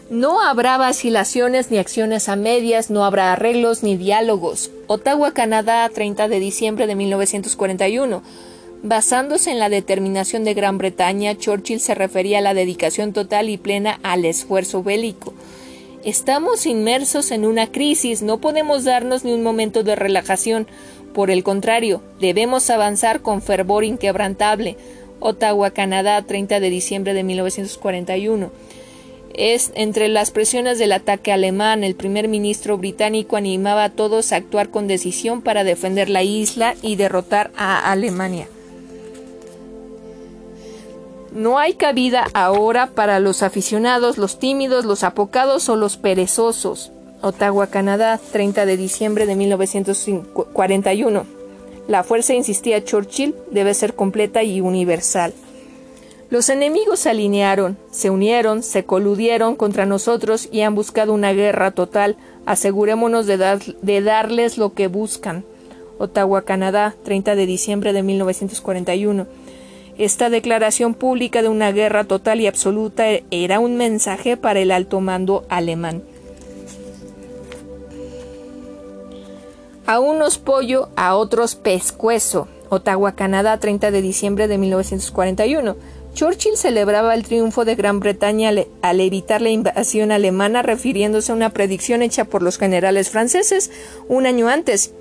No 0.10 0.42
habrá 0.42 0.78
vacilaciones 0.78 1.72
ni 1.72 1.78
acciones 1.78 2.28
a 2.28 2.36
medias, 2.36 2.92
no 2.92 3.06
habrá 3.06 3.32
arreglos 3.32 3.82
ni 3.82 3.96
diálogos. 3.96 4.72
Ottawa, 4.88 5.32
Canadá, 5.32 5.90
30 5.90 6.28
de 6.28 6.40
diciembre 6.40 6.86
de 6.86 6.96
1941. 6.96 8.22
Basándose 8.84 9.50
en 9.50 9.60
la 9.60 9.70
determinación 9.70 10.44
de 10.44 10.54
Gran 10.54 10.78
Bretaña, 10.78 11.38
Churchill 11.38 11.80
se 11.80 11.96
refería 11.96 12.40
a 12.40 12.42
la 12.42 12.54
dedicación 12.54 13.14
total 13.14 13.50
y 13.50 13.58
plena 13.58 14.00
al 14.04 14.26
esfuerzo 14.26 14.84
bélico. 14.84 15.34
Estamos 16.04 16.66
inmersos 16.66 17.32
en 17.32 17.46
una 17.46 17.72
crisis, 17.72 18.22
no 18.22 18.40
podemos 18.40 18.84
darnos 18.84 19.24
ni 19.24 19.32
un 19.32 19.42
momento 19.42 19.84
de 19.84 19.96
relajación. 19.96 20.68
Por 21.14 21.30
el 21.30 21.44
contrario, 21.44 22.02
debemos 22.20 22.70
avanzar 22.70 23.22
con 23.22 23.42
fervor 23.42 23.84
inquebrantable. 23.84 24.78
Ottawa, 25.20 25.72
Canadá, 25.72 26.22
30 26.24 26.60
de 26.60 26.70
diciembre 26.70 27.14
de 27.14 27.24
1941. 27.24 28.52
Es 29.34 29.72
entre 29.76 30.10
las 30.10 30.32
presiones 30.32 30.78
del 30.78 30.92
ataque 30.92 31.32
alemán, 31.32 31.84
el 31.84 31.96
primer 31.96 32.28
ministro 32.28 32.78
británico 32.78 33.36
animaba 33.36 33.86
a 33.86 33.90
todos 33.90 34.32
a 34.32 34.36
actuar 34.36 34.70
con 34.70 34.88
decisión 34.88 35.42
para 35.42 35.64
defender 35.64 36.10
la 36.10 36.22
isla 36.22 36.76
y 36.84 36.98
derrotar 36.98 37.52
a 37.58 37.92
Alemania. 37.92 38.48
No 41.34 41.58
hay 41.58 41.74
cabida 41.74 42.28
ahora 42.36 42.92
para 42.92 43.20
los 43.20 43.42
aficionados, 43.42 44.20
los 44.20 44.38
tímidos, 44.38 44.86
los 44.86 45.04
apocados 45.04 45.68
o 45.68 45.76
los 45.76 45.98
perezosos. 45.98 46.93
Ottawa, 47.24 47.68
Canadá, 47.68 48.20
30 48.34 48.66
de 48.66 48.76
diciembre 48.76 49.26
de 49.26 49.38
1941. 49.38 51.26
La 51.88 52.04
fuerza, 52.04 52.34
insistía 52.34 52.84
Churchill, 52.84 53.34
debe 53.50 53.74
ser 53.74 53.94
completa 53.94 54.44
y 54.44 54.60
universal. 54.60 55.34
Los 56.30 56.50
enemigos 56.50 57.00
se 57.00 57.12
alinearon, 57.12 57.78
se 57.92 58.10
unieron, 58.10 58.62
se 58.62 58.84
coludieron 58.84 59.56
contra 59.56 59.86
nosotros 59.86 60.50
y 60.52 60.62
han 60.62 60.76
buscado 60.76 61.14
una 61.14 61.32
guerra 61.32 61.72
total. 61.72 62.18
Asegurémonos 62.46 63.26
de, 63.26 63.74
de 63.82 64.02
darles 64.02 64.58
lo 64.58 64.74
que 64.74 64.88
buscan. 64.88 65.46
Ottawa, 66.00 66.42
Canadá, 66.42 66.94
30 67.06 67.36
de 67.36 67.46
diciembre 67.46 67.94
de 67.94 68.04
1941. 68.04 69.28
Esta 69.98 70.30
declaración 70.30 70.94
pública 70.94 71.42
de 71.42 71.48
una 71.48 71.72
guerra 71.72 72.04
total 72.04 72.42
y 72.42 72.48
absoluta 72.48 73.06
era 73.32 73.62
un 73.62 73.78
mensaje 73.78 74.36
para 74.36 74.60
el 74.60 74.72
alto 74.72 75.00
mando 75.00 75.46
alemán. 75.48 76.04
A 79.86 80.00
unos 80.00 80.38
pollo, 80.38 80.88
a 80.96 81.16
otros 81.16 81.56
pescuezo. 81.56 82.48
Ottawa, 82.70 83.16
Canadá, 83.16 83.60
30 83.60 83.92
de 83.92 84.02
diciembre 84.02 84.48
de 84.48 84.58
1941. 84.58 85.76
Churchill 86.14 86.56
celebraba 86.56 87.14
el 87.14 87.24
triunfo 87.24 87.66
de 87.66 87.76
Gran 87.76 88.00
Bretaña 88.00 88.52
al 88.82 89.02
evitar 89.02 89.42
la 89.42 89.50
invasión 89.50 90.14
alemana, 90.14 90.62
refiriéndose 90.62 91.32
a 91.32 91.36
una 91.36 91.50
predicción 91.50 92.02
hecha 92.02 92.24
por 92.24 92.44
los 92.44 92.58
generales 92.58 93.10
franceses 93.10 93.72
un 94.08 94.26
año 94.26 94.48
antes. 94.48 94.94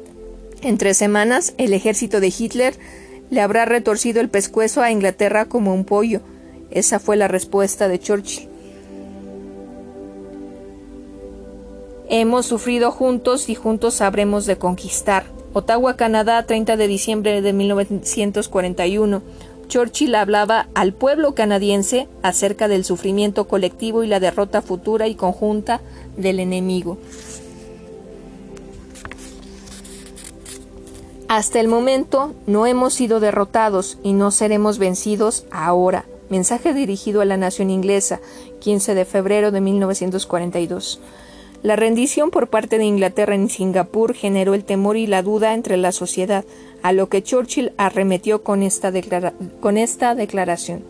En 0.63 0.79
tres 0.79 0.97
semanas, 0.97 1.55
el 1.59 1.75
ejército 1.75 2.19
de 2.19 2.35
Hitler 2.37 2.75
le 3.31 3.41
habrá 3.41 3.65
retorcido 3.65 4.21
el 4.21 4.31
pescuezo 4.31 4.83
a 4.83 4.91
Inglaterra 4.91 5.45
como 5.45 5.75
un 5.75 5.85
pollo. 5.85 6.23
Esa 6.73 6.99
fue 6.99 7.17
la 7.17 7.29
respuesta 7.29 7.87
de 7.87 8.01
Churchill. 8.01 8.52
Hemos 12.15 12.45
sufrido 12.45 12.91
juntos 12.91 13.49
y 13.49 13.55
juntos 13.55 13.95
sabremos 13.95 14.45
de 14.45 14.59
conquistar. 14.59 15.25
Ottawa, 15.55 15.97
Canadá, 15.97 16.45
30 16.45 16.77
de 16.77 16.87
diciembre 16.87 17.41
de 17.41 17.55
1941. 17.55 19.23
Churchill 19.67 20.15
hablaba 20.15 20.69
al 20.75 20.93
pueblo 20.93 21.35
canadiense 21.35 22.09
acerca 22.23 22.69
del 22.69 22.85
sufrimiento 22.85 23.49
colectivo 23.49 24.05
y 24.05 24.09
la 24.09 24.21
derrota 24.21 24.61
futura 24.61 25.09
y 25.09 25.15
conjunta 25.15 25.81
del 26.19 26.41
enemigo. 26.41 26.99
Hasta 31.29 31.61
el 31.61 31.69
momento 31.69 32.35
no 32.47 32.67
hemos 32.67 32.93
sido 32.93 33.21
derrotados 33.21 33.97
y 34.03 34.13
no 34.13 34.33
seremos 34.33 34.77
vencidos 34.77 35.47
ahora. 35.51 36.05
Mensaje 36.29 36.75
dirigido 36.75 37.23
a 37.23 37.25
la 37.25 37.39
nación 37.39 37.71
inglesa, 37.71 38.21
15 38.61 38.95
de 38.95 39.07
febrero 39.07 39.51
de 39.51 39.63
1942. 39.63 41.01
La 41.63 41.77
rendición 41.77 42.31
por 42.31 42.49
parte 42.49 42.77
de 42.79 42.85
Inglaterra 42.85 43.37
en 43.37 43.49
Singapur 43.49 44.15
generó 44.15 44.55
el 44.55 44.65
temor 44.65 44.97
y 44.97 45.07
la 45.07 45.23
duda 45.23 45.55
entre 45.55 45.77
la 45.77 45.93
sociedad, 45.93 46.45
a 46.83 46.93
lo 46.93 47.09
que 47.09 47.23
Churchill 47.23 47.73
arremetió 47.77 48.43
con 48.43 48.65
esta, 48.65 48.93
con 49.61 49.79
esta 49.79 50.17
declaración. 50.17 50.83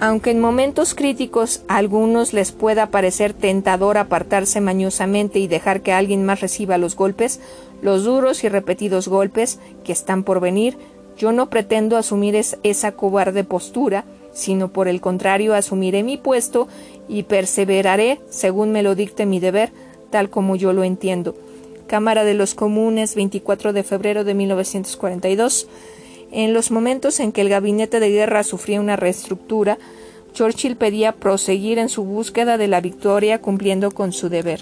Aunque 0.00 0.32
en 0.32 0.40
momentos 0.40 0.96
críticos 0.96 1.62
a 1.68 1.76
algunos 1.76 2.32
les 2.32 2.50
pueda 2.50 2.90
parecer 2.90 3.32
tentador 3.32 3.98
apartarse 3.98 4.60
mañosamente 4.60 5.38
y 5.38 5.46
dejar 5.46 5.82
que 5.82 5.92
alguien 5.92 6.24
más 6.24 6.40
reciba 6.40 6.76
los 6.76 6.96
golpes, 6.96 7.38
los 7.82 8.02
duros 8.02 8.42
y 8.42 8.48
repetidos 8.48 9.06
golpes 9.06 9.60
que 9.84 9.92
están 9.92 10.24
por 10.24 10.40
venir, 10.40 10.76
yo 11.16 11.30
no 11.30 11.48
pretendo 11.48 11.96
asumir 11.96 12.34
esa 12.34 12.92
cobarde 12.92 13.44
postura, 13.44 14.04
sino 14.34 14.72
por 14.72 14.88
el 14.88 15.00
contrario 15.00 15.54
asumiré 15.54 16.02
mi 16.02 16.18
puesto 16.18 16.68
y 17.08 17.22
perseveraré 17.22 18.20
según 18.28 18.72
me 18.72 18.82
lo 18.82 18.94
dicte 18.94 19.24
mi 19.24 19.40
deber, 19.40 19.72
tal 20.10 20.28
como 20.28 20.56
yo 20.56 20.72
lo 20.74 20.84
entiendo. 20.84 21.34
Cámara 21.86 22.24
de 22.24 22.34
los 22.34 22.54
Comunes, 22.54 23.14
24 23.14 23.72
de 23.72 23.82
febrero 23.82 24.24
de 24.24 24.34
1942. 24.34 25.68
En 26.32 26.52
los 26.52 26.70
momentos 26.70 27.20
en 27.20 27.30
que 27.30 27.42
el 27.42 27.48
gabinete 27.48 28.00
de 28.00 28.10
guerra 28.10 28.42
sufría 28.42 28.80
una 28.80 28.96
reestructura, 28.96 29.78
Churchill 30.32 30.76
pedía 30.76 31.12
proseguir 31.12 31.78
en 31.78 31.88
su 31.88 32.04
búsqueda 32.04 32.58
de 32.58 32.66
la 32.66 32.80
victoria 32.80 33.40
cumpliendo 33.40 33.92
con 33.92 34.12
su 34.12 34.28
deber. 34.28 34.60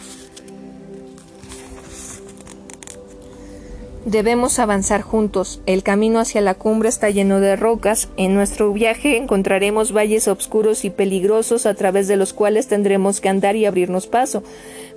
Debemos 4.05 4.59
avanzar 4.59 5.03
juntos. 5.03 5.61
El 5.65 5.85
camino 5.85 6.19
hacia 6.19 6.41
la 6.41 6.55
cumbre 6.55 6.89
está 6.89 7.09
lleno 7.11 7.39
de 7.39 7.55
rocas. 7.55 8.09
En 8.17 8.35
nuestro 8.35 8.73
viaje 8.73 9.17
encontraremos 9.17 9.93
valles 9.93 10.27
oscuros 10.27 10.85
y 10.85 10.91
peligrosos 10.91 11.67
a 11.67 11.75
través 11.75 12.09
de 12.09 12.17
los 12.17 12.33
cuales 12.33 12.67
tendremos 12.67 13.21
que 13.21 13.29
andar 13.29 13.55
y 13.55 13.65
abrirnos 13.65 14.09
paso. 14.09 14.43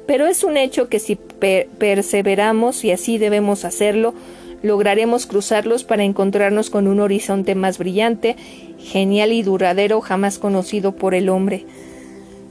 Pero 0.07 0.25
es 0.25 0.43
un 0.43 0.57
hecho 0.57 0.89
que 0.89 0.99
si 0.99 1.17
perseveramos, 1.17 2.83
y 2.83 2.91
así 2.91 3.19
debemos 3.19 3.63
hacerlo, 3.63 4.15
lograremos 4.63 5.27
cruzarlos 5.27 5.83
para 5.83 6.03
encontrarnos 6.03 6.71
con 6.71 6.87
un 6.87 6.99
horizonte 6.99 7.53
más 7.53 7.77
brillante, 7.77 8.35
genial 8.79 9.33
y 9.33 9.43
duradero 9.43 10.01
jamás 10.01 10.39
conocido 10.39 10.95
por 10.95 11.13
el 11.13 11.29
hombre. 11.29 11.65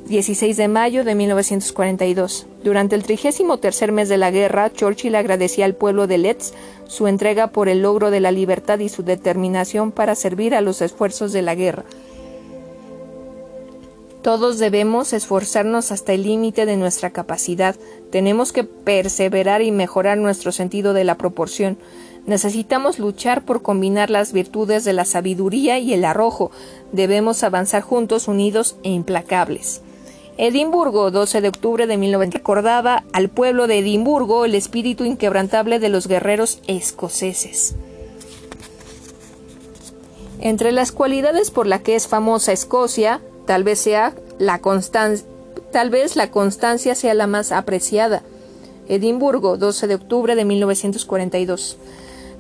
16 0.07 0.59
de 0.59 0.69
mayo 0.69 1.03
de 1.03 1.15
1942. 1.15 2.47
Durante 2.63 2.95
el 2.95 3.05
trigésimo 3.05 3.57
tercer 3.57 3.91
mes 3.91 4.11
de 4.11 4.19
la 4.19 4.31
guerra, 4.31 4.71
Churchill 4.71 5.15
agradecía 5.15 5.65
al 5.65 5.75
pueblo 5.75 6.07
de 6.07 6.19
Letz 6.19 6.53
su 6.87 7.07
entrega 7.09 7.47
por 7.47 7.71
el 7.71 7.81
logro 7.81 8.11
de 8.11 8.21
la 8.21 8.31
libertad 8.31 8.81
y 8.81 8.91
su 8.91 9.03
determinación 9.03 9.93
para 9.93 10.15
servir 10.15 10.55
a 10.55 10.61
los 10.61 10.83
esfuerzos 10.83 11.33
de 11.33 11.41
la 11.41 11.55
guerra. 11.55 11.85
Todos 14.21 14.59
debemos 14.59 15.15
esforzarnos 15.15 15.91
hasta 15.91 16.13
el 16.13 16.23
límite 16.23 16.67
de 16.67 16.77
nuestra 16.77 17.11
capacidad. 17.11 17.75
Tenemos 18.11 18.53
que 18.53 18.65
perseverar 18.65 19.63
y 19.63 19.71
mejorar 19.71 20.19
nuestro 20.19 20.53
sentido 20.53 20.93
de 20.93 21.05
la 21.05 21.17
proporción. 21.17 21.79
Necesitamos 22.27 22.99
luchar 22.99 23.45
por 23.45 23.63
combinar 23.63 24.11
las 24.11 24.33
virtudes 24.33 24.85
de 24.85 24.95
la 24.95 25.05
sabiduría 25.07 25.79
y 25.79 25.95
el 25.95 26.05
arrojo. 26.05 26.51
Debemos 26.93 27.43
avanzar 27.43 27.83
juntos, 27.83 28.29
unidos 28.29 28.77
e 28.83 28.91
implacables. 28.91 29.83
Edimburgo, 30.37 31.11
12 31.11 31.41
de 31.41 31.49
octubre 31.49 31.87
de 31.87 31.97
1920, 31.97 32.39
recordaba 32.39 33.05
al 33.13 33.29
pueblo 33.29 33.67
de 33.67 33.79
Edimburgo 33.79 34.45
el 34.45 34.55
espíritu 34.55 35.05
inquebrantable 35.05 35.79
de 35.79 35.89
los 35.89 36.07
guerreros 36.07 36.61
escoceses. 36.67 37.75
Entre 40.41 40.73
las 40.73 40.93
cualidades 40.93 41.51
por 41.51 41.67
las 41.67 41.83
que 41.83 41.95
es 41.95 42.09
famosa 42.09 42.53
Escocia, 42.53 43.21
Tal 43.47 43.63
vez 43.63 43.79
sea 43.79 44.15
la 44.39 44.61
constancia, 44.61 45.27
tal 45.71 45.91
vez 45.91 46.17
la 46.17 46.31
constancia 46.31 46.95
sea 46.95 47.15
la 47.15 47.27
más 47.27 47.53
apreciada. 47.53 48.23
Edimburgo, 48.89 49.57
12 49.57 49.87
de 49.87 49.95
octubre 49.95 50.35
de 50.35 50.45
1942. 50.45 51.77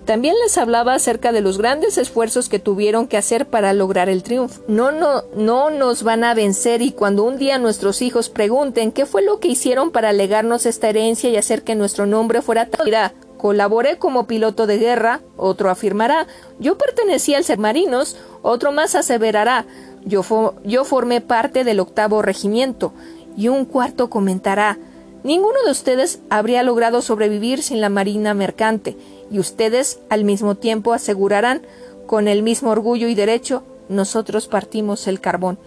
También 0.05 0.35
les 0.43 0.59
hablaba 0.59 0.95
acerca 0.95 1.33
de 1.33 1.41
los 1.41 1.57
grandes 1.57 1.97
esfuerzos 1.97 2.51
que 2.51 2.59
tuvieron 2.59 3.07
que 3.09 3.17
hacer 3.17 3.47
para 3.47 3.73
lograr 3.73 4.11
el 4.11 4.23
triunfo. 4.23 4.63
No, 4.69 4.93
no, 4.93 5.23
no 5.35 5.71
nos 5.71 6.03
van 6.03 6.25
a 6.25 6.35
vencer 6.35 6.83
y 6.83 6.93
cuando 6.93 7.25
un 7.25 7.39
día 7.39 7.59
nuestros 7.59 8.03
hijos 8.03 8.29
pregunten 8.29 8.93
qué 8.93 9.07
fue 9.07 9.23
lo 9.23 9.41
que 9.41 9.49
hicieron 9.49 9.91
para 9.91 10.13
legarnos 10.13 10.67
esta 10.67 10.91
herencia 10.91 11.31
y 11.31 11.37
hacer 11.37 11.63
que 11.63 11.75
nuestro 11.75 12.05
nombre 12.05 12.43
fuera 12.43 12.67
tal, 12.67 13.13
colaboré 13.39 13.99
como 13.99 14.27
piloto 14.27 14.67
de 14.67 14.79
guerra, 14.79 15.21
otro 15.37 15.71
afirmará, 15.71 16.27
yo 16.59 16.77
pertenecía 16.77 17.39
al 17.39 17.45
ser 17.45 17.59
marinos, 17.59 18.17
otro 18.43 18.73
más 18.73 18.95
aseverará, 18.95 19.67
yo, 20.05 20.23
formé 20.23 21.21
parte 21.23 21.65
del 21.65 21.81
octavo 21.81 22.21
regimiento, 22.21 22.93
y 23.37 23.49
un 23.49 23.65
cuarto 23.65 24.11
comentará 24.11 24.79
Ninguno 25.25 25.57
de 25.65 25.71
ustedes 25.71 26.21
habría 26.29 26.63
logrado 26.63 27.01
sobrevivir 27.01 27.63
sin 27.63 27.81
la 27.81 27.89
marina 27.89 28.35
mercante, 28.35 28.95
y 29.31 29.39
ustedes 29.39 29.99
al 30.09 30.25
mismo 30.25 30.55
tiempo 30.55 30.93
asegurarán, 30.93 31.63
con 32.07 32.29
el 32.29 32.43
mismo 32.43 32.71
orgullo 32.71 33.09
y 33.09 33.15
derecho, 33.15 33.63
nosotros 33.89 34.49
partimos 34.49 35.07
el 35.09 35.21
carbón. 35.21 35.59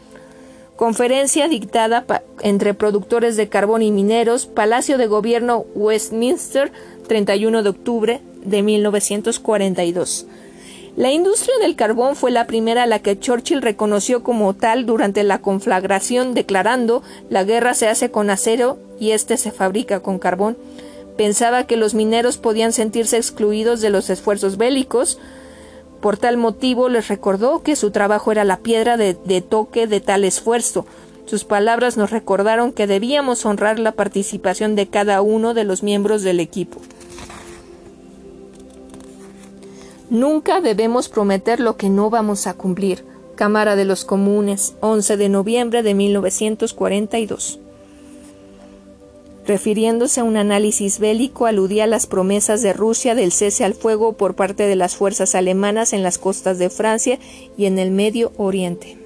Conferencia 0.75 1.47
dictada 1.47 2.05
entre 2.41 2.75
productores 2.75 3.35
de 3.35 3.49
carbón 3.49 3.81
y 3.81 3.91
mineros, 3.91 4.45
Palacio 4.45 4.99
de 4.99 5.07
Gobierno 5.07 5.65
Westminster, 5.73 6.71
31 7.07 7.63
de 7.63 7.69
octubre 7.69 8.21
de 8.43 8.61
1942. 8.61 10.27
La 10.95 11.11
industria 11.11 11.55
del 11.61 11.75
carbón 11.75 12.15
fue 12.15 12.31
la 12.31 12.47
primera 12.47 12.83
a 12.83 12.87
la 12.87 12.99
que 12.99 13.19
Churchill 13.19 13.61
reconoció 13.61 14.23
como 14.23 14.55
tal 14.55 14.87
durante 14.87 15.23
la 15.23 15.39
conflagración, 15.39 16.33
declarando 16.33 17.03
la 17.29 17.43
guerra 17.43 17.75
se 17.75 17.87
hace 17.87 18.09
con 18.09 18.31
acero 18.31 18.79
y 18.99 19.11
éste 19.11 19.37
se 19.37 19.51
fabrica 19.51 19.99
con 19.99 20.17
carbón. 20.17 20.57
Pensaba 21.17 21.65
que 21.65 21.77
los 21.77 21.95
mineros 21.95 22.37
podían 22.37 22.71
sentirse 22.71 23.17
excluidos 23.17 23.81
de 23.81 23.89
los 23.89 24.11
esfuerzos 24.11 24.57
bélicos. 24.57 25.17
Por 25.99 26.15
tal 26.17 26.37
motivo 26.37 26.89
les 26.89 27.07
recordó 27.07 27.63
que 27.63 27.75
su 27.75 27.89
trabajo 27.89 28.31
era 28.31 28.43
la 28.43 28.57
piedra 28.57 28.97
de, 28.97 29.15
toque 29.41 29.87
de 29.87 29.99
tal 29.99 30.23
esfuerzo. 30.23 30.85
Sus 31.25 31.43
palabras 31.43 31.97
nos 31.97 32.11
recordaron 32.11 32.71
que 32.71 32.85
debíamos 32.85 33.45
honrar 33.45 33.79
la 33.79 33.93
participación 33.93 34.75
de 34.75 34.87
cada 34.87 35.21
uno 35.21 35.55
de 35.55 35.63
los 35.63 35.81
miembros 35.81 36.21
del 36.21 36.39
equipo. 36.39 36.79
Nunca 40.11 40.61
debemos 40.61 41.09
prometer 41.09 41.59
lo 41.59 41.77
que 41.77 41.89
no 41.89 42.11
vamos 42.11 42.45
a 42.45 42.53
cumplir. 42.53 43.03
Cámara 43.35 43.75
de 43.75 43.85
los 43.85 44.05
Comunes, 44.05 44.75
11 44.81 45.17
de 45.17 45.29
noviembre 45.29 45.83
de 45.83 45.93
1942. 45.95 47.59
Refiriéndose 49.47 50.19
a 50.19 50.25
un 50.25 50.35
análisis 50.35 50.99
bélico, 50.99 51.45
aludía 51.45 51.85
a 51.85 51.87
las 51.87 52.05
promesas 52.05 52.61
de 52.61 52.73
Rusia 52.73 53.15
del 53.15 53.31
cese 53.31 53.63
al 53.63 53.75
fuego 53.75 54.11
por 54.11 54.35
parte 54.35 54.67
de 54.67 54.75
las 54.75 54.97
fuerzas 54.97 55.35
alemanas 55.35 55.93
en 55.93 56.03
las 56.03 56.17
costas 56.17 56.59
de 56.59 56.69
Francia 56.69 57.17
y 57.57 57.65
en 57.65 57.79
el 57.79 57.91
Medio 57.91 58.33
Oriente. 58.35 58.97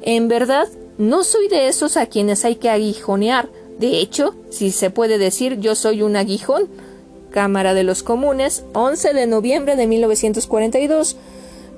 En 0.00 0.28
verdad, 0.28 0.66
no 0.96 1.24
soy 1.24 1.48
de 1.48 1.68
esos 1.68 1.98
a 1.98 2.06
quienes 2.06 2.46
hay 2.46 2.56
que 2.56 2.70
aguijonear. 2.70 3.50
De 3.78 3.98
hecho, 3.98 4.34
si 4.48 4.70
se 4.70 4.88
puede 4.88 5.18
decir, 5.18 5.60
yo 5.60 5.74
soy 5.74 6.00
un 6.00 6.16
aguijón. 6.16 6.70
Cámara 7.30 7.74
de 7.74 7.82
los 7.82 8.02
Comunes, 8.02 8.64
11 8.72 9.12
de 9.12 9.26
noviembre 9.26 9.76
de 9.76 9.86
1942. 9.88 11.16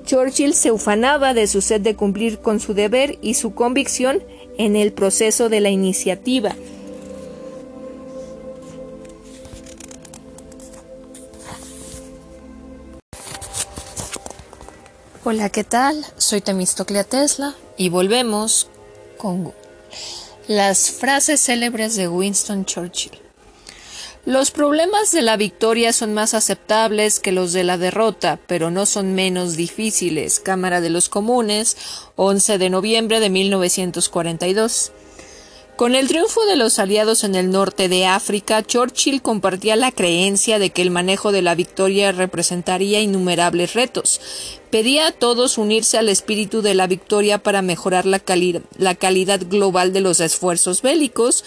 Churchill 0.05 0.53
se 0.53 0.71
ufanaba 0.71 1.33
de 1.33 1.47
su 1.47 1.59
sed 1.59 1.81
de 1.81 1.97
cumplir 1.97 2.39
con 2.39 2.61
su 2.61 2.73
deber 2.73 3.17
y 3.21 3.33
su 3.33 3.53
convicción 3.53 4.23
en 4.57 4.77
el 4.77 4.93
proceso 4.93 5.49
de 5.49 5.59
la 5.59 5.69
iniciativa. 5.69 6.55
Hola, 15.27 15.49
¿qué 15.49 15.63
tal? 15.63 16.05
Soy 16.17 16.39
Temistoclea 16.39 17.03
Tesla 17.03 17.55
y 17.77 17.89
volvemos 17.89 18.67
con 19.17 19.53
las 20.47 20.91
frases 20.91 21.41
célebres 21.41 21.95
de 21.95 22.07
Winston 22.07 22.63
Churchill. 22.65 23.19
Los 24.27 24.51
problemas 24.51 25.11
de 25.11 25.23
la 25.23 25.35
victoria 25.35 25.93
son 25.93 26.13
más 26.13 26.35
aceptables 26.35 27.19
que 27.19 27.31
los 27.31 27.53
de 27.53 27.63
la 27.63 27.79
derrota, 27.79 28.37
pero 28.45 28.69
no 28.69 28.85
son 28.85 29.15
menos 29.15 29.55
difíciles. 29.55 30.39
Cámara 30.39 30.79
de 30.79 30.91
los 30.91 31.09
Comunes, 31.09 31.75
11 32.17 32.59
de 32.59 32.69
noviembre 32.69 33.19
de 33.19 33.31
1942. 33.31 34.91
Con 35.75 35.93
el 35.93 36.07
triunfo 36.07 36.45
de 36.45 36.55
los 36.55 36.79
aliados 36.79 37.25
en 37.25 37.35
el 37.35 37.51
norte 37.51 37.89
de 37.89 38.05
África, 38.05 38.63
Churchill 38.63 39.21
compartía 39.21 39.75
la 39.75 39.91
creencia 39.91 40.57
de 40.57 40.69
que 40.69 40.81
el 40.81 40.89
manejo 40.89 41.33
de 41.33 41.41
la 41.41 41.53
victoria 41.53 42.13
representaría 42.13 43.01
innumerables 43.01 43.73
retos. 43.73 44.21
Pedía 44.69 45.07
a 45.07 45.11
todos 45.11 45.57
unirse 45.57 45.97
al 45.97 46.07
espíritu 46.07 46.61
de 46.61 46.75
la 46.75 46.87
victoria 46.87 47.39
para 47.39 47.61
mejorar 47.61 48.05
la, 48.05 48.19
calidad 48.19 49.41
global 49.49 49.91
de 49.91 49.99
los 49.99 50.21
esfuerzos 50.21 50.81
bélicos. 50.81 51.43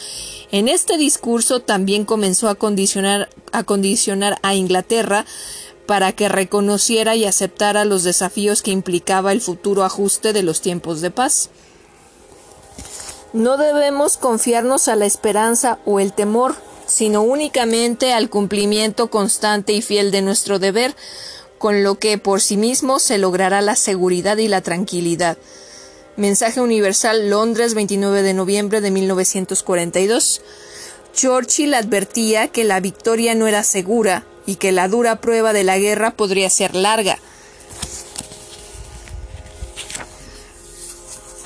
En 0.53 0.69
este 0.69 0.99
discurso 0.99 1.61
también 1.61 2.05
comenzó 2.05 2.51
a 2.51 2.55
condicionar 2.55 4.39
a 4.43 4.55
Inglaterra 4.55 5.25
para 5.87 6.13
que 6.13 6.29
reconociera 6.29 7.17
y 7.17 7.25
aceptara 7.25 7.87
los 7.87 8.03
desafíos 8.03 8.61
que 8.61 8.73
implicaba 8.73 9.33
el 9.33 9.41
futuro 9.41 9.85
ajuste 9.85 10.35
de 10.35 10.43
los 10.43 10.61
tiempos 10.61 11.01
de 11.01 11.11
paz. 11.11 11.49
No 13.33 13.59
debemos 13.59 14.17
confiarnos 14.17 14.89
a 14.89 14.97
la 14.97 15.05
esperanza 15.05 15.79
o 15.85 16.01
el 16.01 16.15
temor, 16.15 16.57
sino 16.87 17.23
únicamente 17.23 18.15
al 18.15 18.31
cumplimiento 18.31 19.11
constante 19.11 19.75
y 19.75 19.83
fiel 19.83 20.11
de 20.11 20.23
nuestro 20.23 20.59
deber, 20.59 20.95
con 21.59 21.83
lo 21.83 21.99
que 21.99 22.17
por 22.17 22.41
sí 22.41 22.57
mismo 22.57 22.99
se 22.99 23.19
logrará 23.19 23.61
la 23.61 23.77
seguridad 23.77 24.39
y 24.39 24.49
la 24.49 24.63
tranquilidad. 24.63 25.37
Mensaje 26.17 26.61
Universal 26.61 27.29
Londres 27.29 27.75
29 27.75 28.23
de 28.23 28.33
noviembre 28.33 28.81
de 28.81 28.91
1942. 28.91 30.41
Churchill 31.13 31.75
advertía 31.75 32.49
que 32.49 32.65
la 32.65 32.81
victoria 32.81 33.35
no 33.35 33.47
era 33.47 33.63
segura 33.63 34.25
y 34.47 34.57
que 34.57 34.73
la 34.73 34.89
dura 34.89 35.21
prueba 35.21 35.53
de 35.53 35.65
la 35.65 35.79
guerra 35.79 36.13
podría 36.13 36.49
ser 36.49 36.75
larga. 36.75 37.19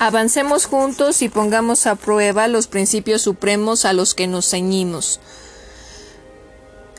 Avancemos 0.05 0.65
juntos 0.65 1.21
y 1.21 1.29
pongamos 1.29 1.87
a 1.87 1.95
prueba 1.95 2.49
los 2.49 2.67
principios 2.67 3.21
supremos 3.21 3.85
a 3.85 3.93
los 3.93 4.13
que 4.13 4.27
nos 4.27 4.49
ceñimos. 4.49 5.21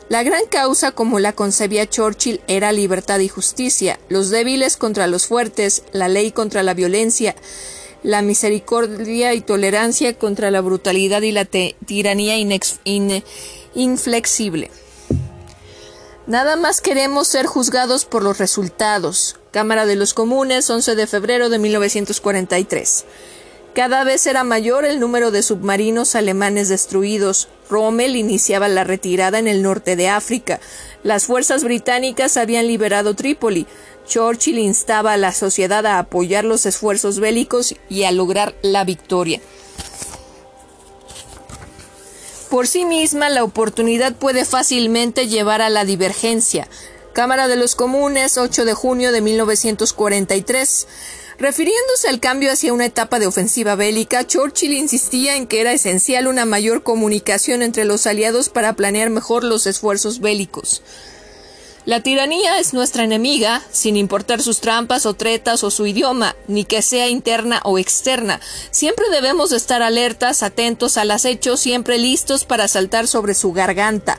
La 0.09 0.23
gran 0.23 0.47
causa, 0.49 0.91
como 0.91 1.19
la 1.19 1.31
concebía 1.31 1.87
Churchill, 1.87 2.41
era 2.47 2.71
libertad 2.71 3.19
y 3.19 3.27
justicia, 3.27 3.99
los 4.09 4.31
débiles 4.31 4.75
contra 4.75 5.05
los 5.05 5.27
fuertes, 5.27 5.83
la 5.91 6.07
ley 6.07 6.31
contra 6.31 6.63
la 6.63 6.73
violencia, 6.73 7.35
la 8.01 8.23
misericordia 8.23 9.35
y 9.35 9.41
tolerancia 9.41 10.17
contra 10.17 10.49
la 10.49 10.61
brutalidad 10.61 11.21
y 11.21 11.31
la 11.31 11.45
tiranía 11.45 12.37
inflexible. 13.75 14.71
Nada 16.27 16.55
más 16.55 16.81
queremos 16.81 17.27
ser 17.27 17.45
juzgados 17.45 18.05
por 18.05 18.23
los 18.23 18.39
resultados. 18.39 19.35
Cámara 19.51 19.85
de 19.85 19.95
los 19.95 20.15
Comunes, 20.15 20.67
11 20.67 20.95
de 20.95 21.05
febrero 21.05 21.49
de 21.49 21.59
1943. 21.59 23.05
Cada 23.75 24.03
vez 24.03 24.25
era 24.25 24.43
mayor 24.43 24.85
el 24.85 24.99
número 24.99 25.29
de 25.29 25.43
submarinos 25.43 26.15
alemanes 26.15 26.67
destruidos. 26.67 27.47
Rommel 27.69 28.15
iniciaba 28.15 28.67
la 28.69 28.83
retirada 28.83 29.37
en 29.37 29.47
el 29.47 29.61
norte 29.61 29.95
de 29.95 30.09
África. 30.09 30.59
Las 31.03 31.25
fuerzas 31.25 31.63
británicas 31.63 32.37
habían 32.37 32.65
liberado 32.65 33.13
Trípoli. 33.13 33.67
Churchill 34.07 34.57
instaba 34.57 35.13
a 35.13 35.17
la 35.17 35.31
sociedad 35.31 35.85
a 35.85 35.99
apoyar 35.99 36.43
los 36.43 36.65
esfuerzos 36.65 37.19
bélicos 37.19 37.75
y 37.87 38.03
a 38.05 38.11
lograr 38.11 38.55
la 38.63 38.83
victoria. 38.83 39.41
Por 42.49 42.67
sí 42.67 42.85
misma, 42.85 43.29
la 43.29 43.43
oportunidad 43.43 44.15
puede 44.15 44.45
fácilmente 44.45 45.27
llevar 45.27 45.61
a 45.61 45.69
la 45.69 45.83
divergencia. 45.83 46.67
Cámara 47.13 47.47
de 47.47 47.55
los 47.55 47.75
Comunes, 47.75 48.37
8 48.37 48.65
de 48.65 48.73
junio 48.73 49.11
de 49.11 49.21
1943. 49.21 50.87
Refiriéndose 51.37 52.07
al 52.07 52.19
cambio 52.19 52.51
hacia 52.51 52.71
una 52.71 52.85
etapa 52.85 53.19
de 53.19 53.27
ofensiva 53.27 53.75
bélica, 53.75 54.25
Churchill 54.25 54.73
insistía 54.73 55.35
en 55.35 55.47
que 55.47 55.59
era 55.59 55.73
esencial 55.73 56.27
una 56.27 56.45
mayor 56.45 56.83
comunicación 56.83 57.61
entre 57.61 57.83
los 57.83 58.07
aliados 58.07 58.49
para 58.49 58.73
planear 58.73 59.09
mejor 59.09 59.43
los 59.43 59.67
esfuerzos 59.67 60.21
bélicos. 60.21 60.81
La 61.85 61.99
tiranía 61.99 62.57
es 62.57 62.73
nuestra 62.73 63.03
enemiga, 63.03 63.61
sin 63.71 63.95
importar 63.95 64.41
sus 64.41 64.59
trampas 64.59 65.05
o 65.05 65.13
tretas 65.13 65.63
o 65.63 65.69
su 65.69 65.85
idioma, 65.85 66.35
ni 66.47 66.65
que 66.65 66.81
sea 66.81 67.09
interna 67.09 67.61
o 67.63 67.77
externa. 67.77 68.41
Siempre 68.71 69.05
debemos 69.11 69.51
estar 69.51 69.83
alertas, 69.83 70.41
atentos 70.41 70.97
al 70.97 71.11
acecho, 71.11 71.57
siempre 71.57 71.99
listos 71.99 72.43
para 72.43 72.67
saltar 72.67 73.07
sobre 73.07 73.35
su 73.35 73.53
garganta. 73.53 74.17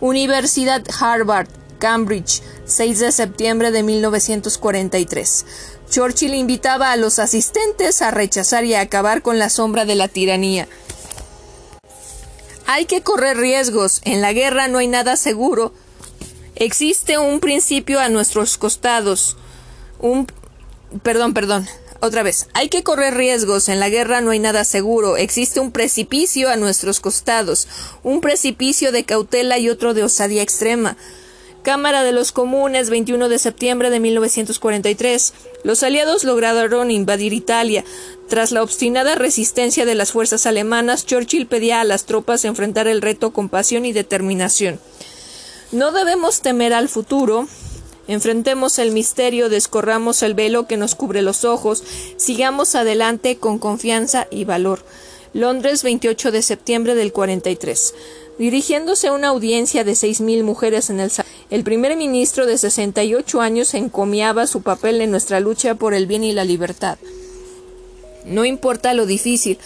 Universidad 0.00 0.82
Harvard, 0.98 1.48
Cambridge, 1.78 2.40
6 2.64 3.00
de 3.00 3.12
septiembre 3.12 3.72
de 3.72 3.82
1943. 3.82 5.44
Churchill 5.90 6.32
invitaba 6.32 6.92
a 6.92 6.96
los 6.96 7.18
asistentes 7.18 8.00
a 8.00 8.10
rechazar 8.10 8.64
y 8.64 8.72
a 8.72 8.80
acabar 8.80 9.20
con 9.20 9.38
la 9.38 9.50
sombra 9.50 9.84
de 9.84 9.96
la 9.96 10.08
tiranía. 10.08 10.66
Hay 12.66 12.86
que 12.86 13.02
correr 13.02 13.36
riesgos. 13.36 14.00
En 14.04 14.22
la 14.22 14.32
guerra 14.32 14.68
no 14.68 14.78
hay 14.78 14.88
nada 14.88 15.18
seguro 15.18 15.74
Existe 16.56 17.18
un 17.18 17.40
principio 17.40 18.00
a 18.00 18.08
nuestros 18.08 18.58
costados. 18.58 19.36
Un 19.98 20.26
perdón, 21.02 21.34
perdón. 21.34 21.66
Otra 22.00 22.24
vez, 22.24 22.48
hay 22.52 22.68
que 22.68 22.82
correr 22.82 23.14
riesgos, 23.14 23.68
en 23.68 23.78
la 23.78 23.88
guerra 23.88 24.20
no 24.20 24.32
hay 24.32 24.40
nada 24.40 24.64
seguro, 24.64 25.16
existe 25.16 25.60
un 25.60 25.70
precipicio 25.70 26.50
a 26.50 26.56
nuestros 26.56 26.98
costados, 26.98 27.68
un 28.02 28.20
precipicio 28.20 28.90
de 28.90 29.04
cautela 29.04 29.56
y 29.58 29.68
otro 29.68 29.94
de 29.94 30.02
osadía 30.02 30.42
extrema. 30.42 30.96
Cámara 31.62 32.02
de 32.02 32.10
los 32.10 32.32
Comunes, 32.32 32.90
21 32.90 33.28
de 33.28 33.38
septiembre 33.38 33.90
de 33.90 34.00
1943. 34.00 35.32
Los 35.62 35.84
aliados 35.84 36.24
lograron 36.24 36.90
invadir 36.90 37.32
Italia. 37.32 37.84
Tras 38.28 38.50
la 38.50 38.64
obstinada 38.64 39.14
resistencia 39.14 39.84
de 39.84 39.94
las 39.94 40.10
fuerzas 40.10 40.46
alemanas, 40.46 41.06
Churchill 41.06 41.46
pedía 41.46 41.80
a 41.80 41.84
las 41.84 42.04
tropas 42.04 42.44
enfrentar 42.44 42.88
el 42.88 43.00
reto 43.00 43.32
con 43.32 43.48
pasión 43.48 43.86
y 43.86 43.92
determinación. 43.92 44.80
No 45.72 45.90
debemos 45.90 46.42
temer 46.42 46.74
al 46.74 46.90
futuro. 46.90 47.48
Enfrentemos 48.06 48.78
el 48.78 48.90
misterio, 48.90 49.48
descorramos 49.48 50.22
el 50.22 50.34
velo 50.34 50.66
que 50.66 50.76
nos 50.76 50.94
cubre 50.94 51.22
los 51.22 51.44
ojos, 51.44 51.82
sigamos 52.16 52.74
adelante 52.74 53.36
con 53.36 53.58
confianza 53.58 54.26
y 54.30 54.44
valor. 54.44 54.84
Londres, 55.32 55.82
28 55.82 56.30
de 56.30 56.42
septiembre 56.42 56.94
del 56.94 57.12
43. 57.12 57.94
Dirigiéndose 58.38 59.08
a 59.08 59.12
una 59.12 59.28
audiencia 59.28 59.82
de 59.84 59.94
seis 59.94 60.20
mil 60.20 60.44
mujeres 60.44 60.90
en 60.90 61.00
el 61.00 61.10
el 61.50 61.64
primer 61.64 61.96
ministro 61.96 62.46
de 62.46 62.56
68 62.58 63.40
años 63.40 63.74
encomiaba 63.74 64.46
su 64.46 64.62
papel 64.62 65.00
en 65.00 65.10
nuestra 65.10 65.38
lucha 65.38 65.74
por 65.74 65.94
el 65.94 66.06
bien 66.06 66.24
y 66.24 66.32
la 66.32 66.44
libertad. 66.44 66.98
No 68.24 68.44
importa 68.44 68.94
lo 68.94 69.04
difícil, 69.04 69.58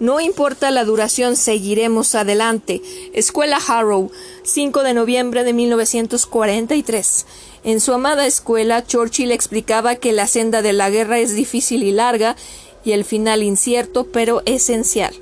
no 0.00 0.20
importa 0.20 0.70
la 0.70 0.84
duración, 0.84 1.36
seguiremos 1.36 2.14
adelante. 2.14 2.82
Escuela 3.12 3.58
Harrow, 3.66 4.10
5 4.42 4.82
de 4.82 4.94
noviembre 4.94 5.44
de 5.44 5.52
1943. 5.52 7.26
En 7.62 7.80
su 7.80 7.92
amada 7.92 8.26
escuela, 8.26 8.84
Churchill 8.84 9.32
explicaba 9.32 9.94
que 9.96 10.12
la 10.12 10.26
senda 10.26 10.62
de 10.62 10.72
la 10.72 10.90
guerra 10.90 11.18
es 11.18 11.34
difícil 11.34 11.82
y 11.82 11.92
larga 11.92 12.36
y 12.84 12.92
el 12.92 13.04
final 13.04 13.42
incierto 13.42 14.04
pero 14.04 14.42
esencial. 14.46 15.14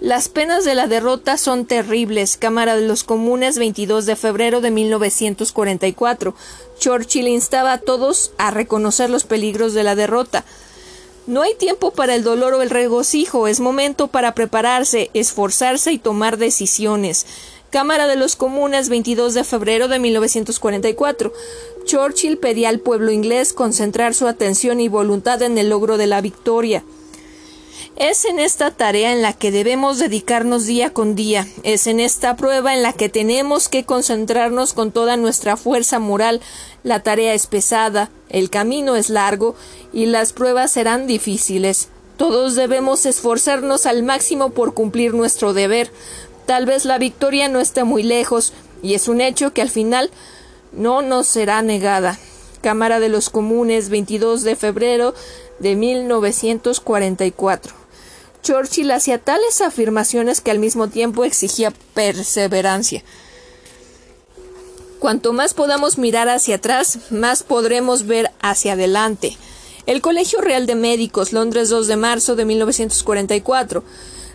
Las 0.00 0.28
penas 0.28 0.64
de 0.64 0.74
la 0.74 0.88
derrota 0.88 1.38
son 1.38 1.64
terribles. 1.64 2.36
Cámara 2.36 2.74
de 2.74 2.86
los 2.86 3.04
Comunes, 3.04 3.56
22 3.56 4.04
de 4.04 4.16
febrero 4.16 4.60
de 4.60 4.72
1944. 4.72 6.34
Churchill 6.76 7.28
instaba 7.28 7.72
a 7.72 7.78
todos 7.78 8.32
a 8.36 8.50
reconocer 8.50 9.10
los 9.10 9.22
peligros 9.22 9.74
de 9.74 9.84
la 9.84 9.94
derrota. 9.94 10.44
No 11.26 11.42
hay 11.42 11.54
tiempo 11.54 11.92
para 11.92 12.16
el 12.16 12.24
dolor 12.24 12.54
o 12.54 12.62
el 12.62 12.70
regocijo, 12.70 13.46
es 13.46 13.60
momento 13.60 14.08
para 14.08 14.34
prepararse, 14.34 15.08
esforzarse 15.14 15.92
y 15.92 15.98
tomar 15.98 16.36
decisiones. 16.36 17.26
Cámara 17.70 18.08
de 18.08 18.16
los 18.16 18.34
Comunes, 18.34 18.88
22 18.88 19.32
de 19.32 19.44
febrero 19.44 19.86
de 19.86 20.00
1944. 20.00 21.32
Churchill 21.84 22.38
pedía 22.38 22.70
al 22.70 22.80
pueblo 22.80 23.12
inglés 23.12 23.52
concentrar 23.52 24.14
su 24.14 24.26
atención 24.26 24.80
y 24.80 24.88
voluntad 24.88 25.40
en 25.42 25.56
el 25.58 25.70
logro 25.70 25.96
de 25.96 26.08
la 26.08 26.20
victoria. 26.20 26.82
Es 27.96 28.24
en 28.24 28.38
esta 28.38 28.70
tarea 28.70 29.12
en 29.12 29.20
la 29.20 29.34
que 29.34 29.50
debemos 29.50 29.98
dedicarnos 29.98 30.64
día 30.64 30.94
con 30.94 31.14
día, 31.14 31.46
es 31.62 31.86
en 31.86 32.00
esta 32.00 32.36
prueba 32.36 32.74
en 32.74 32.82
la 32.82 32.94
que 32.94 33.10
tenemos 33.10 33.68
que 33.68 33.84
concentrarnos 33.84 34.72
con 34.72 34.92
toda 34.92 35.18
nuestra 35.18 35.58
fuerza 35.58 35.98
moral. 35.98 36.40
La 36.84 37.02
tarea 37.02 37.34
es 37.34 37.46
pesada, 37.46 38.08
el 38.30 38.48
camino 38.48 38.96
es 38.96 39.10
largo 39.10 39.54
y 39.92 40.06
las 40.06 40.32
pruebas 40.32 40.72
serán 40.72 41.06
difíciles. 41.06 41.90
Todos 42.16 42.54
debemos 42.54 43.04
esforzarnos 43.04 43.84
al 43.84 44.02
máximo 44.02 44.50
por 44.50 44.72
cumplir 44.72 45.12
nuestro 45.12 45.52
deber. 45.52 45.92
Tal 46.46 46.64
vez 46.64 46.86
la 46.86 46.96
victoria 46.96 47.48
no 47.48 47.60
esté 47.60 47.84
muy 47.84 48.02
lejos, 48.02 48.54
y 48.82 48.94
es 48.94 49.06
un 49.06 49.20
hecho 49.20 49.52
que 49.52 49.60
al 49.60 49.70
final 49.70 50.10
no 50.72 51.02
nos 51.02 51.26
será 51.26 51.60
negada. 51.60 52.18
Cámara 52.62 53.00
de 53.00 53.10
los 53.10 53.28
Comunes, 53.28 53.90
22 53.90 54.44
de 54.44 54.56
febrero 54.56 55.14
de 55.58 55.76
1944. 55.76 57.81
Churchill 58.42 58.90
hacía 58.90 59.18
tales 59.18 59.60
afirmaciones 59.60 60.40
que 60.40 60.50
al 60.50 60.58
mismo 60.58 60.88
tiempo 60.88 61.24
exigía 61.24 61.72
perseverancia. 61.94 63.02
Cuanto 64.98 65.32
más 65.32 65.54
podamos 65.54 65.98
mirar 65.98 66.28
hacia 66.28 66.56
atrás, 66.56 66.98
más 67.10 67.42
podremos 67.42 68.06
ver 68.06 68.30
hacia 68.40 68.74
adelante. 68.74 69.36
El 69.86 70.00
Colegio 70.00 70.40
Real 70.40 70.66
de 70.66 70.76
Médicos, 70.76 71.32
Londres 71.32 71.68
2 71.68 71.86
de 71.86 71.96
marzo 71.96 72.36
de 72.36 72.44
1944. 72.44 73.82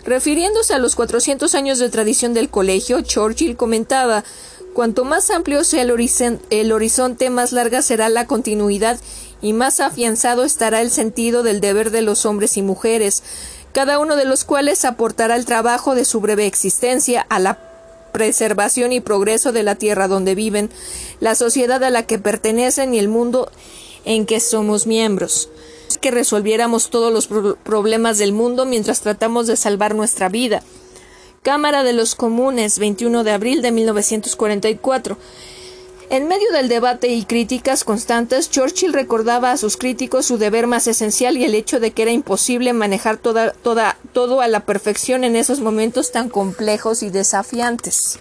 Refiriéndose 0.04 0.74
a 0.74 0.78
los 0.78 0.96
400 0.96 1.54
años 1.56 1.80
de 1.80 1.90
tradición 1.90 2.34
del 2.34 2.50
colegio, 2.50 3.02
Churchill 3.02 3.56
comentaba 3.56 4.24
Cuanto 4.78 5.06
más 5.06 5.32
amplio 5.32 5.64
sea 5.64 5.82
el, 5.82 5.92
el 6.52 6.72
horizonte, 6.72 7.32
más 7.32 7.52
larga 7.52 7.82
será 7.82 8.10
la 8.10 8.28
continuidad 8.28 9.00
y 9.42 9.54
más 9.54 9.80
afianzado 9.80 10.44
estará 10.44 10.82
el 10.82 10.92
sentido 10.92 11.42
del 11.42 11.62
deber 11.62 11.90
de 11.90 12.04
los 12.04 12.28
hombres 12.28 12.58
y 12.58 12.62
mujeres 12.62 13.24
cada 13.74 14.00
uno 14.00 14.16
de 14.16 14.26
los 14.26 14.44
cuales 14.44 14.86
aportará 14.86 15.36
el 15.36 15.46
trabajo 15.46 15.96
de 15.96 16.06
su 16.06 16.20
breve 16.20 16.46
existencia 16.46 17.26
a 17.30 17.40
la 17.40 17.60
preservación 18.12 18.92
y 18.92 19.00
progreso 19.00 19.52
de 19.52 19.64
la 19.64 19.76
tierra 19.76 20.08
donde 20.08 20.34
viven, 20.34 20.70
la 21.20 21.36
sociedad 21.36 21.84
a 21.84 21.90
la 21.90 22.04
que 22.04 22.18
pertenecen 22.18 22.94
y 22.94 23.00
el 23.00 23.10
mundo 23.10 23.52
en 24.06 24.26
que 24.26 24.40
somos 24.40 24.88
miembros. 24.88 25.50
Que 26.02 26.12
resolviéramos 26.12 26.90
todos 26.90 27.14
los 27.14 27.28
problemas 27.64 28.18
del 28.18 28.34
mundo 28.34 28.66
mientras 28.66 29.02
tratamos 29.02 29.48
de 29.48 29.56
salvar 29.56 29.96
nuestra 29.96 30.30
vida. 30.30 30.64
Cámara 31.44 31.84
de 31.84 31.94
los 31.94 32.16
Comunes, 32.16 32.80
21 32.80 33.24
de 33.24 33.32
abril 33.32 33.62
de 33.62 33.72
1944. 33.72 35.18
En 36.10 36.30
medio 36.30 36.50
del 36.54 36.70
debate 36.70 37.10
y 37.10 37.26
críticas 37.26 37.84
constantes, 37.84 38.50
Churchill 38.50 38.94
recordaba 38.94 39.52
a 39.52 39.58
sus 39.58 39.76
críticos 39.76 40.26
su 40.26 40.38
deber 40.38 40.66
más 40.66 40.88
esencial 40.88 41.36
y 41.36 41.44
el 41.44 41.54
hecho 41.54 41.82
de 41.82 41.92
que 41.92 42.04
era 42.04 42.12
imposible 42.12 42.72
manejar 42.72 43.18
toda, 43.18 43.52
toda, 43.52 43.98
todo 44.14 44.40
a 44.40 44.48
la 44.48 44.62
perfección 44.62 45.26
en 45.26 45.36
esos 45.36 45.60
momentos 45.60 46.14
tan 46.14 46.30
complejos 46.30 47.04
y 47.04 47.10
desafiantes. 47.10 48.20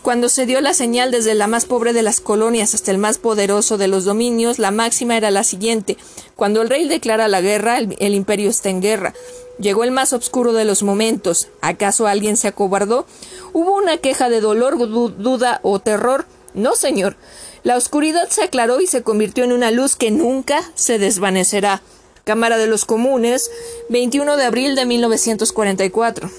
Cuando 0.00 0.30
se 0.30 0.46
dio 0.46 0.62
la 0.62 0.72
señal 0.72 1.10
desde 1.10 1.34
la 1.34 1.46
más 1.46 1.66
pobre 1.66 1.92
de 1.92 2.02
las 2.02 2.20
colonias 2.20 2.72
hasta 2.72 2.90
el 2.90 2.96
más 2.96 3.18
poderoso 3.18 3.76
de 3.76 3.88
los 3.88 4.06
dominios, 4.06 4.58
la 4.58 4.70
máxima 4.70 5.16
era 5.16 5.30
la 5.30 5.44
siguiente 5.44 5.98
Cuando 6.36 6.62
el 6.62 6.70
rey 6.70 6.88
declara 6.88 7.28
la 7.28 7.42
guerra, 7.42 7.78
el, 7.78 8.14
imperio 8.14 8.48
está 8.48 8.70
en 8.70 8.80
guerra. 8.80 9.12
Llegó 9.60 9.84
el 9.84 9.90
más 9.90 10.14
oscuro 10.14 10.54
de 10.54 10.64
los 10.64 10.82
momentos. 10.82 11.48
¿Acaso 11.60 12.06
alguien 12.06 12.38
se 12.38 12.48
acobardó? 12.48 13.06
Hubo 13.52 13.76
una 13.76 13.98
queja 13.98 14.30
de 14.30 14.40
dolor, 14.40 14.78
duda 14.78 15.60
o 15.62 15.78
terror 15.78 16.24
no, 16.54 16.76
señor. 16.76 17.16
La 17.62 17.76
oscuridad 17.76 18.28
se 18.28 18.42
aclaró 18.42 18.80
y 18.80 18.86
se 18.86 19.02
convirtió 19.02 19.44
en 19.44 19.52
una 19.52 19.70
luz 19.70 19.96
que 19.96 20.10
nunca 20.10 20.62
se 20.74 20.98
desvanecerá. 20.98 21.82
Cámara 22.24 22.56
de 22.56 22.66
los 22.66 22.84
Comunes, 22.84 23.50
21 23.88 24.36
de 24.36 24.44
abril 24.44 24.74
de 24.74 24.86
1944. 24.86 26.30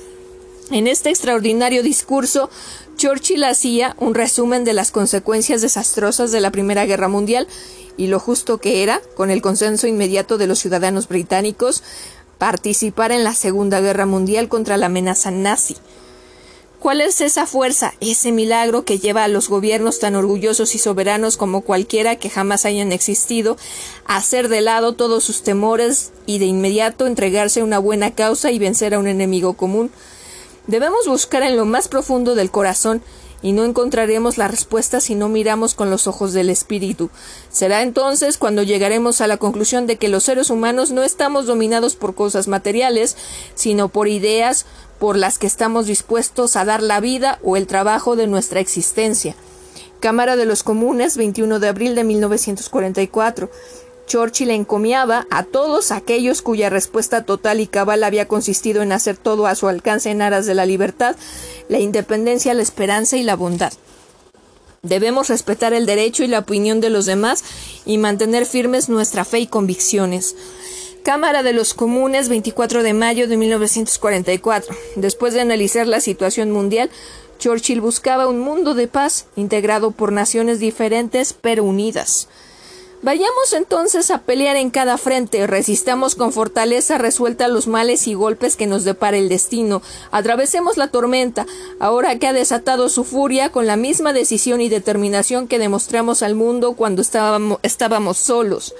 En 0.72 0.88
este 0.88 1.10
extraordinario 1.10 1.84
discurso, 1.84 2.50
Churchill 2.96 3.44
hacía 3.44 3.96
un 4.00 4.16
resumen 4.16 4.64
de 4.64 4.74
las 4.74 4.92
consecuencias 4.92 5.62
desastrosas 5.62 6.32
de 6.32 6.40
la 6.40 6.52
Primera 6.52 6.86
Guerra 6.86 7.10
Mundial 7.10 7.48
y 7.98 8.08
lo 8.08 8.20
justo 8.20 8.60
que 8.60 8.82
era, 8.82 9.02
con 9.16 9.30
el 9.30 9.42
consenso 9.42 9.88
inmediato 9.88 10.38
de 10.38 10.48
los 10.48 10.60
ciudadanos 10.60 11.08
británicos, 11.08 11.84
participar 12.38 13.12
en 13.12 13.24
la 13.24 13.34
Segunda 13.34 13.82
Guerra 13.82 14.06
Mundial 14.06 14.48
contra 14.50 14.78
la 14.78 14.88
amenaza 14.88 15.32
nazi. 15.32 15.78
¿Cuál 16.84 17.00
es 17.00 17.22
esa 17.22 17.46
fuerza, 17.46 17.94
ese 18.02 18.34
milagro 18.34 18.84
que 18.84 19.00
lleva 19.00 19.24
a 19.24 19.30
los 19.30 19.48
gobiernos 19.48 20.00
tan 20.00 20.16
orgullosos 20.16 20.76
y 20.76 20.80
soberanos 20.80 21.38
como 21.38 21.62
cualquiera 21.62 22.18
que 22.18 22.30
jamás 22.30 22.66
hayan 22.66 22.92
existido 22.92 23.56
a 24.06 24.18
hacer 24.18 24.50
de 24.50 24.60
lado 24.60 24.92
todos 24.92 25.24
sus 25.24 25.44
temores 25.44 26.12
y 26.26 26.40
de 26.40 26.46
inmediato 26.46 27.08
entregarse 27.08 27.62
a 27.62 27.64
una 27.64 27.80
buena 27.80 28.12
causa 28.12 28.52
y 28.52 28.60
vencer 28.60 28.94
a 28.94 29.00
un 29.00 29.08
enemigo 29.08 29.54
común? 29.54 29.92
Debemos 30.68 31.08
buscar 31.08 31.44
en 31.44 31.56
lo 31.56 31.64
más 31.64 31.88
profundo 31.88 32.36
del 32.36 32.52
corazón 32.52 33.02
y 33.44 33.52
no 33.52 33.66
encontraremos 33.66 34.38
la 34.38 34.48
respuesta 34.48 35.02
si 35.02 35.14
no 35.14 35.30
miramos 35.30 35.76
con 35.76 35.92
los 35.92 36.08
ojos 36.08 36.34
del 36.34 36.50
espíritu. 36.50 37.12
Será 37.52 37.84
entonces 37.84 38.38
cuando 38.38 38.64
llegaremos 38.64 39.22
a 39.22 39.28
la 39.28 39.38
conclusión 39.38 39.86
de 39.86 39.98
que 39.98 40.08
los 40.08 40.24
seres 40.24 40.50
humanos 40.50 40.92
no 40.92 41.04
estamos 41.04 41.46
dominados 41.46 41.96
por 41.96 42.16
cosas 42.16 42.48
materiales, 42.48 43.18
sino 43.54 43.90
por 43.90 44.08
ideas, 44.08 44.66
por 45.00 45.18
las 45.18 45.38
que 45.40 45.48
estamos 45.48 45.88
dispuestos 45.88 46.56
a 46.56 46.66
dar 46.66 46.82
la 46.82 47.00
vida 47.00 47.40
o 47.44 47.58
el 47.58 47.68
trabajo 47.68 48.16
de 48.16 48.28
nuestra 48.28 48.60
existencia. 48.60 49.36
Cámara 50.00 50.36
de 50.36 50.46
los 50.46 50.64
Comunes, 50.64 51.18
21 51.18 51.60
de 51.60 51.68
abril 51.68 51.96
de 51.96 52.04
1944. 52.04 53.50
Churchill 54.06 54.52
encomiaba 54.52 55.26
a 55.30 55.44
todos 55.44 55.92
aquellos 55.92 56.42
cuya 56.42 56.70
respuesta 56.70 57.24
total 57.24 57.60
y 57.60 57.68
cabal 57.68 58.04
había 58.04 58.28
consistido 58.28 58.82
en 58.82 58.92
hacer 58.92 59.18
todo 59.18 59.48
a 59.48 59.56
su 59.56 59.68
alcance 59.68 60.10
en 60.12 60.22
aras 60.22 60.46
de 60.46 60.56
la 60.56 60.66
libertad, 60.66 61.16
la 61.70 61.80
independencia, 61.80 62.54
la 62.54 62.62
esperanza 62.62 63.18
y 63.18 63.24
la 63.24 63.36
bondad. 63.36 63.72
Debemos 64.82 65.30
respetar 65.30 65.74
el 65.74 65.86
derecho 65.86 66.26
y 66.26 66.28
la 66.28 66.40
opinión 66.40 66.82
de 66.82 66.90
los 66.90 67.06
demás 67.06 67.44
y 67.86 67.98
mantener 67.98 68.46
firmes 68.46 68.90
nuestra 68.90 69.24
fe 69.24 69.40
y 69.40 69.48
convicciones. 69.48 70.36
Cámara 71.04 71.44
de 71.44 71.52
los 71.52 71.74
Comunes, 71.74 72.30
24 72.30 72.82
de 72.82 72.94
mayo 72.94 73.28
de 73.28 73.36
1944. 73.36 74.74
Después 74.96 75.34
de 75.34 75.42
analizar 75.42 75.86
la 75.86 76.00
situación 76.00 76.50
mundial, 76.50 76.90
Churchill 77.40 77.82
buscaba 77.82 78.28
un 78.28 78.40
mundo 78.40 78.74
de 78.74 78.88
paz, 78.88 79.26
integrado 79.36 79.92
por 79.92 80.14
naciones 80.14 80.62
diferentes 80.62 81.34
pero 81.34 81.66
unidas. 81.66 82.30
Vayamos 83.02 83.52
entonces 83.52 84.12
a 84.12 84.20
pelear 84.20 84.56
en 84.56 84.70
cada 84.70 84.98
frente, 84.98 85.46
resistamos 85.46 86.16
con 86.16 86.32
fortaleza 86.32 86.98
resuelta 86.98 87.50
los 87.50 87.68
males 87.68 88.08
y 88.08 88.14
golpes 88.14 88.56
que 88.56 88.66
nos 88.66 88.86
depara 88.86 89.18
el 89.18 89.28
destino, 89.28 89.82
atravesemos 90.12 90.78
la 90.78 90.88
tormenta, 90.88 91.46
ahora 91.82 92.18
que 92.18 92.28
ha 92.28 92.34
desatado 92.34 92.88
su 92.88 93.04
furia 93.04 93.52
con 93.52 93.68
la 93.68 93.76
misma 93.76 94.14
decisión 94.14 94.62
y 94.62 94.70
determinación 94.70 95.50
que 95.50 95.60
demostramos 95.60 96.24
al 96.24 96.36
mundo 96.36 96.76
cuando 96.76 97.02
estábamos, 97.02 97.60
estábamos 97.62 98.18
solos. 98.20 98.74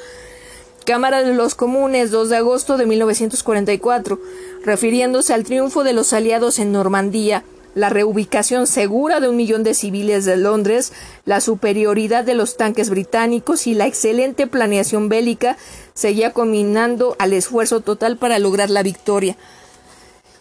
Cámara 0.84 1.24
de 1.24 1.34
los 1.34 1.56
Comunes, 1.56 2.12
2 2.12 2.30
de 2.30 2.38
agosto 2.38 2.78
de 2.78 2.86
1944, 2.86 4.20
refiriéndose 4.64 5.34
al 5.34 5.44
triunfo 5.44 5.84
de 5.84 5.94
los 5.94 6.14
aliados 6.14 6.60
en 6.60 6.72
Normandía, 6.72 7.44
la 7.76 7.90
reubicación 7.90 8.68
segura 8.68 9.20
de 9.20 9.30
un 9.30 9.36
millón 9.36 9.64
de 9.64 9.74
civiles 9.74 10.26
de 10.26 10.38
Londres, 10.38 10.94
la 11.26 11.42
superioridad 11.42 12.24
de 12.24 12.36
los 12.36 12.58
tanques 12.58 12.90
británicos 12.90 13.66
y 13.66 13.74
la 13.74 13.88
excelente 13.88 14.46
planeación 14.46 15.10
bélica 15.10 15.58
seguía 15.94 16.34
combinando 16.34 17.16
al 17.18 17.34
esfuerzo 17.34 17.82
total 17.82 18.18
para 18.18 18.38
lograr 18.38 18.70
la 18.70 18.84
victoria. 18.84 19.38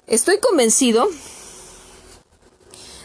Estoy 0.07 0.38
convencido 0.38 1.09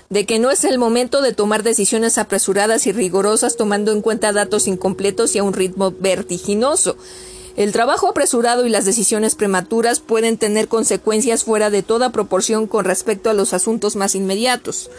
de 0.09 0.25
que 0.25 0.39
no 0.39 0.51
es 0.51 0.63
el 0.63 0.77
momento 0.77 1.21
de 1.21 1.33
tomar 1.33 1.63
decisiones 1.63 2.17
apresuradas 2.17 2.87
y 2.87 2.91
rigurosas 2.91 3.57
tomando 3.57 3.91
en 3.91 4.01
cuenta 4.01 4.31
datos 4.31 4.67
incompletos 4.67 5.35
y 5.35 5.39
a 5.39 5.43
un 5.43 5.53
ritmo 5.53 5.91
vertiginoso. 5.91 6.97
El 7.57 7.71
trabajo 7.71 8.07
apresurado 8.07 8.65
y 8.65 8.69
las 8.69 8.85
decisiones 8.85 9.35
prematuras 9.35 9.99
pueden 9.99 10.37
tener 10.37 10.67
consecuencias 10.67 11.43
fuera 11.43 11.69
de 11.69 11.81
toda 11.81 12.11
proporción 12.11 12.67
con 12.67 12.85
respecto 12.85 13.29
a 13.29 13.33
los 13.33 13.53
asuntos 13.53 13.95
más 13.95 14.13
inmediatos. 14.13 14.91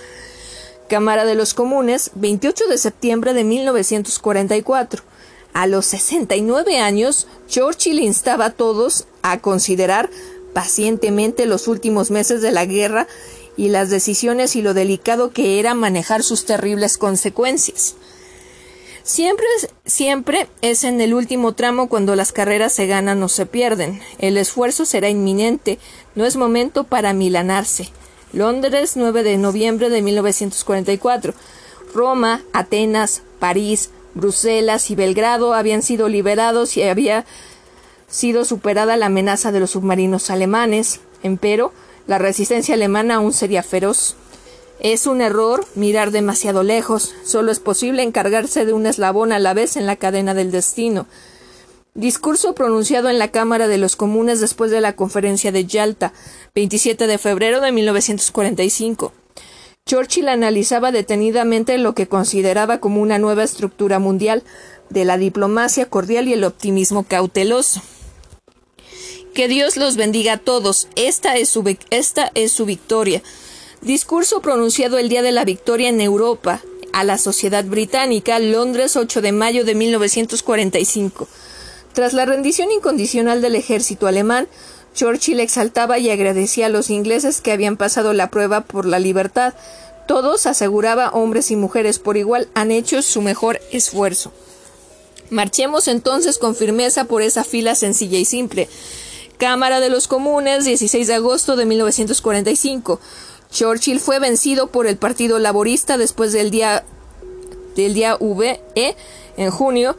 Cámara 0.89 1.25
de 1.25 1.37
los 1.37 1.55
Comunes, 1.55 2.11
28 2.17 2.67
de 2.67 2.79
septiembre 2.79 3.33
de 3.33 3.45
1944. 3.45 5.05
A 5.53 5.67
los 5.67 5.87
69 5.87 6.81
años, 6.81 7.27
Churchill 7.47 8.01
instaba 8.01 8.47
a 8.47 8.51
todos 8.51 9.07
a 9.23 9.39
considerar 9.39 10.11
pacientemente 10.53 11.47
los 11.47 11.69
últimos 11.69 12.11
meses 12.11 12.43
de 12.43 12.51
la 12.51 12.65
guerra 12.65 13.07
y 13.59 13.69
las 13.69 13.91
decisiones 13.91 14.57
y 14.57 14.63
lo 14.63 14.73
delicado 14.73 15.33
que 15.33 15.59
era 15.59 15.75
manejar 15.75 16.23
sus 16.23 16.47
terribles 16.47 16.97
consecuencias. 16.97 17.97
Siempre, 19.03 19.47
siempre 19.85 20.49
es 20.63 20.85
en 20.85 21.01
el 21.01 21.13
último 21.13 21.55
tramo 21.55 21.89
cuando 21.89 22.15
las 22.15 22.31
carreras 22.31 22.73
se 22.73 22.87
ganan 22.87 23.23
o 23.23 23.29
se 23.29 23.47
pierden. 23.47 24.01
El 24.19 24.37
esfuerzo 24.37 24.85
será 24.85 25.09
inminente, 25.09 25.79
no 26.15 26.25
es 26.25 26.37
momento 26.37 26.85
para 26.85 27.13
milanarse. 27.13 27.91
Londres, 28.33 28.93
9 28.95 29.25
de 29.25 29.39
noviembre 29.39 29.91
de 29.91 30.03
1944. 30.03 31.35
Roma, 31.93 32.43
Atenas, 32.53 33.23
París, 33.41 33.91
Bruselas 34.15 34.91
y 34.91 34.95
Belgrado 34.95 35.53
habían 35.53 35.83
sido 35.83 36.09
liberados 36.09 36.77
y 36.77 36.83
había 36.83 37.25
sido 38.09 38.45
superada 38.45 38.97
la 38.97 39.07
amenaza 39.07 39.51
de 39.51 39.61
los 39.61 39.71
submarinos 39.71 40.31
alemanes. 40.31 41.01
Empero, 41.23 41.73
la 42.09 42.17
resistencia 42.17 42.75
alemana 42.75 43.17
aún 43.17 43.35
sería 43.35 43.63
feroz. 43.63 44.17
Es 44.81 45.07
un 45.07 45.21
error 45.21 45.67
mirar 45.75 46.11
demasiado 46.11 46.63
lejos. 46.63 47.15
Solo 47.23 47.53
es 47.53 47.61
posible 47.61 48.03
encargarse 48.03 48.65
de 48.65 48.73
un 48.73 48.87
eslabón 48.87 49.31
a 49.31 49.39
la 49.39 49.53
vez 49.53 49.77
en 49.77 49.85
la 49.85 49.97
cadena 49.97 50.33
del 50.33 50.51
destino. 50.51 51.07
Discurso 51.93 52.55
pronunciado 52.55 53.11
en 53.11 53.19
la 53.19 53.29
Cámara 53.29 53.69
de 53.69 53.77
los 53.77 53.95
Comunes 53.95 54.41
después 54.41 54.71
de 54.71 54.81
la 54.81 54.97
conferencia 54.97 55.53
de 55.53 55.67
Yalta, 55.67 56.15
27 56.55 57.07
de 57.07 57.19
febrero 57.19 57.61
de 57.61 57.73
1945. 57.73 59.13
Churchill 59.85 60.31
analizaba 60.31 60.93
detenidamente 60.93 61.77
lo 61.77 61.95
que 61.95 62.09
consideraba 62.09 62.79
como 62.79 63.03
una 63.03 63.19
nueva 63.19 63.45
estructura 63.45 63.99
mundial 63.99 64.45
de 64.89 65.05
la 65.05 65.19
diplomacia 65.19 65.91
cordial 65.91 66.27
y 66.27 66.33
el 66.33 66.45
optimismo 66.45 67.03
cauteloso. 67.03 67.83
Que 69.39 69.47
Dios 69.47 69.76
los 69.76 69.95
bendiga 69.95 70.32
a 70.32 70.39
todos. 70.39 70.89
Esta 70.97 71.36
es 71.36 71.49
su, 71.49 71.62
esta 71.91 72.32
es 72.34 72.51
su 72.51 72.64
victoria. 72.64 73.22
Discurso 73.82 74.43
pronunciado 74.43 74.99
el 74.99 75.09
día 75.09 75.22
de 75.22 75.30
la 75.30 75.45
victoria 75.45 75.91
en 75.91 76.01
Europa 76.01 76.61
a 76.93 77.05
la 77.05 77.18
sociedad 77.18 77.64
británica, 77.64 78.41
Londres, 78.41 78.97
8 78.97 79.20
de 79.20 79.30
mayo 79.30 79.64
de 79.64 79.76
1945. 79.76 81.28
Tras 81.93 82.14
la 82.14 82.24
rendición 82.24 82.72
incondicional 82.72 83.41
del 83.41 83.55
ejército 83.55 84.09
alemán, 84.09 84.49
Churchill 84.97 85.39
exaltaba 85.39 86.01
y 86.01 86.11
agradecía 86.11 86.66
a 86.66 86.70
los 86.70 86.91
ingleses 86.91 87.41
que 87.41 87.53
habían 87.53 87.76
pasado 87.76 88.14
la 88.14 88.30
prueba 88.30 88.62
por 88.62 88.86
la 88.86 88.99
libertad. 88.99 89.55
Todos, 90.09 90.47
aseguraba, 90.47 91.11
hombres 91.11 91.53
y 91.53 91.55
mujeres 91.55 92.01
por 92.01 92.16
igual, 92.16 92.49
han 92.55 92.72
hecho 92.72 93.03
su 93.03 93.22
mejor 93.22 93.61
esfuerzo. 93.70 94.32
Marchemos 95.30 95.86
entonces 95.86 96.39
con 96.39 96.57
firmeza 96.57 97.05
por 97.05 97.22
esa 97.22 97.45
fila 97.45 97.76
sencilla 97.76 98.18
y 98.18 98.24
simple. 98.24 98.68
Cámara 99.39 99.80
de 99.80 99.89
los 99.89 100.09
Comunes, 100.09 100.64
16 100.64 101.07
de 101.07 101.14
agosto 101.14 101.57
de 101.57 101.64
1945. 101.64 103.01
Churchill 103.51 104.01
fue 104.01 104.18
vencido 104.18 104.66
por 104.66 104.86
el 104.86 104.97
Partido 104.97 105.39
Laborista 105.39 105.97
después 105.97 106.32
del 106.32 106.51
día 106.51 106.84
del 107.74 107.95
día 107.95 108.16
VE 108.20 108.97
en 109.36 109.51
junio 109.51 109.97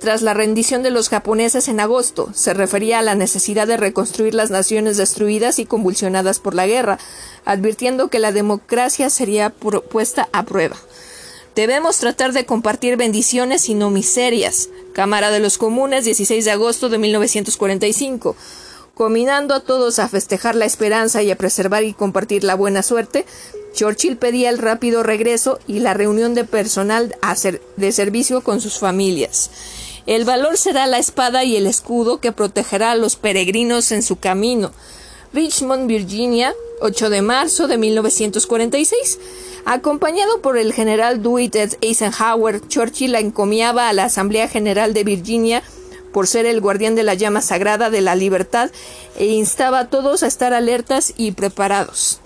tras 0.00 0.22
la 0.22 0.32
rendición 0.32 0.82
de 0.82 0.88
los 0.88 1.10
japoneses 1.10 1.68
en 1.68 1.78
agosto, 1.78 2.30
se 2.32 2.54
refería 2.54 3.00
a 3.00 3.02
la 3.02 3.14
necesidad 3.14 3.66
de 3.66 3.76
reconstruir 3.76 4.34
las 4.34 4.50
naciones 4.50 4.96
destruidas 4.96 5.58
y 5.58 5.66
convulsionadas 5.66 6.38
por 6.38 6.54
la 6.54 6.66
guerra, 6.66 6.98
advirtiendo 7.44 8.08
que 8.08 8.18
la 8.18 8.32
democracia 8.32 9.10
sería 9.10 9.50
puesta 9.50 10.30
a 10.32 10.44
prueba. 10.46 10.76
Debemos 11.54 11.98
tratar 11.98 12.32
de 12.32 12.46
compartir 12.46 12.96
bendiciones 12.96 13.68
y 13.68 13.74
no 13.74 13.90
miserias. 13.90 14.70
Cámara 14.94 15.30
de 15.30 15.40
los 15.40 15.58
Comunes, 15.58 16.06
16 16.06 16.46
de 16.46 16.50
agosto 16.50 16.88
de 16.88 16.96
1945. 16.96 18.36
Combinando 19.00 19.54
a 19.54 19.60
todos 19.60 19.98
a 19.98 20.10
festejar 20.10 20.54
la 20.56 20.66
esperanza 20.66 21.22
y 21.22 21.30
a 21.30 21.38
preservar 21.38 21.84
y 21.84 21.94
compartir 21.94 22.44
la 22.44 22.54
buena 22.54 22.82
suerte, 22.82 23.24
Churchill 23.72 24.18
pedía 24.18 24.50
el 24.50 24.58
rápido 24.58 25.02
regreso 25.02 25.58
y 25.66 25.78
la 25.78 25.94
reunión 25.94 26.34
de 26.34 26.44
personal 26.44 27.16
de 27.78 27.92
servicio 27.92 28.42
con 28.42 28.60
sus 28.60 28.78
familias. 28.78 29.50
El 30.04 30.26
valor 30.26 30.58
será 30.58 30.86
la 30.86 30.98
espada 30.98 31.44
y 31.44 31.56
el 31.56 31.66
escudo 31.66 32.20
que 32.20 32.32
protegerá 32.32 32.90
a 32.90 32.94
los 32.94 33.16
peregrinos 33.16 33.90
en 33.90 34.02
su 34.02 34.16
camino. 34.16 34.70
Richmond, 35.32 35.86
Virginia, 35.86 36.52
8 36.82 37.08
de 37.08 37.22
marzo 37.22 37.68
de 37.68 37.78
1946. 37.78 39.18
Acompañado 39.64 40.42
por 40.42 40.58
el 40.58 40.74
general 40.74 41.22
Dwight 41.22 41.56
Eisenhower, 41.80 42.60
Churchill 42.68 43.12
la 43.12 43.20
encomiaba 43.20 43.88
a 43.88 43.94
la 43.94 44.04
Asamblea 44.04 44.46
General 44.46 44.92
de 44.92 45.04
Virginia 45.04 45.62
por 46.12 46.26
ser 46.26 46.46
el 46.46 46.60
guardián 46.60 46.94
de 46.94 47.02
la 47.02 47.14
llama 47.14 47.40
sagrada 47.40 47.90
de 47.90 48.00
la 48.00 48.14
libertad 48.14 48.70
e 49.16 49.26
instaba 49.26 49.80
a 49.80 49.88
todos 49.88 50.22
a 50.22 50.26
estar 50.26 50.52
alertas 50.52 51.12
y 51.16 51.32
preparados. 51.32 52.20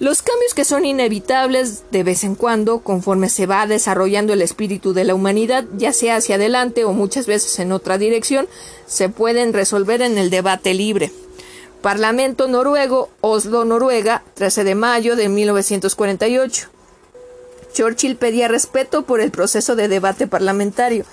Los 0.00 0.22
cambios 0.22 0.54
que 0.54 0.64
son 0.64 0.84
inevitables 0.84 1.84
de 1.92 2.02
vez 2.02 2.24
en 2.24 2.34
cuando, 2.34 2.80
conforme 2.80 3.28
se 3.28 3.46
va 3.46 3.66
desarrollando 3.66 4.32
el 4.32 4.42
espíritu 4.42 4.92
de 4.92 5.04
la 5.04 5.14
humanidad, 5.14 5.64
ya 5.76 5.92
sea 5.92 6.16
hacia 6.16 6.34
adelante 6.34 6.84
o 6.84 6.92
muchas 6.92 7.26
veces 7.26 7.58
en 7.60 7.70
otra 7.70 7.96
dirección, 7.96 8.48
se 8.86 9.08
pueden 9.08 9.52
resolver 9.52 10.02
en 10.02 10.18
el 10.18 10.30
debate 10.30 10.74
libre. 10.74 11.12
Parlamento 11.80 12.48
noruego, 12.48 13.08
Oslo, 13.20 13.64
Noruega, 13.64 14.24
13 14.34 14.64
de 14.64 14.74
mayo 14.74 15.16
de 15.16 15.28
1948. 15.28 16.68
Churchill 17.72 18.16
pedía 18.16 18.48
respeto 18.48 19.02
por 19.02 19.20
el 19.20 19.30
proceso 19.30 19.76
de 19.76 19.88
debate 19.88 20.26
parlamentario. 20.26 21.04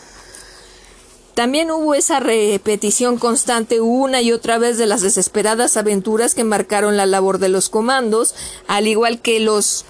También 1.34 1.72
hubo 1.72 1.94
esa 1.94 2.20
repetición 2.20 3.18
constante 3.18 3.80
una 3.80 4.22
y 4.22 4.34
otra 4.34 4.58
vez 4.58 4.78
de 4.78 4.86
las 4.86 5.02
desesperadas 5.02 5.78
aventuras 5.78 6.36
que 6.36 6.44
marcaron 6.44 6.98
la 6.98 7.06
labor 7.06 7.40
de 7.40 7.50
los 7.50 7.70
comandos, 7.70 8.36
al 8.68 8.88
igual 8.88 9.22
que 9.22 9.40
los 9.40 9.86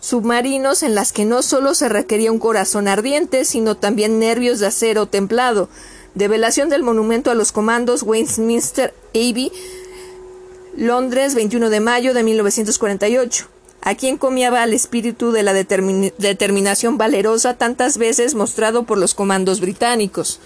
submarinos 0.00 0.82
en 0.82 0.94
las 0.94 1.12
que 1.12 1.24
no 1.24 1.42
solo 1.42 1.74
se 1.74 1.88
requería 1.88 2.32
un 2.32 2.38
corazón 2.38 2.88
ardiente, 2.88 3.44
sino 3.44 3.76
también 3.76 4.18
nervios 4.18 4.58
de 4.58 4.66
acero 4.66 5.06
templado. 5.06 5.68
Develación 6.14 6.68
del 6.68 6.82
monumento 6.82 7.30
a 7.30 7.34
los 7.34 7.52
comandos 7.52 8.02
Westminster 8.02 8.94
Abbey, 9.14 9.50
Londres, 10.76 11.34
21 11.34 11.70
de 11.70 11.80
mayo 11.80 12.14
de 12.14 12.22
1948. 12.24 13.53
Aquí 13.84 14.08
encomiaba 14.08 14.64
el 14.64 14.72
espíritu 14.72 15.30
de 15.30 15.42
la 15.42 15.52
determinación 15.52 16.96
valerosa 16.96 17.58
tantas 17.58 17.98
veces 17.98 18.34
mostrado 18.34 18.84
por 18.84 18.96
los 18.96 19.12
comandos 19.12 19.60
británicos. 19.60 20.40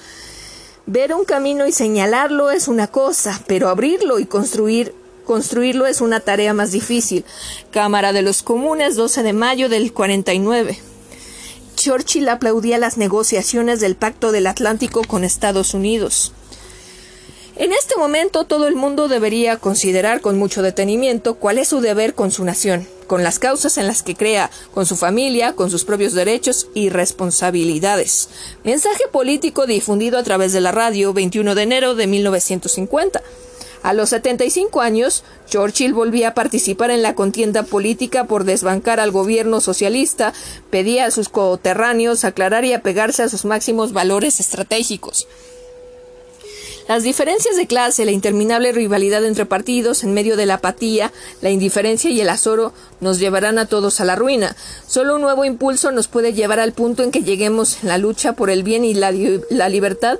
Ver 0.86 1.14
un 1.14 1.24
camino 1.24 1.64
y 1.66 1.72
señalarlo 1.72 2.50
es 2.50 2.66
una 2.66 2.88
cosa, 2.88 3.40
pero 3.46 3.68
abrirlo 3.68 4.18
y 4.18 4.26
construir 4.26 4.92
construirlo 5.24 5.86
es 5.86 6.00
una 6.00 6.20
tarea 6.20 6.54
más 6.54 6.72
difícil. 6.72 7.24
Cámara 7.70 8.12
de 8.12 8.22
los 8.22 8.42
Comunes, 8.42 8.96
12 8.96 9.22
de 9.22 9.34
mayo 9.34 9.68
del 9.68 9.92
49. 9.92 10.78
Churchill 11.76 12.28
aplaudía 12.30 12.78
las 12.78 12.96
negociaciones 12.96 13.78
del 13.78 13.94
Pacto 13.94 14.32
del 14.32 14.48
Atlántico 14.48 15.02
con 15.04 15.22
Estados 15.22 15.74
Unidos. 15.74 16.32
En 17.58 17.72
este 17.72 17.96
momento 17.96 18.44
todo 18.44 18.68
el 18.68 18.76
mundo 18.76 19.08
debería 19.08 19.56
considerar 19.56 20.20
con 20.20 20.38
mucho 20.38 20.62
detenimiento 20.62 21.34
cuál 21.34 21.58
es 21.58 21.66
su 21.66 21.80
deber 21.80 22.14
con 22.14 22.30
su 22.30 22.44
nación, 22.44 22.86
con 23.08 23.24
las 23.24 23.40
causas 23.40 23.78
en 23.78 23.88
las 23.88 24.04
que 24.04 24.14
crea, 24.14 24.48
con 24.72 24.86
su 24.86 24.94
familia, 24.94 25.54
con 25.54 25.68
sus 25.68 25.84
propios 25.84 26.12
derechos 26.12 26.68
y 26.72 26.88
responsabilidades. 26.88 28.28
Mensaje 28.62 29.08
político 29.10 29.66
difundido 29.66 30.18
a 30.18 30.22
través 30.22 30.52
de 30.52 30.60
la 30.60 30.70
radio 30.70 31.12
21 31.12 31.56
de 31.56 31.62
enero 31.64 31.96
de 31.96 32.06
1950. 32.06 33.22
A 33.82 33.92
los 33.92 34.10
75 34.10 34.80
años, 34.80 35.24
Churchill 35.48 35.94
volvía 35.94 36.28
a 36.28 36.34
participar 36.34 36.92
en 36.92 37.02
la 37.02 37.16
contienda 37.16 37.64
política 37.64 38.22
por 38.24 38.44
desbancar 38.44 39.00
al 39.00 39.10
gobierno 39.10 39.60
socialista, 39.60 40.32
pedía 40.70 41.06
a 41.06 41.10
sus 41.10 41.28
coterráneos 41.28 42.24
aclarar 42.24 42.64
y 42.64 42.72
apegarse 42.72 43.24
a 43.24 43.28
sus 43.28 43.44
máximos 43.44 43.92
valores 43.92 44.38
estratégicos. 44.38 45.26
Las 46.88 47.02
diferencias 47.02 47.54
de 47.56 47.66
clase, 47.66 48.06
la 48.06 48.12
interminable 48.12 48.72
rivalidad 48.72 49.22
entre 49.26 49.44
partidos, 49.44 50.04
en 50.04 50.14
medio 50.14 50.38
de 50.38 50.46
la 50.46 50.54
apatía, 50.54 51.12
la 51.42 51.50
indiferencia 51.50 52.08
y 52.10 52.18
el 52.22 52.30
azoro, 52.30 52.72
nos 53.00 53.18
llevarán 53.18 53.58
a 53.58 53.66
todos 53.66 54.00
a 54.00 54.06
la 54.06 54.16
ruina. 54.16 54.56
Solo 54.86 55.16
un 55.16 55.20
nuevo 55.20 55.44
impulso 55.44 55.92
nos 55.92 56.08
puede 56.08 56.32
llevar 56.32 56.60
al 56.60 56.72
punto 56.72 57.02
en 57.02 57.10
que 57.10 57.22
lleguemos 57.22 57.82
en 57.82 57.90
la 57.90 57.98
lucha 57.98 58.32
por 58.32 58.48
el 58.48 58.62
bien 58.62 58.86
y 58.86 58.94
la, 58.94 59.12
la 59.50 59.68
libertad 59.68 60.18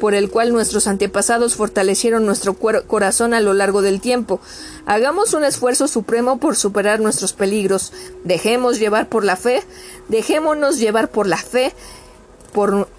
por 0.00 0.14
el 0.14 0.30
cual 0.30 0.52
nuestros 0.52 0.86
antepasados 0.86 1.56
fortalecieron 1.56 2.26
nuestro 2.26 2.54
corazón 2.54 3.34
a 3.34 3.40
lo 3.40 3.52
largo 3.52 3.82
del 3.82 4.00
tiempo. 4.00 4.40
Hagamos 4.86 5.34
un 5.34 5.44
esfuerzo 5.44 5.88
supremo 5.88 6.38
por 6.38 6.54
superar 6.54 7.00
nuestros 7.00 7.32
peligros. 7.32 7.92
Dejemos 8.22 8.78
llevar 8.78 9.08
por 9.08 9.24
la 9.24 9.36
fe, 9.36 9.64
dejémonos 10.08 10.78
llevar 10.78 11.10
por 11.10 11.26
la 11.26 11.38
fe, 11.38 11.72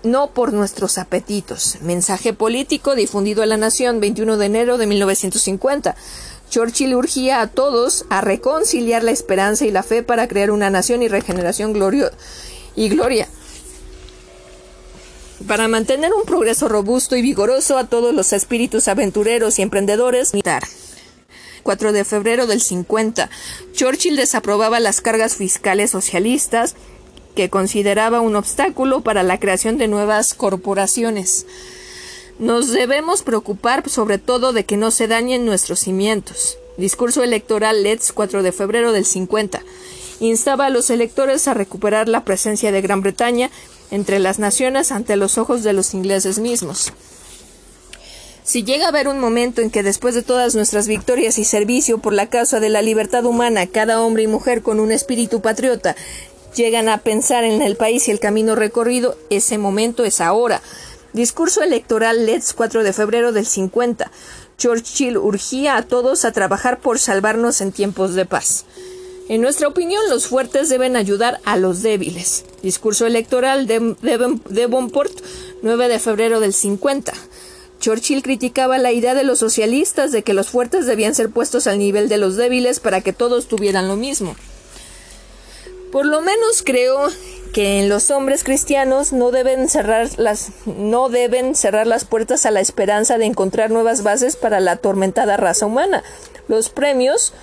no 0.03 0.27
por 0.31 0.53
nuestros 0.53 0.97
apetitos. 0.97 1.77
Mensaje 1.81 2.33
político 2.33 2.93
difundido 2.95 3.41
a 3.41 3.45
la 3.45 3.57
Nación 3.57 3.99
21 3.99 4.37
de 4.37 4.45
enero 4.45 4.77
de 4.77 4.85
1950. 4.85 5.95
Churchill 6.49 6.93
urgía 6.95 7.41
a 7.41 7.47
todos 7.47 8.05
a 8.09 8.21
reconciliar 8.21 9.03
la 9.03 9.11
esperanza 9.11 9.65
y 9.65 9.71
la 9.71 9.83
fe 9.83 10.03
para 10.03 10.27
crear 10.27 10.51
una 10.51 10.69
nación 10.69 11.01
y 11.01 11.07
regeneración 11.07 11.73
glorio 11.73 12.11
y 12.75 12.89
gloria. 12.89 13.27
para 15.47 15.67
mantener 15.67 16.11
un 16.13 16.23
progreso 16.25 16.67
robusto 16.67 17.15
y 17.15 17.21
vigoroso 17.21 17.77
a 17.77 17.83
todos 17.87 18.15
los 18.15 18.33
espíritus 18.33 18.87
aventureros 18.87 19.59
y 19.59 19.61
emprendedores. 19.61 20.31
4 21.61 21.91
de 21.91 22.05
febrero 22.05 22.47
del 22.47 22.61
50. 22.61 23.29
Churchill 23.73 24.15
desaprobaba 24.15 24.79
las 24.79 25.01
cargas 25.01 25.35
fiscales 25.35 25.91
socialistas 25.91 26.75
que 27.35 27.49
consideraba 27.49 28.21
un 28.21 28.35
obstáculo 28.35 29.01
para 29.01 29.21
la 29.21 29.39
creación 29.39 29.77
de 29.77 29.87
nuevas 29.87 30.33
corporaciones. 30.33 31.45
Nos 32.39 32.71
debemos 32.71 33.21
preocupar 33.21 33.87
sobre 33.89 34.17
todo 34.17 34.53
de 34.53 34.65
que 34.65 34.77
no 34.77 34.91
se 34.91 35.07
dañen 35.07 35.45
nuestros 35.45 35.79
cimientos. 35.79 36.57
Discurso 36.77 37.23
electoral 37.23 37.83
Let's 37.83 38.11
4 38.11 38.43
de 38.43 38.51
febrero 38.51 38.91
del 38.91 39.05
50. 39.05 39.61
Instaba 40.19 40.65
a 40.65 40.69
los 40.69 40.89
electores 40.89 41.47
a 41.47 41.53
recuperar 41.53 42.09
la 42.09 42.25
presencia 42.25 42.71
de 42.71 42.81
Gran 42.81 43.01
Bretaña 43.01 43.51
entre 43.91 44.19
las 44.19 44.39
naciones 44.39 44.91
ante 44.91 45.15
los 45.15 45.37
ojos 45.37 45.63
de 45.63 45.73
los 45.73 45.93
ingleses 45.93 46.39
mismos. 46.39 46.91
Si 48.43 48.63
llega 48.63 48.85
a 48.85 48.89
haber 48.89 49.07
un 49.07 49.19
momento 49.19 49.61
en 49.61 49.71
que 49.71 49.81
después 49.81 50.13
de 50.13 50.21
todas 50.21 50.53
nuestras 50.53 50.87
victorias 50.87 51.39
y 51.39 51.45
servicio 51.45 51.97
por 51.97 52.13
la 52.13 52.29
causa 52.29 52.59
de 52.59 52.69
la 52.69 52.83
libertad 52.83 53.25
humana, 53.25 53.65
cada 53.65 54.01
hombre 54.01 54.23
y 54.23 54.27
mujer 54.27 54.61
con 54.61 54.79
un 54.79 54.91
espíritu 54.91 55.41
patriota 55.41 55.95
llegan 56.55 56.89
a 56.89 56.99
pensar 56.99 57.43
en 57.43 57.61
el 57.61 57.75
país 57.75 58.07
y 58.07 58.11
el 58.11 58.19
camino 58.19 58.55
recorrido, 58.55 59.17
ese 59.29 59.57
momento 59.57 60.03
es 60.03 60.21
ahora. 60.21 60.61
Discurso 61.13 61.61
electoral 61.61 62.25
Let's 62.25 62.53
4 62.53 62.83
de 62.83 62.93
febrero 62.93 63.31
del 63.31 63.45
50. 63.45 64.11
Churchill 64.57 65.17
urgía 65.17 65.77
a 65.77 65.83
todos 65.83 66.25
a 66.25 66.31
trabajar 66.31 66.79
por 66.79 66.99
salvarnos 66.99 67.61
en 67.61 67.71
tiempos 67.71 68.15
de 68.15 68.25
paz. 68.25 68.65
En 69.27 69.41
nuestra 69.41 69.67
opinión, 69.67 70.01
los 70.09 70.27
fuertes 70.27 70.69
deben 70.69 70.95
ayudar 70.95 71.39
a 71.45 71.57
los 71.57 71.81
débiles. 71.81 72.45
Discurso 72.61 73.05
electoral 73.05 73.65
de, 73.65 73.95
Devonport, 74.49 75.13
9 75.61 75.87
de 75.87 75.99
febrero 75.99 76.39
del 76.39 76.53
50. 76.53 77.13
Churchill 77.79 78.21
criticaba 78.21 78.77
la 78.77 78.91
idea 78.91 79.15
de 79.15 79.23
los 79.23 79.39
socialistas 79.39 80.11
de 80.11 80.23
que 80.23 80.33
los 80.33 80.49
fuertes 80.49 80.85
debían 80.85 81.15
ser 81.15 81.29
puestos 81.29 81.67
al 81.67 81.79
nivel 81.79 82.07
de 82.07 82.17
los 82.17 82.35
débiles 82.35 82.79
para 82.79 83.01
que 83.01 83.13
todos 83.13 83.47
tuvieran 83.47 83.87
lo 83.87 83.95
mismo. 83.95 84.35
Por 85.91 86.05
lo 86.05 86.21
menos 86.21 86.63
creo 86.63 87.09
que 87.53 87.79
en 87.79 87.87
los 87.87 88.11
hombres 88.11 88.43
cristianos 88.43 89.13
no 89.13 89.31
deben 89.31 89.69
cerrar 89.69 90.09
las 90.17 90.51
no 90.65 91.07
deben 91.07 91.55
cerrar 91.55 91.87
las 91.87 92.03
puertas 92.03 92.45
a 92.45 92.51
la 92.51 92.59
esperanza 92.59 93.17
de 93.17 93.25
encontrar 93.25 93.71
nuevas 93.71 94.03
bases 94.03 94.35
para 94.35 94.59
la 94.59 94.71
atormentada 94.71 95.37
raza 95.37 95.65
humana. 95.65 96.03
Los 96.49 96.69
premios 96.69 97.33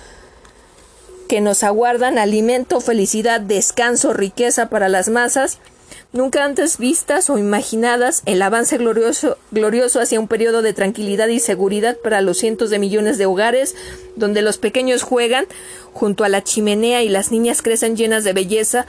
que 1.27 1.41
nos 1.41 1.63
aguardan 1.63 2.19
alimento, 2.19 2.79
felicidad, 2.79 3.41
descanso, 3.41 4.13
riqueza 4.13 4.69
para 4.69 4.87
las 4.87 5.09
masas, 5.09 5.57
nunca 6.13 6.45
antes 6.45 6.77
vistas 6.77 7.29
o 7.29 7.37
imaginadas, 7.37 8.21
el 8.25 8.41
avance 8.41 8.77
glorioso, 8.77 9.37
glorioso 9.51 9.99
hacia 9.99 10.19
un 10.19 10.27
periodo 10.27 10.61
de 10.61 10.73
tranquilidad 10.73 11.27
y 11.27 11.39
seguridad 11.39 11.97
para 12.01 12.21
los 12.21 12.37
cientos 12.37 12.69
de 12.69 12.79
millones 12.79 13.17
de 13.17 13.25
hogares, 13.25 13.75
donde 14.15 14.43
los 14.43 14.57
pequeños 14.57 15.01
juegan 15.01 15.45
junto 15.91 16.23
a 16.23 16.29
la 16.29 16.43
chimenea 16.43 17.03
y 17.03 17.09
las 17.09 17.31
niñas 17.31 17.61
crecen 17.61 17.97
llenas 17.97 18.23
de 18.23 18.33
belleza, 18.33 18.85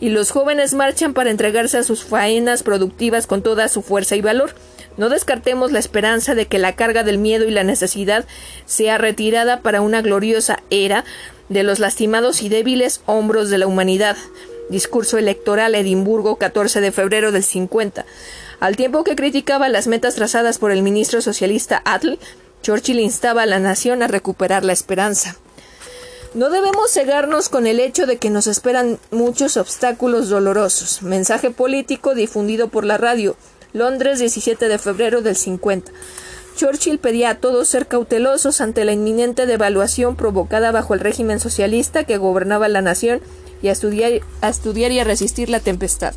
y 0.00 0.10
los 0.10 0.30
jóvenes 0.30 0.74
marchan 0.74 1.12
para 1.12 1.30
entregarse 1.30 1.76
a 1.76 1.82
sus 1.82 2.04
faenas 2.04 2.62
productivas 2.62 3.26
con 3.26 3.42
toda 3.42 3.66
su 3.66 3.82
fuerza 3.82 4.14
y 4.14 4.20
valor. 4.20 4.54
No 4.96 5.08
descartemos 5.08 5.72
la 5.72 5.80
esperanza 5.80 6.36
de 6.36 6.46
que 6.46 6.58
la 6.58 6.76
carga 6.76 7.02
del 7.02 7.18
miedo 7.18 7.46
y 7.46 7.50
la 7.50 7.64
necesidad 7.64 8.24
sea 8.64 8.96
retirada 8.96 9.60
para 9.60 9.80
una 9.80 10.00
gloriosa 10.00 10.62
era 10.70 11.04
de 11.48 11.64
los 11.64 11.80
lastimados 11.80 12.42
y 12.42 12.48
débiles 12.48 13.00
hombros 13.06 13.50
de 13.50 13.58
la 13.58 13.66
humanidad. 13.66 14.16
Discurso 14.68 15.18
electoral 15.18 15.74
Edimburgo 15.74 16.36
14 16.36 16.80
de 16.80 16.92
febrero 16.92 17.32
del 17.32 17.42
50. 17.42 18.04
Al 18.60 18.76
tiempo 18.76 19.04
que 19.04 19.16
criticaba 19.16 19.68
las 19.68 19.86
metas 19.86 20.14
trazadas 20.14 20.58
por 20.58 20.70
el 20.70 20.82
ministro 20.82 21.22
socialista 21.22 21.80
Atl, 21.84 22.18
Churchill 22.62 23.00
instaba 23.00 23.42
a 23.42 23.46
la 23.46 23.60
nación 23.60 24.02
a 24.02 24.08
recuperar 24.08 24.64
la 24.64 24.72
esperanza. 24.72 25.36
No 26.34 26.50
debemos 26.50 26.90
cegarnos 26.90 27.48
con 27.48 27.66
el 27.66 27.80
hecho 27.80 28.04
de 28.04 28.18
que 28.18 28.28
nos 28.28 28.46
esperan 28.46 28.98
muchos 29.10 29.56
obstáculos 29.56 30.28
dolorosos. 30.28 31.02
Mensaje 31.02 31.50
político 31.50 32.14
difundido 32.14 32.68
por 32.68 32.84
la 32.84 32.98
radio. 32.98 33.36
Londres, 33.72 34.18
17 34.18 34.68
de 34.68 34.78
febrero 34.78 35.22
del 35.22 35.36
50. 35.36 35.90
Churchill 36.56 36.98
pedía 36.98 37.30
a 37.30 37.34
todos 37.36 37.68
ser 37.68 37.86
cautelosos 37.86 38.60
ante 38.60 38.84
la 38.84 38.92
inminente 38.92 39.46
devaluación 39.46 40.16
provocada 40.16 40.72
bajo 40.72 40.92
el 40.92 41.00
régimen 41.00 41.40
socialista 41.40 42.04
que 42.04 42.18
gobernaba 42.18 42.68
la 42.68 42.82
nación 42.82 43.20
y 43.62 43.68
a 43.68 43.72
estudiar, 43.72 44.20
estudiar 44.42 44.92
y 44.92 45.00
a 45.00 45.04
resistir 45.04 45.48
la 45.48 45.60
tempestad. 45.60 46.14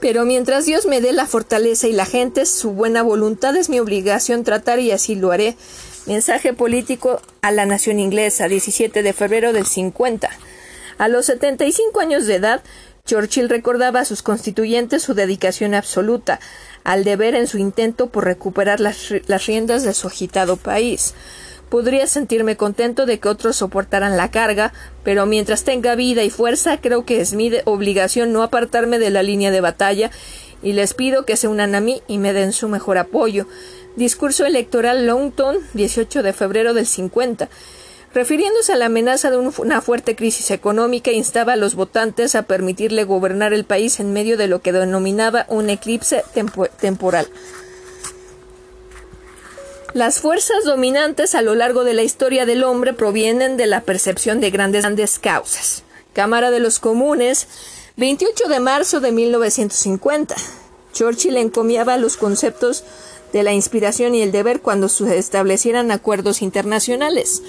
Pero 0.00 0.24
mientras 0.24 0.66
Dios 0.66 0.86
me 0.86 1.00
dé 1.00 1.12
la 1.12 1.26
fortaleza 1.26 1.88
y 1.88 1.92
la 1.92 2.06
gente, 2.06 2.46
su 2.46 2.72
buena 2.72 3.02
voluntad 3.02 3.56
es 3.56 3.68
mi 3.68 3.80
obligación 3.80 4.44
tratar 4.44 4.78
y 4.78 4.90
así 4.90 5.14
lo 5.14 5.32
haré. 5.32 5.56
Mensaje 6.06 6.52
político 6.52 7.20
a 7.42 7.50
la 7.50 7.66
nación 7.66 7.98
inglesa, 7.98 8.46
17 8.46 9.02
de 9.02 9.12
febrero 9.12 9.52
del 9.52 9.66
50. 9.66 10.30
A 10.98 11.08
los 11.08 11.26
75 11.26 11.98
años 12.00 12.26
de 12.26 12.36
edad, 12.36 12.62
Churchill 13.06 13.48
recordaba 13.48 14.00
a 14.00 14.04
sus 14.04 14.22
constituyentes 14.22 15.02
su 15.02 15.14
dedicación 15.14 15.74
absoluta 15.74 16.40
al 16.84 17.04
deber 17.04 17.34
en 17.34 17.46
su 17.46 17.58
intento 17.58 18.08
por 18.08 18.24
recuperar 18.24 18.80
las, 18.80 19.12
las 19.26 19.46
riendas 19.46 19.82
de 19.82 19.94
su 19.94 20.06
agitado 20.06 20.56
país. 20.56 21.14
Podría 21.76 22.06
sentirme 22.06 22.56
contento 22.56 23.04
de 23.04 23.20
que 23.20 23.28
otros 23.28 23.56
soportaran 23.56 24.16
la 24.16 24.30
carga, 24.30 24.72
pero 25.04 25.26
mientras 25.26 25.62
tenga 25.62 25.94
vida 25.94 26.24
y 26.24 26.30
fuerza 26.30 26.80
creo 26.80 27.04
que 27.04 27.20
es 27.20 27.34
mi 27.34 27.52
obligación 27.66 28.32
no 28.32 28.42
apartarme 28.42 28.98
de 28.98 29.10
la 29.10 29.22
línea 29.22 29.50
de 29.50 29.60
batalla 29.60 30.10
y 30.62 30.72
les 30.72 30.94
pido 30.94 31.26
que 31.26 31.36
se 31.36 31.48
unan 31.48 31.74
a 31.74 31.82
mí 31.82 32.00
y 32.08 32.16
me 32.16 32.32
den 32.32 32.54
su 32.54 32.70
mejor 32.70 32.96
apoyo. 32.96 33.46
Discurso 33.94 34.46
electoral 34.46 35.04
Longton, 35.04 35.58
18 35.74 36.22
de 36.22 36.32
febrero 36.32 36.72
del 36.72 36.86
50. 36.86 37.50
Refiriéndose 38.14 38.72
a 38.72 38.76
la 38.76 38.86
amenaza 38.86 39.30
de 39.30 39.36
una 39.36 39.82
fuerte 39.82 40.16
crisis 40.16 40.50
económica, 40.52 41.10
instaba 41.10 41.52
a 41.52 41.56
los 41.56 41.74
votantes 41.74 42.36
a 42.36 42.44
permitirle 42.44 43.04
gobernar 43.04 43.52
el 43.52 43.66
país 43.66 44.00
en 44.00 44.14
medio 44.14 44.38
de 44.38 44.48
lo 44.48 44.62
que 44.62 44.72
denominaba 44.72 45.44
un 45.50 45.68
eclipse 45.68 46.24
temporal. 46.80 47.26
Las 49.94 50.20
fuerzas 50.20 50.64
dominantes 50.64 51.34
a 51.34 51.42
lo 51.42 51.54
largo 51.54 51.84
de 51.84 51.94
la 51.94 52.02
historia 52.02 52.44
del 52.44 52.64
hombre 52.64 52.92
provienen 52.92 53.56
de 53.56 53.66
la 53.66 53.80
percepción 53.80 54.40
de 54.40 54.50
grandes, 54.50 54.82
grandes 54.82 55.18
causas. 55.18 55.84
Cámara 56.12 56.50
de 56.50 56.60
los 56.60 56.78
Comunes, 56.80 57.46
28 57.96 58.48
de 58.48 58.60
marzo 58.60 59.00
de 59.00 59.12
1950. 59.12 60.34
Churchill 60.92 61.36
encomiaba 61.36 61.96
los 61.96 62.16
conceptos 62.16 62.84
de 63.32 63.42
la 63.42 63.52
inspiración 63.52 64.14
y 64.14 64.22
el 64.22 64.32
deber 64.32 64.60
cuando 64.60 64.88
se 64.88 65.18
establecieran 65.18 65.90
acuerdos 65.90 66.42
internacionales. 66.42 67.42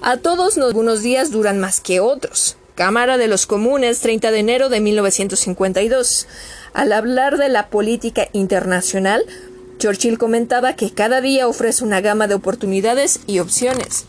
A 0.00 0.16
todos 0.18 0.58
algunos 0.58 1.02
días 1.02 1.30
duran 1.30 1.58
más 1.58 1.80
que 1.80 1.98
otros. 1.98 2.56
Cámara 2.76 3.18
de 3.18 3.26
los 3.26 3.46
Comunes, 3.46 3.98
30 4.00 4.30
de 4.30 4.38
enero 4.38 4.68
de 4.68 4.80
1952. 4.80 6.28
Al 6.72 6.92
hablar 6.92 7.36
de 7.36 7.48
la 7.48 7.70
política 7.70 8.28
internacional, 8.32 9.24
Churchill 9.78 10.18
comentaba 10.18 10.74
que 10.74 10.90
cada 10.90 11.20
día 11.20 11.46
ofrece 11.46 11.84
una 11.84 12.00
gama 12.00 12.26
de 12.26 12.34
oportunidades 12.34 13.20
y 13.26 13.38
opciones. 13.38 14.04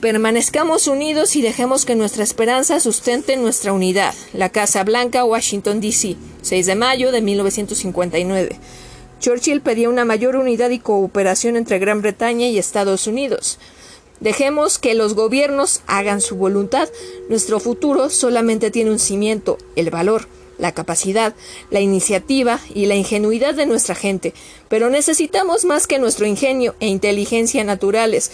Permanezcamos 0.00 0.88
unidos 0.88 1.36
y 1.36 1.42
dejemos 1.42 1.84
que 1.84 1.94
nuestra 1.94 2.22
esperanza 2.22 2.80
sustente 2.80 3.36
nuestra 3.36 3.72
unidad. 3.72 4.14
La 4.34 4.50
Casa 4.50 4.84
Blanca, 4.84 5.24
Washington, 5.24 5.80
D.C., 5.80 6.16
6 6.42 6.66
de 6.66 6.74
mayo 6.74 7.12
de 7.12 7.22
1959. 7.22 8.58
Churchill 9.20 9.60
pedía 9.60 9.88
una 9.88 10.04
mayor 10.04 10.36
unidad 10.36 10.70
y 10.70 10.80
cooperación 10.80 11.56
entre 11.56 11.78
Gran 11.78 12.02
Bretaña 12.02 12.48
y 12.48 12.58
Estados 12.58 13.06
Unidos. 13.06 13.58
Dejemos 14.20 14.78
que 14.78 14.94
los 14.94 15.14
gobiernos 15.14 15.82
hagan 15.86 16.20
su 16.20 16.36
voluntad. 16.36 16.88
Nuestro 17.28 17.58
futuro 17.60 18.10
solamente 18.10 18.70
tiene 18.70 18.90
un 18.90 18.98
cimiento, 18.98 19.56
el 19.76 19.90
valor, 19.90 20.26
la 20.58 20.72
capacidad, 20.72 21.34
la 21.70 21.80
iniciativa 21.80 22.60
y 22.74 22.86
la 22.86 22.94
ingenuidad 22.94 23.54
de 23.54 23.66
nuestra 23.66 23.94
gente. 23.94 24.34
Pero 24.68 24.90
necesitamos 24.90 25.64
más 25.64 25.86
que 25.86 25.98
nuestro 25.98 26.26
ingenio 26.26 26.74
e 26.80 26.88
inteligencia 26.88 27.64
naturales. 27.64 28.30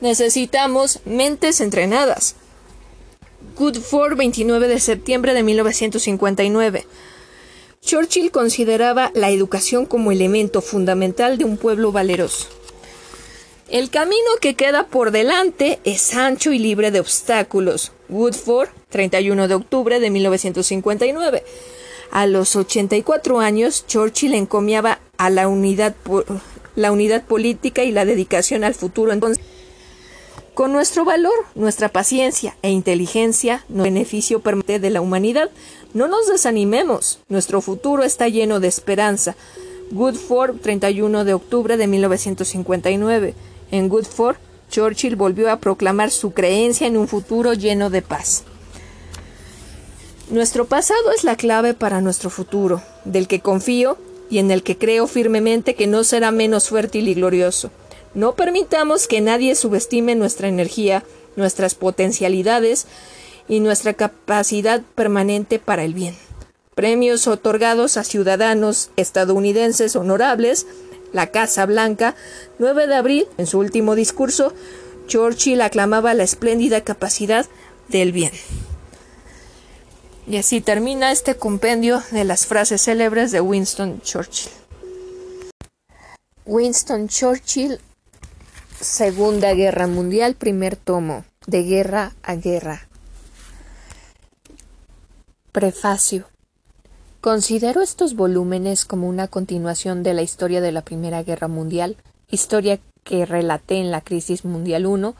Necesitamos 0.00 1.00
mentes 1.04 1.60
entrenadas. 1.60 2.36
Goodford, 3.56 4.16
29 4.16 4.68
de 4.68 4.80
septiembre 4.80 5.34
de 5.34 5.42
1959. 5.42 6.86
Churchill 7.80 8.30
consideraba 8.30 9.10
la 9.14 9.30
educación 9.30 9.86
como 9.86 10.12
elemento 10.12 10.60
fundamental 10.60 11.38
de 11.38 11.44
un 11.44 11.56
pueblo 11.56 11.90
valeroso. 11.92 12.48
El 13.68 13.90
camino 13.90 14.30
que 14.40 14.54
queda 14.54 14.86
por 14.86 15.10
delante 15.10 15.78
es 15.84 16.14
ancho 16.14 16.52
y 16.52 16.58
libre 16.58 16.90
de 16.90 17.00
obstáculos. 17.00 17.92
Woodford, 18.08 18.70
31 18.90 19.48
de 19.48 19.54
octubre 19.54 20.00
de 20.00 20.10
1959. 20.10 21.44
A 22.10 22.26
los 22.26 22.56
84 22.56 23.40
años, 23.40 23.86
Churchill 23.86 24.34
encomiaba 24.34 25.00
a 25.18 25.30
la 25.30 25.48
unidad, 25.48 25.94
la 26.74 26.92
unidad 26.92 27.24
política 27.24 27.84
y 27.84 27.92
la 27.92 28.04
dedicación 28.04 28.64
al 28.64 28.74
futuro. 28.74 29.12
Entonces, 29.12 29.44
Con 30.54 30.72
nuestro 30.72 31.04
valor, 31.04 31.46
nuestra 31.54 31.88
paciencia 31.88 32.56
e 32.62 32.70
inteligencia, 32.70 33.64
no 33.68 33.84
beneficio 33.84 34.40
permanente 34.40 34.80
de 34.80 34.90
la 34.90 35.00
humanidad, 35.00 35.50
no 35.94 36.08
nos 36.08 36.26
desanimemos. 36.26 37.20
Nuestro 37.28 37.60
futuro 37.60 38.02
está 38.02 38.26
lleno 38.26 38.58
de 38.58 38.66
esperanza. 38.66 39.36
Goodford, 39.92 40.58
31 40.60 41.24
de 41.24 41.34
octubre 41.34 41.76
de 41.76 41.86
1959. 41.86 43.34
En 43.70 43.88
Goodford, 43.88 44.38
Churchill 44.68 45.14
volvió 45.14 45.50
a 45.52 45.60
proclamar 45.60 46.10
su 46.10 46.32
creencia 46.32 46.88
en 46.88 46.96
un 46.96 47.06
futuro 47.06 47.54
lleno 47.54 47.88
de 47.88 48.02
paz. 48.02 48.42
Nuestro 50.30 50.66
pasado 50.66 51.10
es 51.16 51.24
la 51.24 51.36
clave 51.36 51.72
para 51.72 52.02
nuestro 52.02 52.28
futuro, 52.28 52.82
del 53.06 53.26
que 53.26 53.40
confío 53.40 53.96
y 54.28 54.38
en 54.38 54.50
el 54.50 54.62
que 54.62 54.76
creo 54.76 55.06
firmemente 55.06 55.74
que 55.74 55.86
no 55.86 56.04
será 56.04 56.32
menos 56.32 56.68
fértil 56.68 57.08
y 57.08 57.14
glorioso. 57.14 57.70
No 58.12 58.34
permitamos 58.34 59.08
que 59.08 59.22
nadie 59.22 59.54
subestime 59.54 60.16
nuestra 60.16 60.48
energía, 60.48 61.02
nuestras 61.36 61.74
potencialidades 61.74 62.86
y 63.48 63.60
nuestra 63.60 63.94
capacidad 63.94 64.82
permanente 64.94 65.58
para 65.58 65.84
el 65.84 65.94
bien. 65.94 66.14
Premios 66.74 67.26
otorgados 67.26 67.96
a 67.96 68.04
ciudadanos 68.04 68.90
estadounidenses 68.96 69.96
honorables, 69.96 70.66
la 71.10 71.28
Casa 71.28 71.64
Blanca, 71.64 72.16
9 72.58 72.86
de 72.86 72.94
abril, 72.94 73.26
en 73.38 73.46
su 73.46 73.58
último 73.58 73.94
discurso, 73.94 74.52
Churchill 75.06 75.62
aclamaba 75.62 76.12
la 76.12 76.24
espléndida 76.24 76.82
capacidad 76.82 77.46
del 77.88 78.12
bien. 78.12 78.32
Y 80.28 80.36
así 80.36 80.60
termina 80.60 81.10
este 81.10 81.36
compendio 81.36 82.02
de 82.10 82.24
las 82.24 82.44
frases 82.44 82.82
célebres 82.82 83.32
de 83.32 83.40
Winston 83.40 84.02
Churchill. 84.02 84.52
Winston 86.44 87.08
Churchill 87.08 87.80
Segunda 88.78 89.54
Guerra 89.54 89.86
Mundial, 89.86 90.34
primer 90.34 90.76
tomo, 90.76 91.24
de 91.46 91.62
guerra 91.62 92.12
a 92.22 92.36
guerra. 92.36 92.88
Prefacio. 95.50 96.28
Considero 97.22 97.80
estos 97.80 98.14
volúmenes 98.14 98.84
como 98.84 99.08
una 99.08 99.28
continuación 99.28 100.02
de 100.02 100.12
la 100.12 100.22
historia 100.22 100.60
de 100.60 100.72
la 100.72 100.82
Primera 100.82 101.22
Guerra 101.22 101.48
Mundial, 101.48 101.96
historia 102.30 102.78
que 103.02 103.24
relaté 103.24 103.76
en 103.76 103.90
la 103.90 104.02
Crisis 104.02 104.44
Mundial 104.44 104.84
I, 104.84 105.14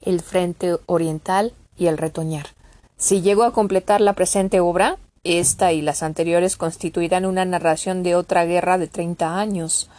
el 0.00 0.20
Frente 0.22 0.78
Oriental 0.86 1.52
y 1.76 1.88
el 1.88 1.98
Retoñar. 1.98 2.55
Si 2.98 3.20
llego 3.20 3.44
a 3.44 3.52
completar 3.52 4.00
la 4.00 4.14
presente 4.14 4.60
obra, 4.60 4.96
esta 5.22 5.72
y 5.72 5.82
las 5.82 6.02
anteriores 6.02 6.56
constituirán 6.56 7.26
una 7.26 7.44
narración 7.44 8.02
de 8.02 8.14
otra 8.14 8.46
guerra 8.46 8.78
de 8.78 8.86
treinta 8.86 9.38
años. 9.38 9.90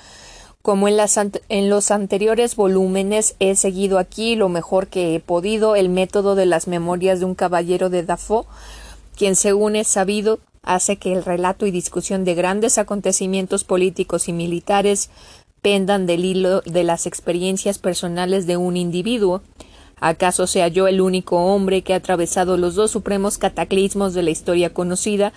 Como 0.63 0.87
en, 0.87 0.97
en, 1.49 1.69
los 1.69 1.91
anteriores 1.91 2.55
volúmenes 2.55 3.35
he 3.39 3.55
seguido 3.55 3.99
aquí 3.99 4.35
lo 4.35 4.49
mejor 4.49 4.87
que 4.87 5.15
he 5.15 5.19
podido 5.19 5.75
el 5.75 5.89
método 5.89 6.35
de 6.35 6.45
las 6.45 6.67
memorias 6.67 7.19
de 7.19 7.25
un 7.25 7.35
caballero 7.35 7.89
de 7.89 8.03
Dafoe, 8.03 8.45
quien 9.15 9.35
según 9.35 9.75
es 9.75 9.87
sabido 9.87 10.39
hace 10.63 10.97
que 10.97 11.13
el 11.13 11.23
relato 11.23 11.65
y 11.65 11.71
discusión 11.71 12.25
de 12.25 12.35
grandes 12.35 12.77
acontecimientos 12.77 13.63
políticos 13.63 14.27
y 14.27 14.33
militares 14.33 15.09
pendan 15.61 16.05
del 16.05 16.25
hilo 16.25 16.61
de 16.61 16.83
las 16.83 17.05
experiencias 17.05 17.77
personales 17.77 18.47
de 18.47 18.57
un 18.57 18.75
individuo. 18.75 19.41
¿Acaso 19.99 20.47
sea 20.47 20.67
yo 20.67 20.87
el 20.87 21.01
único 21.01 21.37
hombre 21.37 21.81
que 21.81 21.93
ha 21.93 21.97
atravesado 21.97 22.57
los 22.57 22.75
dos 22.75 22.91
supremos 22.91 23.37
cataclismos 23.37 24.13
de 24.13 24.23
la 24.23 24.29
historia 24.29 24.73
conocida, 24.73 25.33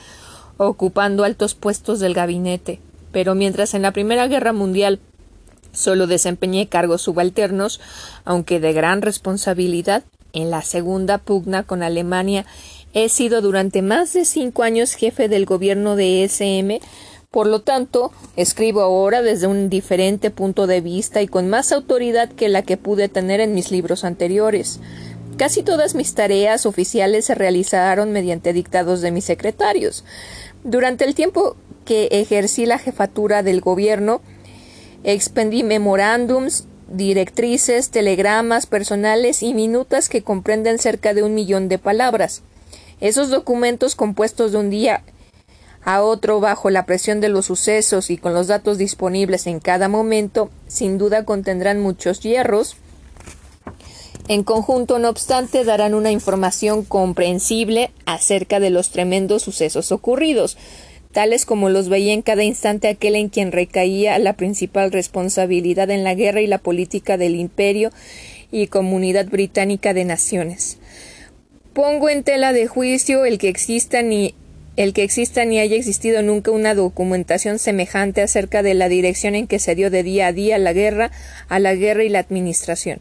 ocupando 0.59 1.24
altos 1.24 1.55
puestos 1.55 2.01
del 2.01 2.15
gabinete? 2.15 2.81
Pero 3.12 3.35
mientras 3.35 3.74
en 3.74 3.82
la 3.82 3.93
Primera 3.93 4.28
Guerra 4.28 4.53
Mundial 4.53 5.01
Solo 5.73 6.07
desempeñé 6.07 6.69
cargos 6.69 7.03
subalternos, 7.03 7.81
aunque 8.24 8.61
de 8.61 8.73
gran 8.73 9.03
responsabilidad. 9.03 10.05
En 10.32 10.51
la 10.51 10.62
segunda 10.62 11.19
pugna 11.19 11.65
con 11.65 11.82
Alemania 11.82 12.47
he 12.93 13.09
sido 13.09 13.41
durante 13.41 13.82
más 13.82 14.12
de 14.12 14.24
cinco 14.24 14.62
años 14.62 14.95
jefe 14.95 15.28
del 15.28 15.45
gobierno 15.45 15.97
de 15.97 16.24
SM, 16.24 16.81
por 17.31 17.47
lo 17.47 17.61
tanto, 17.62 18.12
escribo 18.36 18.81
ahora 18.81 19.23
desde 19.23 19.47
un 19.47 19.70
diferente 19.70 20.31
punto 20.31 20.66
de 20.66 20.81
vista 20.81 21.23
y 21.23 21.28
con 21.28 21.48
más 21.48 21.73
autoridad 21.73 22.28
que 22.28 22.48
la 22.48 22.62
que 22.62 22.77
pude 22.77 23.09
tener 23.09 23.40
en 23.40 23.55
mis 23.55 23.70
libros 23.70 24.05
anteriores. 24.05 24.81
Casi 25.36 25.62
todas 25.62 25.94
mis 25.94 26.15
tareas 26.15 26.66
oficiales 26.66 27.24
se 27.24 27.35
realizaron 27.35 28.12
mediante 28.12 28.52
dictados 28.52 29.01
de 29.01 29.11
mis 29.11 29.24
secretarios. 29.24 30.05
Durante 30.65 31.05
el 31.05 31.15
tiempo 31.15 31.57
que 31.85 32.09
ejercí 32.11 32.66
la 32.66 32.78
jefatura 32.78 33.43
del 33.43 33.61
gobierno, 33.61 34.20
Expendí 35.02 35.62
memorándums, 35.62 36.66
directrices, 36.89 37.90
telegramas 37.90 38.66
personales 38.66 39.43
y 39.43 39.55
minutas 39.55 40.11
que 40.11 40.23
comprenden 40.23 40.78
cerca 40.78 41.15
de 41.15 41.23
un 41.23 41.35
millón 41.35 41.69
de 41.69 41.78
palabras. 41.78 42.43
Esos 43.01 43.31
documentos 43.31 43.94
compuestos 43.94 44.52
de 44.52 44.59
un 44.59 44.69
día 44.69 45.02
a 45.85 46.02
otro 46.02 46.40
bajo 46.40 46.70
la 46.70 46.86
presión 46.86 47.20
de 47.20 47.28
los 47.28 47.47
sucesos 47.47 48.11
y 48.11 48.19
con 48.19 48.35
los 48.35 48.48
datos 48.48 48.78
disponibles 48.78 49.47
en 49.47 49.61
cada 49.61 49.89
momento, 49.89 50.51
sin 50.69 50.98
duda 50.98 51.24
contendrán 51.24 51.81
muchos 51.81 52.20
hierros. 52.20 52.77
En 54.28 54.44
conjunto, 54.44 54.98
no 54.98 55.09
obstante, 55.09 55.65
darán 55.65 55.94
una 55.94 56.12
información 56.12 56.85
comprensible 56.85 57.90
acerca 58.07 58.61
de 58.61 58.70
los 58.70 58.90
tremendos 58.90 59.43
sucesos 59.43 59.90
ocurridos, 59.90 60.57
tales 61.12 61.44
como 61.44 61.69
los 61.69 61.89
veía 61.89 62.12
en 62.12 62.23
cada 62.23 62.44
instante 62.44 62.89
aquel 62.89 63.16
en 63.16 63.28
quien 63.28 63.51
recaía 63.51 64.19
la 64.19 64.35
principal 64.35 64.93
responsabilidad 64.93 65.90
en 65.90 66.05
la 66.05 66.15
guerra 66.15 66.43
y 66.43 66.47
la 66.47 66.59
política 66.59 67.16
del 67.16 67.35
imperio 67.35 67.90
y 68.52 68.69
comunidad 68.69 69.27
británica 69.27 69.94
de 69.94 70.05
naciones. 70.05 70.78
Pongo 71.73 72.09
en 72.09 72.23
tela 72.23 72.52
de 72.52 72.66
juicio 72.66 73.24
el 73.24 73.39
que 73.39 73.48
exista 73.48 74.02
ni 74.02 74.35
el 74.76 74.92
que 74.92 75.02
exista 75.02 75.44
ni 75.44 75.59
haya 75.59 75.76
existido 75.76 76.22
nunca 76.22 76.51
una 76.51 76.74
documentación 76.74 77.59
semejante 77.59 78.22
acerca 78.22 78.62
de 78.62 78.74
la 78.74 78.88
dirección 78.88 79.34
en 79.34 79.47
que 79.47 79.59
se 79.59 79.74
dio 79.74 79.90
de 79.90 80.02
día 80.02 80.28
a 80.28 80.32
día 80.32 80.59
la 80.59 80.72
guerra, 80.72 81.10
a 81.48 81.59
la 81.59 81.74
guerra 81.74 82.05
y 82.05 82.09
la 82.09 82.20
administración. 82.20 83.01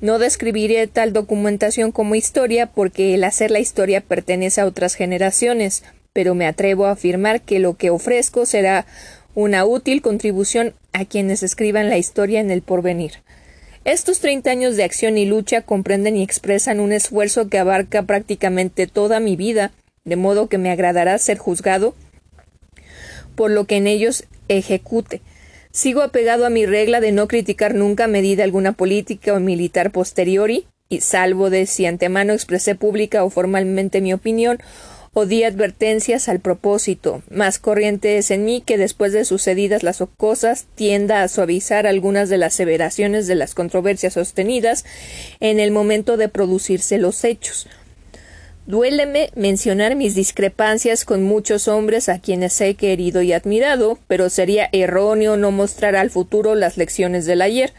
No 0.00 0.18
describiré 0.18 0.86
tal 0.86 1.12
documentación 1.12 1.90
como 1.90 2.14
historia 2.14 2.66
porque 2.66 3.14
el 3.14 3.24
hacer 3.24 3.50
la 3.50 3.58
historia 3.58 4.00
pertenece 4.00 4.60
a 4.60 4.66
otras 4.66 4.94
generaciones, 4.94 5.82
pero 6.12 6.34
me 6.34 6.46
atrevo 6.46 6.86
a 6.86 6.92
afirmar 6.92 7.42
que 7.42 7.58
lo 7.58 7.76
que 7.76 7.90
ofrezco 7.90 8.46
será 8.46 8.86
una 9.34 9.64
útil 9.64 10.02
contribución 10.02 10.74
a 10.92 11.04
quienes 11.04 11.42
escriban 11.42 11.88
la 11.88 11.98
historia 11.98 12.40
en 12.40 12.50
el 12.50 12.62
porvenir. 12.62 13.12
Estos 13.84 14.20
treinta 14.20 14.50
años 14.50 14.76
de 14.76 14.84
acción 14.84 15.16
y 15.16 15.24
lucha 15.24 15.62
comprenden 15.62 16.16
y 16.16 16.22
expresan 16.22 16.80
un 16.80 16.92
esfuerzo 16.92 17.48
que 17.48 17.58
abarca 17.58 18.02
prácticamente 18.02 18.86
toda 18.86 19.20
mi 19.20 19.36
vida, 19.36 19.72
de 20.08 20.16
modo 20.16 20.48
que 20.48 20.58
me 20.58 20.70
agradará 20.70 21.18
ser 21.18 21.38
juzgado 21.38 21.94
por 23.38 23.52
lo 23.52 23.66
que 23.66 23.76
en 23.76 23.86
ellos 23.86 24.24
ejecute. 24.48 25.20
Sigo 25.70 26.02
apegado 26.02 26.44
a 26.44 26.50
mi 26.50 26.66
regla 26.66 27.00
de 27.00 27.12
no 27.12 27.28
criticar 27.28 27.74
nunca 27.74 28.08
medida 28.08 28.42
alguna 28.42 28.72
política 28.72 29.32
o 29.32 29.38
militar 29.38 29.92
posteriori, 29.92 30.66
y 30.88 31.02
salvo 31.02 31.50
de 31.50 31.66
si 31.66 31.86
antemano 31.86 32.32
expresé 32.32 32.74
pública 32.74 33.22
o 33.22 33.30
formalmente 33.30 34.00
mi 34.00 34.12
opinión, 34.12 34.58
o 35.12 35.26
di 35.26 35.44
advertencias 35.44 36.28
al 36.28 36.40
propósito. 36.40 37.22
Más 37.30 37.58
corriente 37.58 38.18
es 38.18 38.30
en 38.30 38.44
mí 38.44 38.62
que 38.64 38.78
después 38.78 39.12
de 39.12 39.24
sucedidas 39.24 39.82
las 39.82 40.02
cosas 40.16 40.66
tienda 40.74 41.22
a 41.22 41.28
suavizar 41.28 41.86
algunas 41.86 42.28
de 42.28 42.38
las 42.38 42.54
aseveraciones 42.54 43.26
de 43.26 43.34
las 43.34 43.54
controversias 43.54 44.14
sostenidas 44.14 44.84
en 45.40 45.60
el 45.60 45.70
momento 45.70 46.16
de 46.16 46.28
producirse 46.28 46.98
los 46.98 47.24
hechos. 47.24 47.68
Duéleme 48.68 49.30
mencionar 49.34 49.96
mis 49.96 50.14
discrepancias 50.14 51.06
con 51.06 51.22
muchos 51.22 51.68
hombres 51.68 52.10
a 52.10 52.18
quienes 52.18 52.60
he 52.60 52.74
querido 52.74 53.22
y 53.22 53.32
admirado, 53.32 53.98
pero 54.08 54.28
sería 54.28 54.68
erróneo 54.72 55.38
no 55.38 55.50
mostrar 55.50 55.96
al 55.96 56.10
futuro 56.10 56.54
las 56.54 56.76
lecciones 56.76 57.24
del 57.24 57.40
ayer. 57.40 57.72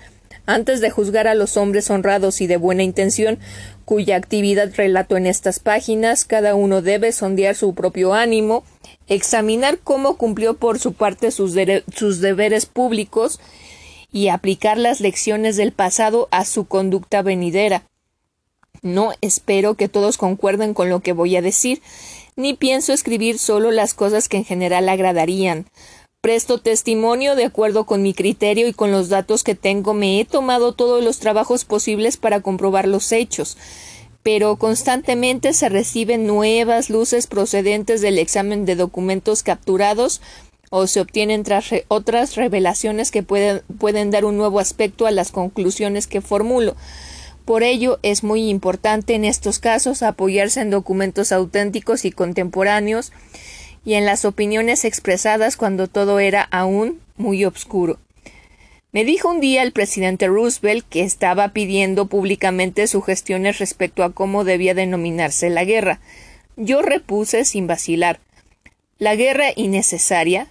Antes 0.47 0.81
de 0.81 0.89
juzgar 0.89 1.27
a 1.27 1.35
los 1.35 1.57
hombres 1.57 1.91
honrados 1.91 2.41
y 2.41 2.47
de 2.47 2.57
buena 2.57 2.81
intención, 2.81 3.37
cuya 3.85 4.15
actividad 4.15 4.71
relato 4.75 5.15
en 5.15 5.27
estas 5.27 5.59
páginas, 5.59 6.25
cada 6.25 6.55
uno 6.55 6.81
debe 6.81 7.11
sondear 7.11 7.53
su 7.53 7.75
propio 7.75 8.15
ánimo, 8.15 8.63
examinar 9.07 9.77
cómo 9.77 10.17
cumplió 10.17 10.55
por 10.55 10.79
su 10.79 10.93
parte 10.93 11.29
sus, 11.29 11.53
sus 11.95 12.19
deberes 12.19 12.65
públicos 12.65 13.39
y 14.11 14.29
aplicar 14.29 14.79
las 14.79 15.01
lecciones 15.01 15.55
del 15.55 15.71
pasado 15.71 16.29
a 16.31 16.45
su 16.45 16.65
conducta 16.65 17.21
venidera. 17.21 17.83
No 18.81 19.13
espero 19.21 19.75
que 19.75 19.89
todos 19.89 20.17
concuerden 20.17 20.73
con 20.73 20.89
lo 20.89 21.01
que 21.01 21.13
voy 21.13 21.35
a 21.35 21.41
decir, 21.41 21.81
ni 22.35 22.53
pienso 22.53 22.93
escribir 22.93 23.39
solo 23.39 23.71
las 23.71 23.93
cosas 23.93 24.29
que 24.29 24.37
en 24.37 24.45
general 24.45 24.87
agradarían. 24.87 25.65
Presto 26.21 26.57
testimonio 26.57 27.35
de 27.35 27.45
acuerdo 27.45 27.85
con 27.85 28.01
mi 28.01 28.13
criterio 28.13 28.67
y 28.67 28.73
con 28.73 28.91
los 28.91 29.07
datos 29.07 29.43
que 29.43 29.55
tengo. 29.55 29.93
Me 29.93 30.19
he 30.19 30.25
tomado 30.25 30.73
todos 30.73 31.03
los 31.03 31.19
trabajos 31.19 31.63
posibles 31.63 32.17
para 32.17 32.41
comprobar 32.41 32.87
los 32.87 33.11
hechos, 33.13 33.57
pero 34.21 34.57
constantemente 34.57 35.53
se 35.53 35.69
reciben 35.69 36.27
nuevas 36.27 36.89
luces 36.89 37.27
procedentes 37.27 38.01
del 38.01 38.17
examen 38.17 38.65
de 38.65 38.75
documentos 38.75 39.43
capturados 39.43 40.21
o 40.69 40.87
se 40.87 41.01
obtienen 41.01 41.43
otras 41.87 42.35
revelaciones 42.35 43.11
que 43.11 43.23
pueden, 43.23 43.61
pueden 43.79 44.11
dar 44.11 44.25
un 44.25 44.37
nuevo 44.37 44.59
aspecto 44.59 45.07
a 45.07 45.11
las 45.11 45.31
conclusiones 45.31 46.07
que 46.07 46.21
formulo. 46.21 46.75
Por 47.49 47.63
ello 47.63 47.97
es 48.03 48.23
muy 48.23 48.47
importante 48.47 49.15
en 49.15 49.25
estos 49.25 49.57
casos 49.57 50.03
apoyarse 50.03 50.61
en 50.61 50.69
documentos 50.69 51.31
auténticos 51.31 52.05
y 52.05 52.11
contemporáneos 52.11 53.11
y 53.83 53.95
en 53.95 54.05
las 54.05 54.23
opiniones 54.23 54.85
expresadas 54.85 55.57
cuando 55.57 55.87
todo 55.87 56.19
era 56.19 56.43
aún 56.51 56.99
muy 57.17 57.45
obscuro. 57.45 57.97
Me 58.91 59.03
dijo 59.03 59.31
un 59.31 59.39
día 59.39 59.63
el 59.63 59.71
presidente 59.71 60.27
Roosevelt 60.27 60.85
que 60.87 61.01
estaba 61.01 61.49
pidiendo 61.49 62.05
públicamente 62.05 62.85
sugestiones 62.85 63.57
respecto 63.57 64.03
a 64.03 64.13
cómo 64.13 64.43
debía 64.43 64.75
denominarse 64.75 65.49
la 65.49 65.63
guerra. 65.63 66.01
Yo 66.55 66.83
repuse 66.83 67.45
sin 67.45 67.65
vacilar. 67.65 68.19
La 68.99 69.15
guerra 69.15 69.47
innecesaria. 69.55 70.49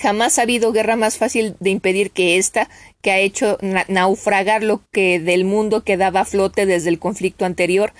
Jamás 0.00 0.38
ha 0.38 0.42
habido 0.42 0.72
guerra 0.72 0.96
más 0.96 1.18
fácil 1.18 1.56
de 1.60 1.70
impedir 1.70 2.10
que 2.10 2.38
esta, 2.38 2.68
que 3.02 3.10
ha 3.10 3.18
hecho 3.18 3.58
naufragar 3.88 4.62
lo 4.62 4.82
que 4.92 5.20
del 5.20 5.44
mundo 5.44 5.84
quedaba 5.84 6.20
a 6.20 6.24
flote 6.24 6.66
desde 6.66 6.88
el 6.88 6.98
conflicto 6.98 7.44
anterior, 7.44 7.92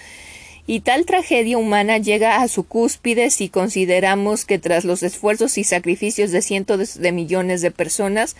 y 0.66 0.80
tal 0.80 1.04
tragedia 1.04 1.58
humana 1.58 1.98
llega 1.98 2.40
a 2.40 2.48
su 2.48 2.64
cúspide 2.64 3.30
si 3.30 3.48
consideramos 3.48 4.44
que 4.44 4.58
tras 4.58 4.84
los 4.84 5.02
esfuerzos 5.02 5.58
y 5.58 5.64
sacrificios 5.64 6.30
de 6.30 6.40
cientos 6.40 6.94
de 6.94 7.12
millones 7.12 7.60
de 7.60 7.70
personas 7.70 8.34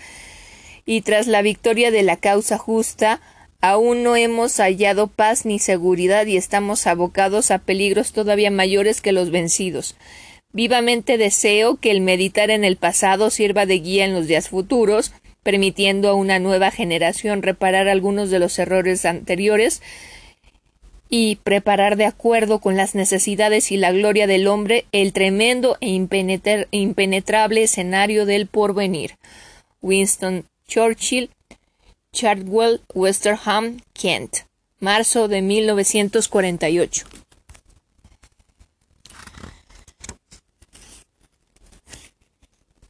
y 0.86 1.02
tras 1.02 1.26
la 1.26 1.43
victoria 1.43 1.90
de 1.90 2.02
la 2.02 2.16
causa 2.16 2.56
justa, 2.56 3.20
aún 3.60 4.02
no 4.02 4.16
hemos 4.16 4.56
hallado 4.59 5.06
paz 5.06 5.44
ni 5.44 5.59
seguridad 5.59 6.26
y 6.26 6.36
estamos 6.36 6.86
abocados 6.86 7.51
a 7.51 7.59
peligros 7.59 8.12
todavía 8.12 8.51
mayores 8.51 9.01
que 9.01 9.12
los 9.12 9.31
vencidos. 9.31 9.97
Vivamente 10.55 11.18
deseo 11.18 11.78
que 11.78 11.90
el 11.90 12.01
meditar 12.01 12.48
en 12.51 12.62
el 12.62 12.76
pasado 12.76 13.31
sirva 13.31 13.66
de 13.66 13.81
guía 13.81 14.05
en 14.05 14.14
los 14.14 14.28
días 14.28 14.48
futuros, 14.48 15.12
permitiendo 15.43 16.09
a 16.09 16.14
una 16.14 16.39
nueva 16.39 16.70
generación 16.70 17.43
reparar 17.43 17.89
algunos 17.89 18.31
de 18.31 18.39
los 18.39 18.56
errores 18.60 19.05
anteriores 19.05 19.82
y 21.09 21.36
preparar 21.43 21.97
de 21.97 22.06
acuerdo 22.06 22.60
con 22.60 22.76
las 22.76 22.94
necesidades 22.94 23.72
y 23.72 23.76
la 23.78 23.90
gloria 23.90 24.28
del 24.28 24.47
hombre 24.47 24.85
el 24.93 25.12
tremendo 25.12 25.76
e 25.81 25.89
impenetrable 25.90 27.64
escenario 27.64 28.24
del 28.24 28.47
porvenir. 28.47 29.16
Winston 29.82 30.44
Churchill, 30.68 31.31
Chartwell, 32.12 32.81
Westerham, 32.94 33.81
Kent, 33.93 34.36
marzo 34.78 35.26
de 35.26 35.43
1948. 35.43 37.23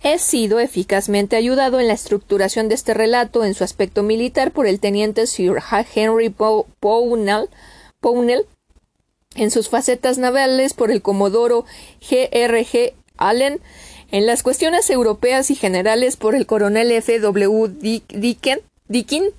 He 0.07 0.19
sido 0.19 0.61
eficazmente 0.61 1.35
ayudado 1.35 1.81
en 1.81 1.89
la 1.89 1.95
estructuración 1.95 2.69
de 2.69 2.75
este 2.75 2.93
relato 2.93 3.43
en 3.43 3.55
su 3.55 3.65
aspecto 3.65 4.03
militar 4.03 4.53
por 4.53 4.67
el 4.67 4.79
teniente 4.79 5.27
Sir 5.27 5.55
Henry 5.95 6.29
Pownell, 6.29 7.49
en 9.35 9.51
sus 9.51 9.71
facetas 9.71 10.19
navales 10.19 10.75
por 10.75 10.91
el 10.91 11.01
comodoro 11.01 11.65
G. 12.03 12.29
G. 12.31 12.93
Allen, 13.17 13.61
en 14.13 14.27
las 14.27 14.43
cuestiones 14.43 14.91
europeas 14.91 15.51
y 15.51 15.55
generales 15.55 16.19
por 16.19 16.35
el 16.35 16.45
coronel 16.45 16.93
F. 16.93 17.19
W. 17.19 17.73
Dickin, 18.87 19.31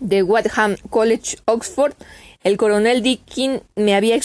de 0.00 0.22
Wadham 0.22 0.76
College, 0.88 1.36
Oxford. 1.44 1.92
El 2.42 2.56
coronel 2.56 3.02
Dickin 3.02 3.60
me 3.76 3.94
había 3.94 4.18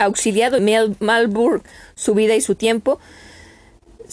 auxiliado 0.00 0.56
en 0.56 0.96
Malburn 0.98 1.62
su 1.94 2.14
vida 2.14 2.34
y 2.34 2.40
su 2.40 2.56
tiempo. 2.56 2.98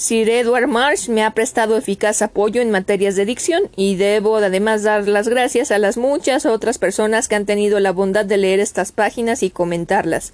Sir 0.01 0.31
Edward 0.31 0.67
Marsh 0.67 1.09
me 1.09 1.23
ha 1.23 1.35
prestado 1.35 1.77
eficaz 1.77 2.23
apoyo 2.23 2.59
en 2.59 2.71
materias 2.71 3.15
de 3.15 3.23
dicción 3.23 3.69
y 3.75 3.97
debo 3.97 4.37
además 4.37 4.81
dar 4.81 5.07
las 5.07 5.27
gracias 5.27 5.69
a 5.69 5.77
las 5.77 5.95
muchas 5.95 6.47
otras 6.47 6.79
personas 6.79 7.27
que 7.27 7.35
han 7.35 7.45
tenido 7.45 7.79
la 7.79 7.91
bondad 7.91 8.25
de 8.25 8.37
leer 8.37 8.59
estas 8.59 8.91
páginas 8.91 9.43
y 9.43 9.51
comentarlas. 9.51 10.33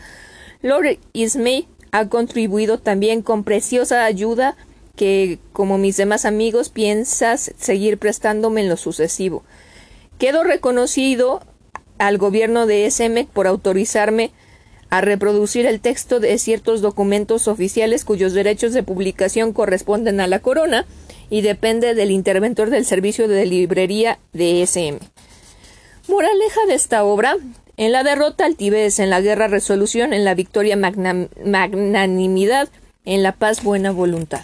Lord 0.62 1.00
Ismay 1.12 1.68
ha 1.92 2.08
contribuido 2.08 2.78
también 2.78 3.22
con 3.22 3.44
preciosa 3.44 4.06
ayuda 4.06 4.56
que, 4.96 5.38
como 5.52 5.78
mis 5.78 5.98
demás 5.98 6.24
amigos, 6.24 6.70
piensas 6.70 7.52
seguir 7.58 7.98
prestándome 7.98 8.62
en 8.62 8.70
lo 8.70 8.78
sucesivo. 8.78 9.44
Quedo 10.18 10.46
reconocido 10.46 11.42
al 11.98 12.18
gobierno 12.18 12.68
de 12.68 12.86
SM 12.86 13.28
por 13.34 13.48
autorizarme 13.48 14.32
a 14.90 15.02
reproducir 15.02 15.66
el 15.66 15.80
texto 15.80 16.20
de 16.20 16.38
ciertos 16.38 16.82
documentos 16.82 17.48
oficiales 17.48 18.06
cuyos 18.06 18.34
derechos 18.34 18.74
de 18.74 18.84
publicación 18.84 19.54
corresponden 19.54 20.20
a 20.20 20.28
la 20.28 20.40
corona 20.40 20.86
y 21.30 21.42
depende 21.42 21.94
del 21.94 22.12
interventor 22.12 22.70
del 22.70 22.86
servicio 22.86 23.28
de 23.28 23.46
librería 23.46 24.18
de 24.34 24.62
SM. 24.62 25.00
Moraleja 26.08 26.62
de 26.68 26.76
esta 26.76 27.04
obra 27.04 27.36
en 27.76 27.92
la 27.92 28.04
derrota 28.04 28.46
altivez, 28.46 29.00
en 29.00 29.10
la 29.10 29.20
guerra 29.22 29.50
resolución, 29.50 30.14
en 30.14 30.24
la 30.24 30.36
victoria 30.36 30.78
magnanimidad, 30.78 32.70
en 33.06 33.24
la 33.24 33.34
paz 33.34 33.62
buena 33.64 33.92
voluntad. 33.92 34.40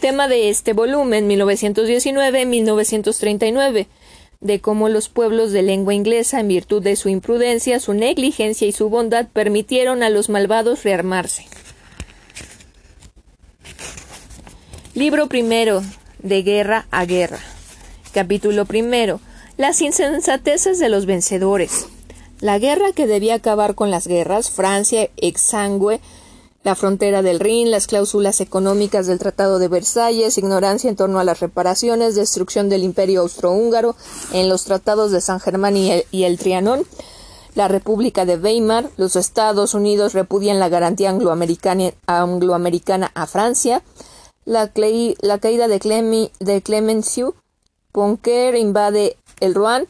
Tema 0.00 0.28
de 0.28 0.48
este 0.48 0.74
volumen 0.74 1.28
1919-1939 1.28 3.86
de 4.40 4.58
cómo 4.58 4.88
los 4.88 5.10
pueblos 5.10 5.52
de 5.52 5.60
lengua 5.60 5.92
inglesa, 5.92 6.40
en 6.40 6.48
virtud 6.48 6.82
de 6.82 6.96
su 6.96 7.10
imprudencia, 7.10 7.78
su 7.78 7.92
negligencia 7.92 8.66
y 8.66 8.72
su 8.72 8.88
bondad, 8.88 9.26
permitieron 9.30 10.02
a 10.02 10.08
los 10.08 10.30
malvados 10.30 10.82
rearmarse. 10.82 11.44
Libro 14.94 15.26
primero 15.26 15.82
de 16.20 16.42
Guerra 16.42 16.86
a 16.90 17.04
Guerra. 17.04 17.40
Capítulo 18.12 18.64
primero. 18.64 19.20
Las 19.58 19.82
insensateces 19.82 20.78
de 20.78 20.88
los 20.88 21.04
vencedores. 21.04 21.86
La 22.40 22.58
guerra 22.58 22.92
que 22.94 23.06
debía 23.06 23.34
acabar 23.34 23.74
con 23.74 23.90
las 23.90 24.06
guerras, 24.06 24.50
Francia 24.50 25.10
exangüe 25.18 26.00
la 26.62 26.74
frontera 26.74 27.22
del 27.22 27.40
Rin, 27.40 27.70
las 27.70 27.86
cláusulas 27.86 28.40
económicas 28.40 29.06
del 29.06 29.18
Tratado 29.18 29.58
de 29.58 29.68
Versalles, 29.68 30.36
ignorancia 30.36 30.90
en 30.90 30.96
torno 30.96 31.18
a 31.18 31.24
las 31.24 31.40
reparaciones, 31.40 32.14
destrucción 32.14 32.68
del 32.68 32.84
imperio 32.84 33.22
austrohúngaro 33.22 33.96
en 34.32 34.50
los 34.50 34.64
tratados 34.64 35.10
de 35.10 35.22
San 35.22 35.40
Germán 35.40 35.76
y 35.76 35.90
el, 36.24 36.38
Trianón, 36.38 36.84
la 37.54 37.68
República 37.68 38.26
de 38.26 38.36
Weimar, 38.36 38.90
los 38.98 39.16
Estados 39.16 39.72
Unidos 39.72 40.12
repudian 40.12 40.60
la 40.60 40.68
garantía 40.68 41.08
angloamericana, 41.08 41.92
a 43.14 43.26
Francia, 43.26 43.82
la, 44.44 44.68
caída 44.68 45.68
de, 45.68 45.78
Clemi, 45.80 46.30
de 46.40 46.60
Clemenceau, 46.60 47.34
Ponquer 47.92 48.54
invade 48.54 49.16
el 49.40 49.54
Rouen, 49.54 49.88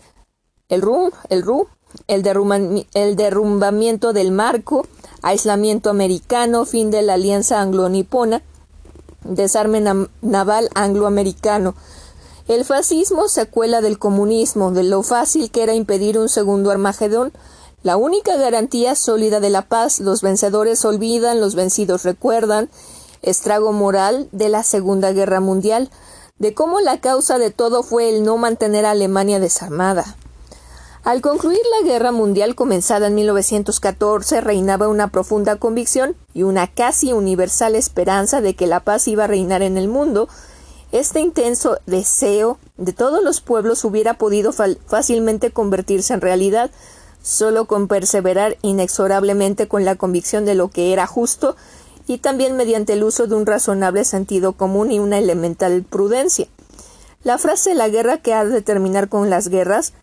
el 0.68 0.82
Ru, 0.82 1.10
el 1.28 1.42
Ru, 1.42 1.68
el, 2.06 2.86
el 2.94 3.16
derrumbamiento 3.16 4.12
del 4.12 4.32
marco, 4.32 4.86
aislamiento 5.22 5.90
americano, 5.90 6.64
fin 6.64 6.90
de 6.90 7.02
la 7.02 7.14
alianza 7.14 7.60
anglo-nipona, 7.60 8.42
desarme 9.24 9.82
naval 10.22 10.70
anglo-americano. 10.74 11.74
El 12.48 12.64
fascismo 12.64 13.28
secuela 13.28 13.80
del 13.80 13.98
comunismo, 13.98 14.72
de 14.72 14.82
lo 14.82 15.02
fácil 15.02 15.50
que 15.50 15.62
era 15.62 15.74
impedir 15.74 16.18
un 16.18 16.28
segundo 16.28 16.70
Armagedón, 16.70 17.32
la 17.82 17.96
única 17.96 18.36
garantía 18.36 18.94
sólida 18.94 19.40
de 19.40 19.50
la 19.50 19.62
paz, 19.62 20.00
los 20.00 20.20
vencedores 20.20 20.84
olvidan, 20.84 21.40
los 21.40 21.54
vencidos 21.54 22.02
recuerdan, 22.02 22.68
estrago 23.22 23.72
moral 23.72 24.28
de 24.32 24.48
la 24.48 24.62
Segunda 24.64 25.12
Guerra 25.12 25.40
Mundial, 25.40 25.90
de 26.38 26.54
cómo 26.54 26.80
la 26.80 27.00
causa 27.00 27.38
de 27.38 27.50
todo 27.50 27.82
fue 27.82 28.08
el 28.08 28.22
no 28.22 28.36
mantener 28.36 28.84
a 28.84 28.90
Alemania 28.90 29.40
desarmada. 29.40 30.16
Al 31.02 31.22
concluir 31.22 31.60
la 31.80 31.88
guerra 31.88 32.12
mundial 32.12 32.54
comenzada 32.54 33.06
en 33.06 33.14
1914 33.14 34.42
reinaba 34.42 34.88
una 34.88 35.08
profunda 35.08 35.56
convicción 35.56 36.14
y 36.34 36.42
una 36.42 36.66
casi 36.66 37.14
universal 37.14 37.74
esperanza 37.74 38.42
de 38.42 38.54
que 38.54 38.66
la 38.66 38.80
paz 38.80 39.08
iba 39.08 39.24
a 39.24 39.26
reinar 39.26 39.62
en 39.62 39.78
el 39.78 39.88
mundo. 39.88 40.28
Este 40.92 41.20
intenso 41.20 41.78
deseo 41.86 42.58
de 42.76 42.92
todos 42.92 43.24
los 43.24 43.40
pueblos 43.40 43.82
hubiera 43.84 44.14
podido 44.14 44.52
fácilmente 44.52 45.50
convertirse 45.50 46.12
en 46.12 46.20
realidad 46.20 46.70
solo 47.22 47.64
con 47.64 47.88
perseverar 47.88 48.58
inexorablemente 48.60 49.68
con 49.68 49.86
la 49.86 49.96
convicción 49.96 50.44
de 50.44 50.54
lo 50.54 50.68
que 50.68 50.92
era 50.92 51.06
justo 51.06 51.56
y 52.06 52.18
también 52.18 52.56
mediante 52.56 52.92
el 52.92 53.04
uso 53.04 53.26
de 53.26 53.36
un 53.36 53.46
razonable 53.46 54.04
sentido 54.04 54.52
común 54.52 54.92
y 54.92 54.98
una 54.98 55.18
elemental 55.18 55.82
prudencia. 55.82 56.46
La 57.22 57.38
frase 57.38 57.74
la 57.74 57.88
guerra 57.88 58.18
que 58.18 58.34
ha 58.34 58.44
de 58.44 58.60
terminar 58.60 59.08
con 59.08 59.30
las 59.30 59.48
guerras 59.48 59.94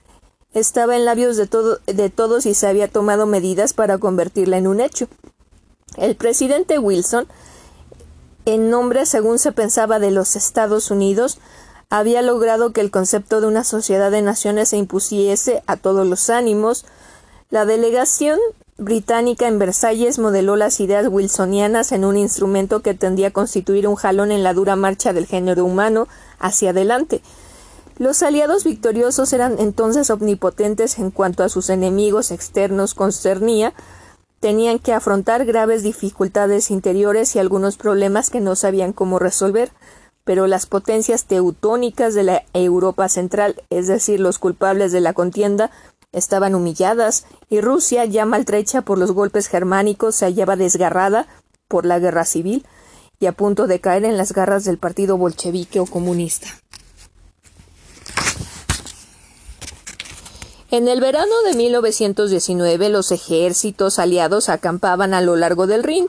estaba 0.53 0.95
en 0.95 1.05
labios 1.05 1.37
de, 1.37 1.47
de 1.85 2.09
todos 2.09 2.45
y 2.45 2.53
se 2.53 2.67
había 2.67 2.87
tomado 2.87 3.25
medidas 3.25 3.73
para 3.73 3.97
convertirla 3.97 4.57
en 4.57 4.67
un 4.67 4.79
hecho. 4.81 5.07
El 5.97 6.15
presidente 6.15 6.79
Wilson, 6.79 7.27
en 8.45 8.69
nombre, 8.69 9.05
según 9.05 9.39
se 9.39 9.51
pensaba, 9.51 9.99
de 9.99 10.11
los 10.11 10.35
Estados 10.35 10.91
Unidos, 10.91 11.39
había 11.89 12.21
logrado 12.21 12.73
que 12.73 12.81
el 12.81 12.91
concepto 12.91 13.41
de 13.41 13.47
una 13.47 13.63
sociedad 13.63 14.11
de 14.11 14.21
naciones 14.21 14.69
se 14.69 14.77
impusiese 14.77 15.63
a 15.67 15.77
todos 15.77 16.05
los 16.05 16.29
ánimos. 16.29 16.85
La 17.49 17.65
delegación 17.65 18.39
británica 18.77 19.47
en 19.47 19.57
Versalles 19.57 20.19
modeló 20.19 20.55
las 20.55 20.79
ideas 20.79 21.07
wilsonianas 21.09 21.91
en 21.91 22.05
un 22.05 22.17
instrumento 22.17 22.81
que 22.81 22.93
tendía 22.93 23.29
a 23.29 23.31
constituir 23.31 23.87
un 23.87 23.95
jalón 23.95 24.31
en 24.31 24.43
la 24.43 24.53
dura 24.53 24.75
marcha 24.75 25.13
del 25.13 25.25
género 25.25 25.65
humano 25.65 26.07
hacia 26.39 26.71
adelante. 26.71 27.21
Los 27.99 28.21
aliados 28.21 28.63
victoriosos 28.63 29.33
eran 29.33 29.57
entonces 29.57 30.11
omnipotentes 30.11 30.99
en 30.99 31.09
cuanto 31.09 31.43
a 31.43 31.49
sus 31.49 31.71
enemigos 31.71 32.29
externos 32.29 32.93
concernía, 32.93 33.73
tenían 34.39 34.77
que 34.77 34.93
afrontar 34.93 35.45
graves 35.45 35.81
dificultades 35.81 36.69
interiores 36.69 37.35
y 37.35 37.39
algunos 37.39 37.75
problemas 37.77 38.29
que 38.29 38.39
no 38.39 38.55
sabían 38.55 38.93
cómo 38.93 39.17
resolver, 39.17 39.71
pero 40.23 40.45
las 40.45 40.67
potencias 40.67 41.25
teutónicas 41.25 42.13
de 42.13 42.23
la 42.23 42.43
Europa 42.53 43.09
central, 43.09 43.63
es 43.71 43.87
decir, 43.87 44.19
los 44.19 44.37
culpables 44.37 44.91
de 44.91 45.01
la 45.01 45.13
contienda, 45.13 45.71
estaban 46.11 46.53
humilladas, 46.53 47.25
y 47.49 47.61
Rusia, 47.61 48.05
ya 48.05 48.25
maltrecha 48.25 48.83
por 48.83 48.99
los 48.99 49.11
golpes 49.11 49.47
germánicos, 49.47 50.15
se 50.15 50.25
hallaba 50.25 50.55
desgarrada 50.55 51.27
por 51.67 51.85
la 51.85 51.97
guerra 51.97 52.25
civil 52.25 52.63
y 53.19 53.25
a 53.25 53.31
punto 53.31 53.65
de 53.65 53.79
caer 53.81 54.05
en 54.05 54.17
las 54.17 54.33
garras 54.33 54.65
del 54.65 54.77
partido 54.77 55.17
bolchevique 55.17 55.79
o 55.79 55.87
comunista. 55.87 56.47
En 60.69 60.89
el 60.89 60.99
verano 60.99 61.33
de 61.45 61.53
1919 61.55 62.89
los 62.89 63.11
ejércitos 63.13 63.99
aliados 63.99 64.49
acampaban 64.49 65.13
a 65.13 65.21
lo 65.21 65.37
largo 65.37 65.65
del 65.65 65.83
Rin 65.83 66.07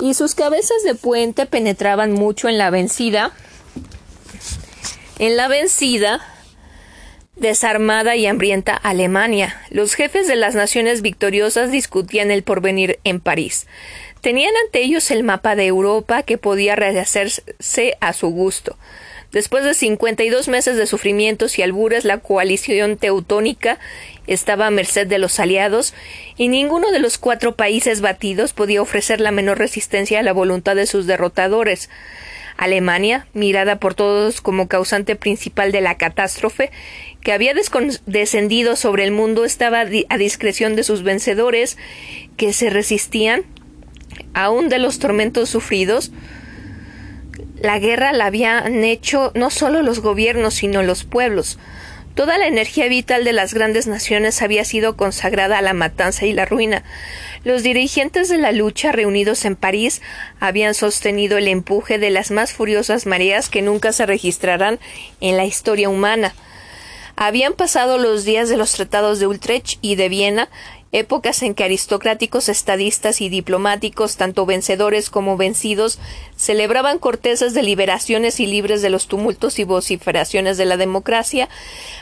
y 0.00 0.14
sus 0.14 0.34
cabezas 0.34 0.82
de 0.84 0.96
puente 0.96 1.46
penetraban 1.46 2.12
mucho 2.12 2.48
en 2.48 2.58
la 2.58 2.70
vencida 2.70 3.32
en 5.20 5.36
la 5.36 5.46
vencida 5.46 6.20
desarmada 7.36 8.16
y 8.16 8.26
hambrienta 8.26 8.74
Alemania. 8.74 9.60
Los 9.70 9.94
jefes 9.94 10.26
de 10.26 10.36
las 10.36 10.56
naciones 10.56 11.02
victoriosas 11.02 11.70
discutían 11.70 12.32
el 12.32 12.42
porvenir 12.42 12.98
en 13.04 13.20
París. 13.20 13.66
Tenían 14.20 14.54
ante 14.64 14.82
ellos 14.82 15.10
el 15.10 15.22
mapa 15.22 15.54
de 15.54 15.66
Europa 15.66 16.22
que 16.22 16.38
podía 16.38 16.74
rehacerse 16.74 17.96
a 18.00 18.12
su 18.12 18.28
gusto. 18.28 18.76
Después 19.34 19.64
de 19.64 19.74
cincuenta 19.74 20.22
y 20.22 20.28
dos 20.28 20.46
meses 20.46 20.76
de 20.76 20.86
sufrimientos 20.86 21.58
y 21.58 21.62
albures, 21.62 22.04
la 22.04 22.18
coalición 22.18 22.96
teutónica 22.96 23.80
estaba 24.28 24.68
a 24.68 24.70
merced 24.70 25.08
de 25.08 25.18
los 25.18 25.40
aliados, 25.40 25.92
y 26.36 26.46
ninguno 26.46 26.92
de 26.92 27.00
los 27.00 27.18
cuatro 27.18 27.56
países 27.56 28.00
batidos 28.00 28.52
podía 28.52 28.80
ofrecer 28.80 29.20
la 29.20 29.32
menor 29.32 29.58
resistencia 29.58 30.20
a 30.20 30.22
la 30.22 30.32
voluntad 30.32 30.76
de 30.76 30.86
sus 30.86 31.08
derrotadores. 31.08 31.90
Alemania, 32.56 33.26
mirada 33.34 33.80
por 33.80 33.94
todos 33.94 34.40
como 34.40 34.68
causante 34.68 35.16
principal 35.16 35.72
de 35.72 35.80
la 35.80 35.96
catástrofe, 35.96 36.70
que 37.20 37.32
había 37.32 37.54
descendido 38.06 38.76
sobre 38.76 39.02
el 39.02 39.10
mundo, 39.10 39.44
estaba 39.44 39.80
a 39.80 40.16
discreción 40.16 40.76
de 40.76 40.84
sus 40.84 41.02
vencedores, 41.02 41.76
que 42.36 42.52
se 42.52 42.70
resistían, 42.70 43.42
aun 44.32 44.68
de 44.68 44.78
los 44.78 45.00
tormentos 45.00 45.50
sufridos, 45.50 46.12
la 47.64 47.78
guerra 47.78 48.12
la 48.12 48.26
habían 48.26 48.84
hecho 48.84 49.32
no 49.34 49.48
solo 49.48 49.80
los 49.80 50.00
gobiernos, 50.00 50.52
sino 50.52 50.82
los 50.82 51.04
pueblos. 51.04 51.58
Toda 52.14 52.36
la 52.36 52.46
energía 52.46 52.88
vital 52.88 53.24
de 53.24 53.32
las 53.32 53.54
grandes 53.54 53.86
naciones 53.86 54.42
había 54.42 54.66
sido 54.66 54.98
consagrada 54.98 55.56
a 55.56 55.62
la 55.62 55.72
matanza 55.72 56.26
y 56.26 56.34
la 56.34 56.44
ruina. 56.44 56.84
Los 57.42 57.62
dirigentes 57.62 58.28
de 58.28 58.36
la 58.36 58.52
lucha 58.52 58.92
reunidos 58.92 59.46
en 59.46 59.56
París 59.56 60.02
habían 60.40 60.74
sostenido 60.74 61.38
el 61.38 61.48
empuje 61.48 61.98
de 61.98 62.10
las 62.10 62.30
más 62.30 62.52
furiosas 62.52 63.06
mareas 63.06 63.48
que 63.48 63.62
nunca 63.62 63.92
se 63.92 64.04
registrarán 64.04 64.78
en 65.22 65.38
la 65.38 65.46
historia 65.46 65.88
humana. 65.88 66.34
Habían 67.16 67.54
pasado 67.54 67.96
los 67.96 68.26
días 68.26 68.50
de 68.50 68.58
los 68.58 68.72
tratados 68.72 69.20
de 69.20 69.26
Utrecht 69.26 69.78
y 69.80 69.94
de 69.94 70.10
Viena 70.10 70.50
épocas 70.94 71.42
en 71.42 71.54
que 71.54 71.64
aristocráticos 71.64 72.48
estadistas 72.48 73.20
y 73.20 73.28
diplomáticos, 73.28 74.16
tanto 74.16 74.46
vencedores 74.46 75.10
como 75.10 75.36
vencidos, 75.36 75.98
celebraban 76.36 77.00
cortesas 77.00 77.52
de 77.52 77.64
liberaciones 77.64 78.38
y 78.38 78.46
libres 78.46 78.80
de 78.80 78.90
los 78.90 79.08
tumultos 79.08 79.58
y 79.58 79.64
vociferaciones 79.64 80.56
de 80.56 80.66
la 80.66 80.76
democracia, 80.76 81.48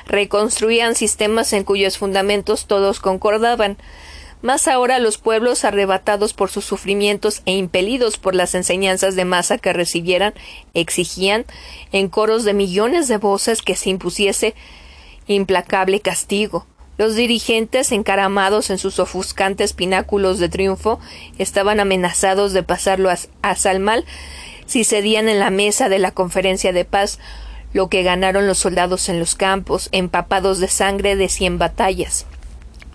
reconstruían 0.07 0.95
sistemas 0.95 1.55
en 1.55 1.65
cuyos 1.65 1.97
fundamentos 1.97 2.67
todos 2.67 3.01
concordaban. 3.01 3.79
Más 4.43 4.69
ahora 4.69 4.99
los 4.99 5.17
pueblos, 5.17 5.65
arrebatados 5.65 6.35
por 6.35 6.51
sus 6.51 6.67
sufrimientos 6.67 7.41
e 7.47 7.53
impelidos 7.53 8.19
por 8.19 8.35
las 8.35 8.55
enseñanzas 8.55 9.17
de 9.17 9.25
masa 9.25 9.57
que 9.57 9.73
recibieran, 9.73 10.35
exigían, 10.75 11.47
en 11.93 12.09
coros 12.09 12.45
de 12.45 12.53
millones 12.53 13.09
de 13.09 13.17
voces, 13.17 13.63
que 13.63 13.75
se 13.75 13.89
impusiese 13.89 14.55
implacable 15.29 16.01
castigo. 16.01 16.67
Los 16.99 17.15
dirigentes, 17.15 17.91
encaramados 17.91 18.71
en 18.71 18.79
sus 18.79 18.99
ofuscantes 18.99 19.73
pináculos 19.73 20.39
de 20.39 20.49
triunfo, 20.49 21.01
estaban 21.39 21.81
amenazados 21.81 22.53
de 22.53 22.63
pasarlo 22.63 23.11
a, 23.11 23.57
Salmal 23.57 24.05
si 24.67 24.85
cedían 24.85 25.29
en 25.29 25.39
la 25.39 25.51
mesa 25.51 25.89
de 25.89 25.99
la 25.99 26.13
conferencia 26.13 26.73
de 26.73 26.85
paz 26.85 27.19
lo 27.73 27.89
que 27.89 28.03
ganaron 28.03 28.47
los 28.47 28.59
soldados 28.59 29.09
en 29.09 29.19
los 29.19 29.35
campos, 29.35 29.89
empapados 29.93 30.61
de 30.61 30.69
sangre 30.69 31.17
de 31.17 31.29
cien 31.31 31.59
batallas. 31.59 32.27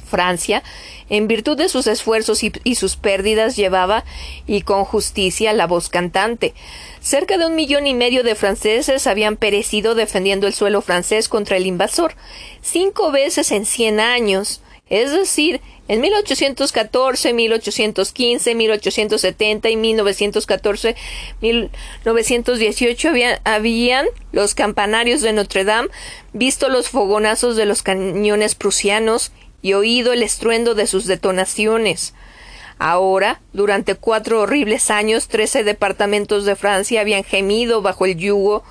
Francia, 0.08 0.64
en 1.10 1.28
virtud 1.28 1.58
de 1.58 1.70
sus 1.70 1.86
esfuerzos 1.86 2.42
y, 2.44 2.76
sus 2.76 2.96
pérdidas, 2.96 3.56
llevaba, 3.56 4.04
y 4.48 4.62
con 4.62 4.84
justicia, 4.86 5.54
la 5.54 5.68
voz 5.68 5.90
cantante. 5.90 6.54
Cerca 7.00 7.38
de 7.38 7.46
un 7.46 7.56
millón 7.56 7.86
y 7.86 7.94
medio 7.94 8.24
de 8.24 8.36
franceses 8.36 9.06
habían 9.06 9.38
perecido 9.38 9.94
defendiendo 9.94 10.48
el 10.48 10.54
suelo 10.54 10.82
francés 10.82 11.30
contra 11.30 11.58
el 11.58 11.68
invasor, 11.68 12.16
cinco 12.62 13.12
veces 13.12 13.52
en 13.52 13.66
cien 13.66 14.00
años, 14.00 14.62
es 14.90 15.12
decir, 15.12 15.62
en 15.90 16.02
1814, 16.02 17.34
1815, 17.34 18.56
1870 18.56 19.70
y 19.70 19.76
1914, 19.76 20.96
1918 21.42 23.10
habían, 23.10 23.40
habían 23.46 24.06
los 24.32 24.54
campanarios 24.54 25.22
de 25.22 25.34
Notre 25.34 25.64
Dame 25.64 25.90
visto 26.34 26.70
los 26.70 26.90
fogonazos 26.90 27.56
de 27.56 27.66
los 27.66 27.84
cañones 27.84 28.56
prusianos 28.56 29.32
y 29.62 29.74
oído 29.74 30.14
el 30.14 30.24
estruendo 30.24 30.76
de 30.76 30.88
sus 30.88 31.06
detonaciones. 31.06 32.14
Ahora, 32.80 33.42
durante 33.54 33.96
cuatro 33.96 34.42
horribles 34.42 34.92
años, 34.92 35.28
trece 35.28 35.64
departamentos 35.64 36.46
de 36.46 36.56
Francia 36.56 37.02
habían 37.02 37.24
gemido 37.24 37.82
bajo 37.82 38.06
el 38.06 38.18
yugo 38.18 38.64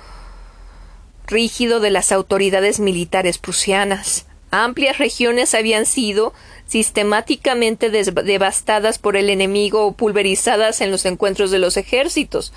rígido 1.25 1.81
de 1.81 1.91
las 1.91 2.11
autoridades 2.11 2.79
militares 2.79 3.37
prusianas. 3.37 4.25
Amplias 4.49 4.97
regiones 4.97 5.53
habían 5.53 5.85
sido 5.85 6.33
sistemáticamente 6.67 7.89
devastadas 7.89 8.97
por 8.97 9.17
el 9.17 9.29
enemigo 9.29 9.85
o 9.85 9.91
pulverizadas 9.91 10.79
en 10.79 10.89
los 10.89 11.05
encuentros 11.05 11.51
de 11.51 11.59
los 11.59 11.75
ejércitos. 11.75 12.53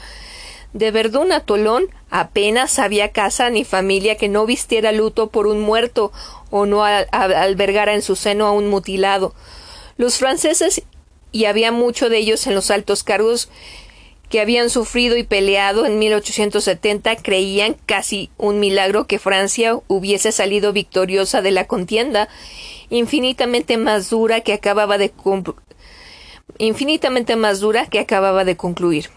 De 0.72 0.92
Verdún 0.92 1.32
a 1.32 1.40
Tolón 1.40 1.88
apenas 2.10 2.78
había 2.78 3.10
casa 3.10 3.50
ni 3.50 3.64
familia 3.64 4.16
que 4.16 4.28
no 4.28 4.46
vistiera 4.46 4.92
luto 4.92 5.28
por 5.28 5.46
un 5.46 5.60
muerto 5.60 6.12
o 6.50 6.64
no 6.66 6.84
albergara 6.84 7.94
en 7.94 8.02
su 8.02 8.14
seno 8.14 8.46
a 8.46 8.52
un 8.52 8.68
mutilado. 8.68 9.34
Los 9.96 10.18
franceses, 10.18 10.82
y 11.32 11.46
había 11.46 11.72
mucho 11.72 12.08
de 12.08 12.18
ellos 12.18 12.46
en 12.46 12.54
los 12.54 12.70
altos 12.70 13.02
cargos 13.02 13.48
que 14.28 14.40
habían 14.40 14.70
sufrido 14.70 15.16
y 15.16 15.24
peleado 15.24 15.86
en 15.86 15.98
1870, 15.98 17.16
creían 17.16 17.76
casi 17.84 18.30
un 18.38 18.60
milagro 18.60 19.08
que 19.08 19.18
Francia 19.18 19.76
hubiese 19.88 20.30
salido 20.30 20.72
victoriosa 20.72 21.42
de 21.42 21.50
la 21.50 21.66
contienda, 21.66 22.28
infinitamente 22.90 23.76
más 23.76 24.08
dura 24.08 24.40
que 24.40 24.52
acababa 24.52 24.98
de 24.98 25.12
infinitamente 26.58 27.34
más 27.34 27.58
dura 27.58 27.86
que 27.86 27.98
acababa 27.98 28.44
de 28.44 28.56
concluir. 28.56 29.10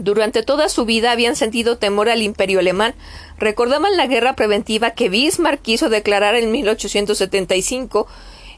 Durante 0.00 0.42
toda 0.42 0.70
su 0.70 0.86
vida 0.86 1.12
habían 1.12 1.36
sentido 1.36 1.76
temor 1.76 2.08
al 2.08 2.22
imperio 2.22 2.60
alemán. 2.60 2.94
Recordaban 3.38 3.98
la 3.98 4.06
guerra 4.06 4.34
preventiva 4.34 4.92
que 4.92 5.10
Bismarck 5.10 5.60
quiso 5.60 5.90
declarar 5.90 6.36
en 6.36 6.50
1875. 6.50 8.06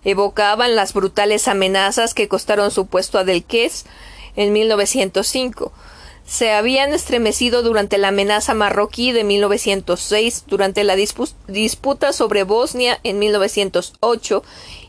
Evocaban 0.05 0.77
las 0.77 0.95
brutales 0.95 1.49
amenazas 1.49 2.15
que 2.15 2.29
costaron 2.29 2.71
su 2.71 2.87
puesto 2.87 3.19
a 3.19 3.25
Delqués 3.25 3.87
en 4.37 4.53
1905. 4.53 5.73
Se 6.25 6.53
habían 6.53 6.95
estremecido 6.95 7.63
durante 7.63 7.99
la 7.99 8.09
amenaza 8.09 8.55
marroquí 8.55 9.11
de 9.11 9.25
1906, 9.25 10.45
durante 10.47 10.85
la 10.85 10.95
disputa 10.95 12.13
sobre 12.13 12.45
Bosnia 12.45 13.01
en 13.03 13.19
1908 13.19 14.45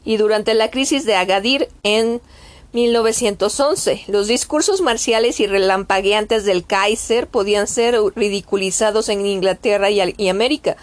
y 0.06 0.18
durante 0.18 0.54
la 0.54 0.70
crisis 0.70 1.04
de 1.06 1.16
Agadir 1.16 1.70
en 1.82 2.22
1911. 2.74 4.06
Los 4.08 4.28
discursos 4.28 4.82
marciales 4.82 5.40
y 5.40 5.48
relampagueantes 5.48 6.44
del 6.44 6.66
Kaiser 6.66 7.28
podían 7.28 7.68
ser 7.68 7.96
ridiculizados 8.16 9.10
en 9.10 9.26
Inglaterra 9.26 9.90
y, 9.92 10.30
América, 10.30 10.76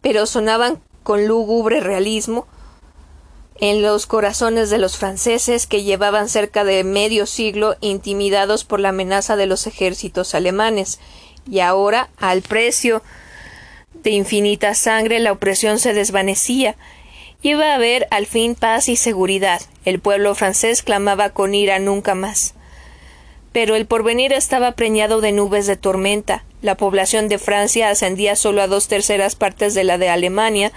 pero 0.00 0.26
sonaban 0.26 0.82
con 1.04 1.26
lúgubre 1.26 1.80
realismo 1.80 2.46
en 3.60 3.80
los 3.82 4.06
corazones 4.06 4.68
de 4.70 4.78
los 4.78 4.96
franceses 4.96 5.68
que 5.68 5.84
llevaban 5.84 6.28
cerca 6.28 6.64
de 6.64 6.82
medio 6.82 7.26
siglo 7.26 7.76
intimidados 7.80 8.64
por 8.64 8.80
la 8.80 8.88
amenaza 8.88 9.36
de 9.36 9.46
los 9.46 9.68
ejércitos 9.68 10.34
alemanes, 10.34 10.98
y 11.48 11.60
ahora, 11.60 12.08
al 12.16 12.42
precio 12.42 13.02
de 14.02 14.10
infinita 14.10 14.74
sangre, 14.74 15.20
la 15.20 15.30
opresión 15.30 15.78
se 15.78 15.92
desvanecía, 15.92 16.74
Iba 17.44 17.72
a 17.72 17.74
haber 17.74 18.08
al 18.10 18.24
fin 18.24 18.54
paz 18.54 18.88
y 18.88 18.96
seguridad. 18.96 19.60
El 19.84 20.00
pueblo 20.00 20.34
francés 20.34 20.82
clamaba 20.82 21.28
con 21.28 21.54
ira 21.54 21.78
nunca 21.78 22.14
más. 22.14 22.54
Pero 23.52 23.76
el 23.76 23.84
porvenir 23.84 24.32
estaba 24.32 24.72
preñado 24.72 25.20
de 25.20 25.32
nubes 25.32 25.66
de 25.66 25.76
tormenta. 25.76 26.42
La 26.62 26.78
población 26.78 27.28
de 27.28 27.36
Francia 27.36 27.90
ascendía 27.90 28.34
solo 28.34 28.62
a 28.62 28.66
dos 28.66 28.88
terceras 28.88 29.36
partes 29.36 29.74
de 29.74 29.84
la 29.84 29.98
de 29.98 30.08
Alemania. 30.08 30.72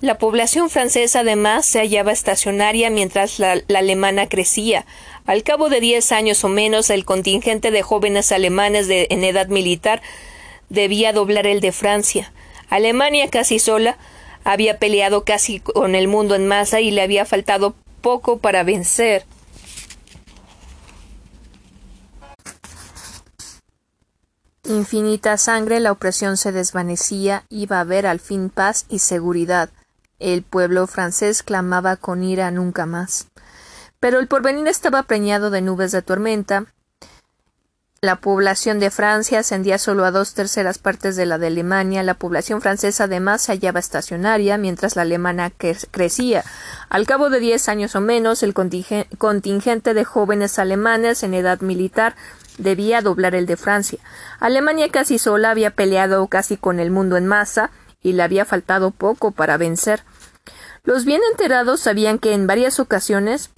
La 0.00 0.16
población 0.16 0.70
francesa 0.70 1.20
además 1.20 1.66
se 1.66 1.80
hallaba 1.80 2.10
estacionaria 2.10 2.88
mientras 2.88 3.38
la, 3.38 3.60
alemana 3.68 4.30
crecía. 4.30 4.86
Al 5.26 5.42
cabo 5.42 5.68
de 5.68 5.80
diez 5.80 6.10
años 6.10 6.42
o 6.44 6.48
menos, 6.48 6.88
el 6.88 7.04
contingente 7.04 7.70
de 7.70 7.82
jóvenes 7.82 8.32
alemanes 8.32 8.86
en 8.88 9.24
edad 9.24 9.48
militar 9.48 10.00
debía 10.70 11.12
doblar 11.12 11.46
el 11.46 11.60
de 11.60 11.72
Francia. 11.72 12.32
Alemania 12.70 13.28
casi 13.28 13.58
sola 13.58 13.98
había 14.44 14.78
peleado 14.78 15.24
casi 15.24 15.60
con 15.60 15.94
el 15.94 16.08
mundo 16.08 16.34
en 16.34 16.46
masa 16.46 16.80
y 16.80 16.90
le 16.90 17.02
había 17.02 17.24
faltado 17.24 17.74
poco 18.00 18.38
para 18.38 18.62
vencer. 18.62 19.24
Infinita 24.66 25.36
sangre, 25.36 25.78
la 25.80 25.92
opresión 25.92 26.36
se 26.36 26.50
desvanecía, 26.50 27.44
iba 27.50 27.78
a 27.78 27.80
haber 27.80 28.06
al 28.06 28.18
fin 28.18 28.48
paz 28.48 28.86
y 28.88 29.00
seguridad. 29.00 29.70
El 30.18 30.42
pueblo 30.42 30.86
francés 30.86 31.42
clamaba 31.42 31.96
con 31.96 32.22
ira 32.22 32.50
nunca 32.50 32.86
más. 32.86 33.28
Pero 34.00 34.20
el 34.20 34.26
porvenir 34.26 34.66
estaba 34.68 35.02
preñado 35.02 35.50
de 35.50 35.60
nubes 35.60 35.92
de 35.92 36.00
tormenta, 36.00 36.66
la 38.04 38.16
población 38.16 38.80
de 38.80 38.90
Francia 38.90 39.40
ascendía 39.40 39.78
solo 39.78 40.04
a 40.04 40.10
dos 40.10 40.34
terceras 40.34 40.78
partes 40.78 41.16
de 41.16 41.26
la 41.26 41.38
de 41.38 41.46
Alemania. 41.48 42.02
La 42.02 42.14
población 42.14 42.60
francesa 42.60 43.04
además 43.04 43.42
se 43.42 43.52
hallaba 43.52 43.80
estacionaria, 43.80 44.58
mientras 44.58 44.94
la 44.94 45.02
alemana 45.02 45.50
crecía. 45.90 46.44
Al 46.90 47.06
cabo 47.06 47.30
de 47.30 47.40
diez 47.40 47.68
años 47.68 47.96
o 47.96 48.00
menos, 48.00 48.42
el 48.42 48.54
contingente 48.54 49.94
de 49.94 50.04
jóvenes 50.04 50.58
alemanes 50.58 51.22
en 51.22 51.34
edad 51.34 51.60
militar 51.60 52.14
debía 52.58 53.00
doblar 53.00 53.34
el 53.34 53.46
de 53.46 53.56
Francia. 53.56 53.98
Alemania 54.38 54.90
casi 54.90 55.18
sola 55.18 55.50
había 55.50 55.70
peleado 55.70 56.26
casi 56.28 56.56
con 56.56 56.80
el 56.80 56.90
mundo 56.90 57.16
en 57.16 57.26
masa 57.26 57.70
y 58.02 58.12
le 58.12 58.22
había 58.22 58.44
faltado 58.44 58.90
poco 58.90 59.30
para 59.30 59.56
vencer. 59.56 60.02
Los 60.84 61.06
bien 61.06 61.22
enterados 61.30 61.80
sabían 61.80 62.18
que 62.18 62.34
en 62.34 62.46
varias 62.46 62.78
ocasiones 62.78 63.50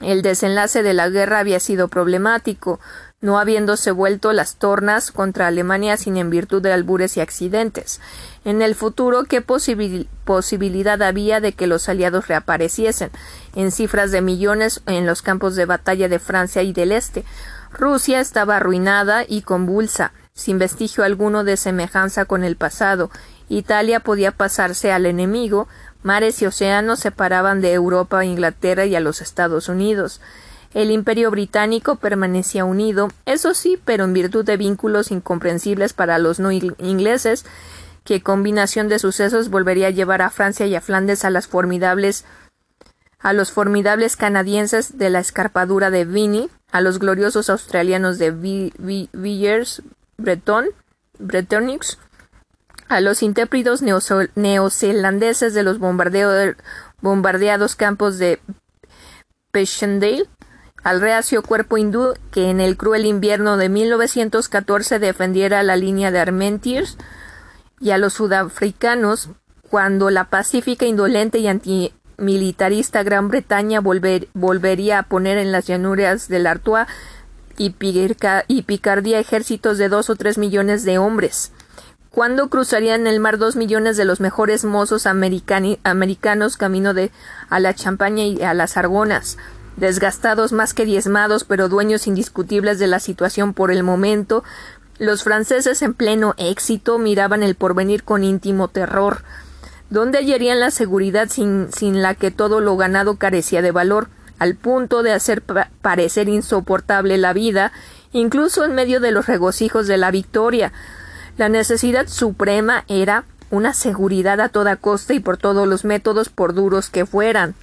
el 0.00 0.22
desenlace 0.22 0.82
de 0.82 0.94
la 0.94 1.08
guerra 1.08 1.38
había 1.38 1.60
sido 1.60 1.88
problemático 1.88 2.80
no 3.22 3.38
habiéndose 3.38 3.92
vuelto 3.92 4.32
las 4.32 4.56
tornas 4.56 5.12
contra 5.12 5.46
Alemania 5.46 5.96
sin 5.96 6.16
en 6.16 6.28
virtud 6.28 6.60
de 6.60 6.72
albures 6.72 7.16
y 7.16 7.20
accidentes. 7.20 8.00
En 8.44 8.60
el 8.60 8.74
futuro, 8.74 9.24
¿qué 9.24 9.40
posibilidad 9.40 11.00
había 11.00 11.40
de 11.40 11.52
que 11.52 11.68
los 11.68 11.88
aliados 11.88 12.26
reapareciesen, 12.26 13.10
en 13.54 13.70
cifras 13.70 14.10
de 14.10 14.20
millones 14.20 14.82
en 14.86 15.06
los 15.06 15.22
campos 15.22 15.54
de 15.54 15.64
batalla 15.64 16.08
de 16.08 16.18
Francia 16.18 16.62
y 16.62 16.72
del 16.72 16.90
Este? 16.90 17.24
Rusia 17.70 18.20
estaba 18.20 18.56
arruinada 18.56 19.24
y 19.26 19.42
convulsa, 19.42 20.12
sin 20.34 20.58
vestigio 20.58 21.04
alguno 21.04 21.44
de 21.44 21.56
semejanza 21.56 22.24
con 22.24 22.42
el 22.42 22.56
pasado. 22.56 23.10
Italia 23.48 24.00
podía 24.00 24.32
pasarse 24.32 24.92
al 24.92 25.06
enemigo, 25.06 25.68
mares 26.02 26.42
y 26.42 26.46
océanos 26.46 26.98
separaban 26.98 27.60
de 27.60 27.72
Europa 27.72 28.18
a 28.18 28.24
Inglaterra 28.24 28.84
y 28.84 28.96
a 28.96 29.00
los 29.00 29.20
Estados 29.20 29.68
Unidos. 29.68 30.20
El 30.74 30.90
imperio 30.90 31.30
británico 31.30 31.96
permanecía 31.96 32.64
unido, 32.64 33.10
eso 33.26 33.52
sí, 33.54 33.78
pero 33.84 34.04
en 34.04 34.14
virtud 34.14 34.44
de 34.44 34.56
vínculos 34.56 35.10
incomprensibles 35.10 35.92
para 35.92 36.18
los 36.18 36.40
no 36.40 36.50
ingleses, 36.50 37.44
que 38.04 38.22
combinación 38.22 38.88
de 38.88 38.98
sucesos 38.98 39.50
volvería 39.50 39.88
a 39.88 39.90
llevar 39.90 40.22
a 40.22 40.30
Francia 40.30 40.66
y 40.66 40.74
a 40.74 40.80
Flandes 40.80 41.24
a 41.24 41.30
las 41.30 41.46
formidables 41.46 42.24
a 43.20 43.32
los 43.32 43.52
formidables 43.52 44.16
canadienses 44.16 44.98
de 44.98 45.08
la 45.08 45.20
escarpadura 45.20 45.90
de 45.90 46.04
Vinny, 46.04 46.50
a 46.72 46.80
los 46.80 46.98
gloriosos 46.98 47.50
australianos 47.50 48.18
de 48.18 48.32
Villers 48.32 49.82
Breton, 50.16 50.66
Bretonix, 51.20 51.98
a 52.88 53.00
los 53.00 53.22
intrépidos 53.22 53.80
neozelandeses 53.80 55.54
de 55.54 55.62
los 55.62 55.78
bombardeados 55.78 57.76
campos 57.76 58.18
de 58.18 58.40
Passchendaele, 59.52 60.28
al 60.82 61.00
reacio 61.00 61.42
cuerpo 61.42 61.78
hindú 61.78 62.14
que 62.30 62.50
en 62.50 62.60
el 62.60 62.76
cruel 62.76 63.06
invierno 63.06 63.56
de 63.56 63.68
1914 63.68 64.98
defendiera 64.98 65.62
la 65.62 65.76
línea 65.76 66.10
de 66.10 66.18
Armentiers 66.18 66.98
y 67.80 67.90
a 67.90 67.98
los 67.98 68.14
sudafricanos 68.14 69.30
cuando 69.68 70.10
la 70.10 70.24
pacífica, 70.24 70.84
indolente 70.84 71.38
y 71.38 71.48
antimilitarista 71.48 73.02
Gran 73.02 73.28
Bretaña 73.28 73.80
volvería 73.80 74.98
a 74.98 75.02
poner 75.04 75.38
en 75.38 75.50
las 75.50 75.66
llanuras 75.66 76.28
del 76.28 76.46
Artois 76.46 76.86
y, 77.56 77.74
y 78.48 78.62
picardía 78.62 79.18
ejércitos 79.18 79.78
de 79.78 79.88
dos 79.88 80.10
o 80.10 80.16
tres 80.16 80.36
millones 80.36 80.84
de 80.84 80.98
hombres. 80.98 81.52
¿Cuándo 82.10 82.50
cruzarían 82.50 83.06
el 83.06 83.20
mar 83.20 83.38
dos 83.38 83.56
millones 83.56 83.96
de 83.96 84.04
los 84.04 84.20
mejores 84.20 84.64
mozos 84.64 85.06
americanos 85.06 86.56
camino 86.58 86.92
de 86.92 87.10
a 87.48 87.58
la 87.58 87.72
Champaña 87.72 88.24
y 88.24 88.42
a 88.42 88.52
las 88.52 88.76
Argonas? 88.76 89.38
Desgastados 89.76 90.52
más 90.52 90.74
que 90.74 90.84
diezmados, 90.84 91.44
pero 91.44 91.68
dueños 91.68 92.06
indiscutibles 92.06 92.78
de 92.78 92.86
la 92.86 93.00
situación 93.00 93.54
por 93.54 93.70
el 93.70 93.82
momento, 93.82 94.44
los 94.98 95.24
franceses 95.24 95.82
en 95.82 95.94
pleno 95.94 96.34
éxito 96.36 96.98
miraban 96.98 97.42
el 97.42 97.54
porvenir 97.54 98.04
con 98.04 98.22
íntimo 98.22 98.68
terror. 98.68 99.24
¿Dónde 99.90 100.18
hallarían 100.18 100.60
la 100.60 100.70
seguridad 100.70 101.28
sin, 101.28 101.72
sin 101.72 102.02
la 102.02 102.14
que 102.14 102.30
todo 102.30 102.60
lo 102.60 102.76
ganado 102.76 103.16
carecía 103.16 103.62
de 103.62 103.72
valor, 103.72 104.08
al 104.38 104.54
punto 104.54 105.02
de 105.02 105.12
hacer 105.12 105.42
parecer 105.42 106.28
insoportable 106.28 107.16
la 107.18 107.32
vida, 107.32 107.72
incluso 108.12 108.64
en 108.64 108.74
medio 108.74 109.00
de 109.00 109.10
los 109.10 109.26
regocijos 109.26 109.86
de 109.86 109.96
la 109.96 110.10
victoria? 110.10 110.72
La 111.38 111.48
necesidad 111.48 112.08
suprema 112.08 112.84
era 112.88 113.24
una 113.50 113.74
seguridad 113.74 114.40
a 114.40 114.48
toda 114.48 114.76
costa 114.76 115.14
y 115.14 115.20
por 115.20 115.36
todos 115.36 115.66
los 115.66 115.84
métodos, 115.84 116.28
por 116.28 116.54
duros 116.54 116.90
que 116.90 117.06
fueran. 117.06 117.54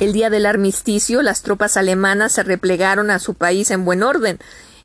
El 0.00 0.12
día 0.12 0.30
del 0.30 0.46
armisticio, 0.46 1.22
las 1.22 1.42
tropas 1.42 1.76
alemanas 1.76 2.32
se 2.32 2.42
replegaron 2.42 3.10
a 3.10 3.18
su 3.18 3.34
país 3.34 3.70
en 3.70 3.84
buen 3.84 4.02
orden. 4.02 4.38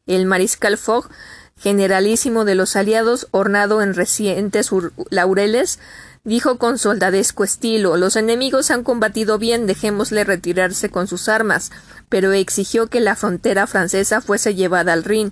El 0.07 0.26
mariscal 0.26 0.78
Fogg, 0.78 1.10
generalísimo 1.57 2.45
de 2.45 2.56
los 2.56 2.76
aliados, 2.76 3.28
ornado 3.32 3.82
en 3.82 3.94
recientes 3.94 4.70
laureles, 5.10 5.80
dijo 6.24 6.57
con 6.57 6.78
soldadesco 6.78 7.44
estilo 7.44 7.98
Los 7.98 8.16
enemigos 8.16 8.72
han 8.72 8.84
combatido 8.84 9.38
bien, 9.38 9.68
dejémosle 9.68 10.24
retirarse 10.24 10.90
con 10.90 11.07
sus 11.07 11.28
armas, 11.28 11.72
pero 12.07 12.32
exigió 12.34 12.88
que 12.88 12.99
la 12.99 13.16
frontera 13.16 13.68
francesa 13.68 14.22
fuese 14.22 14.56
llevada 14.56 14.94
al 14.94 15.03
Rin 15.03 15.32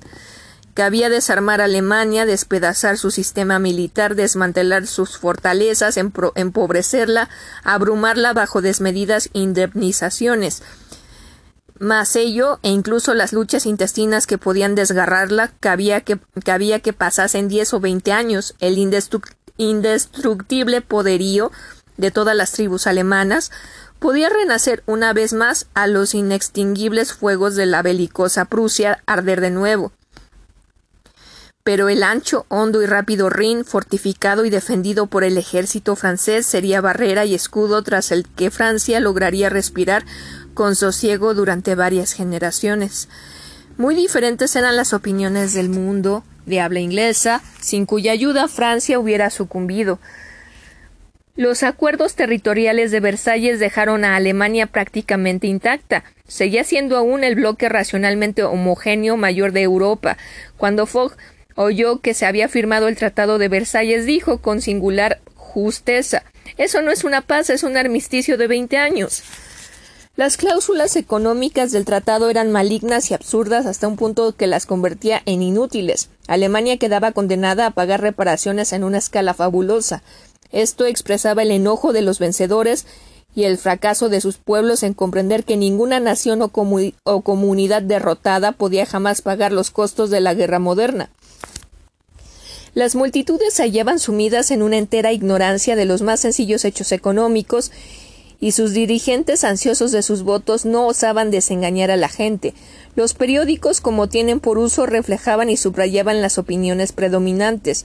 que 0.78 0.84
había 0.84 1.10
desarmar 1.10 1.60
a 1.60 1.64
Alemania, 1.64 2.28
despedazar 2.28 3.00
su 3.00 3.10
sistema 3.10 3.58
militar, 3.58 4.14
desmantelar 4.14 4.86
sus 4.86 5.18
fortalezas, 5.18 5.98
empobrecerla, 5.98 7.30
abrumarla 7.64 8.34
bajo 8.34 8.62
desmedidas 8.62 9.32
indemnizaciones. 9.34 10.62
Más 11.80 12.16
ello, 12.16 12.60
e 12.62 12.70
incluso 12.70 13.16
las 13.16 13.34
luchas 13.34 13.66
intestinas 13.66 14.28
que 14.28 14.38
podían 14.38 14.76
desgarrarla, 14.76 15.52
cabía 15.60 16.02
que, 16.02 16.20
que, 16.46 16.82
que 16.84 16.94
pasasen 16.94 17.48
diez 17.48 17.74
o 17.74 17.80
veinte 17.80 18.12
años, 18.12 18.54
el 18.60 18.78
indestructible 19.58 20.82
poderío 20.82 21.52
de 21.98 22.12
todas 22.12 22.36
las 22.36 22.52
tribus 22.52 22.86
alemanas, 22.86 23.52
podía 23.98 24.30
renacer 24.30 24.84
una 24.86 25.12
vez 25.12 25.34
más 25.34 25.66
a 25.74 25.88
los 25.88 26.14
inextinguibles 26.14 27.14
fuegos 27.14 27.56
de 27.56 27.66
la 27.66 27.82
belicosa 27.82 28.46
Prusia 28.46 29.02
arder 29.08 29.42
de 29.42 29.50
nuevo 29.50 29.92
pero 31.68 31.90
el 31.90 32.02
ancho, 32.02 32.46
hondo 32.48 32.82
y 32.82 32.86
rápido 32.86 33.30
Rin, 33.30 33.66
fortificado 33.66 34.46
y 34.46 34.50
defendido 34.50 35.08
por 35.08 35.26
el 35.26 35.38
ejército 35.38 35.98
francés, 35.98 36.46
sería 36.46 36.80
barrera 36.80 37.26
y 37.26 37.36
escudo 37.36 37.84
tras 37.84 38.14
el 38.14 38.26
que 38.26 38.52
Francia 38.52 39.02
lograría 39.02 39.50
respirar 39.50 40.06
con 40.54 40.78
sosiego 40.78 41.34
durante 41.34 41.76
varias 41.76 42.14
generaciones. 42.14 43.10
Muy 43.76 43.96
diferentes 43.96 44.56
eran 44.56 44.78
las 44.78 44.94
opiniones 44.94 45.52
del 45.54 45.68
mundo 45.68 46.24
de 46.46 46.62
habla 46.62 46.80
inglesa, 46.80 47.42
sin 47.60 47.86
cuya 47.86 48.14
ayuda 48.14 48.48
Francia 48.48 48.98
hubiera 48.98 49.30
sucumbido. 49.30 50.00
Los 51.36 51.64
acuerdos 51.64 52.16
territoriales 52.16 52.92
de 52.92 53.02
Versalles 53.02 53.60
dejaron 53.60 54.06
a 54.06 54.16
Alemania 54.16 54.68
prácticamente 54.68 55.48
intacta. 55.48 56.06
Seguía 56.30 56.64
siendo 56.64 56.96
aún 56.96 57.26
el 57.26 57.36
bloque 57.36 57.68
racionalmente 57.68 58.44
homogéneo 58.44 59.18
mayor 59.18 59.52
de 59.52 59.64
Europa, 59.64 60.18
cuando 60.56 60.86
Fogg 60.86 61.18
oyó 61.58 62.00
que 62.00 62.14
se 62.14 62.26
había 62.26 62.48
firmado 62.48 62.88
el 62.88 62.96
Tratado 62.96 63.38
de 63.38 63.50
Versalles, 63.50 64.06
dijo 64.06 64.38
con 64.38 64.62
singular 64.62 65.20
justeza 65.36 66.24
Eso 66.58 66.82
no 66.82 66.92
es 66.92 67.04
una 67.04 67.22
paz, 67.22 67.50
es 67.50 67.64
un 67.64 67.76
armisticio 67.76 68.38
de 68.38 68.48
veinte 68.48 68.78
años. 68.78 69.24
Las 70.16 70.38
cláusulas 70.38 70.96
económicas 70.96 71.72
del 71.72 71.86
tratado 71.86 72.32
eran 72.32 72.52
malignas 72.52 73.12
y 73.12 73.14
absurdas 73.14 73.68
hasta 73.68 73.88
un 73.88 73.98
punto 73.98 74.36
que 74.36 74.48
las 74.48 74.66
convertía 74.66 75.22
en 75.28 75.44
inútiles. 75.44 76.10
Alemania 76.28 76.78
quedaba 76.78 77.12
condenada 77.12 77.68
a 77.68 77.72
pagar 77.72 78.02
reparaciones 78.02 78.74
en 78.74 78.84
una 78.84 78.98
escala 78.98 79.36
fabulosa. 79.36 80.02
Esto 80.52 80.86
expresaba 80.86 81.44
el 81.44 81.52
enojo 81.52 81.94
de 81.94 82.02
los 82.02 82.18
vencedores 82.18 82.88
y 83.36 83.44
el 83.44 83.60
fracaso 83.60 84.10
de 84.10 84.20
sus 84.20 84.38
pueblos 84.38 84.82
en 84.82 84.96
comprender 84.96 85.44
que 85.44 85.56
ninguna 85.56 86.00
nación 86.00 86.42
o, 86.42 86.52
o 87.04 87.22
comunidad 87.22 87.84
derrotada 87.84 88.54
podía 88.54 88.88
jamás 88.88 89.22
pagar 89.22 89.52
los 89.52 89.70
costos 89.70 90.10
de 90.10 90.20
la 90.20 90.34
guerra 90.34 90.58
moderna. 90.58 91.12
Las 92.78 92.94
multitudes 92.94 93.56
se 93.56 93.64
hallaban 93.64 93.98
sumidas 93.98 94.52
en 94.52 94.62
una 94.62 94.78
entera 94.78 95.12
ignorancia 95.12 95.76
de 95.76 95.86
los 95.86 96.04
más 96.04 96.20
sencillos 96.20 96.64
hechos 96.64 96.92
económicos 96.92 97.72
y 98.40 98.52
sus 98.52 98.72
dirigentes 98.72 99.44
ansiosos 99.44 99.92
de 99.92 100.04
sus 100.04 100.22
votos 100.22 100.64
no 100.64 100.86
osaban 100.86 101.32
desengañar 101.32 101.90
a 101.90 101.96
la 101.96 102.08
gente. 102.08 102.54
Los 102.96 103.16
periódicos, 103.16 103.82
como 103.82 104.10
tienen 104.10 104.40
por 104.40 104.60
uso, 104.60 104.86
reflejaban 104.86 105.50
y 105.50 105.58
subrayaban 105.58 106.22
las 106.22 106.38
opiniones 106.38 106.92
predominantes. 106.92 107.84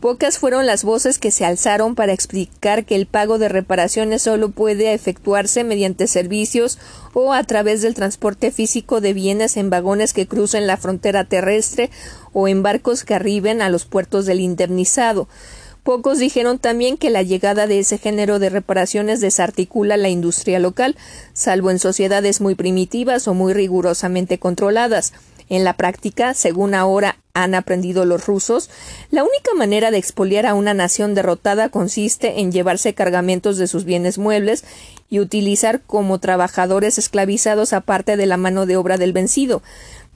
Pocas 0.00 0.38
fueron 0.38 0.64
las 0.64 0.84
voces 0.84 1.18
que 1.18 1.32
se 1.32 1.44
alzaron 1.44 1.96
para 1.96 2.12
explicar 2.12 2.84
que 2.84 2.94
el 2.94 3.06
pago 3.06 3.38
de 3.38 3.48
reparaciones 3.48 4.22
solo 4.22 4.50
puede 4.50 4.94
efectuarse 4.94 5.64
mediante 5.64 6.06
servicios 6.06 6.78
o 7.14 7.32
a 7.32 7.42
través 7.42 7.82
del 7.82 7.94
transporte 7.94 8.52
físico 8.52 9.00
de 9.00 9.12
bienes 9.12 9.56
en 9.56 9.70
vagones 9.70 10.12
que 10.12 10.28
crucen 10.28 10.68
la 10.68 10.76
frontera 10.76 11.24
terrestre 11.24 11.90
o 12.32 12.46
en 12.46 12.62
barcos 12.62 13.02
que 13.02 13.14
arriben 13.14 13.60
a 13.60 13.70
los 13.70 13.86
puertos 13.86 14.24
del 14.24 14.38
indemnizado. 14.38 15.26
Pocos 15.82 16.18
dijeron 16.18 16.60
también 16.60 16.96
que 16.96 17.10
la 17.10 17.22
llegada 17.22 17.66
de 17.66 17.80
ese 17.80 17.98
género 17.98 18.38
de 18.38 18.50
reparaciones 18.50 19.20
desarticula 19.20 19.96
la 19.96 20.10
industria 20.10 20.60
local, 20.60 20.96
salvo 21.32 21.72
en 21.72 21.80
sociedades 21.80 22.40
muy 22.40 22.54
primitivas 22.54 23.26
o 23.26 23.34
muy 23.34 23.52
rigurosamente 23.52 24.38
controladas. 24.38 25.12
En 25.48 25.64
la 25.64 25.74
práctica, 25.76 26.34
según 26.34 26.74
ahora 26.74 27.16
han 27.32 27.54
aprendido 27.54 28.04
los 28.04 28.26
rusos, 28.26 28.68
la 29.10 29.22
única 29.22 29.54
manera 29.56 29.90
de 29.90 29.98
expoliar 29.98 30.44
a 30.44 30.54
una 30.54 30.74
nación 30.74 31.14
derrotada 31.14 31.68
consiste 31.68 32.40
en 32.40 32.52
llevarse 32.52 32.94
cargamentos 32.94 33.56
de 33.56 33.66
sus 33.66 33.84
bienes 33.84 34.18
muebles 34.18 34.64
y 35.08 35.20
utilizar 35.20 35.80
como 35.80 36.18
trabajadores 36.18 36.98
esclavizados 36.98 37.72
aparte 37.72 38.16
de 38.16 38.26
la 38.26 38.36
mano 38.36 38.66
de 38.66 38.76
obra 38.76 38.98
del 38.98 39.12
vencido. 39.12 39.62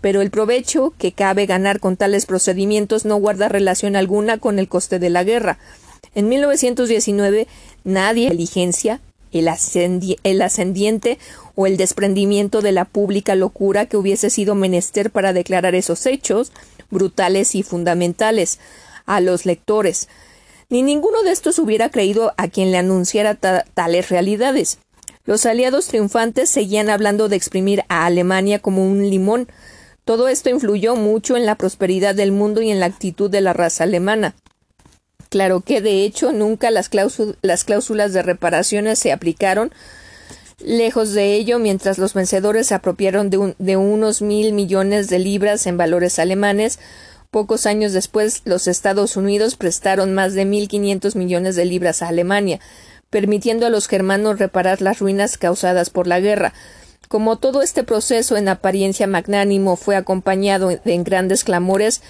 Pero 0.00 0.20
el 0.20 0.30
provecho 0.30 0.92
que 0.98 1.12
cabe 1.12 1.46
ganar 1.46 1.80
con 1.80 1.96
tales 1.96 2.26
procedimientos 2.26 3.04
no 3.04 3.16
guarda 3.16 3.48
relación 3.48 3.96
alguna 3.96 4.38
con 4.38 4.58
el 4.58 4.68
coste 4.68 4.98
de 4.98 5.10
la 5.10 5.24
guerra. 5.24 5.58
En 6.14 6.28
1919 6.28 7.46
nadie 7.84 8.24
inteligencia 8.24 9.00
el, 9.32 9.48
ascendiente 9.48 11.18
o 11.54 11.66
el 11.66 11.76
desprendimiento 11.76 12.62
de 12.62 12.72
la 12.72 12.84
pública 12.84 13.34
locura 13.34 13.86
que 13.86 13.96
hubiese 13.96 14.30
sido 14.30 14.54
menester 14.54 15.10
para 15.10 15.32
declarar 15.32 15.74
esos 15.74 16.06
hechos 16.06 16.52
brutales 16.90 17.54
y 17.54 17.62
fundamentales 17.62 18.58
a 19.06 19.20
los 19.20 19.46
lectores. 19.46 20.08
Ni 20.68 20.82
ninguno 20.82 21.22
de 21.22 21.32
estos 21.32 21.58
hubiera 21.58 21.90
creído 21.90 22.32
a 22.36 22.48
quien 22.48 22.70
le 22.70 22.78
anunciara 22.78 23.34
tales 23.34 24.08
realidades. 24.08 24.78
Los 25.24 25.46
aliados 25.46 25.86
triunfantes 25.86 26.50
seguían 26.50 26.90
hablando 26.90 27.28
de 27.28 27.36
exprimir 27.36 27.84
a 27.88 28.06
Alemania 28.06 28.58
como 28.58 28.84
un 28.84 29.08
limón. 29.08 29.48
Todo 30.04 30.28
esto 30.28 30.50
influyó 30.50 30.96
mucho 30.96 31.36
en 31.36 31.46
la 31.46 31.54
prosperidad 31.54 32.14
del 32.14 32.32
mundo 32.32 32.60
y 32.62 32.70
en 32.70 32.80
la 32.80 32.86
actitud 32.86 33.30
de 33.30 33.40
la 33.40 33.52
raza 33.52 33.84
alemana. 33.84 34.34
Claro 35.32 35.62
que, 35.62 35.80
de 35.80 36.04
hecho, 36.04 36.30
nunca 36.30 36.70
las, 36.70 36.90
las 37.40 37.64
cláusulas 37.64 38.12
de 38.12 38.20
reparaciones 38.20 38.98
se 38.98 39.12
aplicaron, 39.12 39.72
Lejos 40.58 41.14
de 41.14 41.32
ello, 41.34 41.58
mientras 41.58 41.96
los 41.96 42.12
vencedores 42.12 42.66
se 42.66 42.74
apropiaron 42.74 43.30
de, 43.30 43.54
de, 43.58 43.76
unos 43.78 44.20
mil 44.20 44.52
millones 44.52 45.08
de 45.08 45.18
libras 45.18 45.66
en 45.66 45.78
valores 45.78 46.18
alemanes, 46.18 46.78
pocos 47.30 47.64
años 47.64 47.94
después 47.94 48.42
los 48.44 48.68
Estados 48.68 49.16
Unidos 49.16 49.56
prestaron 49.56 50.12
más 50.12 50.34
de 50.34 50.44
mil 50.44 50.68
quinientos 50.68 51.16
millones 51.16 51.56
de 51.56 51.64
libras 51.64 52.02
a 52.02 52.08
Alemania, 52.08 52.60
permitiendo 53.08 53.66
a 53.66 53.70
los 53.70 53.88
germanos 53.88 54.38
reparar 54.38 54.82
las 54.82 55.00
ruinas 55.00 55.38
causadas 55.38 55.88
por 55.88 56.06
la 56.06 56.20
guerra. 56.20 56.52
Como 57.08 57.38
todo 57.38 57.62
este 57.62 57.84
proceso 57.84 58.36
en 58.36 58.48
apariencia 58.48 59.06
magnánimo 59.06 59.76
fue 59.76 59.96
acompañado 59.96 60.68
de 60.68 61.02
grandes 61.02 61.42
clamores, 61.42 62.02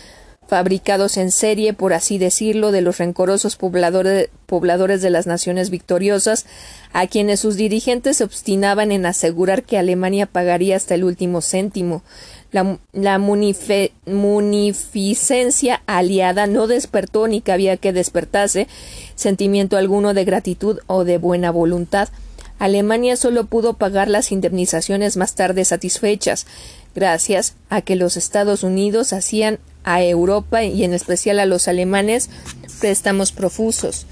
fabricados 0.53 1.16
en 1.16 1.31
serie, 1.31 1.73
por 1.73 1.95
así 1.95 2.19
decirlo, 2.19 2.73
de 2.73 2.83
los 2.83 2.99
rencorosos 2.99 3.57
pobladores, 3.57 4.29
pobladores 4.45 5.01
de 5.01 5.09
las 5.09 5.27
naciones 5.27 5.70
victoriosas, 5.70 6.45
a 6.93 7.07
quienes 7.07 7.41
sus 7.41 7.57
dirigentes 7.57 8.19
se 8.19 8.24
obstinaban 8.24 8.93
en 8.93 9.07
asegurar 9.07 9.62
que 9.62 9.79
Alemania 9.79 10.27
pagaría 10.27 10.77
hasta 10.77 10.95
el 10.95 11.05
último 11.05 11.41
céntimo. 11.41 12.03
La, 12.51 12.79
la 12.93 13.19
munificencia 14.05 15.81
aliada 15.87 16.47
no 16.47 16.66
despertó 16.66 17.29
ni 17.29 17.41
cabía 17.41 17.79
que 17.79 17.95
despertase 17.95 18.69
sentimiento 19.15 19.79
alguno 19.79 20.12
de 20.12 20.27
gratitud 20.27 20.81
o 20.87 21.05
de 21.05 21.16
buena 21.16 21.51
voluntad. 21.51 22.11
Alemania 22.59 23.16
solo 23.16 23.47
pudo 23.47 23.73
pagar 23.73 24.09
las 24.09 24.31
indemnizaciones 24.33 25.16
más 25.16 25.35
tarde 25.35 25.65
satisfechas, 25.65 26.47
gracias 26.95 27.55
a 27.70 27.81
que 27.81 27.97
los 27.97 28.19
Estados 28.19 28.65
Unidos 28.65 29.15
hacían 29.15 29.59
a 29.85 30.03
Europa 30.03 30.65
y 30.65 30.85
en 30.85 30.95
especial 30.95 31.41
a 31.41 31.47
los 31.47 31.69
alemanes 31.69 32.31
préstamos 32.81 33.33
profusos. 33.33 34.07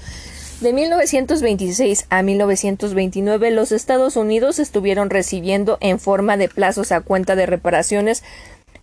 De 0.61 0.73
1926 0.73 2.05
a 2.09 2.21
1929 2.21 3.49
los 3.51 3.71
Estados 3.71 4.15
Unidos 4.15 4.59
estuvieron 4.59 5.09
recibiendo 5.09 5.77
en 5.81 5.99
forma 5.99 6.37
de 6.37 6.49
plazos 6.49 6.91
a 6.91 7.01
cuenta 7.01 7.35
de 7.35 7.47
reparaciones 7.47 8.23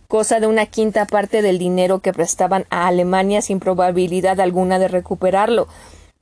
cosa 0.09 0.39
de 0.39 0.47
una 0.47 0.65
quinta 0.65 1.05
parte 1.05 1.43
del 1.43 1.59
dinero 1.59 1.99
que 1.99 2.13
prestaban 2.13 2.65
a 2.71 2.87
Alemania 2.87 3.43
sin 3.43 3.59
probabilidad 3.59 4.41
alguna 4.41 4.79
de 4.79 4.87
recuperarlo, 4.87 5.67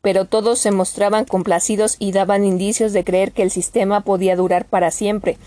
pero 0.02 0.26
todos 0.26 0.60
se 0.60 0.72
mostraban 0.72 1.23
complacidos 1.23 1.95
y 1.98 2.11
daban 2.11 2.44
indicios 2.44 2.91
de 2.91 3.06
creer 3.06 3.31
que 3.31 3.44
el 3.44 3.49
sistema 3.49 4.02
podía 4.02 4.35
durar 4.35 4.65
para 4.65 4.91
siempre. 4.91 5.38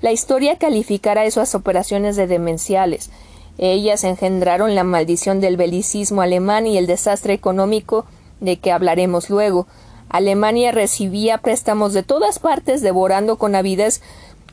La 0.00 0.12
historia 0.12 0.56
calificará 0.56 1.24
esas 1.24 1.56
operaciones 1.56 2.14
de 2.14 2.28
demenciales. 2.28 3.10
Ellas 3.58 4.04
engendraron 4.04 4.74
la 4.74 4.84
maldición 4.84 5.40
del 5.40 5.56
belicismo 5.56 6.22
alemán 6.22 6.66
y 6.66 6.76
el 6.76 6.86
desastre 6.86 7.34
económico 7.34 8.04
de 8.40 8.58
que 8.58 8.72
hablaremos 8.72 9.30
luego. 9.30 9.66
Alemania 10.08 10.72
recibía 10.72 11.38
préstamos 11.38 11.92
de 11.92 12.02
todas 12.02 12.38
partes, 12.38 12.82
devorando 12.82 13.36
con 13.36 13.54
avidez 13.54 14.00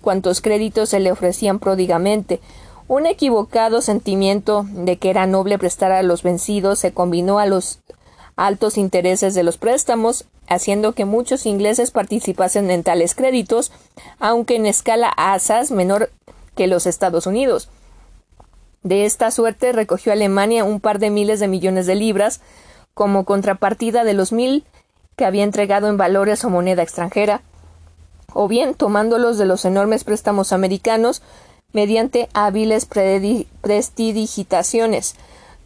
cuantos 0.02 0.42
créditos 0.42 0.90
se 0.90 1.00
le 1.00 1.12
ofrecían 1.12 1.60
pródigamente. 1.60 2.40
Un 2.88 3.06
equivocado 3.06 3.82
sentimiento 3.82 4.66
de 4.70 4.98
que 4.98 5.10
era 5.10 5.26
noble 5.26 5.58
prestar 5.58 5.92
a 5.92 6.04
los 6.04 6.24
vencidos 6.24 6.80
se 6.80 6.92
combinó 6.92 7.40
a 7.40 7.46
los 7.46 7.80
altos 8.36 8.78
intereses 8.78 9.34
de 9.34 9.44
los 9.44 9.58
préstamos, 9.58 10.26
haciendo 10.48 10.94
que 10.94 11.06
muchos 11.06 11.46
ingleses 11.46 11.92
participasen 11.92 12.70
en 12.72 12.84
tales 12.84 13.16
créditos, 13.16 13.72
aunque 14.20 14.56
en 14.56 14.66
escala 14.66 15.10
asaz 15.16 15.72
menor 15.72 16.10
que 16.56 16.68
los 16.68 16.86
Estados 16.86 17.28
Unidos. 17.28 17.70
De 18.84 19.06
esta 19.06 19.30
suerte 19.30 19.72
recogió 19.74 20.12
Alemania 20.12 20.64
un 20.64 20.80
par 20.80 20.98
de 20.98 21.12
miles 21.12 21.40
de 21.40 21.48
millones 21.48 21.86
de 21.86 21.96
libras 21.96 22.42
como 22.94 23.26
contrapartida 23.26 24.04
de 24.04 24.14
los 24.14 24.32
mil 24.32 24.66
que 25.16 25.26
había 25.26 25.44
entregado 25.44 25.88
en 25.88 25.98
valores 25.98 26.44
o 26.44 26.50
moneda 26.50 26.82
extranjera, 26.82 27.44
o 28.34 28.48
bien 28.48 28.74
tomándolos 28.74 29.38
de 29.38 29.46
los 29.46 29.66
enormes 29.66 30.04
préstamos 30.04 30.52
americanos 30.52 31.22
mediante 31.74 32.28
hábiles 32.34 32.88
prestidigitaciones. 33.62 35.16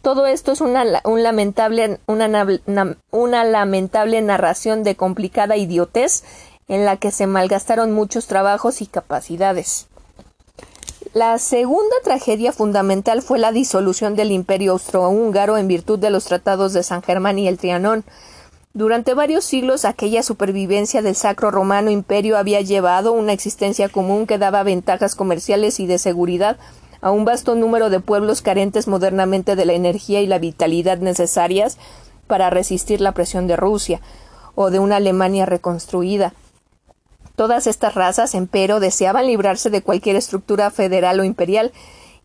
Todo 0.02 0.26
esto 0.26 0.52
es 0.52 0.60
una, 0.60 0.84
un 1.04 1.22
lamentable, 1.22 1.98
una 2.06 3.44
lamentable 3.44 4.20
narración 4.20 4.84
de 4.84 4.94
complicada 4.94 5.56
idiotez 5.56 6.22
en 6.68 6.84
la 6.84 6.96
que 6.96 7.10
se 7.10 7.26
malgastaron 7.26 7.92
muchos 7.92 8.26
trabajos 8.26 8.82
y 8.82 8.86
capacidades. 8.86 9.88
La 11.16 11.38
segunda 11.38 11.96
tragedia 12.04 12.52
fundamental 12.52 13.22
fue 13.22 13.38
la 13.38 13.50
disolución 13.50 14.16
del 14.16 14.30
imperio 14.30 14.72
austrohúngaro 14.72 15.56
en 15.56 15.66
virtud 15.66 15.98
de 15.98 16.10
los 16.10 16.26
tratados 16.26 16.74
de 16.74 16.82
San 16.82 17.00
Germán 17.02 17.38
y 17.38 17.48
el 17.48 17.56
Trianón. 17.56 18.04
Durante 18.74 19.14
varios 19.14 19.46
siglos 19.46 19.86
aquella 19.86 20.22
supervivencia 20.22 21.00
del 21.00 21.14
Sacro 21.14 21.50
Romano 21.50 21.90
Imperio 21.90 22.36
había 22.36 22.60
llevado 22.60 23.12
una 23.12 23.32
existencia 23.32 23.88
común 23.88 24.26
que 24.26 24.36
daba 24.36 24.62
ventajas 24.62 25.14
comerciales 25.14 25.80
y 25.80 25.86
de 25.86 25.96
seguridad 25.96 26.58
a 27.00 27.12
un 27.12 27.24
vasto 27.24 27.54
número 27.54 27.88
de 27.88 28.00
pueblos 28.00 28.42
carentes 28.42 28.86
modernamente 28.86 29.56
de 29.56 29.64
la 29.64 29.72
energía 29.72 30.20
y 30.20 30.26
la 30.26 30.38
vitalidad 30.38 30.98
necesarias 30.98 31.78
para 32.26 32.50
resistir 32.50 33.00
la 33.00 33.12
presión 33.12 33.46
de 33.46 33.56
Rusia 33.56 34.02
o 34.54 34.68
de 34.68 34.80
una 34.80 34.96
Alemania 34.96 35.46
reconstruida. 35.46 36.34
Todas 37.36 37.66
estas 37.66 37.94
razas, 37.94 38.34
empero, 38.34 38.80
deseaban 38.80 39.26
librarse 39.26 39.70
de 39.70 39.82
cualquier 39.82 40.16
estructura 40.16 40.70
federal 40.70 41.20
o 41.20 41.24
imperial, 41.24 41.70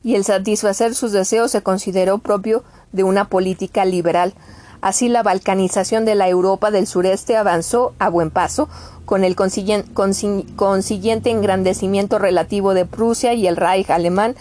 y 0.04 0.16
el 0.16 0.24
satisfacer 0.24 0.96
sus 0.96 1.12
deseos 1.12 1.52
se 1.52 1.62
consideró 1.62 2.18
propio 2.18 2.64
de 2.92 3.04
una 3.04 3.26
política 3.26 3.86
liberal. 3.86 4.34
Así 4.82 5.10
la 5.10 5.22
balcanización 5.22 6.06
de 6.06 6.16
la 6.16 6.28
Europa 6.28 6.72
del 6.72 6.88
sureste 6.88 7.38
avanzó 7.38 7.94
a 8.00 8.10
buen 8.10 8.32
paso, 8.32 8.68
con 9.06 9.24
el 9.24 9.36
consiguiente 9.36 11.30
engrandecimiento 11.30 12.18
relativo 12.18 12.74
de 12.74 12.86
Prusia 12.86 13.34
y 13.34 13.46
el 13.46 13.58
Reich 13.58 13.92
alemán, 13.92 14.36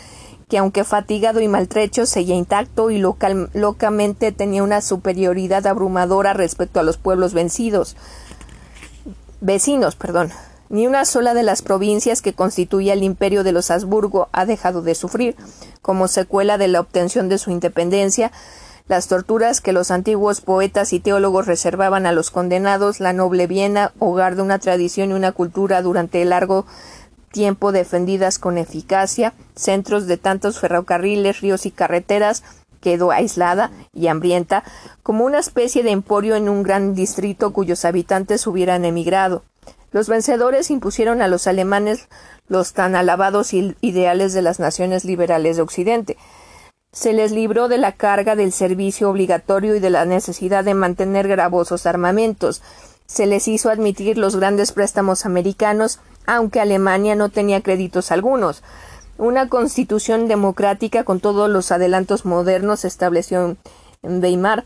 que 0.49 0.59
aunque 0.59 0.85
fatigado 0.85 1.41
y 1.41 1.49
maltrecho 1.49 2.07
seguía 2.07 2.37
intacto 2.37 2.91
y 2.91 2.99
locamente 2.99 4.33
tenía 4.33 4.63
una 4.63 4.81
superioridad 4.81 5.67
abrumadora 5.67 6.33
respecto 6.33 6.81
a 6.81 6.85
los 6.85 6.97
pueblos 6.97 7.35
vencidos. 7.35 7.97
Vecinos, 9.41 9.97
perdón. 9.97 10.31
Ni 10.71 10.87
una 10.87 11.05
sola 11.05 11.35
de 11.35 11.43
las 11.43 11.63
provincias 11.63 12.23
que 12.23 12.33
constituía 12.33 12.93
el 12.93 13.03
imperio 13.03 13.43
de 13.43 13.51
los 13.51 13.73
Habsburgo 13.73 14.29
ha 14.31 14.47
dejado 14.47 14.83
de 14.83 14.95
sufrir, 14.95 15.35
como 15.83 16.07
secuela 16.07 16.59
de 16.59 16.69
la 16.69 16.79
obtención 16.79 17.29
de 17.29 17.39
su 17.39 17.51
independencia, 17.51 18.31
las 18.87 19.09
torturas 19.09 19.61
que 19.61 19.73
los 19.73 19.91
antiguos 19.91 20.41
poetas 20.41 20.93
y 20.93 21.01
teólogos 21.01 21.49
reservaban 21.49 22.07
a 22.07 22.13
los 22.13 22.31
condenados, 22.31 23.01
la 23.01 23.13
noble 23.13 23.49
Viena, 23.49 23.93
hogar 23.99 24.37
de 24.37 24.43
una 24.43 24.61
tradición 24.61 25.11
y 25.11 25.15
una 25.15 25.33
cultura 25.33 25.83
durante 25.83 26.25
largo 26.25 26.67
tiempo 27.33 27.73
defendidas 27.73 28.39
con 28.39 28.57
eficacia, 28.57 29.35
centros 29.57 30.07
de 30.07 30.19
tantos 30.19 30.61
ferrocarriles, 30.61 31.41
ríos 31.41 31.67
y 31.67 31.73
carreteras, 31.73 32.45
quedó 32.81 33.11
aislada 33.11 33.73
y 33.93 34.07
hambrienta, 34.07 34.63
como 35.03 35.25
una 35.25 35.41
especie 35.41 35.83
de 35.83 35.91
emporio 35.91 36.37
en 36.37 36.49
un 36.49 36.63
gran 36.63 36.95
distrito 36.95 37.53
cuyos 37.53 37.85
habitantes 37.85 38.47
hubieran 38.47 38.85
emigrado. 38.85 39.43
Los 39.93 40.09
vencedores 40.09 40.71
impusieron 40.71 41.21
a 41.21 41.29
los 41.29 41.47
alemanes 41.47 42.09
los 42.49 42.73
tan 42.73 42.95
alabados 42.95 43.53
ideales 43.53 44.33
de 44.33 44.43
las 44.43 44.61
naciones 44.61 45.05
liberales 45.05 45.57
de 45.57 45.63
Occidente. 45.63 46.17
Se 46.93 47.13
les 47.13 47.33
libró 47.33 47.69
de 47.69 47.79
la 47.79 47.93
carga 47.93 48.35
del 48.35 48.53
servicio 48.53 49.11
obligatorio 49.11 49.75
y 49.77 49.81
de 49.81 49.91
la 49.91 50.05
necesidad 50.05 50.65
de 50.65 50.75
mantener 50.75 51.29
gravosos 51.29 51.87
armamentos. 51.87 52.63
Se 53.07 53.27
les 53.27 53.49
hizo 53.49 53.71
admitir 53.71 54.19
los 54.19 54.37
grandes 54.37 54.73
préstamos 54.73 55.27
americanos, 55.27 56.01
aunque 56.27 56.61
Alemania 56.61 57.15
no 57.15 57.29
tenía 57.29 57.61
créditos 57.61 58.11
algunos. 58.11 58.63
Una 59.19 59.49
constitución 59.49 60.29
democrática 60.29 61.05
con 61.05 61.21
todos 61.21 61.51
los 61.51 61.71
adelantos 61.73 62.25
modernos 62.25 62.81
se 62.81 62.89
estableció 62.89 63.57
en 64.03 64.23
Weimar. 64.23 64.65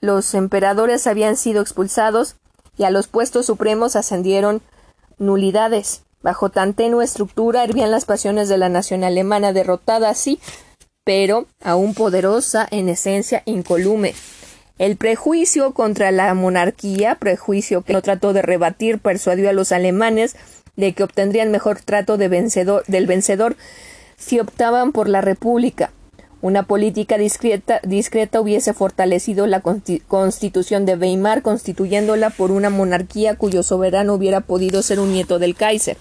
Los 0.00 0.34
emperadores 0.34 1.06
habían 1.06 1.36
sido 1.36 1.62
expulsados 1.62 2.36
y 2.76 2.84
a 2.84 2.90
los 2.90 3.08
puestos 3.08 3.46
supremos 3.46 3.96
ascendieron 3.96 4.62
nulidades. 5.18 6.02
Bajo 6.22 6.50
tan 6.50 6.74
tenue 6.74 7.04
estructura 7.04 7.62
hervían 7.62 7.90
las 7.90 8.04
pasiones 8.04 8.48
de 8.48 8.58
la 8.58 8.68
nación 8.68 9.04
alemana, 9.04 9.52
derrotada 9.52 10.10
así 10.10 10.40
pero 11.06 11.46
aún 11.62 11.94
poderosa 11.94 12.66
en 12.68 12.88
esencia 12.88 13.44
incolume. 13.44 14.16
El 14.76 14.96
prejuicio 14.96 15.72
contra 15.72 16.10
la 16.10 16.34
monarquía, 16.34 17.14
prejuicio 17.14 17.82
que 17.82 17.92
no 17.92 18.02
trató 18.02 18.32
de 18.32 18.42
rebatir, 18.42 18.98
persuadió 18.98 19.48
a 19.48 19.52
los 19.52 19.70
alemanes 19.70 20.34
de 20.74 20.94
que 20.94 21.04
obtendrían 21.04 21.52
mejor 21.52 21.80
trato 21.80 22.16
de 22.16 22.26
vencedor, 22.26 22.82
del 22.88 23.06
vencedor 23.06 23.56
si 24.18 24.40
optaban 24.40 24.90
por 24.90 25.08
la 25.08 25.20
república. 25.20 25.92
Una 26.42 26.64
política 26.64 27.16
discreta, 27.16 27.80
hubiese 28.40 28.74
fortalecido 28.74 29.46
la 29.46 29.62
constitución 29.62 30.84
de 30.84 30.94
Weimar, 30.94 31.40
constituyéndola 31.40 32.30
por 32.30 32.50
una 32.50 32.68
monarquía 32.68 33.36
cuyo 33.36 33.62
soberano 33.62 34.14
hubiera 34.14 34.42
podido 34.42 34.82
ser 34.82 35.00
un 35.00 35.12
nieto 35.12 35.38
del 35.38 35.56
Kaiser, 35.56 35.96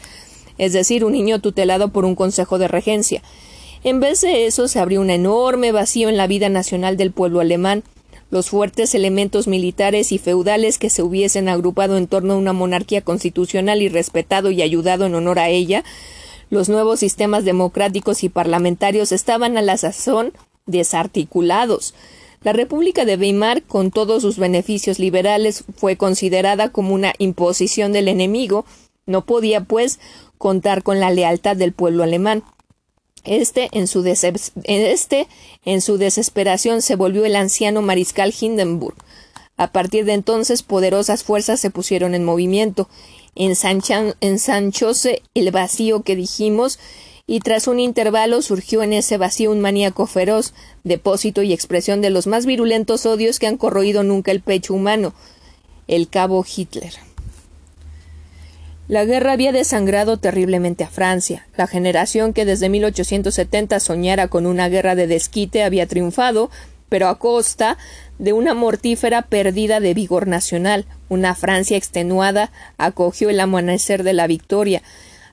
es 0.58 0.74
decir, 0.74 1.06
un 1.06 1.14
niño 1.14 1.40
tutelado 1.40 1.88
por 1.90 2.04
un 2.04 2.16
consejo 2.16 2.58
de 2.58 2.68
regencia. 2.68 3.22
En 3.84 4.00
vez 4.02 4.22
de 4.22 4.46
eso 4.46 4.68
se 4.68 4.80
abrió 4.80 5.00
un 5.00 5.10
enorme 5.10 5.72
vacío 5.72 6.10
en 6.10 6.18
la 6.18 6.28
vida 6.28 6.50
nacional 6.50 6.98
del 6.98 7.12
pueblo 7.12 7.40
alemán. 7.40 7.84
Los 8.30 8.50
fuertes 8.50 8.94
elementos 8.96 9.48
militares 9.48 10.12
y 10.12 10.18
feudales 10.18 10.80
que 10.80 10.90
se 10.90 11.04
hubiesen 11.04 11.48
agrupado 11.48 11.96
en 11.98 12.08
torno 12.08 12.34
a 12.34 12.38
una 12.38 12.52
monarquía 12.52 13.02
constitucional 13.02 13.82
y 13.82 13.88
respetado 13.88 14.52
y 14.52 14.62
ayudado 14.64 15.06
en 15.06 15.16
honor 15.16 15.40
a 15.40 15.50
ella, 15.50 15.84
los 16.56 16.70
nuevos 16.70 17.02
sistemas 17.02 17.44
democráticos 17.44 18.24
y 18.24 18.30
parlamentarios 18.30 19.12
estaban 19.12 19.58
a 19.58 19.62
la 19.62 19.76
sazón 19.76 20.32
desarticulados. 20.66 21.94
La 22.44 22.54
República 22.54 23.04
de 23.04 23.18
Weimar, 23.18 23.62
con 23.64 23.92
todos 23.92 24.22
sus 24.22 24.38
beneficios 24.38 24.98
liberales, 24.98 25.66
fue 25.76 25.98
considerada 25.98 26.70
como 26.70 26.94
una 26.94 27.14
imposición 27.18 27.92
del 27.92 28.08
enemigo, 28.08 28.66
no 29.06 29.26
podía, 29.26 29.66
pues, 29.66 30.00
contar 30.38 30.82
con 30.82 31.02
la 31.02 31.12
lealtad 31.12 31.58
del 31.58 31.74
pueblo 31.74 32.04
alemán. 32.04 32.44
Este 33.26 33.68
en, 33.74 33.88
su 33.88 34.06
este, 34.06 35.28
desesperación, 35.98 36.82
se 36.82 36.96
volvió 36.96 37.26
el 37.26 37.36
anciano 37.36 37.82
mariscal 37.82 38.34
Hindenburg. 38.40 38.96
A 39.58 39.72
partir 39.72 40.06
de 40.06 40.14
entonces, 40.14 40.64
poderosas 40.64 41.24
fuerzas 41.24 41.60
se 41.60 41.70
pusieron 41.70 42.16
en 42.16 42.24
movimiento. 42.24 42.88
Ensanchóse 43.36 45.22
el 45.34 45.52
vacío 45.52 46.04
que 46.04 46.16
dijimos, 46.16 46.80
y 47.28 47.40
tras 47.40 47.68
un 47.68 47.80
intervalo 47.80 48.42
surgió 48.42 48.84
en 48.84 48.94
ese 48.94 49.18
vacío 49.18 49.52
un 49.52 49.60
maníaco 49.60 50.06
feroz, 50.06 50.54
depósito 50.84 51.42
y 51.42 51.54
expresión 51.54 52.02
de 52.02 52.12
los 52.12 52.28
más 52.28 52.46
virulentos 52.46 53.06
odios 53.06 53.40
que 53.40 53.48
han 53.48 53.58
corroído 53.58 54.04
nunca 54.04 54.32
el 54.32 54.42
pecho 54.42 54.74
humano, 54.74 55.14
el 55.88 56.08
cabo 56.08 56.46
Hitler. 56.46 56.94
La 58.88 59.04
guerra 59.04 59.32
había 59.32 59.52
desangrado 59.52 60.18
terriblemente 60.18 60.84
a 60.84 60.90
Francia. 60.90 61.48
La 61.58 61.66
generación 61.66 62.34
que 62.34 62.46
desde 62.46 62.70
1870 62.70 63.80
soñara 63.80 64.28
con 64.28 64.46
una 64.46 64.70
guerra 64.70 64.94
de 64.94 65.08
desquite 65.08 65.64
había 65.64 65.88
triunfado, 65.88 66.52
pero 66.88 67.08
a 67.08 67.18
costa 67.18 67.80
de 68.20 68.34
una 68.34 68.54
mortífera 68.54 69.24
pérdida 69.24 69.80
de 69.80 69.94
vigor 69.94 70.28
nacional. 70.28 70.86
Una 71.10 71.36
Francia 71.36 71.78
extenuada 71.78 72.52
acogió 72.78 73.30
el 73.30 73.40
amanecer 73.40 74.04
de 74.04 74.14
la 74.14 74.28
victoria. 74.28 74.82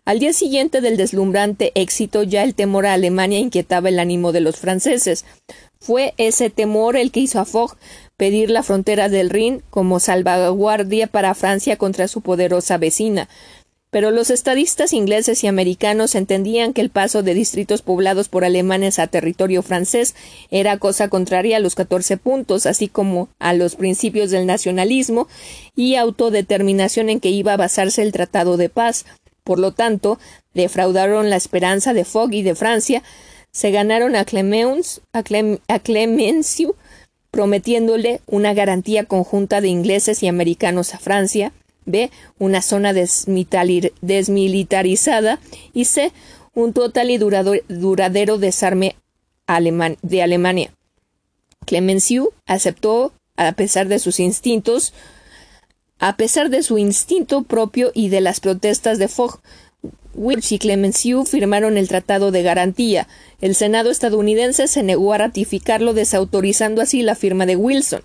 Al 0.04 0.18
día 0.18 0.32
siguiente 0.32 0.80
del 0.80 0.96
deslumbrante 0.96 1.70
éxito 1.76 2.24
ya 2.24 2.42
el 2.42 2.54
temor 2.54 2.86
a 2.86 2.94
Alemania 2.94 3.38
inquietaba 3.38 3.88
el 3.88 4.00
ánimo 4.00 4.32
de 4.32 4.40
los 4.40 4.56
franceses. 4.56 5.24
Fue 5.78 6.14
ese 6.16 6.50
temor 6.50 6.96
el 6.96 7.12
que 7.12 7.20
hizo 7.20 7.38
a 7.38 7.44
Fogg 7.44 7.76
pedir 8.16 8.50
la 8.50 8.62
frontera 8.62 9.08
del 9.08 9.30
Rin 9.30 9.62
como 9.70 10.00
salvaguardia 10.00 11.06
para 11.06 11.34
Francia 11.34 11.76
contra 11.76 12.08
su 12.08 12.20
poderosa 12.20 12.78
vecina. 12.78 13.28
Pero 13.92 14.10
los 14.10 14.30
estadistas 14.30 14.94
ingleses 14.94 15.44
y 15.44 15.48
americanos 15.48 16.14
entendían 16.14 16.72
que 16.72 16.80
el 16.80 16.88
paso 16.88 17.22
de 17.22 17.34
distritos 17.34 17.82
poblados 17.82 18.30
por 18.30 18.42
alemanes 18.42 18.98
a 18.98 19.06
territorio 19.06 19.62
francés 19.62 20.14
era 20.50 20.78
cosa 20.78 21.08
contraria 21.08 21.58
a 21.58 21.60
los 21.60 21.74
catorce 21.74 22.16
puntos, 22.16 22.64
así 22.64 22.88
como 22.88 23.28
a 23.38 23.52
los 23.52 23.76
principios 23.76 24.30
del 24.30 24.46
nacionalismo 24.46 25.28
y 25.76 25.96
autodeterminación 25.96 27.10
en 27.10 27.20
que 27.20 27.28
iba 27.28 27.52
a 27.52 27.58
basarse 27.58 28.00
el 28.00 28.12
Tratado 28.12 28.56
de 28.56 28.70
Paz. 28.70 29.04
Por 29.44 29.58
lo 29.58 29.72
tanto, 29.72 30.18
defraudaron 30.54 31.28
la 31.28 31.36
esperanza 31.36 31.92
de 31.92 32.06
Fogg 32.06 32.32
y 32.32 32.42
de 32.42 32.54
Francia, 32.54 33.02
se 33.50 33.72
ganaron 33.72 34.16
a, 34.16 34.24
Clemens, 34.24 35.02
a, 35.12 35.22
Clemenceau 35.22 36.76
prometiéndole 37.30 38.22
una 38.26 38.54
garantía 38.54 39.04
conjunta 39.04 39.60
de 39.60 39.68
ingleses 39.68 40.22
y 40.22 40.28
americanos 40.28 40.94
a 40.94 40.98
Francia, 40.98 41.52
b. 41.86 42.10
una 42.38 42.62
zona 42.62 42.92
desmilitarizada 42.92 45.40
y 45.72 45.84
c. 45.84 46.12
un 46.54 46.72
total 46.72 47.10
y 47.10 47.18
duradero 47.18 48.38
desarme 48.38 48.96
de 50.02 50.22
Alemania. 50.22 50.72
Clemenceau 51.66 52.32
aceptó, 52.46 53.12
a 53.36 53.52
pesar 53.52 53.88
de 53.88 53.98
sus 53.98 54.20
instintos, 54.20 54.92
a 55.98 56.16
pesar 56.16 56.48
de 56.50 56.62
su 56.62 56.78
instinto 56.78 57.42
propio 57.42 57.90
y 57.94 58.08
de 58.08 58.20
las 58.20 58.38
protestas 58.40 58.98
de 58.98 59.08
Fogg, 59.08 59.40
Wilch 60.14 60.52
y 60.52 60.58
Clemenceau 60.58 61.24
firmaron 61.24 61.78
el 61.78 61.88
Tratado 61.88 62.30
de 62.32 62.42
Garantía. 62.42 63.08
El 63.40 63.54
Senado 63.54 63.90
estadounidense 63.90 64.68
se 64.68 64.82
negó 64.82 65.12
a 65.12 65.18
ratificarlo, 65.18 65.94
desautorizando 65.94 66.82
así 66.82 67.02
la 67.02 67.14
firma 67.14 67.46
de 67.46 67.56
Wilson. 67.56 68.02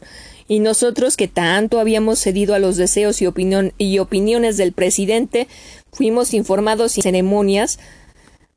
Y 0.48 0.60
nosotros, 0.60 1.18
que 1.18 1.28
tanto 1.28 1.80
habíamos 1.80 2.20
cedido 2.20 2.56
a 2.56 2.60
los 2.60 2.78
deseos 2.78 3.22
y, 3.22 4.00
opiniones 4.00 4.58
del 4.58 4.72
presidente, 4.72 5.48
fuimos 5.92 6.34
informados 6.34 6.94
sin 6.94 7.04
ceremonias 7.04 7.80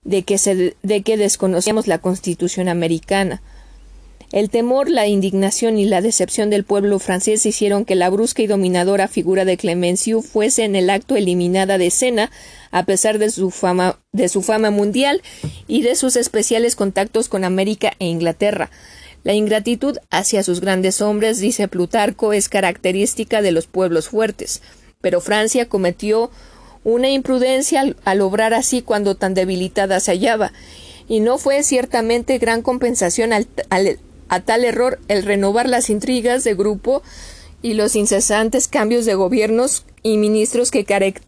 de 0.05 0.23
que, 0.23 0.75
de 0.83 1.03
que 1.03 1.17
desconocíamos 1.17 1.89
la 1.89 1.99
Constitución 1.99 2.69
americana. 2.69 3.43
El 4.33 4.49
temor, 4.49 4.89
la 4.89 5.09
indignación 5.09 5.77
y 5.77 5.87
la 5.87 6.01
decepción 6.01 6.51
del 6.51 6.63
pueblo 6.63 7.01
francés 7.01 7.45
hicieron 7.45 7.85
que 7.85 7.97
la 7.97 8.09
brusca 8.11 8.43
y 8.43 8.47
dominadora 8.47 9.09
figura 9.09 9.45
de 9.45 9.57
Clemenceau 9.57 10.23
fuese 10.23 10.63
en 10.63 10.77
el 10.77 10.89
acto 10.89 11.17
eliminada 11.17 11.79
de 11.79 11.89
escena, 11.89 12.31
a 12.71 12.85
pesar 12.85 13.19
de 13.19 13.31
su 13.31 13.51
fama 13.51 14.71
mundial 14.71 15.23
y 15.67 15.83
de 15.83 15.97
sus 15.97 16.15
especiales 16.15 16.77
contactos 16.77 17.29
con 17.29 17.43
América 17.43 17.95
e 17.99 18.07
Inglaterra. 18.07 18.71
La 19.23 19.35
ingratitud 19.35 19.99
hacia 20.11 20.43
sus 20.43 20.61
grandes 20.61 21.03
hombres, 21.03 21.41
dice 21.41 21.69
Plutarco, 21.69 22.33
es 22.33 22.49
característica 22.49 23.43
de 23.43 23.53
los 23.53 23.67
pueblos 23.67 24.09
fuertes. 24.09 24.63
Pero 25.01 25.21
Francia 25.21 25.69
cometió 25.69 26.31
una 26.85 27.11
imprudencia 27.11 27.85
al, 28.05 28.21
obrar 28.23 28.55
así 28.55 28.83
cuando 28.83 29.15
tan 29.15 29.35
debilitada 29.35 30.01
se 30.01 30.13
hallaba, 30.13 30.53
y 31.09 31.21
no 31.21 31.39
fue 31.39 31.63
ciertamente 31.63 32.39
gran 32.39 32.63
compensación 32.63 33.33
al, 33.33 33.49
a 34.29 34.41
tal 34.41 34.65
error 34.65 34.99
el 35.09 35.25
renovar 35.25 35.69
las 35.69 35.91
intrigas 35.91 36.45
de 36.45 36.55
grupo 36.55 37.03
y 37.63 37.75
los 37.75 37.97
incesantes 37.97 38.69
cambios 38.69 39.05
de 39.05 39.15
gobiernos 39.15 39.85
y 40.03 40.17
ministros 40.17 40.71
que 40.71 40.87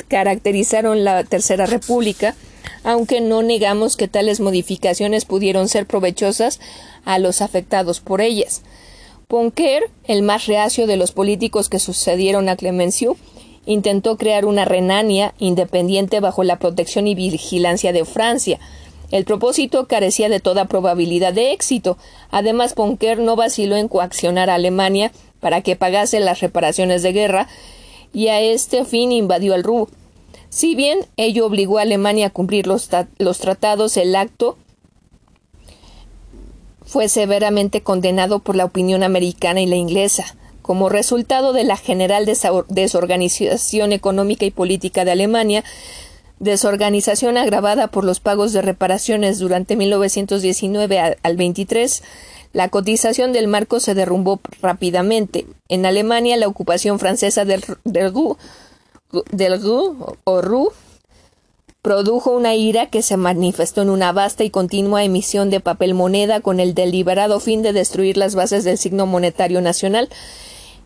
caracterizaron 0.08 1.04
la 1.04 1.24
Tercera 1.24 1.66
República, 1.66 2.34
aunque 2.84 3.20
no 3.20 3.42
negamos 3.42 3.96
que 3.96 4.08
tales 4.08 4.40
modificaciones 4.40 5.24
pudieron 5.24 5.68
ser 5.68 5.86
provechosas 5.86 6.60
a 7.04 7.18
los 7.18 7.42
afectados 7.42 8.00
por 8.00 8.20
ellas. 8.20 8.62
Ponquer, 9.28 9.90
el 10.04 10.22
más 10.22 10.46
reacio 10.46 10.86
de 10.86 10.96
los 10.96 11.12
políticos 11.12 11.68
que 11.68 11.78
sucedieron 11.78 12.48
a 12.48 12.56
Clemenceau, 12.56 13.16
intentó 13.64 14.16
crear 14.16 14.44
una 14.44 14.64
Renania 14.64 15.34
independiente 15.38 16.20
bajo 16.20 16.42
la 16.42 16.58
protección 16.58 17.06
y 17.06 17.14
vigilancia 17.14 17.92
de 17.92 18.04
Francia, 18.04 18.58
El 19.12 19.26
propósito 19.26 19.86
carecía 19.86 20.30
de 20.30 20.40
toda 20.40 20.64
probabilidad 20.64 21.34
de 21.34 21.52
éxito. 21.52 21.98
Además, 22.30 22.72
Ponker 22.72 23.18
no 23.18 23.36
vaciló 23.36 23.76
en 23.76 23.86
coaccionar 23.86 24.48
a 24.48 24.54
Alemania 24.54 25.12
para 25.38 25.60
que 25.60 25.76
pagase 25.76 26.18
las 26.18 26.40
reparaciones 26.40 27.02
de 27.02 27.12
guerra 27.12 27.46
y 28.14 28.28
a 28.28 28.40
este 28.40 28.86
fin 28.86 29.12
invadió 29.12 29.54
el 29.54 29.64
Ruhr. 29.64 29.88
Si 30.52 30.74
bien 30.74 31.06
ello 31.16 31.46
obligó 31.46 31.78
a 31.78 31.82
Alemania 31.82 32.26
a 32.26 32.30
cumplir 32.30 32.66
los, 32.66 32.90
los 33.16 33.38
tratados, 33.38 33.96
el 33.96 34.14
acto 34.14 34.58
fue 36.84 37.08
severamente 37.08 37.80
condenado 37.80 38.40
por 38.40 38.54
la 38.54 38.66
opinión 38.66 39.02
americana 39.02 39.62
y 39.62 39.66
la 39.66 39.76
inglesa. 39.76 40.36
Como 40.60 40.90
resultado 40.90 41.54
de 41.54 41.64
la 41.64 41.78
general 41.78 42.30
desorganización 42.68 43.94
económica 43.94 44.44
y 44.44 44.50
política 44.50 45.06
de 45.06 45.12
Alemania, 45.12 45.64
desorganización 46.38 47.38
agravada 47.38 47.86
por 47.86 48.04
los 48.04 48.20
pagos 48.20 48.52
de 48.52 48.60
reparaciones 48.60 49.38
durante 49.38 49.74
1919 49.74 51.16
al 51.22 51.36
23, 51.38 52.02
la 52.52 52.68
cotización 52.68 53.32
del 53.32 53.48
marco 53.48 53.80
se 53.80 53.94
derrumbó 53.94 54.38
rápidamente. 54.60 55.46
En 55.70 55.86
Alemania, 55.86 56.36
la 56.36 56.46
ocupación 56.46 56.98
francesa 56.98 57.46
del, 57.46 57.64
del, 57.84 58.12
del 59.30 59.60
o 60.24 60.40
Ru 60.40 60.72
produjo 61.82 62.30
una 62.30 62.54
ira 62.54 62.86
que 62.86 63.02
se 63.02 63.16
manifestó 63.16 63.82
en 63.82 63.90
una 63.90 64.12
vasta 64.12 64.44
y 64.44 64.50
continua 64.50 65.04
emisión 65.04 65.50
de 65.50 65.60
papel 65.60 65.94
moneda 65.94 66.40
con 66.40 66.60
el 66.60 66.74
deliberado 66.74 67.40
fin 67.40 67.62
de 67.62 67.72
destruir 67.72 68.16
las 68.16 68.34
bases 68.34 68.64
del 68.64 68.78
signo 68.78 69.06
monetario 69.06 69.60
nacional. 69.60 70.08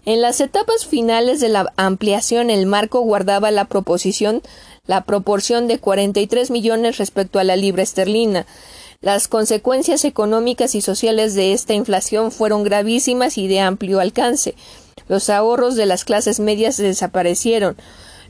En 0.07 0.23
las 0.23 0.41
etapas 0.41 0.87
finales 0.87 1.41
de 1.41 1.49
la 1.49 1.73
ampliación, 1.77 2.49
el 2.49 2.67
marco 2.67 3.01
guardaba 3.01 3.51
la 3.51 3.67
proposición 3.67 4.43
la 4.87 5.05
proporción 5.05 5.67
de 5.69 5.79
43 5.79 6.51
millones 6.51 6.99
respecto 6.99 7.39
a 7.39 7.45
la 7.45 7.57
libra 7.57 7.83
esterlina. 7.83 8.47
Las 9.01 9.29
consecuencias 9.29 10.05
económicas 10.05 10.75
y 10.75 10.81
sociales 10.81 11.35
de 11.35 11.53
esta 11.53 11.75
inflación 11.75 12.33
fueron 12.33 12.65
gravísimas 12.65 13.37
y 13.37 13.47
de 13.49 13.61
amplio 13.61 14.01
alcance. 14.01 14.55
Los 15.09 15.29
ahorros 15.29 15.77
de 15.77 15.87
las 15.87 16.05
clases 16.05 16.41
medias 16.41 16.77
desaparecieron, 16.77 17.77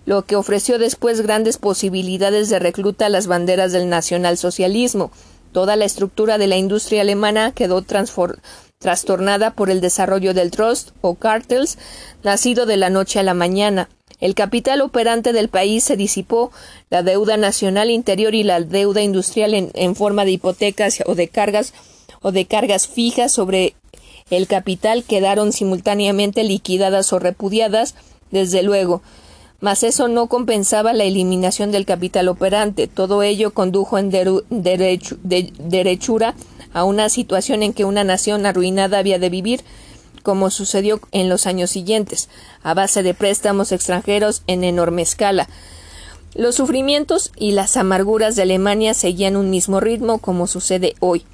lo 0.06 0.24
que 0.24 0.36
ofreció 0.36 0.78
después 0.78 1.20
grandes 1.20 1.58
posibilidades 1.58 2.48
de 2.48 2.58
recluta 2.58 3.06
a 3.06 3.10
las 3.10 3.26
banderas 3.26 3.72
del 3.72 3.88
nacionalsocialismo. 3.88 5.10
Toda 5.52 5.76
la 5.76 5.84
estructura 5.84 6.38
de 6.38 6.46
la 6.46 6.56
industria 6.56 7.02
alemana 7.02 7.52
quedó 7.52 7.84
trastornada 8.78 9.50
por 9.50 9.68
el 9.68 9.80
desarrollo 9.80 10.32
del 10.32 10.52
trust 10.52 10.90
o 11.00 11.16
cartels, 11.16 11.76
nacido 12.22 12.66
de 12.66 12.76
la 12.76 12.88
noche 12.88 13.18
a 13.18 13.24
la 13.24 13.34
mañana. 13.34 13.88
El 14.20 14.34
capital 14.34 14.80
operante 14.80 15.32
del 15.32 15.48
país 15.48 15.84
se 15.84 15.96
disipó, 15.96 16.50
la 16.88 17.02
deuda 17.02 17.36
nacional 17.36 17.90
interior 17.90 18.34
y 18.34 18.44
la 18.44 18.60
deuda 18.60 19.02
industrial 19.02 19.52
en, 19.54 19.96
forma 19.96 20.24
de 20.24 20.32
hipotecas 20.32 21.02
o 21.04 21.14
de 21.14 21.28
cargas 21.28 21.74
o 22.22 22.32
de 22.32 22.46
cargas 22.46 22.86
fijas 22.86 23.32
sobre 23.32 23.74
el 24.30 24.46
capital 24.46 25.04
quedaron 25.04 25.52
simultáneamente 25.52 26.44
liquidadas 26.44 27.12
o 27.12 27.18
repudiadas, 27.18 27.94
desde 28.30 28.62
luego. 28.62 29.02
Mas 29.60 29.82
eso 29.82 30.08
no 30.08 30.26
compensaba 30.26 30.92
la 30.92 31.04
eliminación 31.04 31.72
del 31.72 31.86
capital 31.86 32.28
operante. 32.28 32.86
Todo 32.86 33.22
ello 33.22 33.54
condujo 33.54 33.98
en 33.98 34.10
derechura 34.10 36.34
a 36.72 36.84
una 36.84 37.08
situación 37.08 37.62
en 37.62 37.72
que 37.72 37.84
una 37.84 38.04
nación 38.04 38.44
arruinada 38.44 38.98
había 38.98 39.18
de 39.18 39.30
vivir 39.30 39.62
como 40.22 40.50
sucedió 40.50 41.00
en 41.12 41.28
los 41.28 41.46
años 41.46 41.70
siguientes, 41.70 42.28
a 42.64 42.74
base 42.74 43.04
de 43.04 43.14
préstamos 43.14 43.70
extranjeros 43.70 44.42
en 44.48 44.64
enorme 44.64 45.02
escala. 45.02 45.48
Los 46.34 46.56
sufrimientos 46.56 47.30
y 47.36 47.52
las 47.52 47.76
amarguras 47.76 48.34
de 48.34 48.42
Alemania 48.42 48.92
seguían 48.92 49.36
un 49.36 49.50
mismo 49.50 49.78
ritmo 49.78 50.18
como 50.18 50.48
sucede 50.48 50.96
hoy. 50.98 51.24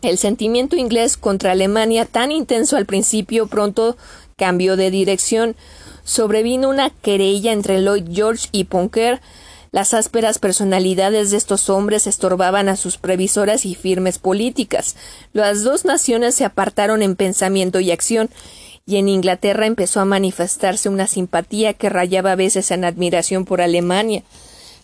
El 0.00 0.16
sentimiento 0.16 0.76
inglés 0.76 1.18
contra 1.18 1.52
Alemania, 1.52 2.06
tan 2.06 2.32
intenso 2.32 2.78
al 2.78 2.86
principio, 2.86 3.48
pronto 3.48 3.98
cambió 4.36 4.76
de 4.76 4.90
dirección. 4.90 5.56
Sobrevino 6.06 6.68
una 6.68 6.90
querella 6.90 7.50
entre 7.50 7.80
Lloyd 7.82 8.04
George 8.12 8.46
y 8.52 8.64
Ponker, 8.64 9.20
las 9.72 9.92
ásperas 9.92 10.38
personalidades 10.38 11.32
de 11.32 11.36
estos 11.36 11.68
hombres 11.68 12.06
estorbaban 12.06 12.68
a 12.68 12.76
sus 12.76 12.96
previsoras 12.96 13.66
y 13.66 13.74
firmes 13.74 14.20
políticas. 14.20 14.94
Las 15.32 15.64
dos 15.64 15.84
naciones 15.84 16.36
se 16.36 16.44
apartaron 16.44 17.02
en 17.02 17.16
pensamiento 17.16 17.80
y 17.80 17.90
acción, 17.90 18.30
y 18.86 18.98
en 18.98 19.08
Inglaterra 19.08 19.66
empezó 19.66 19.98
a 19.98 20.04
manifestarse 20.04 20.88
una 20.88 21.08
simpatía 21.08 21.74
que 21.74 21.88
rayaba 21.88 22.32
a 22.32 22.36
veces 22.36 22.70
en 22.70 22.84
admiración 22.84 23.44
por 23.44 23.60
Alemania. 23.60 24.22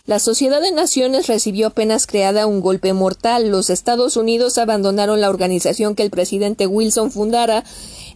La 0.05 0.19
Sociedad 0.19 0.59
de 0.59 0.73
Naciones 0.73 1.27
recibió 1.27 1.67
apenas 1.67 2.07
creada 2.07 2.45
un 2.45 2.59
golpe 2.59 2.91
mortal. 2.91 3.47
Los 3.47 3.69
Estados 3.69 4.17
Unidos 4.17 4.57
abandonaron 4.57 5.21
la 5.21 5.29
organización 5.29 5.95
que 5.95 6.03
el 6.03 6.09
presidente 6.09 6.67
Wilson 6.67 7.09
fundara. 7.09 7.63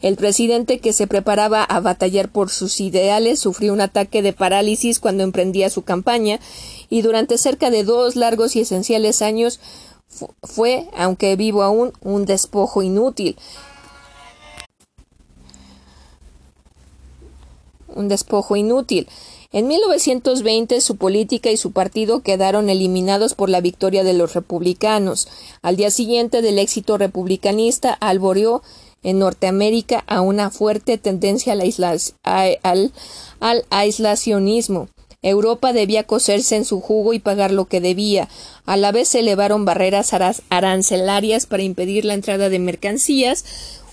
El 0.01 0.17
presidente 0.17 0.79
que 0.79 0.91
se 0.91 1.07
preparaba 1.07 1.63
a 1.63 1.79
batallar 1.79 2.27
por 2.27 2.49
sus 2.49 2.81
ideales 2.81 3.39
sufrió 3.39 3.71
un 3.71 3.79
ataque 3.79 4.21
de 4.21 4.33
parálisis 4.33 4.99
cuando 4.99 5.23
emprendía 5.23 5.69
su 5.69 5.83
campaña 5.83 6.41
y 6.89 7.03
durante 7.03 7.37
cerca 7.37 7.69
de 7.69 7.85
dos 7.85 8.17
largos 8.17 8.57
y 8.57 8.59
esenciales 8.59 9.21
años 9.21 9.61
fue, 10.43 10.89
aunque 10.93 11.37
vivo 11.37 11.63
aún, 11.63 11.93
un 12.01 12.25
despojo 12.25 12.83
inútil. 12.83 13.37
Un 17.95 18.09
despojo 18.09 18.57
inútil. 18.57 19.07
En 19.51 19.67
1920 19.67 20.81
su 20.81 20.97
política 20.97 21.49
y 21.51 21.57
su 21.57 21.71
partido 21.71 22.21
quedaron 22.21 22.69
eliminados 22.69 23.33
por 23.33 23.49
la 23.49 23.61
victoria 23.61 24.03
de 24.03 24.13
los 24.13 24.33
republicanos. 24.33 25.27
Al 25.61 25.77
día 25.77 25.89
siguiente 25.89 26.41
del 26.41 26.59
éxito 26.59 26.97
republicanista 26.97 27.93
alboreó 27.93 28.61
en 29.03 29.19
Norteamérica 29.19 30.03
a 30.07 30.21
una 30.21 30.49
fuerte 30.49 30.97
tendencia 30.97 31.53
al, 31.53 32.91
aislacionismo. 33.69 34.89
Europa 35.21 35.73
debía 35.73 36.03
coserse 36.03 36.55
en 36.55 36.65
su 36.65 36.79
jugo 36.81 37.13
y 37.13 37.19
pagar 37.19 37.51
lo 37.51 37.65
que 37.65 37.81
debía. 37.81 38.27
A 38.65 38.77
la 38.77 38.91
vez 38.91 39.07
se 39.07 39.19
elevaron 39.19 39.65
barreras 39.65 40.11
arancelarias 40.49 41.45
para 41.45 41.63
impedir 41.63 42.05
la 42.05 42.13
entrada 42.13 42.49
de 42.49 42.59
mercancías, 42.59 43.45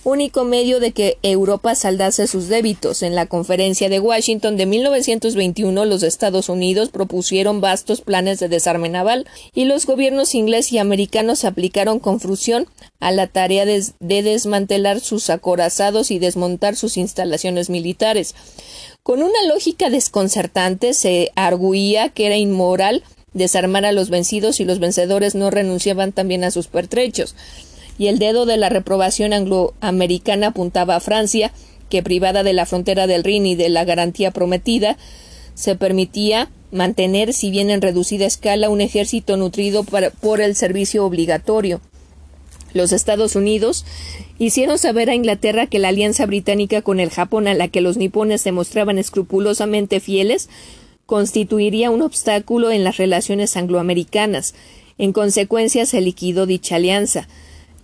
único 0.05 0.45
medio 0.45 0.79
de 0.79 0.91
que 0.91 1.17
Europa 1.23 1.73
saldase 1.73 2.27
sus 2.27 2.47
débitos. 2.47 3.01
En 3.01 3.15
la 3.15 3.25
conferencia 3.25 3.89
de 3.89 3.99
Washington 3.99 4.55
de 4.55 4.67
1921 4.67 5.83
los 5.83 6.03
Estados 6.03 6.47
Unidos 6.47 6.89
propusieron 6.89 7.59
vastos 7.59 8.01
planes 8.01 8.39
de 8.39 8.47
desarme 8.47 8.87
naval 8.87 9.25
y 9.53 9.65
los 9.65 9.85
gobiernos 9.87 10.35
inglés 10.35 10.71
y 10.71 10.77
americanos 10.77 11.39
se 11.39 11.47
aplicaron 11.47 11.99
con 11.99 12.19
fruición 12.19 12.67
a 12.99 13.11
la 13.11 13.27
tarea 13.27 13.65
de, 13.65 13.83
de 13.99 14.23
desmantelar 14.23 14.99
sus 14.99 15.29
acorazados 15.31 16.11
y 16.11 16.19
desmontar 16.19 16.75
sus 16.75 16.97
instalaciones 16.97 17.71
militares. 17.71 18.35
Con 19.01 19.23
una 19.23 19.43
lógica 19.47 19.89
desconcertante 19.89 20.93
se 20.93 21.31
arguía 21.35 22.09
que 22.09 22.27
era 22.27 22.37
inmoral 22.37 23.03
desarmar 23.33 23.85
a 23.85 23.91
los 23.91 24.11
vencidos 24.11 24.59
y 24.59 24.65
los 24.65 24.79
vencedores 24.79 25.33
no 25.33 25.49
renunciaban 25.49 26.11
también 26.11 26.43
a 26.43 26.51
sus 26.51 26.67
pertrechos 26.67 27.35
y 27.97 28.07
el 28.07 28.19
dedo 28.19 28.45
de 28.45 28.57
la 28.57 28.69
reprobación 28.69 29.33
angloamericana 29.33 30.47
apuntaba 30.47 30.95
a 30.95 30.99
Francia, 30.99 31.51
que 31.89 32.03
privada 32.03 32.43
de 32.43 32.53
la 32.53 32.65
frontera 32.65 33.07
del 33.07 33.23
Rin 33.23 33.45
y 33.45 33.55
de 33.55 33.69
la 33.69 33.85
garantía 33.85 34.31
prometida, 34.31 34.97
se 35.53 35.75
permitía 35.75 36.49
mantener, 36.71 37.33
si 37.33 37.51
bien 37.51 37.69
en 37.69 37.81
reducida 37.81 38.25
escala, 38.25 38.69
un 38.69 38.81
ejército 38.81 39.37
nutrido 39.37 39.83
por 39.83 40.41
el 40.41 40.55
servicio 40.55 41.05
obligatorio. 41.05 41.79
Los 42.73 42.91
Estados 42.91 43.37
Unidos 43.37 43.85
hicieron 44.37 44.77
saber 44.77 45.09
a 45.09 45.15
Inglaterra 45.15 45.65
que 45.65 45.79
la 45.79 45.87
alianza 45.87 46.25
británica 46.25 46.81
con 46.81 46.99
el 46.99 47.09
Japón 47.09 47.47
a 47.47 47.53
la 47.53 47.69
que 47.69 47.79
los 47.79 47.95
nipones 47.95 48.41
se 48.41 48.51
mostraban 48.51 48.97
escrupulosamente 48.97 50.01
fieles 50.01 50.49
constituiría 51.05 51.89
un 51.89 52.01
obstáculo 52.01 52.71
en 52.71 52.83
las 52.83 52.97
relaciones 52.97 53.55
angloamericanas. 53.55 54.55
En 54.97 55.13
consecuencia 55.13 55.85
se 55.85 56.01
liquidó 56.01 56.45
dicha 56.45 56.75
alianza. 56.75 57.29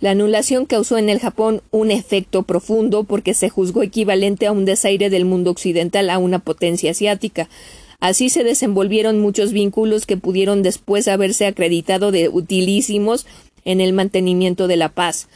La 0.02 0.10
anulación 0.10 0.66
causó 0.66 0.98
en 0.98 1.08
el 1.08 1.20
Japón 1.20 1.62
un 1.70 1.92
efecto 1.92 2.42
profundo 2.42 3.04
porque 3.04 3.34
se 3.34 3.48
juzgó 3.48 3.84
equivalente 3.84 4.48
a 4.48 4.52
un 4.52 4.64
desaire 4.64 5.10
del 5.10 5.24
mundo 5.24 5.52
occidental 5.52 6.10
a 6.10 6.18
una 6.18 6.40
potencia 6.40 6.90
asiática. 6.90 7.48
Así 8.00 8.28
se 8.28 8.42
desenvolvieron 8.42 9.20
muchos 9.20 9.52
vínculos 9.52 10.04
que 10.04 10.16
pudieron 10.16 10.64
después 10.64 11.06
haberse 11.06 11.46
acreditado 11.46 12.10
de 12.10 12.28
utilísimos 12.28 13.26
en 13.64 13.80
el 13.80 13.92
mantenimiento 13.92 14.66
de 14.66 14.76
la 14.76 14.88
paz. 14.88 15.28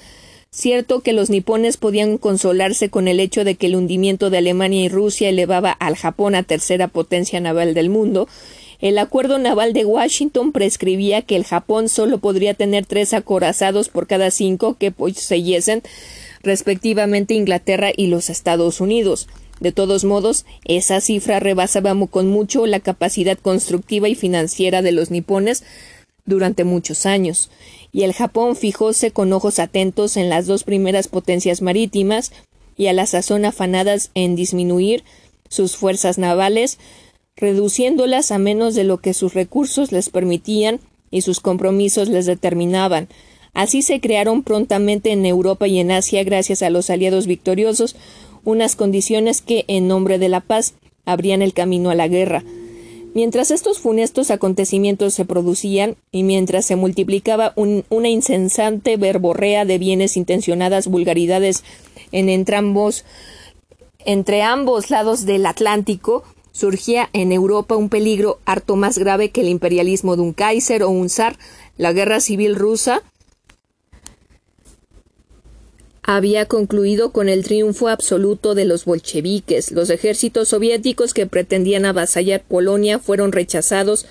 Cierto 0.51 1.01
que 1.01 1.13
los 1.13 1.31
nipones 1.31 1.77
podían 1.77 2.19
consolarse 2.19 2.89
con 2.89 3.07
el 3.07 3.21
hecho 3.21 3.45
de 3.45 3.55
que 3.55 3.67
el 3.67 3.77
hundimiento 3.77 4.31
de 4.31 4.39
Alemania 4.39 4.83
y 4.83 4.89
Rusia 4.89 5.29
elevaba 5.29 5.71
al 5.71 5.95
Japón 5.95 6.35
a 6.35 6.43
tercera 6.43 6.89
potencia 6.89 7.39
naval 7.39 7.73
del 7.73 7.89
mundo, 7.89 8.27
el 8.81 8.99
acuerdo 8.99 9.39
naval 9.39 9.73
de 9.73 9.85
Washington 9.85 10.53
prescribía 10.53 11.23
que 11.23 11.37
el 11.37 11.45
Japón 11.45 11.89
solo 11.89 12.19
podría 12.19 12.55
tener 12.55 12.87
tres 12.87 13.15
acorazados 13.15 13.89
por 13.89 14.07
cada 14.07 14.31
cinco 14.31 14.77
que 14.79 14.93
poseyesen 14.93 15.83
respectivamente 16.43 17.35
Inglaterra 17.35 17.91
y 17.97 18.07
los 18.07 18.31
Estados 18.31 18.81
Unidos. 18.81 19.29
De 19.61 19.73
todos 19.73 20.05
modos, 20.05 20.45
esa 20.65 21.01
cifra 21.01 21.41
rebasaba 21.41 21.95
con 22.09 22.29
mucho 22.29 22.67
la 22.67 22.81
capacidad 22.81 23.39
constructiva 23.39 24.09
y 24.09 24.15
financiera 24.15 24.83
de 24.83 24.93
los 24.93 25.11
nipones 25.11 25.65
durante 26.27 26.65
muchos 26.65 27.07
años, 27.07 27.51
y 27.93 28.03
el 28.03 28.13
Japón 28.13 28.57
fijóse 28.57 29.13
con 29.13 29.33
ojos 29.33 29.59
atentos 29.59 30.17
en 30.17 30.29
las 30.29 30.47
dos 30.47 30.65
primeras 30.65 31.09
potencias 31.09 31.63
marítimas 31.63 32.33
y 32.77 32.89
a 32.89 32.93
la 32.93 33.07
sazón 33.07 33.45
afanadas 33.45 34.11
en 34.15 34.37
disminuir 34.37 35.05
sus 35.49 35.77
fuerzas 35.77 36.19
navales, 36.19 36.79
reduciéndolas 37.37 38.33
a 38.33 38.39
menos 38.39 38.75
de 38.75 38.85
lo 38.85 38.99
que 38.99 39.15
sus 39.15 39.35
recursos 39.35 39.93
les 39.93 40.09
permitían 40.11 40.81
y 41.11 41.21
sus 41.21 41.41
compromisos 41.41 42.09
les 42.09 42.27
determinaban. 42.27 43.09
Así 43.53 43.83
se 43.83 44.01
crearon 44.01 44.43
prontamente 44.43 45.13
en 45.13 45.25
Europa 45.25 45.67
y 45.67 45.79
en 45.79 45.91
Asia, 45.91 46.25
gracias 46.25 46.63
a 46.63 46.71
los 46.71 46.91
aliados 46.91 47.27
victoriosos, 47.27 47.97
unas 48.45 48.77
condiciones 48.77 49.43
que, 49.43 49.65
en 49.69 49.89
nombre 49.89 50.19
de 50.19 50.29
la 50.29 50.41
paz, 50.41 50.75
abrían 51.05 51.43
el 51.43 51.53
camino 51.53 51.91
a 51.91 51.95
la 51.95 52.09
guerra. 52.09 52.45
Mientras 53.15 53.51
estos 53.51 53.79
funestos 53.79 54.31
acontecimientos 54.31 55.15
se 55.15 55.25
producían 55.25 55.97
y 56.13 56.23
mientras 56.23 56.67
se 56.67 56.77
multiplicaba 56.77 57.55
una 57.57 58.09
insensante 58.11 58.99
verborrea 58.99 59.65
de 59.65 59.79
bienes 59.79 60.19
intencionadas 60.19 60.87
vulgaridades 60.87 61.65
en 62.13 62.29
entrambos, 62.29 63.07
entre 64.05 64.43
ambos 64.43 64.91
lados 64.91 65.25
del 65.25 65.47
Atlántico, 65.47 66.25
surgía 66.57 67.11
en 67.13 67.33
Europa 67.33 67.77
un 67.77 67.91
peligro 67.91 68.41
harto 68.47 68.77
más 68.77 68.97
grave 68.99 69.31
que 69.31 69.43
el 69.43 69.49
imperialismo 69.49 70.17
de 70.17 70.23
un 70.23 70.33
Kaiser 70.33 70.83
o 70.83 70.89
un 70.89 71.11
zar, 71.11 71.39
la 71.77 71.93
guerra 71.93 72.21
civil 72.21 72.57
rusa, 72.57 73.03
había 76.03 76.47
concluido 76.47 77.11
con 77.11 77.29
el 77.29 77.45
triunfo 77.45 77.89
absoluto 77.89 78.55
de 78.55 78.65
los 78.65 78.87
bolcheviques. 78.87 79.71
Los 79.73 79.91
ejércitos 79.91 80.49
soviéticos 80.49 81.13
que 81.13 81.27
pretendían 81.27 81.85
avasallar 81.85 82.43
Polonia 82.43 82.99
fueron 83.01 83.33
rechazados 83.33 84.07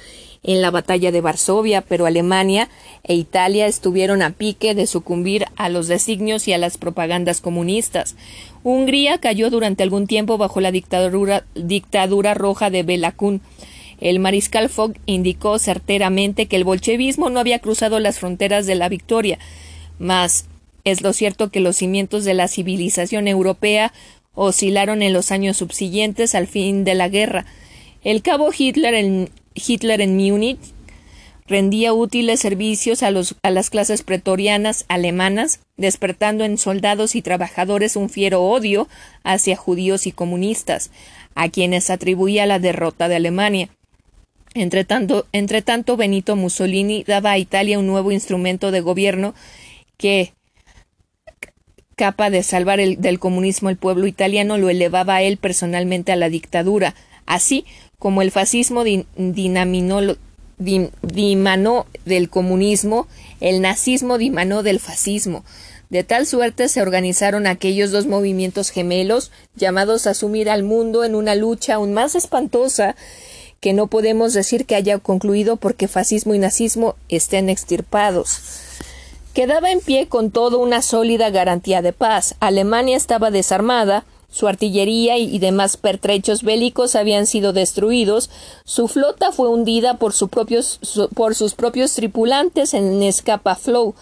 en 0.46 0.62
la 0.62 0.70
batalla 0.70 1.12
de 1.12 1.22
Varsovia, 1.22 1.82
pero 1.82 2.06
Alemania 2.06 2.70
e 3.04 3.16
Italia 3.16 3.66
estuvieron 3.66 4.22
a 4.22 4.30
pique 4.30 4.76
de 4.76 4.86
sucumbir 4.86 5.46
a 5.56 5.70
los 5.70 5.88
designios 5.88 6.48
y 6.48 6.54
a 6.54 6.60
las 6.60 6.78
propagandas 6.78 7.42
comunistas. 7.42 8.16
Hungría 8.64 9.18
cayó 9.18 9.50
durante 9.50 9.82
algún 9.82 10.06
tiempo 10.06 10.38
bajo 10.38 10.62
la 10.62 10.72
dictadura, 10.72 11.46
dictadura 11.56 12.36
roja 12.36 12.70
de 12.70 12.84
Bela 12.84 13.16
El 14.00 14.20
mariscal 14.20 14.70
Fogg 14.70 14.94
indicó 15.08 15.58
certeramente 15.58 16.46
que 16.46 16.58
el 16.58 16.64
bolchevismo 16.64 17.32
no 17.32 17.40
había 17.40 17.60
cruzado 17.60 18.00
las 18.00 18.20
fronteras 18.20 18.68
de 18.68 18.76
la 18.76 18.88
victoria, 18.88 19.40
mas 19.98 20.46
es 20.84 21.02
lo 21.02 21.14
cierto 21.14 21.50
que 21.50 21.60
los 21.60 21.78
cimientos 21.78 22.24
de 22.24 22.36
la 22.36 22.48
civilización 22.48 23.28
europea 23.28 23.92
oscilaron 24.36 25.02
en 25.02 25.14
los 25.14 25.32
años 25.32 25.58
subsiguientes 25.58 26.36
al 26.36 26.46
fin 26.46 26.84
de 26.84 26.94
la 26.94 27.10
guerra. 27.10 27.48
El 28.04 28.22
cabo 28.22 28.52
Hitler 28.56 28.94
en, 28.94 29.30
Hitler 29.56 30.02
en 30.02 30.16
Múnich 30.16 30.60
rendía 31.48 31.94
útiles 31.94 32.40
servicios 32.40 33.04
a, 33.04 33.12
las 33.12 33.70
clases 33.70 34.02
pretorianas 34.02 34.86
alemanas, 34.88 35.60
despertando 35.78 36.44
en 36.44 36.58
soldados 36.58 37.16
y 37.16 37.22
trabajadores 37.22 37.96
un 37.96 38.10
fiero 38.10 38.42
odio 38.42 38.88
hacia 39.24 39.56
judíos 39.56 40.08
y 40.08 40.12
comunistas, 40.12 40.92
a 41.36 41.50
quienes 41.50 41.90
atribuía 41.90 42.46
la 42.46 42.60
derrota 42.60 43.08
de 43.08 43.18
Alemania. 43.18 43.70
Entre 44.56 44.86
tanto, 44.86 45.28
entre 45.34 45.62
tanto, 45.62 45.98
Benito 45.98 46.36
Mussolini 46.36 47.04
daba 47.04 47.32
a 47.32 47.38
Italia 47.38 47.78
un 47.78 47.88
nuevo 47.88 48.12
instrumento 48.12 48.72
de 48.72 48.82
gobierno 48.82 49.36
que, 49.98 50.34
capa 51.96 52.30
de 52.30 52.42
salvar 52.42 52.80
el, 52.80 53.00
del 53.02 53.20
comunismo 53.20 53.70
el 53.70 53.78
pueblo 53.78 54.08
italiano 54.08 54.58
lo 54.58 54.70
elevaba 54.70 55.16
a 55.16 55.22
él 55.22 55.38
personalmente 55.38 56.12
a 56.12 56.16
la 56.16 56.30
dictadura, 56.30 56.96
así 57.26 57.66
como 58.06 58.22
el 58.22 58.30
fascismo 58.30 58.84
dimanó 60.60 61.86
del 62.06 62.30
comunismo, 62.30 63.08
el 63.40 63.62
nazismo 63.62 64.20
dimanó 64.20 64.62
del 64.62 64.80
fascismo. 64.80 65.44
De 65.90 66.04
tal 66.04 66.28
suerte 66.28 66.70
se 66.70 66.84
organizaron 66.84 67.48
aquellos 67.48 67.90
dos 67.90 68.06
movimientos 68.06 68.70
gemelos, 68.70 69.32
llamados 69.56 70.06
a 70.06 70.12
asumir 70.12 70.52
al 70.52 70.62
mundo 70.62 71.04
en 71.04 71.16
una 71.16 71.34
lucha 71.34 71.74
aún 71.74 71.94
más 71.94 72.14
espantosa, 72.14 72.96
que 73.60 73.74
no 73.74 73.88
podemos 73.88 74.34
decir 74.34 74.68
que 74.68 74.76
haya 74.76 75.00
concluido 75.00 75.56
porque 75.56 75.88
fascismo 75.88 76.36
y 76.36 76.38
nazismo 76.38 76.96
estén 77.10 77.50
extirpados 77.50 78.40
quedaba 79.34 79.70
en 79.70 79.82
pie 79.82 80.08
con 80.08 80.32
todo 80.32 80.60
una 80.60 80.82
sólida 80.82 81.30
garantía 81.30 81.82
de 81.82 81.92
paz. 81.92 82.36
Alemania 82.40 82.96
estaba 82.96 83.32
desarmada, 83.32 84.06
su 84.36 84.50
artillería 84.50 85.18
y 85.18 85.40
demás 85.40 85.78
pertrechos 85.78 86.44
bélicos 86.44 86.98
habían 86.98 87.26
sido 87.26 87.54
destruidos, 87.54 88.30
su 88.66 88.90
flota 88.90 89.32
fue 89.32 89.48
hundida 89.48 89.94
por, 89.94 90.12
sus 90.12 90.28
propios 91.56 91.94
tripulantes 91.94 92.74
en 92.74 93.02
Escapa 93.02 93.56
Flow, 93.56 93.96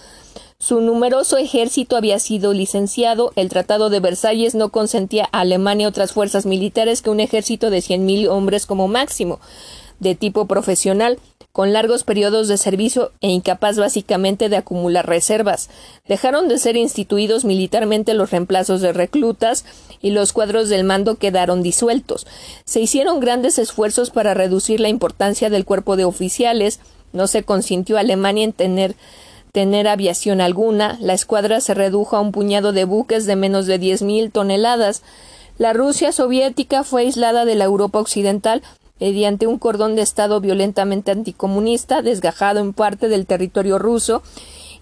su 0.58 0.82
numeroso 0.82 1.38
ejército 1.38 1.96
había 1.98 2.18
sido 2.18 2.52
licenciado, 2.52 3.32
el 3.36 3.50
Tratado 3.50 3.92
de 3.92 4.00
Versalles 4.00 4.56
no 4.56 4.70
consentía 4.70 5.30
a 5.32 5.42
Alemania 5.42 5.88
otras 5.88 6.14
fuerzas 6.14 6.48
militares 6.48 7.04
que 7.04 7.12
un 7.12 7.20
ejército 7.20 7.70
de 7.70 7.82
cien 7.82 8.08
mil 8.08 8.28
hombres 8.28 8.66
como 8.66 8.88
máximo, 8.88 9.40
de 10.00 10.16
tipo 10.16 10.48
profesional, 10.48 11.20
con 11.54 11.72
largos 11.72 12.04
periodos 12.04 12.48
de 12.48 12.58
servicio 12.58 13.12
e 13.22 13.30
incapaz 13.30 13.78
básicamente 13.78 14.50
de 14.50 14.58
acumular 14.58 15.08
reservas. 15.08 15.70
Dejaron 16.08 16.48
de 16.48 16.58
ser 16.58 16.76
instituidos 16.76 17.46
militarmente 17.46 18.16
los 18.16 18.32
reemplazos 18.32 18.82
de 18.82 18.92
reclutas 18.92 19.64
y 20.02 20.10
los 20.10 20.34
cuadros 20.34 20.68
del 20.68 20.84
mando 20.84 21.16
quedaron 21.16 21.62
disueltos. 21.62 22.26
Se 22.66 22.82
hicieron 22.82 23.20
grandes 23.20 23.60
esfuerzos 23.60 24.10
para 24.10 24.34
reducir 24.34 24.80
la 24.80 24.90
importancia 24.90 25.52
del 25.52 25.64
cuerpo 25.64 25.96
de 25.96 26.06
oficiales, 26.06 26.80
no 27.14 27.28
se 27.28 27.44
consintió 27.44 28.00
Alemania 28.00 28.46
en 28.46 28.54
tener 28.54 28.96
tener 29.52 29.88
aviación 29.88 30.42
alguna, 30.42 30.98
la 31.00 31.14
escuadra 31.14 31.62
se 31.62 31.76
redujo 31.76 32.18
a 32.18 32.20
un 32.20 32.32
puñado 32.32 32.74
de 32.74 32.86
buques 32.86 33.28
de 33.28 33.36
menos 33.36 33.68
de 33.68 33.78
diez 33.78 34.02
mil 34.02 34.32
toneladas. 34.32 35.04
La 35.60 35.74
Rusia 35.74 36.12
soviética 36.12 36.84
fue 36.84 37.04
aislada 37.04 37.46
de 37.46 37.54
la 37.54 37.66
Europa 37.66 38.00
occidental 38.00 38.64
mediante 39.00 39.48
un 39.48 39.60
cordón 39.60 39.96
de 39.96 40.02
Estado 40.02 40.40
violentamente 40.40 41.12
anticomunista, 41.12 42.02
desgajado 42.02 42.60
en 42.60 42.74
parte 42.74 43.10
del 43.10 43.26
territorio 43.26 43.80
ruso 43.80 44.24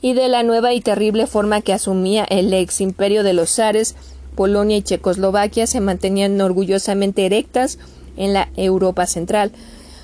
y 0.01 0.13
de 0.13 0.27
la 0.27 0.43
nueva 0.43 0.73
y 0.73 0.81
terrible 0.81 1.27
forma 1.27 1.61
que 1.61 1.73
asumía 1.73 2.23
el 2.25 2.53
ex 2.53 2.81
imperio 2.81 3.23
de 3.23 3.33
los 3.33 3.51
zares, 3.51 3.95
Polonia 4.35 4.77
y 4.77 4.81
Checoslovaquia 4.81 5.67
se 5.67 5.81
mantenían 5.81 6.39
orgullosamente 6.39 7.25
erectas 7.25 7.77
en 8.17 8.33
la 8.33 8.49
Europa 8.55 9.05
central. 9.05 9.51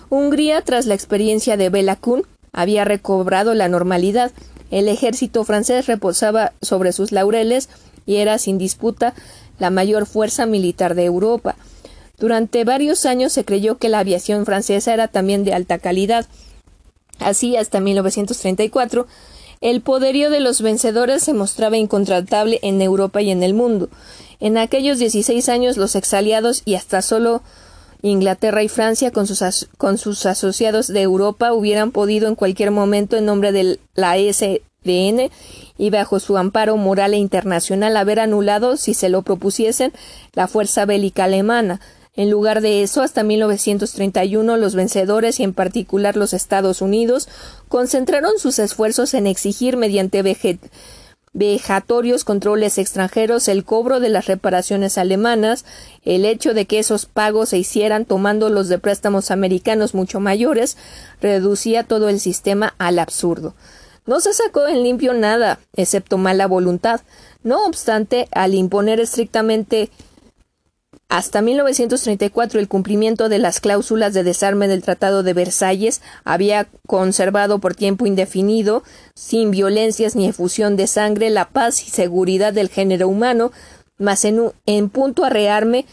Hungría, 0.09 0.61
tras 0.61 0.85
la 0.85 0.93
experiencia 0.93 1.57
de 1.57 1.69
Bela 1.69 1.95
Kun, 1.95 2.23
había 2.51 2.85
recobrado 2.85 3.53
la 3.53 3.67
normalidad. 3.67 4.31
El 4.71 4.87
ejército 4.87 5.43
francés 5.43 5.87
reposaba 5.87 6.53
sobre 6.61 6.91
sus 6.91 7.11
laureles 7.11 7.69
y 8.05 8.17
era 8.17 8.37
sin 8.37 8.57
disputa 8.57 9.13
la 9.59 9.69
mayor 9.69 10.05
fuerza 10.05 10.45
militar 10.45 10.95
de 10.95 11.05
Europa. 11.05 11.55
Durante 12.19 12.63
varios 12.63 13.05
años 13.05 13.31
se 13.31 13.45
creyó 13.45 13.77
que 13.77 13.89
la 13.89 13.99
aviación 13.99 14.45
francesa 14.45 14.91
era 14.91 15.07
también 15.07 15.43
de 15.43 15.53
alta 15.53 15.77
calidad. 15.77 16.25
Así, 17.19 17.55
hasta 17.55 17.79
1934, 17.79 19.05
el 19.61 19.81
poderío 19.81 20.31
de 20.31 20.39
los 20.39 20.61
vencedores 20.61 21.23
se 21.23 21.33
mostraba 21.33 21.77
incontratable 21.77 22.59
en 22.63 22.81
Europa 22.81 23.21
y 23.21 23.29
en 23.29 23.43
el 23.43 23.53
mundo. 23.53 23.89
En 24.39 24.57
aquellos 24.57 24.97
16 24.97 25.47
años, 25.49 25.77
los 25.77 25.95
exaliados 25.95 26.63
y 26.65 26.73
hasta 26.73 27.03
solo 27.03 27.43
Inglaterra 28.01 28.63
y 28.63 28.67
Francia, 28.67 29.11
con 29.11 29.27
sus, 29.27 29.67
con 29.77 29.99
sus 29.99 30.25
asociados 30.25 30.87
de 30.87 31.03
Europa, 31.03 31.53
hubieran 31.53 31.91
podido 31.91 32.27
en 32.27 32.35
cualquier 32.35 32.71
momento, 32.71 33.15
en 33.15 33.25
nombre 33.25 33.51
de 33.51 33.79
la 33.93 34.15
SDN 34.17 35.29
y 35.77 35.89
bajo 35.91 36.19
su 36.19 36.35
amparo 36.37 36.77
moral 36.77 37.13
e 37.13 37.17
internacional, 37.17 37.95
haber 37.95 38.19
anulado, 38.19 38.75
si 38.75 38.95
se 38.95 39.09
lo 39.09 39.21
propusiesen, 39.21 39.93
la 40.33 40.47
fuerza 40.47 40.85
bélica 40.85 41.25
alemana. 41.25 41.79
En 42.17 42.31
lugar 42.31 42.61
de 42.61 42.81
eso, 42.81 43.03
hasta 43.03 43.21
1931 43.21 44.57
los 44.57 44.73
vencedores 44.73 45.39
y 45.39 45.43
en 45.43 45.53
particular 45.53 46.17
los 46.17 46.33
Estados 46.33 46.81
Unidos 46.81 47.29
concentraron 47.69 48.39
sus 48.39 48.57
esfuerzos 48.57 49.13
en 49.13 49.27
exigir 49.27 49.77
mediante 49.77 50.23
vejatorios 51.33 52.23
controles 52.23 52.79
extranjeros 52.79 53.47
el 53.47 53.63
cobro 53.63 53.99
de 53.99 54.09
las 54.09 54.25
reparaciones 54.25 54.97
alemanas, 54.97 55.63
el 56.05 56.25
hecho 56.25 56.55
de 56.55 56.65
que 56.65 56.79
esos 56.79 57.05
pagos 57.05 57.49
se 57.49 57.59
hicieran 57.59 58.05
tomando 58.05 58.49
los 58.49 58.67
de 58.67 58.79
préstamos 58.79 59.29
americanos 59.29 59.93
mucho 59.93 60.19
mayores, 60.19 60.75
reducía 61.21 61.83
todo 61.83 62.09
el 62.09 62.19
sistema 62.19 62.73
al 62.79 62.97
absurdo. 62.97 63.53
No 64.07 64.21
se 64.21 64.33
sacó 64.33 64.67
en 64.67 64.81
limpio 64.81 65.13
nada, 65.13 65.59
excepto 65.75 66.17
mala 66.17 66.47
voluntad. 66.47 67.01
No 67.43 67.67
obstante, 67.67 68.27
al 68.31 68.55
imponer 68.55 68.99
estrictamente 68.99 69.91
hasta 71.09 71.41
1934 71.41 72.59
el 72.59 72.67
cumplimiento 72.67 73.29
de 73.29 73.39
las 73.39 73.61
cláusulas 73.61 74.13
de 74.13 74.23
desarme 74.23 74.67
del 74.67 74.81
Tratado 74.81 75.23
de 75.23 75.33
Versalles 75.33 76.01
había 76.25 76.67
conservado 76.85 77.59
por 77.59 77.75
tiempo 77.75 78.05
indefinido, 78.05 78.83
sin 79.15 79.51
violencias 79.51 80.15
ni 80.15 80.27
efusión 80.27 80.75
de 80.75 80.87
sangre, 80.87 81.29
la 81.29 81.49
paz 81.49 81.81
y 81.87 81.89
seguridad 81.89 82.51
del 82.51 82.69
género 82.69 83.07
humano, 83.07 83.51
mas 83.97 84.25
en, 84.25 84.89
punto 84.89 85.23
a 85.23 85.29
rearme, 85.29 85.85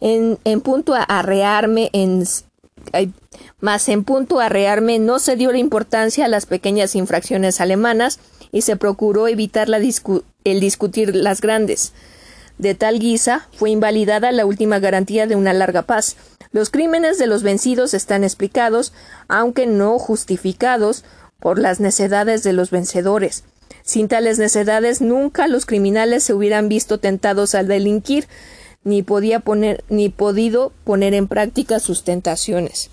en, 0.00 0.38
en 0.44 0.60
punto 0.60 0.94
a 0.94 1.02
arrearme 1.02 1.88
en 1.92 2.24
en 3.86 4.04
punto 4.04 4.40
a 4.40 4.48
rearme 4.48 4.98
no 4.98 5.18
se 5.18 5.36
dio 5.36 5.52
la 5.52 5.58
importancia 5.58 6.24
a 6.24 6.28
las 6.28 6.46
pequeñas 6.46 6.94
infracciones 6.94 7.60
alemanas 7.60 8.18
y 8.52 8.62
se 8.62 8.76
procuró 8.76 9.28
evitar 9.28 9.68
el 9.68 10.60
discutir 10.60 11.14
las 11.14 11.40
grandes. 11.40 11.92
De 12.60 12.74
tal 12.74 12.98
guisa 12.98 13.48
fue 13.54 13.70
invalidada 13.70 14.32
la 14.32 14.44
última 14.44 14.80
garantía 14.80 15.26
de 15.26 15.34
una 15.34 15.54
larga 15.54 15.80
paz. 15.80 16.16
Los 16.52 16.68
crímenes 16.68 17.16
de 17.16 17.26
los 17.26 17.42
vencidos 17.42 17.94
están 17.94 18.22
explicados, 18.22 18.92
aunque 19.28 19.66
no 19.66 19.98
justificados, 19.98 21.02
por 21.38 21.58
las 21.58 21.80
necedades 21.80 22.42
de 22.42 22.52
los 22.52 22.70
vencedores. 22.70 23.44
Sin 23.82 24.08
tales 24.08 24.38
necedades 24.38 25.00
nunca 25.00 25.48
los 25.48 25.64
criminales 25.64 26.22
se 26.22 26.34
hubieran 26.34 26.68
visto 26.68 27.00
tentados 27.00 27.54
al 27.54 27.66
delinquir, 27.66 28.28
ni 28.84 29.02
podía 29.02 29.40
poner 29.40 29.82
ni 29.88 30.10
podido 30.10 30.74
poner 30.84 31.14
en 31.14 31.28
práctica 31.28 31.80
sus 31.80 32.04
tentaciones. 32.04 32.90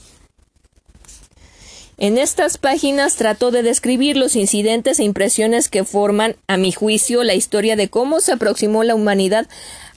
En 1.99 2.19
estas 2.19 2.59
páginas 2.59 3.15
trato 3.15 3.49
de 3.49 3.63
describir 3.63 4.17
los 4.17 4.35
incidentes 4.35 4.99
e 4.99 5.03
impresiones 5.03 5.67
que 5.67 5.83
forman, 5.83 6.35
a 6.45 6.55
mi 6.55 6.71
juicio, 6.71 7.23
la 7.23 7.33
historia 7.33 7.75
de 7.75 7.89
cómo 7.89 8.19
se 8.19 8.33
aproximó 8.33 8.83
la 8.83 8.93
humanidad 8.93 9.47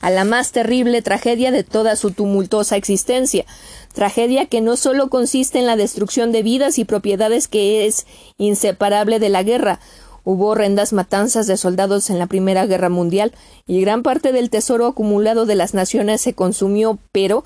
a 0.01 0.09
la 0.09 0.25
más 0.25 0.51
terrible 0.51 1.03
tragedia 1.03 1.51
de 1.51 1.63
toda 1.63 1.97
su 1.97 2.13
tumultuosa 2.13 2.77
existencia, 2.77 3.45
tragedia 3.93 4.47
que 4.47 4.63
no 4.63 4.77
solo 4.77 5.11
consiste 5.11 5.59
en 5.59 5.67
la 5.67 5.77
destrucción 5.77 6.33
de 6.33 6.43
vidas 6.43 6.79
y 6.79 6.87
propiedades 6.87 7.49
que 7.49 7.87
es 7.87 8.07
inseparable 8.39 9.19
de 9.19 9.29
la 9.29 9.43
guerra, 9.43 9.79
Hubo 10.23 10.49
horrendas 10.49 10.93
matanzas 10.93 11.47
de 11.47 11.57
soldados 11.57 12.11
en 12.11 12.19
la 12.19 12.27
Primera 12.27 12.67
Guerra 12.67 12.91
Mundial 12.91 13.33
y 13.67 13.81
gran 13.81 14.03
parte 14.03 14.33
del 14.33 14.51
tesoro 14.51 14.87
acumulado 14.87 15.47
de 15.47 15.55
las 15.55 15.73
naciones 15.73 16.21
se 16.21 16.35
consumió, 16.35 16.99
pero 17.11 17.43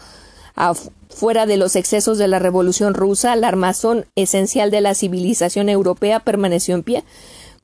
fuera 1.09 1.47
de 1.47 1.57
los 1.57 1.77
excesos 1.77 2.19
de 2.19 2.29
la 2.29 2.39
Revolución 2.39 2.95
rusa, 2.95 3.37
la 3.37 3.49
armazón 3.49 4.07
esencial 4.15 4.71
de 4.71 4.81
la 4.81 4.95
civilización 4.95 5.69
europea 5.69 6.21
permaneció 6.21 6.75
en 6.75 6.83
pie. 6.83 7.05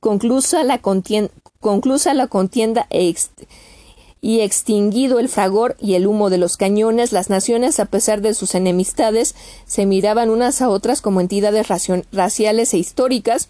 Conclusa 0.01 0.65
la, 0.65 0.79
contienda 2.29 2.87
y 4.23 4.41
extinguido 4.41 5.19
el 5.19 5.29
fragor 5.29 5.77
y 5.81 5.95
el 5.95 6.07
humo 6.07 6.31
de 6.31 6.39
los 6.39 6.57
cañones, 6.57 7.13
las 7.13 7.31
naciones, 7.31 7.81
a 7.81 7.87
pesar 7.87 8.21
de 8.23 8.35
sus 8.35 8.55
enemistades, 8.55 9.35
se 9.67 9.87
miraban 9.87 10.31
unas 10.31 10.63
a 10.63 10.69
otras 10.69 11.01
como 11.01 11.21
entidades 11.21 11.69
raciales 12.13 12.75
e 12.75 12.79
históricas, 12.79 13.49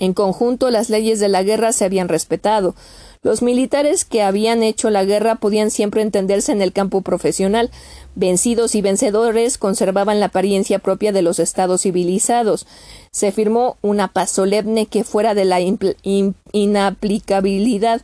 en 0.00 0.14
conjunto, 0.14 0.70
las 0.70 0.90
leyes 0.90 1.18
de 1.18 1.28
la 1.28 1.42
guerra 1.42 1.72
se 1.72 1.84
habían 1.84 2.08
respetado. 2.08 2.74
Los 3.22 3.42
militares 3.42 4.04
que 4.04 4.22
habían 4.22 4.62
hecho 4.62 4.90
la 4.90 5.04
guerra 5.04 5.36
podían 5.36 5.70
siempre 5.70 6.02
entenderse 6.02 6.52
en 6.52 6.62
el 6.62 6.72
campo 6.72 7.02
profesional. 7.02 7.70
Vencidos 8.14 8.74
y 8.74 8.82
vencedores 8.82 9.58
conservaban 9.58 10.20
la 10.20 10.26
apariencia 10.26 10.78
propia 10.78 11.12
de 11.12 11.22
los 11.22 11.38
estados 11.38 11.82
civilizados. 11.82 12.66
Se 13.10 13.32
firmó 13.32 13.76
una 13.82 14.08
paz 14.08 14.30
solemne 14.30 14.86
que 14.86 15.04
fuera 15.04 15.34
de 15.34 15.44
la 15.44 15.60
inaplicabilidad 16.52 18.02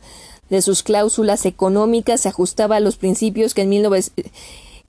de 0.49 0.61
sus 0.61 0.83
cláusulas 0.83 1.45
económicas 1.45 2.21
se 2.21 2.29
ajustaba 2.29 2.75
a 2.75 2.79
los 2.79 2.97
principios 2.97 3.53
que 3.53 3.63
en 3.63 3.71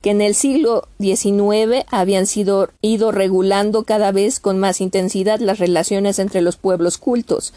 que 0.02 0.10
en 0.10 0.20
el 0.20 0.34
siglo 0.34 0.86
XIX 1.00 1.84
habían 1.90 2.26
sido 2.26 2.70
ido 2.80 3.12
regulando 3.12 3.84
cada 3.84 4.12
vez 4.12 4.40
con 4.40 4.58
más 4.58 4.80
intensidad 4.80 5.40
las 5.40 5.58
relaciones 5.58 6.18
entre 6.18 6.40
los 6.42 6.56
pueblos 6.56 6.98
cultos. 6.98 7.52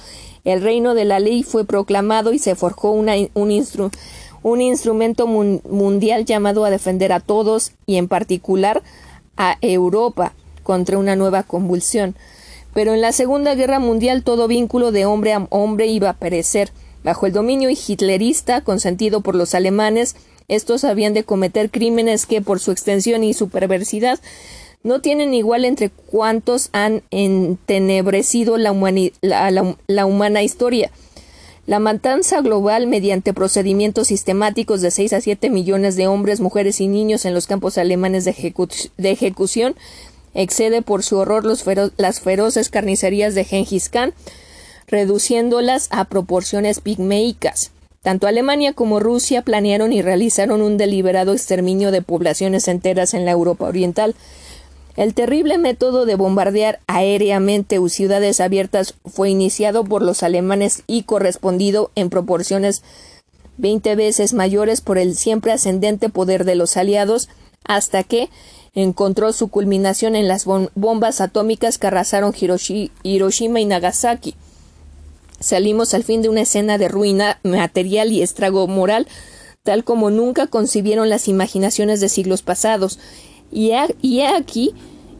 El 0.45 0.61
reino 0.61 0.95
de 0.95 1.05
la 1.05 1.19
ley 1.19 1.43
fue 1.43 1.65
proclamado 1.65 2.33
y 2.33 2.39
se 2.39 2.55
forjó 2.55 2.91
un, 2.91 3.51
instrumento 4.61 5.27
mundial 5.27 6.25
llamado 6.25 6.65
a 6.65 6.69
defender 6.69 7.11
a 7.11 7.19
todos 7.19 7.73
y 7.85 7.97
en 7.97 8.07
particular 8.07 8.81
a 9.37 9.57
Europa 9.61 10.33
contra 10.63 10.97
una 10.97 11.15
nueva 11.15 11.43
convulsión. 11.43 12.15
Pero 12.73 12.93
en 12.93 13.01
la 13.01 13.11
Segunda 13.11 13.55
Guerra 13.55 13.79
Mundial 13.79 14.23
todo 14.23 14.47
vínculo 14.47 14.91
de 14.91 15.05
hombre 15.05 15.33
a 15.33 15.47
hombre 15.49 15.87
iba 15.87 16.09
a 16.09 16.17
perecer. 16.17 16.71
Bajo 17.03 17.25
el 17.25 17.33
dominio 17.33 17.69
hitlerista 17.69 18.61
consentido 18.61 19.21
por 19.21 19.35
los 19.35 19.55
alemanes, 19.55 20.15
estos 20.49 20.83
habían 20.83 21.13
de 21.13 21.23
cometer 21.23 21.71
crímenes 21.71 22.25
que, 22.25 22.41
por 22.41 22.59
su 22.59 22.71
extensión 22.71 23.23
y 23.23 23.33
su 23.33 23.49
perversidad, 23.49 24.19
no 24.83 25.01
tienen 25.01 25.33
igual 25.33 25.65
entre 25.65 25.89
cuantos 25.89 26.69
han 26.71 27.03
entenebrecido 27.11 28.57
la, 28.57 28.71
humana 30.05 30.43
historia. 30.43 30.91
La 31.67 31.79
matanza 31.79 32.41
global 32.41 32.87
mediante 32.87 33.33
procedimientos 33.33 34.07
sistemáticos 34.07 34.81
de 34.81 34.91
6 34.91 35.13
a 35.13 35.21
7 35.21 35.49
millones 35.49 35.95
de 35.95 36.07
hombres, 36.07 36.39
mujeres 36.39 36.81
y 36.81 36.87
niños 36.87 37.25
en 37.25 37.33
los 37.33 37.45
campos 37.45 37.77
alemanes 37.77 38.25
de, 38.25 38.31
ejecución 39.11 39.75
excede 40.33 40.81
por 40.81 41.03
su 41.03 41.17
horror 41.17 41.43
las 41.97 42.19
feroces 42.21 42.69
carnicerías 42.69 43.35
de 43.35 43.43
Gengis 43.43 43.89
Khan, 43.89 44.13
reduciéndolas 44.87 45.89
a 45.91 46.05
proporciones 46.05 46.79
pigmeicas. 46.79 47.71
Tanto 48.01 48.27
Alemania 48.27 48.73
como 48.73 48.99
Rusia 48.99 49.41
planearon 49.41 49.91
y 49.91 50.01
realizaron 50.01 50.61
un 50.61 50.77
deliberado 50.77 51.33
exterminio 51.33 51.91
de 51.91 52.01
poblaciones 52.01 52.67
enteras 52.67 53.13
en 53.13 53.25
la 53.25 53.31
Europa 53.31 53.65
Oriental. 53.65 54.15
El 54.95 55.13
terrible 55.13 55.57
método 55.57 56.05
de 56.05 56.15
bombardear 56.15 56.79
aéreamente 56.87 57.79
ciudades 57.89 58.39
abiertas 58.39 58.95
fue 59.05 59.29
iniciado 59.29 59.83
por 59.83 60.01
los 60.01 60.23
alemanes 60.23 60.83
y 60.87 61.03
correspondido 61.03 61.91
en 61.95 62.09
proporciones 62.09 62.83
veinte 63.57 63.95
veces 63.95 64.33
mayores 64.33 64.81
por 64.81 64.97
el 64.97 65.15
siempre 65.15 65.51
ascendente 65.51 66.09
poder 66.09 66.45
de 66.45 66.55
los 66.55 66.77
aliados, 66.77 67.29
hasta 67.65 68.03
que 68.03 68.29
encontró 68.73 69.33
su 69.33 69.49
culminación 69.49 70.15
en 70.15 70.27
las 70.27 70.45
bombas 70.45 71.21
atómicas 71.21 71.77
que 71.77 71.87
arrasaron 71.87 72.33
Hiroshima 73.03 73.59
y 73.59 73.65
Nagasaki. 73.65 74.35
Salimos 75.39 75.93
al 75.93 76.03
fin 76.03 76.21
de 76.21 76.29
una 76.29 76.41
escena 76.41 76.77
de 76.77 76.89
ruina 76.89 77.39
material 77.43 78.11
y 78.11 78.21
estrago 78.21 78.67
moral, 78.67 79.07
tal 79.63 79.83
como 79.83 80.09
nunca 80.09 80.47
concibieron 80.47 81.09
las 81.09 81.27
imaginaciones 81.27 82.01
de 82.01 82.09
siglos 82.09 82.41
pasados. 82.41 82.99
Y 83.51 83.71
he, 83.71 84.27
aquí, 84.27 84.73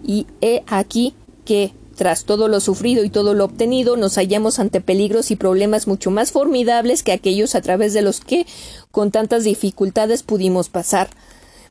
y 0.06 0.28
he 0.42 0.64
aquí 0.68 1.14
que, 1.46 1.74
tras 1.96 2.26
todo 2.26 2.48
lo 2.48 2.60
sufrido 2.60 3.04
y 3.04 3.10
todo 3.10 3.34
lo 3.34 3.46
obtenido, 3.46 3.98
nos 3.98 4.16
hallamos 4.16 4.60
ante 4.60 4.82
peligros 4.82 5.32
y 5.32 5.36
problemas 5.36 5.88
mucho 5.88 6.12
más 6.12 6.32
formidables 6.32 7.02
que 7.02 7.12
aquellos 7.12 7.56
a 7.56 7.62
través 7.62 7.94
de 7.94 8.02
los 8.02 8.20
que, 8.20 8.46
con 8.92 9.12
tantas 9.12 9.46
dificultades, 9.46 10.24
pudimos 10.24 10.70
pasar. 10.70 11.10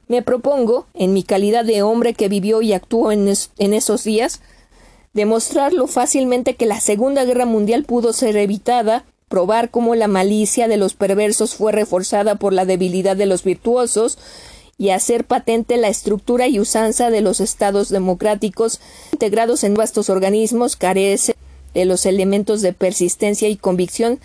Me 0.09 0.23
propongo, 0.23 0.87
en 0.95 1.13
mi 1.13 1.23
calidad 1.23 1.67
de 1.67 1.83
hombre 1.83 2.15
que 2.15 2.29
vivió 2.29 2.63
y 2.63 2.73
actuó 2.73 3.13
en 3.13 3.29
esos 3.29 4.05
días, 4.05 4.41
demostrarlo 5.13 5.87
fácilmente 5.87 6.55
que 6.55 6.67
la 6.67 6.81
Segunda 6.81 7.25
Guerra 7.25 7.47
Mundial 7.47 7.85
pudo 7.85 8.13
ser 8.13 8.37
evitada, 8.37 9.05
probar 9.29 9.71
cómo 9.71 9.95
la 9.95 10.09
malicia 10.09 10.69
de 10.69 10.77
los 10.77 10.95
perversos 10.95 11.55
fue 11.55 11.73
reforzada 11.73 12.37
por 12.37 12.53
la 12.53 12.65
debilidad 12.65 13.17
de 13.17 13.27
los 13.27 13.45
virtuosos, 13.45 14.19
y 14.79 14.91
hacer 14.91 15.25
patente 15.25 15.77
la 15.77 15.89
estructura 15.89 16.47
y 16.47 16.61
usanza 16.61 17.11
de 17.11 17.21
los 17.21 17.41
estados 17.41 17.89
democráticos 17.89 18.81
integrados 19.13 19.65
en 19.65 19.75
vastos 19.75 20.09
organismos 20.09 20.77
carece 20.77 21.35
de 21.75 21.85
los 21.85 22.07
elementos 22.07 22.63
de 22.63 22.73
persistencia 22.73 23.49
y 23.49 23.57
convicción 23.57 24.21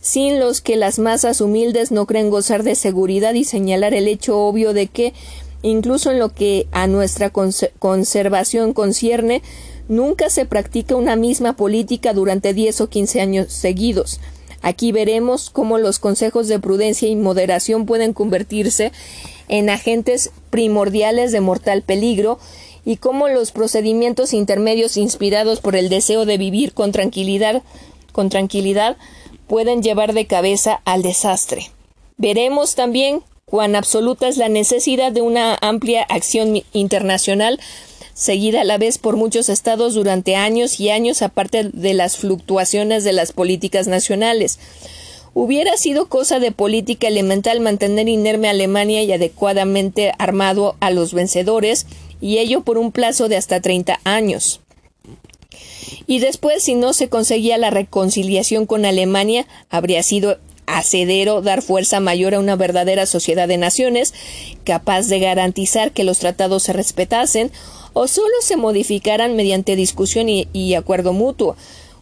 sin 0.00 0.40
los 0.40 0.62
que 0.62 0.76
las 0.76 0.98
masas 0.98 1.42
humildes 1.42 1.92
no 1.92 2.06
creen 2.06 2.30
gozar 2.30 2.62
de 2.62 2.74
seguridad 2.74 3.34
y 3.34 3.44
señalar 3.44 3.92
el 3.92 4.08
hecho 4.08 4.38
obvio 4.38 4.72
de 4.72 4.86
que 4.86 5.12
incluso 5.62 6.10
en 6.10 6.18
lo 6.18 6.30
que 6.30 6.66
a 6.72 6.86
nuestra 6.86 7.30
conservación 7.30 8.72
concierne 8.72 9.42
Nunca 9.90 10.30
se 10.30 10.46
practica 10.46 10.94
una 10.94 11.16
misma 11.16 11.54
política 11.54 12.12
durante 12.12 12.54
diez 12.54 12.80
o 12.80 12.88
quince 12.88 13.20
años 13.20 13.52
seguidos. 13.52 14.20
Aquí 14.62 14.92
veremos 14.92 15.50
cómo 15.50 15.78
los 15.78 15.98
consejos 15.98 16.46
de 16.46 16.60
prudencia 16.60 17.08
y 17.08 17.16
moderación 17.16 17.86
pueden 17.86 18.12
convertirse 18.12 18.92
en 19.48 19.68
agentes 19.68 20.30
primordiales 20.50 21.32
de 21.32 21.40
mortal 21.40 21.82
peligro 21.82 22.38
y 22.84 22.98
cómo 22.98 23.26
los 23.26 23.50
procedimientos 23.50 24.32
intermedios 24.32 24.96
inspirados 24.96 25.60
por 25.60 25.74
el 25.74 25.88
deseo 25.88 26.24
de 26.24 26.38
vivir 26.38 26.72
con 26.72 26.92
tranquilidad, 26.92 27.64
con 28.12 28.28
tranquilidad 28.28 28.96
pueden 29.48 29.82
llevar 29.82 30.12
de 30.12 30.28
cabeza 30.28 30.82
al 30.84 31.02
desastre. 31.02 31.72
Veremos 32.16 32.76
también 32.76 33.24
cuán 33.44 33.74
absoluta 33.74 34.28
es 34.28 34.36
la 34.36 34.48
necesidad 34.48 35.10
de 35.10 35.22
una 35.22 35.58
amplia 35.60 36.04
acción 36.04 36.62
internacional 36.72 37.58
seguida 38.14 38.62
a 38.62 38.64
la 38.64 38.78
vez 38.78 38.98
por 38.98 39.16
muchos 39.16 39.48
estados 39.48 39.94
durante 39.94 40.36
años 40.36 40.80
y 40.80 40.90
años 40.90 41.22
aparte 41.22 41.70
de 41.72 41.94
las 41.94 42.16
fluctuaciones 42.16 43.04
de 43.04 43.12
las 43.12 43.32
políticas 43.32 43.86
nacionales. 43.86 44.58
Hubiera 45.32 45.76
sido 45.76 46.08
cosa 46.08 46.40
de 46.40 46.50
política 46.50 47.06
elemental 47.06 47.60
mantener 47.60 48.08
inerme 48.08 48.48
a 48.48 48.52
Alemania 48.52 49.02
y 49.02 49.12
adecuadamente 49.12 50.12
armado 50.18 50.76
a 50.80 50.90
los 50.90 51.14
vencedores, 51.14 51.86
y 52.20 52.38
ello 52.38 52.62
por 52.62 52.78
un 52.78 52.92
plazo 52.92 53.28
de 53.28 53.36
hasta 53.36 53.60
30 53.60 54.00
años. 54.04 54.60
Y 56.06 56.18
después, 56.18 56.62
si 56.62 56.74
no 56.74 56.92
se 56.92 57.08
conseguía 57.08 57.58
la 57.58 57.70
reconciliación 57.70 58.66
con 58.66 58.84
Alemania, 58.84 59.46
habría 59.70 60.02
sido 60.02 60.38
acedero 60.66 61.42
dar 61.42 61.62
fuerza 61.62 62.00
mayor 62.00 62.34
a 62.34 62.40
una 62.40 62.56
verdadera 62.56 63.06
sociedad 63.06 63.48
de 63.48 63.58
naciones, 63.58 64.14
capaz 64.64 65.08
de 65.08 65.18
garantizar 65.18 65.92
que 65.92 66.04
los 66.04 66.18
tratados 66.18 66.64
se 66.64 66.72
respetasen, 66.72 67.50
o 67.92 68.06
solo 68.06 68.34
se 68.42 68.56
modificaran 68.56 69.36
mediante 69.36 69.76
discusión 69.76 70.28
y, 70.28 70.74
acuerdo 70.74 71.12
mutuo. 71.12 71.56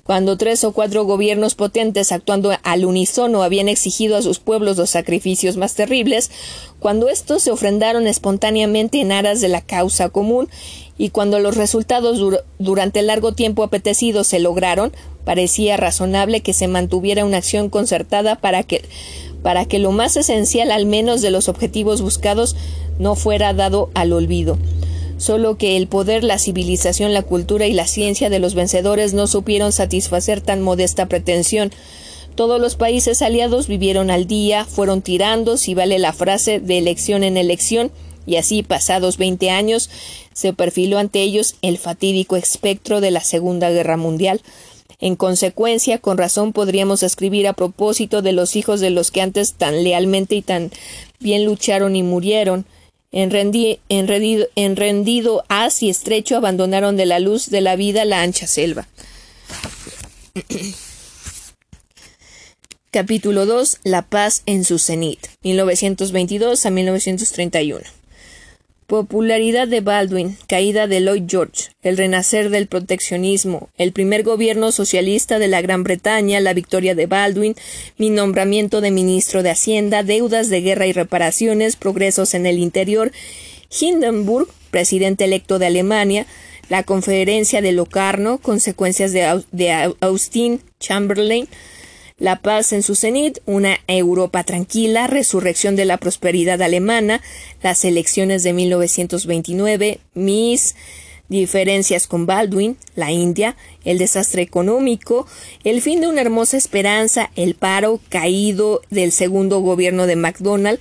Cuando 0.05 0.39
tres 0.39 0.65
o 0.65 0.73
cuatro 0.73 1.05
gobiernos 1.05 1.55
potentes 1.55 2.12
actuando 2.12 2.52
al 2.62 2.86
unísono 2.86 3.43
habían 3.43 3.69
exigido 3.69 4.16
a 4.16 4.23
sus 4.23 4.39
pueblos 4.39 4.78
los 4.78 4.89
sacrificios 4.89 5.59
más 5.59 5.74
terribles, 5.74 6.31
cuando 6.81 7.10
estos 7.10 7.43
se 7.43 7.51
ofrendaron 7.51 8.06
espontáneamente 8.06 9.02
en 9.02 9.12
aras 9.12 9.43
de 9.43 9.48
la 9.48 9.60
causa 9.60 10.09
común, 10.09 10.48
y 10.97 11.10
cuando 11.10 11.39
los 11.40 11.56
resultados 11.56 12.43
durante 12.59 13.01
el 13.01 13.09
largo 13.09 13.32
tiempo 13.32 13.62
apetecidos 13.62 14.27
se 14.27 14.39
lograron, 14.39 14.93
parecía 15.27 15.77
razonable 15.77 16.40
que 16.40 16.55
se 16.55 16.69
mantuviera 16.69 17.27
una 17.27 17.36
acción 17.36 17.69
concertada 17.69 18.36
para 18.36 18.62
que, 18.62 18.82
para 19.43 19.66
que 19.66 19.78
lo 19.78 19.93
más 19.93 20.16
esencial 20.16 20.70
al 20.70 20.86
menos 20.86 21.20
de 21.20 21.31
los 21.31 21.51
objetivos 21.51 22.01
buscados 22.01 22.56
no 22.98 23.15
fuera 23.15 23.52
dado 23.52 23.90
al 23.93 24.15
olvido 24.15 24.56
solo 25.19 25.59
que 25.59 25.77
el 25.77 25.86
poder, 25.86 26.24
la 26.24 26.39
civilización, 26.39 27.12
la 27.12 27.23
cultura 27.23 27.66
y 27.66 27.73
la 27.74 27.86
ciencia 27.86 28.31
de 28.31 28.39
los 28.39 28.55
vencedores 28.55 29.12
no 29.12 29.27
supieron 29.27 29.73
satisfacer 29.73 30.40
tan 30.40 30.62
modesta 30.62 31.07
pretensión. 31.07 31.70
Todos 32.35 32.61
los 32.61 32.77
países 32.77 33.20
aliados 33.20 33.66
vivieron 33.66 34.11
al 34.11 34.27
día, 34.27 34.65
fueron 34.65 35.03
tirando, 35.03 35.57
si 35.57 35.74
vale 35.74 35.99
la 35.99 36.12
frase, 36.12 36.61
de 36.61 36.78
elección 36.78 37.24
en 37.24 37.36
elección, 37.36 37.90
y 38.27 38.36
así, 38.36 38.62
pasados 38.62 39.16
veinte 39.16 39.51
años, 39.51 39.90
se 40.32 40.53
perfiló 40.53 40.99
ante 40.99 41.20
ellos 41.20 41.57
el 41.62 41.78
fatídico 41.78 42.36
espectro 42.36 43.01
de 43.01 43.11
la 43.11 43.23
Segunda 43.23 43.70
Guerra 43.70 43.97
Mundial. 43.97 44.40
En 45.01 45.16
consecuencia, 45.16 45.99
con 45.99 46.19
razón 46.19 46.53
podríamos 46.53 47.03
escribir 47.03 47.49
a 47.49 47.55
propósito 47.55 48.20
de 48.20 48.32
los 48.32 48.55
hijos 48.55 48.81
de 48.81 48.90
los 48.90 49.11
que 49.11 49.23
antes 49.23 49.55
tan 49.55 49.82
lealmente 49.82 50.35
y 50.35 50.43
tan 50.43 50.70
bien 51.20 51.45
lucharon 51.45 51.97
y 51.97 52.03
murieron, 52.03 52.66
en, 53.10 53.30
rendido, 54.76 55.44
haz 55.48 55.82
y 55.82 55.90
estrecho 55.90 56.36
abandonaron 56.36 56.97
de 56.97 57.06
la 57.06 57.18
luz 57.20 57.48
de 57.51 57.60
la 57.60 57.76
vida 57.76 58.05
la 58.05 58.22
ancha 58.22 58.47
selva. 58.47 58.86
Capítulo 62.90 63.47
2. 63.47 63.78
La 63.85 64.02
paz 64.02 64.43
en 64.47 64.64
su 64.64 64.78
cenit. 64.78 65.26
1922 65.43 66.66
a 66.66 66.70
1931. 66.70 67.97
Popularidad 68.89 69.69
de 69.69 69.82
Baldwin, 69.82 70.39
caída 70.47 70.86
de 70.86 71.01
Lloyd 71.01 71.24
George, 71.28 71.73
el 71.82 71.98
renacer 71.98 72.48
del 72.48 72.69
proteccionismo, 72.69 73.69
el 73.77 73.93
primer 73.93 74.23
gobierno 74.23 74.73
socialista 74.73 75.39
de 75.39 75.47
la 75.47 75.60
Gran 75.60 75.85
Bretaña, 75.85 76.40
la 76.40 76.55
victoria 76.55 76.94
de 76.94 77.05
Baldwin, 77.05 77.55
mi 77.98 78.09
nombramiento 78.09 78.81
de 78.81 78.90
ministro 78.90 79.43
de 79.43 79.51
Hacienda, 79.51 80.02
deudas 80.05 80.48
de 80.48 80.62
guerra 80.62 80.86
y 80.86 80.94
reparaciones, 80.94 81.77
progresos 81.77 82.32
en 82.32 82.47
el 82.47 82.56
interior, 82.56 83.12
Hindenburg, 83.78 84.48
presidente 84.70 85.27
electo 85.27 85.59
de 85.59 85.66
Alemania, 85.66 86.27
la 86.70 86.82
conferencia 86.82 87.60
de 87.60 87.73
Locarno, 87.73 88.39
consecuencias 88.39 89.12
de, 89.12 89.94
Austin 90.01 90.62
Chamberlain, 90.81 91.47
la 92.19 92.40
paz 92.43 92.73
en 92.73 92.82
su 92.82 92.95
cenit, 92.95 93.39
una 93.47 93.78
Europa 93.86 94.45
tranquila, 94.45 95.07
resurrección 95.07 95.77
de 95.77 95.85
la 95.85 95.97
prosperidad 95.97 96.61
alemana, 96.61 97.23
las 97.62 97.85
elecciones 97.85 98.43
de 98.43 98.53
1929, 98.53 100.01
mis 100.15 100.74
diferencias 101.28 102.07
con 102.07 102.27
Baldwin, 102.27 102.77
la 102.95 103.12
India, 103.12 103.57
el 103.85 103.99
desastre 103.99 104.43
económico, 104.43 105.27
el 105.62 105.82
fin 105.82 106.01
de 106.01 106.09
una 106.09 106.23
hermosa 106.23 106.57
esperanza, 106.57 107.31
el 107.36 107.55
paro 107.55 108.01
caído 108.09 108.82
del 108.90 109.12
segundo 109.12 109.61
gobierno 109.61 110.07
de 110.07 110.16
MacDonald, 110.16 110.81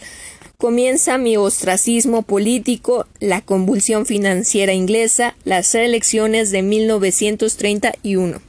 comienza 0.58 1.20
mi 1.20 1.38
ostracismo 1.38 2.24
político, 2.24 3.06
la 3.20 3.42
convulsión 3.42 4.06
financiera 4.06 4.74
inglesa, 4.74 5.36
las 5.44 5.76
elecciones 5.76 6.50
de 6.50 6.64
1931. 6.64 8.47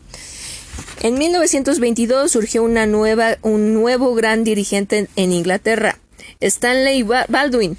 En 1.00 1.18
1922 1.18 2.30
surgió 2.30 2.62
una 2.62 2.86
nueva, 2.86 3.38
un 3.42 3.72
nuevo 3.72 4.14
gran 4.14 4.44
dirigente 4.44 5.08
en, 5.16 5.32
Inglaterra, 5.32 5.98
Stanley 6.40 7.02
Baldwin. 7.02 7.76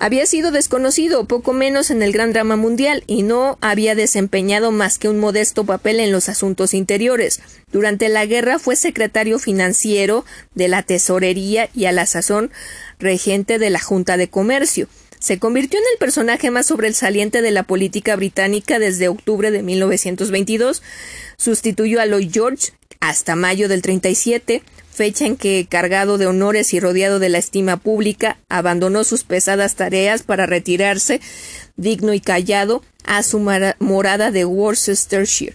Había 0.00 0.26
sido 0.26 0.52
desconocido 0.52 1.24
poco 1.24 1.52
menos 1.52 1.90
en 1.90 2.02
el 2.02 2.12
gran 2.12 2.32
drama 2.32 2.54
mundial 2.54 3.02
y 3.08 3.24
no 3.24 3.58
había 3.60 3.96
desempeñado 3.96 4.70
más 4.70 4.96
que 4.96 5.08
un 5.08 5.18
modesto 5.18 5.64
papel 5.64 5.98
en 5.98 6.12
los 6.12 6.28
asuntos 6.28 6.72
interiores. 6.72 7.40
Durante 7.72 8.08
la 8.08 8.24
guerra 8.24 8.60
fue 8.60 8.76
secretario 8.76 9.40
financiero 9.40 10.24
de 10.54 10.68
la 10.68 10.84
Tesorería 10.84 11.68
y 11.74 11.86
a 11.86 11.92
la 11.92 12.06
sazón 12.06 12.52
regente 13.00 13.58
de 13.58 13.70
la 13.70 13.80
Junta 13.80 14.16
de 14.16 14.28
Comercio. 14.28 14.88
Se 15.18 15.38
convirtió 15.38 15.78
en 15.80 15.86
el 15.92 15.98
personaje 15.98 16.50
más 16.50 16.66
sobresaliente 16.66 17.42
de 17.42 17.50
la 17.50 17.64
política 17.64 18.14
británica 18.14 18.78
desde 18.78 19.08
octubre 19.08 19.50
de 19.50 19.62
1922. 19.62 20.82
Sustituyó 21.36 22.00
a 22.00 22.06
Lloyd 22.06 22.30
George 22.32 22.72
hasta 23.00 23.36
mayo 23.36 23.68
del 23.68 23.82
37, 23.82 24.62
fecha 24.90 25.26
en 25.26 25.36
que, 25.36 25.66
cargado 25.68 26.18
de 26.18 26.26
honores 26.26 26.72
y 26.72 26.80
rodeado 26.80 27.18
de 27.18 27.28
la 27.28 27.38
estima 27.38 27.76
pública, 27.76 28.38
abandonó 28.48 29.04
sus 29.04 29.24
pesadas 29.24 29.74
tareas 29.74 30.22
para 30.22 30.46
retirarse, 30.46 31.20
digno 31.76 32.12
y 32.14 32.20
callado, 32.20 32.82
a 33.04 33.22
su 33.22 33.38
morada 33.38 34.30
de 34.30 34.44
Worcestershire. 34.44 35.54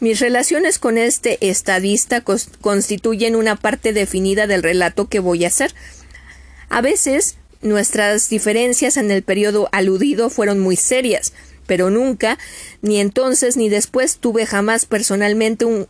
Mis 0.00 0.18
relaciones 0.18 0.78
con 0.78 0.96
este 0.96 1.50
estadista 1.50 2.24
constituyen 2.60 3.36
una 3.36 3.56
parte 3.56 3.92
definida 3.92 4.46
del 4.46 4.62
relato 4.62 5.08
que 5.08 5.18
voy 5.18 5.44
a 5.44 5.48
hacer. 5.48 5.74
A 6.70 6.80
veces 6.80 7.36
Nuestras 7.62 8.30
diferencias 8.30 8.96
en 8.96 9.10
el 9.10 9.22
periodo 9.22 9.68
aludido 9.72 10.30
fueron 10.30 10.60
muy 10.60 10.76
serias, 10.76 11.34
pero 11.66 11.90
nunca, 11.90 12.38
ni 12.80 13.00
entonces 13.00 13.58
ni 13.58 13.68
después, 13.68 14.16
tuve 14.16 14.46
jamás 14.46 14.86
personalmente 14.86 15.66
un, 15.66 15.86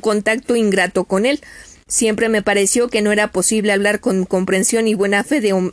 contacto 0.00 0.56
ingrato 0.56 1.04
con 1.04 1.24
él. 1.24 1.40
Siempre 1.86 2.28
me 2.28 2.42
pareció 2.42 2.88
que 2.88 3.02
no 3.02 3.12
era 3.12 3.30
posible 3.30 3.72
hablar 3.72 4.00
con 4.00 4.24
comprensión 4.24 4.88
y 4.88 4.94
buena 4.94 5.22
fe 5.22 5.40
de 5.40 5.70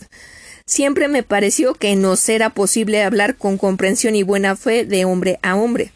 Siempre 0.65 1.07
me 1.07 1.23
pareció 1.23 1.73
que 1.73 1.95
no 1.95 2.15
era 2.27 2.51
posible 2.51 3.03
hablar 3.03 3.35
con 3.35 3.57
comprensión 3.57 4.15
y 4.15 4.23
buena 4.23 4.55
fe 4.55 4.85
de 4.85 5.03
hombre 5.03 5.39
a 5.41 5.55
hombre. 5.55 5.91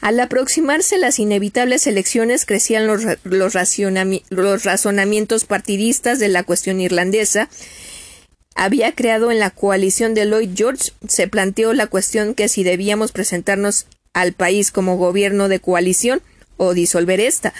Al 0.00 0.18
aproximarse 0.18 0.96
las 0.96 1.18
inevitables 1.18 1.86
elecciones 1.86 2.46
crecían 2.46 2.86
los, 2.86 3.02
los 3.24 4.64
razonamientos 4.64 5.44
partidistas 5.44 6.18
de 6.18 6.28
la 6.28 6.44
cuestión 6.44 6.80
irlandesa 6.80 7.50
había 8.54 8.94
creado 8.94 9.30
en 9.30 9.38
la 9.38 9.50
coalición 9.50 10.14
de 10.14 10.26
Lloyd 10.26 10.50
George, 10.54 10.92
se 11.08 11.28
planteó 11.28 11.72
la 11.72 11.86
cuestión 11.86 12.34
que 12.34 12.48
si 12.48 12.62
debíamos 12.62 13.12
presentarnos 13.12 13.86
al 14.12 14.32
país 14.32 14.70
como 14.70 14.96
gobierno 14.96 15.48
de 15.48 15.60
coalición 15.60 16.20
o 16.56 16.74
disolver 16.74 17.20
esta. 17.20 17.54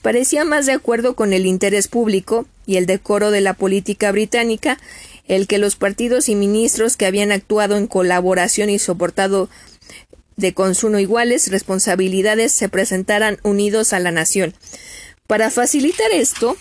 Parecía 0.00 0.44
más 0.44 0.66
de 0.66 0.72
acuerdo 0.72 1.14
con 1.14 1.32
el 1.32 1.46
interés 1.46 1.86
público 1.86 2.46
y 2.66 2.76
el 2.76 2.86
decoro 2.86 3.30
de 3.30 3.40
la 3.40 3.54
política 3.54 4.10
británica 4.10 4.78
el 5.28 5.46
que 5.46 5.58
los 5.58 5.76
partidos 5.76 6.28
y 6.28 6.34
ministros 6.34 6.96
que 6.96 7.06
habían 7.06 7.32
actuado 7.32 7.76
en 7.76 7.86
colaboración 7.86 8.70
y 8.70 8.78
soportado 8.78 9.48
de 10.36 10.54
consumo 10.54 10.98
iguales 10.98 11.50
responsabilidades 11.50 12.52
se 12.52 12.68
presentaran 12.68 13.38
unidos 13.42 13.92
a 13.92 14.00
la 14.00 14.10
nación. 14.10 14.54
Para 15.26 15.50
facilitar 15.50 16.10
esto, 16.10 16.56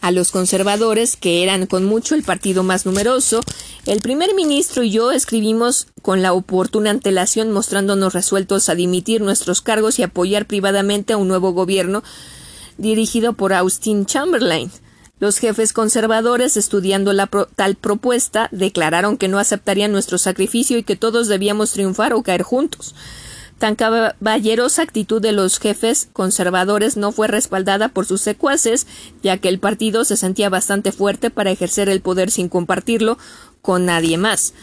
a 0.00 0.10
los 0.10 0.30
conservadores, 0.30 1.16
que 1.16 1.42
eran 1.42 1.66
con 1.66 1.84
mucho 1.84 2.14
el 2.14 2.22
partido 2.22 2.62
más 2.62 2.86
numeroso, 2.86 3.40
el 3.86 4.00
primer 4.00 4.34
ministro 4.34 4.82
y 4.82 4.90
yo 4.90 5.12
escribimos 5.12 5.86
con 6.02 6.22
la 6.22 6.32
oportuna 6.32 6.90
antelación 6.90 7.50
mostrándonos 7.52 8.12
resueltos 8.12 8.68
a 8.68 8.74
dimitir 8.74 9.20
nuestros 9.20 9.60
cargos 9.60 9.98
y 9.98 10.02
apoyar 10.02 10.46
privadamente 10.46 11.12
a 11.12 11.16
un 11.16 11.28
nuevo 11.28 11.52
gobierno 11.52 12.02
dirigido 12.76 13.32
por 13.32 13.52
Austin 13.52 14.06
Chamberlain. 14.06 14.70
Los 15.20 15.38
jefes 15.38 15.72
conservadores, 15.72 16.56
estudiando 16.56 17.12
la 17.12 17.28
tal 17.56 17.74
propuesta, 17.74 18.48
declararon 18.52 19.16
que 19.18 19.26
no 19.26 19.40
aceptarían 19.40 19.90
nuestro 19.90 20.16
sacrificio 20.16 20.78
y 20.78 20.84
que 20.84 20.94
todos 20.94 21.26
debíamos 21.26 21.72
triunfar 21.72 22.12
o 22.12 22.22
caer 22.22 22.42
juntos. 22.42 22.94
Tan 23.58 23.74
caballerosa 23.74 24.82
actitud 24.82 25.20
de 25.20 25.32
los 25.32 25.58
jefes 25.58 26.08
conservadores 26.12 26.96
no 26.96 27.10
fue 27.10 27.26
respaldada 27.26 27.88
por 27.88 28.06
sus 28.06 28.20
secuaces, 28.20 28.86
ya 29.22 29.38
que 29.38 29.48
el 29.48 29.58
partido 29.58 30.04
se 30.04 30.16
sentía 30.16 30.48
bastante 30.48 30.92
fuerte 30.92 31.30
para 31.30 31.50
ejercer 31.50 31.88
el 31.88 32.00
poder 32.00 32.30
sin 32.30 32.48
compartirlo 32.48 33.18
con 33.60 33.84
nadie 33.84 34.16
más. 34.16 34.54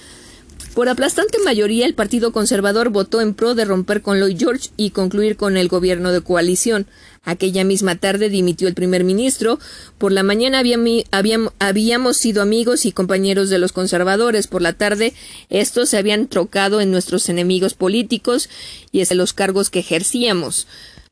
Por 0.75 0.89
aplastante 0.89 1.39
mayoría, 1.39 1.85
el 1.85 1.93
Partido 1.93 2.33
Conservador 2.33 2.89
votó 2.89 3.21
en 3.21 3.33
pro 3.33 3.55
de 3.55 3.63
romper 3.63 4.01
con 4.01 4.19
Lloyd 4.19 4.37
George 4.37 4.69
y 4.75 4.89
concluir 4.89 5.37
con 5.37 5.55
el 5.55 5.69
gobierno 5.69 6.11
de 6.11 6.19
coalición. 6.19 6.85
Aquella 7.23 7.63
misma 7.63 7.95
tarde 7.95 8.27
dimitió 8.27 8.67
el 8.67 8.73
primer 8.73 9.05
ministro. 9.05 9.57
Por 9.97 10.11
la 10.11 10.21
mañana 10.21 10.61
habíamos 11.59 12.17
sido 12.17 12.41
amigos 12.41 12.85
y 12.85 12.91
compañeros 12.91 13.49
de 13.49 13.57
los 13.57 13.71
conservadores. 13.71 14.47
Por 14.47 14.61
la 14.61 14.73
tarde, 14.73 15.13
estos 15.49 15.87
se 15.87 15.97
habían 15.97 16.27
trocado 16.27 16.81
en 16.81 16.91
nuestros 16.91 17.29
enemigos 17.29 17.73
políticos 17.73 18.49
y 18.91 18.99
en 18.99 19.17
los 19.17 19.31
cargos 19.31 19.69
que 19.69 19.79
ejercíamos. 19.79 20.67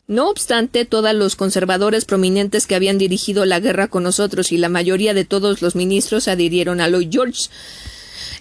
No 0.08 0.30
obstante, 0.30 0.84
todos 0.84 1.16
los 1.16 1.38
conservadores 1.38 2.04
prominentes 2.04 2.68
que 2.68 2.76
habían 2.76 2.98
dirigido 2.98 3.46
la 3.46 3.62
guerra 3.62 3.88
con 3.88 4.04
nosotros 4.04 4.52
y 4.52 4.58
la 4.58 4.68
mayoría 4.68 5.14
de 5.14 5.24
todos 5.24 5.62
los 5.62 5.76
ministros 5.76 6.28
adhirieron 6.28 6.82
a 6.82 6.90
Lloyd 6.90 7.08
George. 7.10 7.50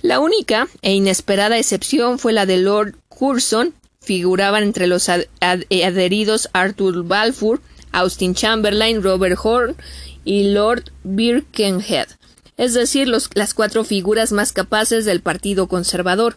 La 0.03 0.19
única 0.19 0.69
e 0.83 0.93
inesperada 0.93 1.59
excepción 1.59 2.19
fue 2.19 2.33
la 2.33 2.45
de 2.45 2.59
Lord 2.59 2.97
Curzon. 3.09 3.73
Figuraban 4.01 4.65
entre 4.65 4.89
los 4.89 5.09
adheridos 5.09 6.49
Arthur 6.53 7.05
Balfour, 7.05 7.61
Austin 7.93 8.35
Chamberlain, 8.35 9.01
Robert 9.01 9.39
Horne 9.41 9.77
y 10.25 10.51
Lord 10.51 10.91
Birkenhead, 11.05 12.09
es 12.57 12.75
decir, 12.75 13.07
las 13.07 13.55
cuatro 13.55 13.85
figuras 13.85 14.33
más 14.33 14.53
capaces 14.53 15.05
del 15.05 15.21
Partido 15.21 15.69
Conservador. 15.69 16.37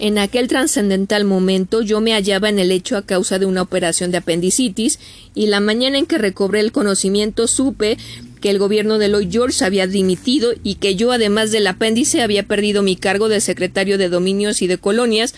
En 0.00 0.18
aquel 0.18 0.48
trascendental 0.48 1.24
momento 1.24 1.82
yo 1.82 2.00
me 2.00 2.14
hallaba 2.14 2.48
en 2.48 2.58
el 2.58 2.72
hecho 2.72 2.96
a 2.96 3.02
causa 3.02 3.38
de 3.38 3.46
una 3.46 3.62
operación 3.62 4.10
de 4.10 4.16
apendicitis 4.18 4.98
y 5.34 5.46
la 5.46 5.60
mañana 5.60 5.98
en 5.98 6.06
que 6.06 6.18
recobré 6.18 6.60
el 6.60 6.72
conocimiento 6.72 7.46
supe 7.46 7.98
que 8.40 8.50
el 8.50 8.58
gobierno 8.58 8.98
de 8.98 9.08
Lloyd 9.08 9.30
George 9.30 9.64
había 9.64 9.86
dimitido 9.86 10.52
y 10.62 10.76
que 10.76 10.96
yo 10.96 11.12
además 11.12 11.52
del 11.52 11.66
apéndice 11.66 12.22
había 12.22 12.42
perdido 12.42 12.82
mi 12.82 12.96
cargo 12.96 13.28
de 13.28 13.40
secretario 13.40 13.98
de 13.98 14.08
dominios 14.08 14.62
y 14.62 14.66
de 14.66 14.78
colonias, 14.78 15.34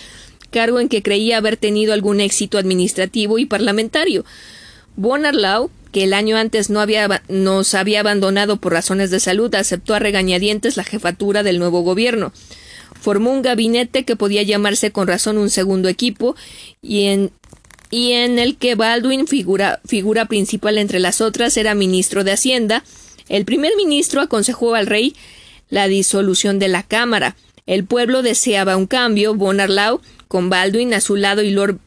cargo 0.50 0.80
en 0.80 0.88
que 0.88 1.02
creía 1.02 1.38
haber 1.38 1.56
tenido 1.56 1.92
algún 1.92 2.20
éxito 2.20 2.58
administrativo 2.58 3.38
y 3.38 3.46
parlamentario. 3.46 4.24
Bonarlau, 4.96 5.70
que 5.90 6.04
el 6.04 6.14
año 6.14 6.36
antes 6.36 6.70
no 6.70 6.80
había, 6.80 7.22
nos 7.28 7.74
había 7.74 8.00
abandonado 8.00 8.56
por 8.56 8.72
razones 8.72 9.10
de 9.10 9.20
salud, 9.20 9.54
aceptó 9.54 9.94
a 9.94 9.98
regañadientes 9.98 10.76
la 10.76 10.84
jefatura 10.84 11.42
del 11.42 11.58
nuevo 11.58 11.82
gobierno. 11.82 12.32
Formó 13.00 13.32
un 13.32 13.42
gabinete 13.42 14.04
que 14.04 14.16
podía 14.16 14.42
llamarse 14.42 14.92
con 14.92 15.08
razón 15.08 15.38
un 15.38 15.50
segundo 15.50 15.88
equipo 15.88 16.36
y 16.80 17.06
en, 17.06 17.30
y 17.92 18.12
en 18.12 18.38
el 18.38 18.56
que 18.56 18.74
Baldwin, 18.74 19.26
figura, 19.26 19.80
figura 19.84 20.24
principal 20.24 20.78
entre 20.78 20.98
las 20.98 21.20
otras, 21.20 21.58
era 21.58 21.74
ministro 21.74 22.24
de 22.24 22.32
Hacienda. 22.32 22.84
El 23.28 23.44
primer 23.44 23.76
ministro 23.76 24.22
aconsejó 24.22 24.74
al 24.74 24.86
rey 24.86 25.14
la 25.68 25.88
disolución 25.88 26.58
de 26.58 26.68
la 26.68 26.84
Cámara. 26.84 27.36
El 27.66 27.84
pueblo 27.84 28.22
deseaba 28.22 28.78
un 28.78 28.86
cambio. 28.86 29.34
Bonarlau, 29.34 30.00
con 30.26 30.48
Baldwin 30.48 30.94
a 30.94 31.02
su 31.02 31.16
lado 31.16 31.42
y 31.42 31.50
Lord 31.50 31.80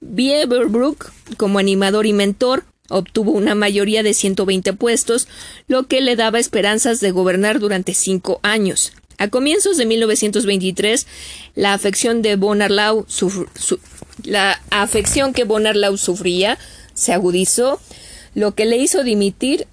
Beaverbrook 0.00 1.10
como 1.36 1.58
animador 1.58 2.06
y 2.06 2.12
mentor, 2.12 2.62
obtuvo 2.88 3.32
una 3.32 3.56
mayoría 3.56 4.04
de 4.04 4.14
120 4.14 4.72
puestos, 4.74 5.26
lo 5.66 5.88
que 5.88 6.00
le 6.00 6.14
daba 6.14 6.38
esperanzas 6.38 7.00
de 7.00 7.10
gobernar 7.10 7.58
durante 7.58 7.92
cinco 7.92 8.38
años. 8.44 8.92
A 9.18 9.28
comienzos 9.28 9.76
de 9.78 9.86
1923, 9.86 11.08
la 11.56 11.74
afección 11.74 12.22
de 12.22 12.36
Bonarlau 12.36 13.04
la 14.24 14.60
afección 14.70 15.32
que 15.32 15.44
Bonarlau 15.44 15.96
sufría 15.96 16.58
se 16.94 17.12
agudizó, 17.12 17.80
lo 18.34 18.54
que 18.54 18.64
le 18.64 18.76
hizo 18.76 19.04
dimitir 19.04 19.66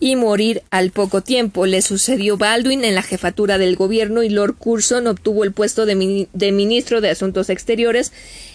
y 0.00 0.16
morir 0.16 0.62
al 0.70 0.90
poco 0.90 1.22
tiempo. 1.22 1.66
Le 1.66 1.82
sucedió 1.82 2.36
Baldwin 2.36 2.84
en 2.84 2.94
la 2.94 3.02
jefatura 3.02 3.58
del 3.58 3.76
gobierno 3.76 4.22
y 4.22 4.28
Lord 4.28 4.56
Curzon 4.56 5.06
obtuvo 5.06 5.44
el 5.44 5.52
puesto 5.52 5.86
de, 5.86 6.28
de, 6.32 6.52
ministro 6.52 7.00
de 7.00 7.10
Asuntos 7.10 7.50
Exteriores 7.50 8.12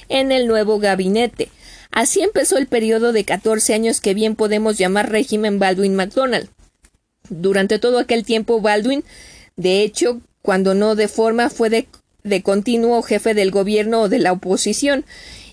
en 0.10 0.32
el 0.32 0.48
nuevo 0.48 0.80
gabinete. 0.80 1.50
Así 1.92 2.22
empezó 2.22 2.58
el 2.58 2.68
periodo 2.68 3.14
de 3.14 3.24
14 3.24 3.74
años 3.74 4.02
que 4.02 4.14
bien 4.14 4.36
podemos 4.36 4.78
llamar 4.78 5.12
régimen 5.12 5.60
Baldwin 5.60 5.96
MacDonald. 5.96 6.50
Durante 7.30 7.80
todo 7.80 8.00
aquel 8.00 8.26
tiempo, 8.26 8.62
Baldwin, 8.62 9.04
de 9.56 9.84
hecho, 9.84 10.20
cuando 10.42 10.74
no 10.74 10.96
de 10.96 11.08
forma, 11.08 11.50
fue 11.50 11.70
de, 11.70 11.88
continuo 12.44 13.02
jefe 13.02 13.34
del 13.34 13.52
gobierno 13.52 14.02
o 14.02 14.10
de 14.10 14.20
la 14.20 14.32
oposición, 14.32 15.06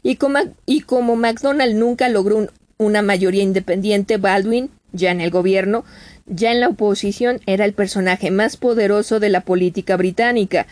y 0.02 0.16
como, 0.16 0.38
y 0.66 0.80
como 0.80 1.16
MacDonald 1.16 1.74
nunca 1.76 2.08
logró 2.08 2.48
una 2.78 3.02
mayoría 3.02 3.42
independiente, 3.42 4.16
Baldwin, 4.16 4.70
ya 4.92 5.10
en 5.10 5.20
el 5.20 5.30
gobierno, 5.30 5.84
ya 6.26 6.52
en 6.52 6.60
la 6.60 6.68
oposición, 6.68 7.40
era 7.46 7.64
el 7.64 7.72
personaje 7.72 8.30
más 8.30 8.56
poderoso 8.56 9.20
de 9.20 9.28
la 9.28 9.42
política 9.42 9.96
británica. 9.96 10.66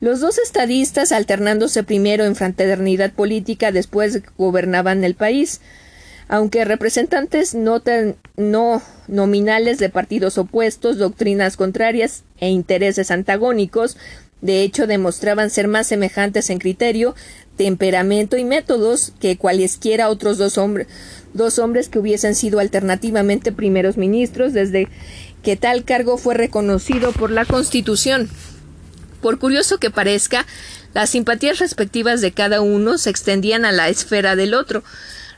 Los 0.00 0.20
dos 0.20 0.38
estadistas, 0.38 1.12
alternándose 1.12 1.82
primero 1.82 2.24
en 2.24 2.36
fraternidad 2.36 3.12
política, 3.12 3.72
después 3.72 4.22
gobernaban 4.36 5.04
el 5.04 5.14
país 5.14 5.60
aunque 6.28 6.64
representantes 6.64 7.54
no, 7.54 7.82
no 8.36 8.82
nominales 9.06 9.78
de 9.78 9.88
partidos 9.88 10.38
opuestos, 10.38 10.98
doctrinas 10.98 11.56
contrarias 11.56 12.24
e 12.38 12.48
intereses 12.48 13.10
antagónicos, 13.10 13.96
de 14.46 14.62
hecho 14.62 14.86
demostraban 14.86 15.50
ser 15.50 15.68
más 15.68 15.86
semejantes 15.86 16.48
en 16.50 16.58
criterio, 16.58 17.14
temperamento 17.56 18.36
y 18.36 18.44
métodos 18.44 19.12
que 19.20 19.36
cualesquiera 19.36 20.08
otros 20.08 20.38
dos, 20.38 20.56
hombres 20.56 20.86
dos 21.34 21.58
hombres 21.58 21.88
que 21.88 21.98
hubiesen 21.98 22.34
sido 22.34 22.60
alternativamente 22.60 23.52
primeros 23.52 23.96
ministros 23.96 24.52
desde 24.52 24.88
que 25.42 25.56
tal 25.56 25.84
cargo 25.84 26.16
fue 26.16 26.34
reconocido 26.34 27.12
por 27.12 27.30
la 27.30 27.44
Constitución. 27.44 28.28
Por 29.20 29.38
curioso 29.38 29.78
que 29.78 29.90
parezca, 29.90 30.46
las 30.94 31.10
simpatías 31.10 31.58
respectivas 31.58 32.20
de 32.20 32.32
cada 32.32 32.60
uno 32.60 32.98
se 32.98 33.10
extendían 33.10 33.64
a 33.64 33.72
la 33.72 33.88
esfera 33.88 34.34
del 34.36 34.54
otro, 34.54 34.82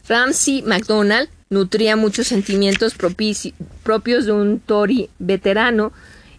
Ramsey 0.09 0.63
MacDonald 0.63 1.29
nutría 1.51 1.97
muchos 1.97 2.29
sentimientos 2.29 2.95
propios 2.95 4.27
de 4.27 4.33
un 4.33 4.61
Tory 4.61 5.11
veterano. 5.19 5.93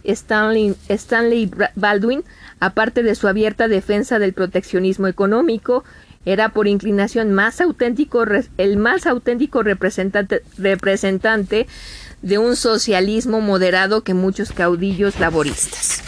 Stanley, 0.04 1.50
Baldwin, 1.74 2.24
aparte 2.58 3.02
de 3.02 3.14
su 3.14 3.28
abierta 3.28 3.68
defensa 3.68 4.18
del 4.18 4.32
proteccionismo 4.32 5.06
económico, 5.06 5.84
era 6.24 6.50
por 6.50 6.68
inclinación 6.68 7.32
más 7.32 7.60
auténtico, 7.60 8.24
el 8.58 8.76
más 8.76 9.06
auténtico 9.06 9.62
representante, 9.62 10.42
representante 10.58 11.66
de 12.22 12.38
un 12.38 12.56
socialismo 12.56 13.40
moderado 13.40 14.02
que 14.02 14.14
muchos 14.14 14.52
caudillos 14.52 15.18
laboristas. 15.18 16.02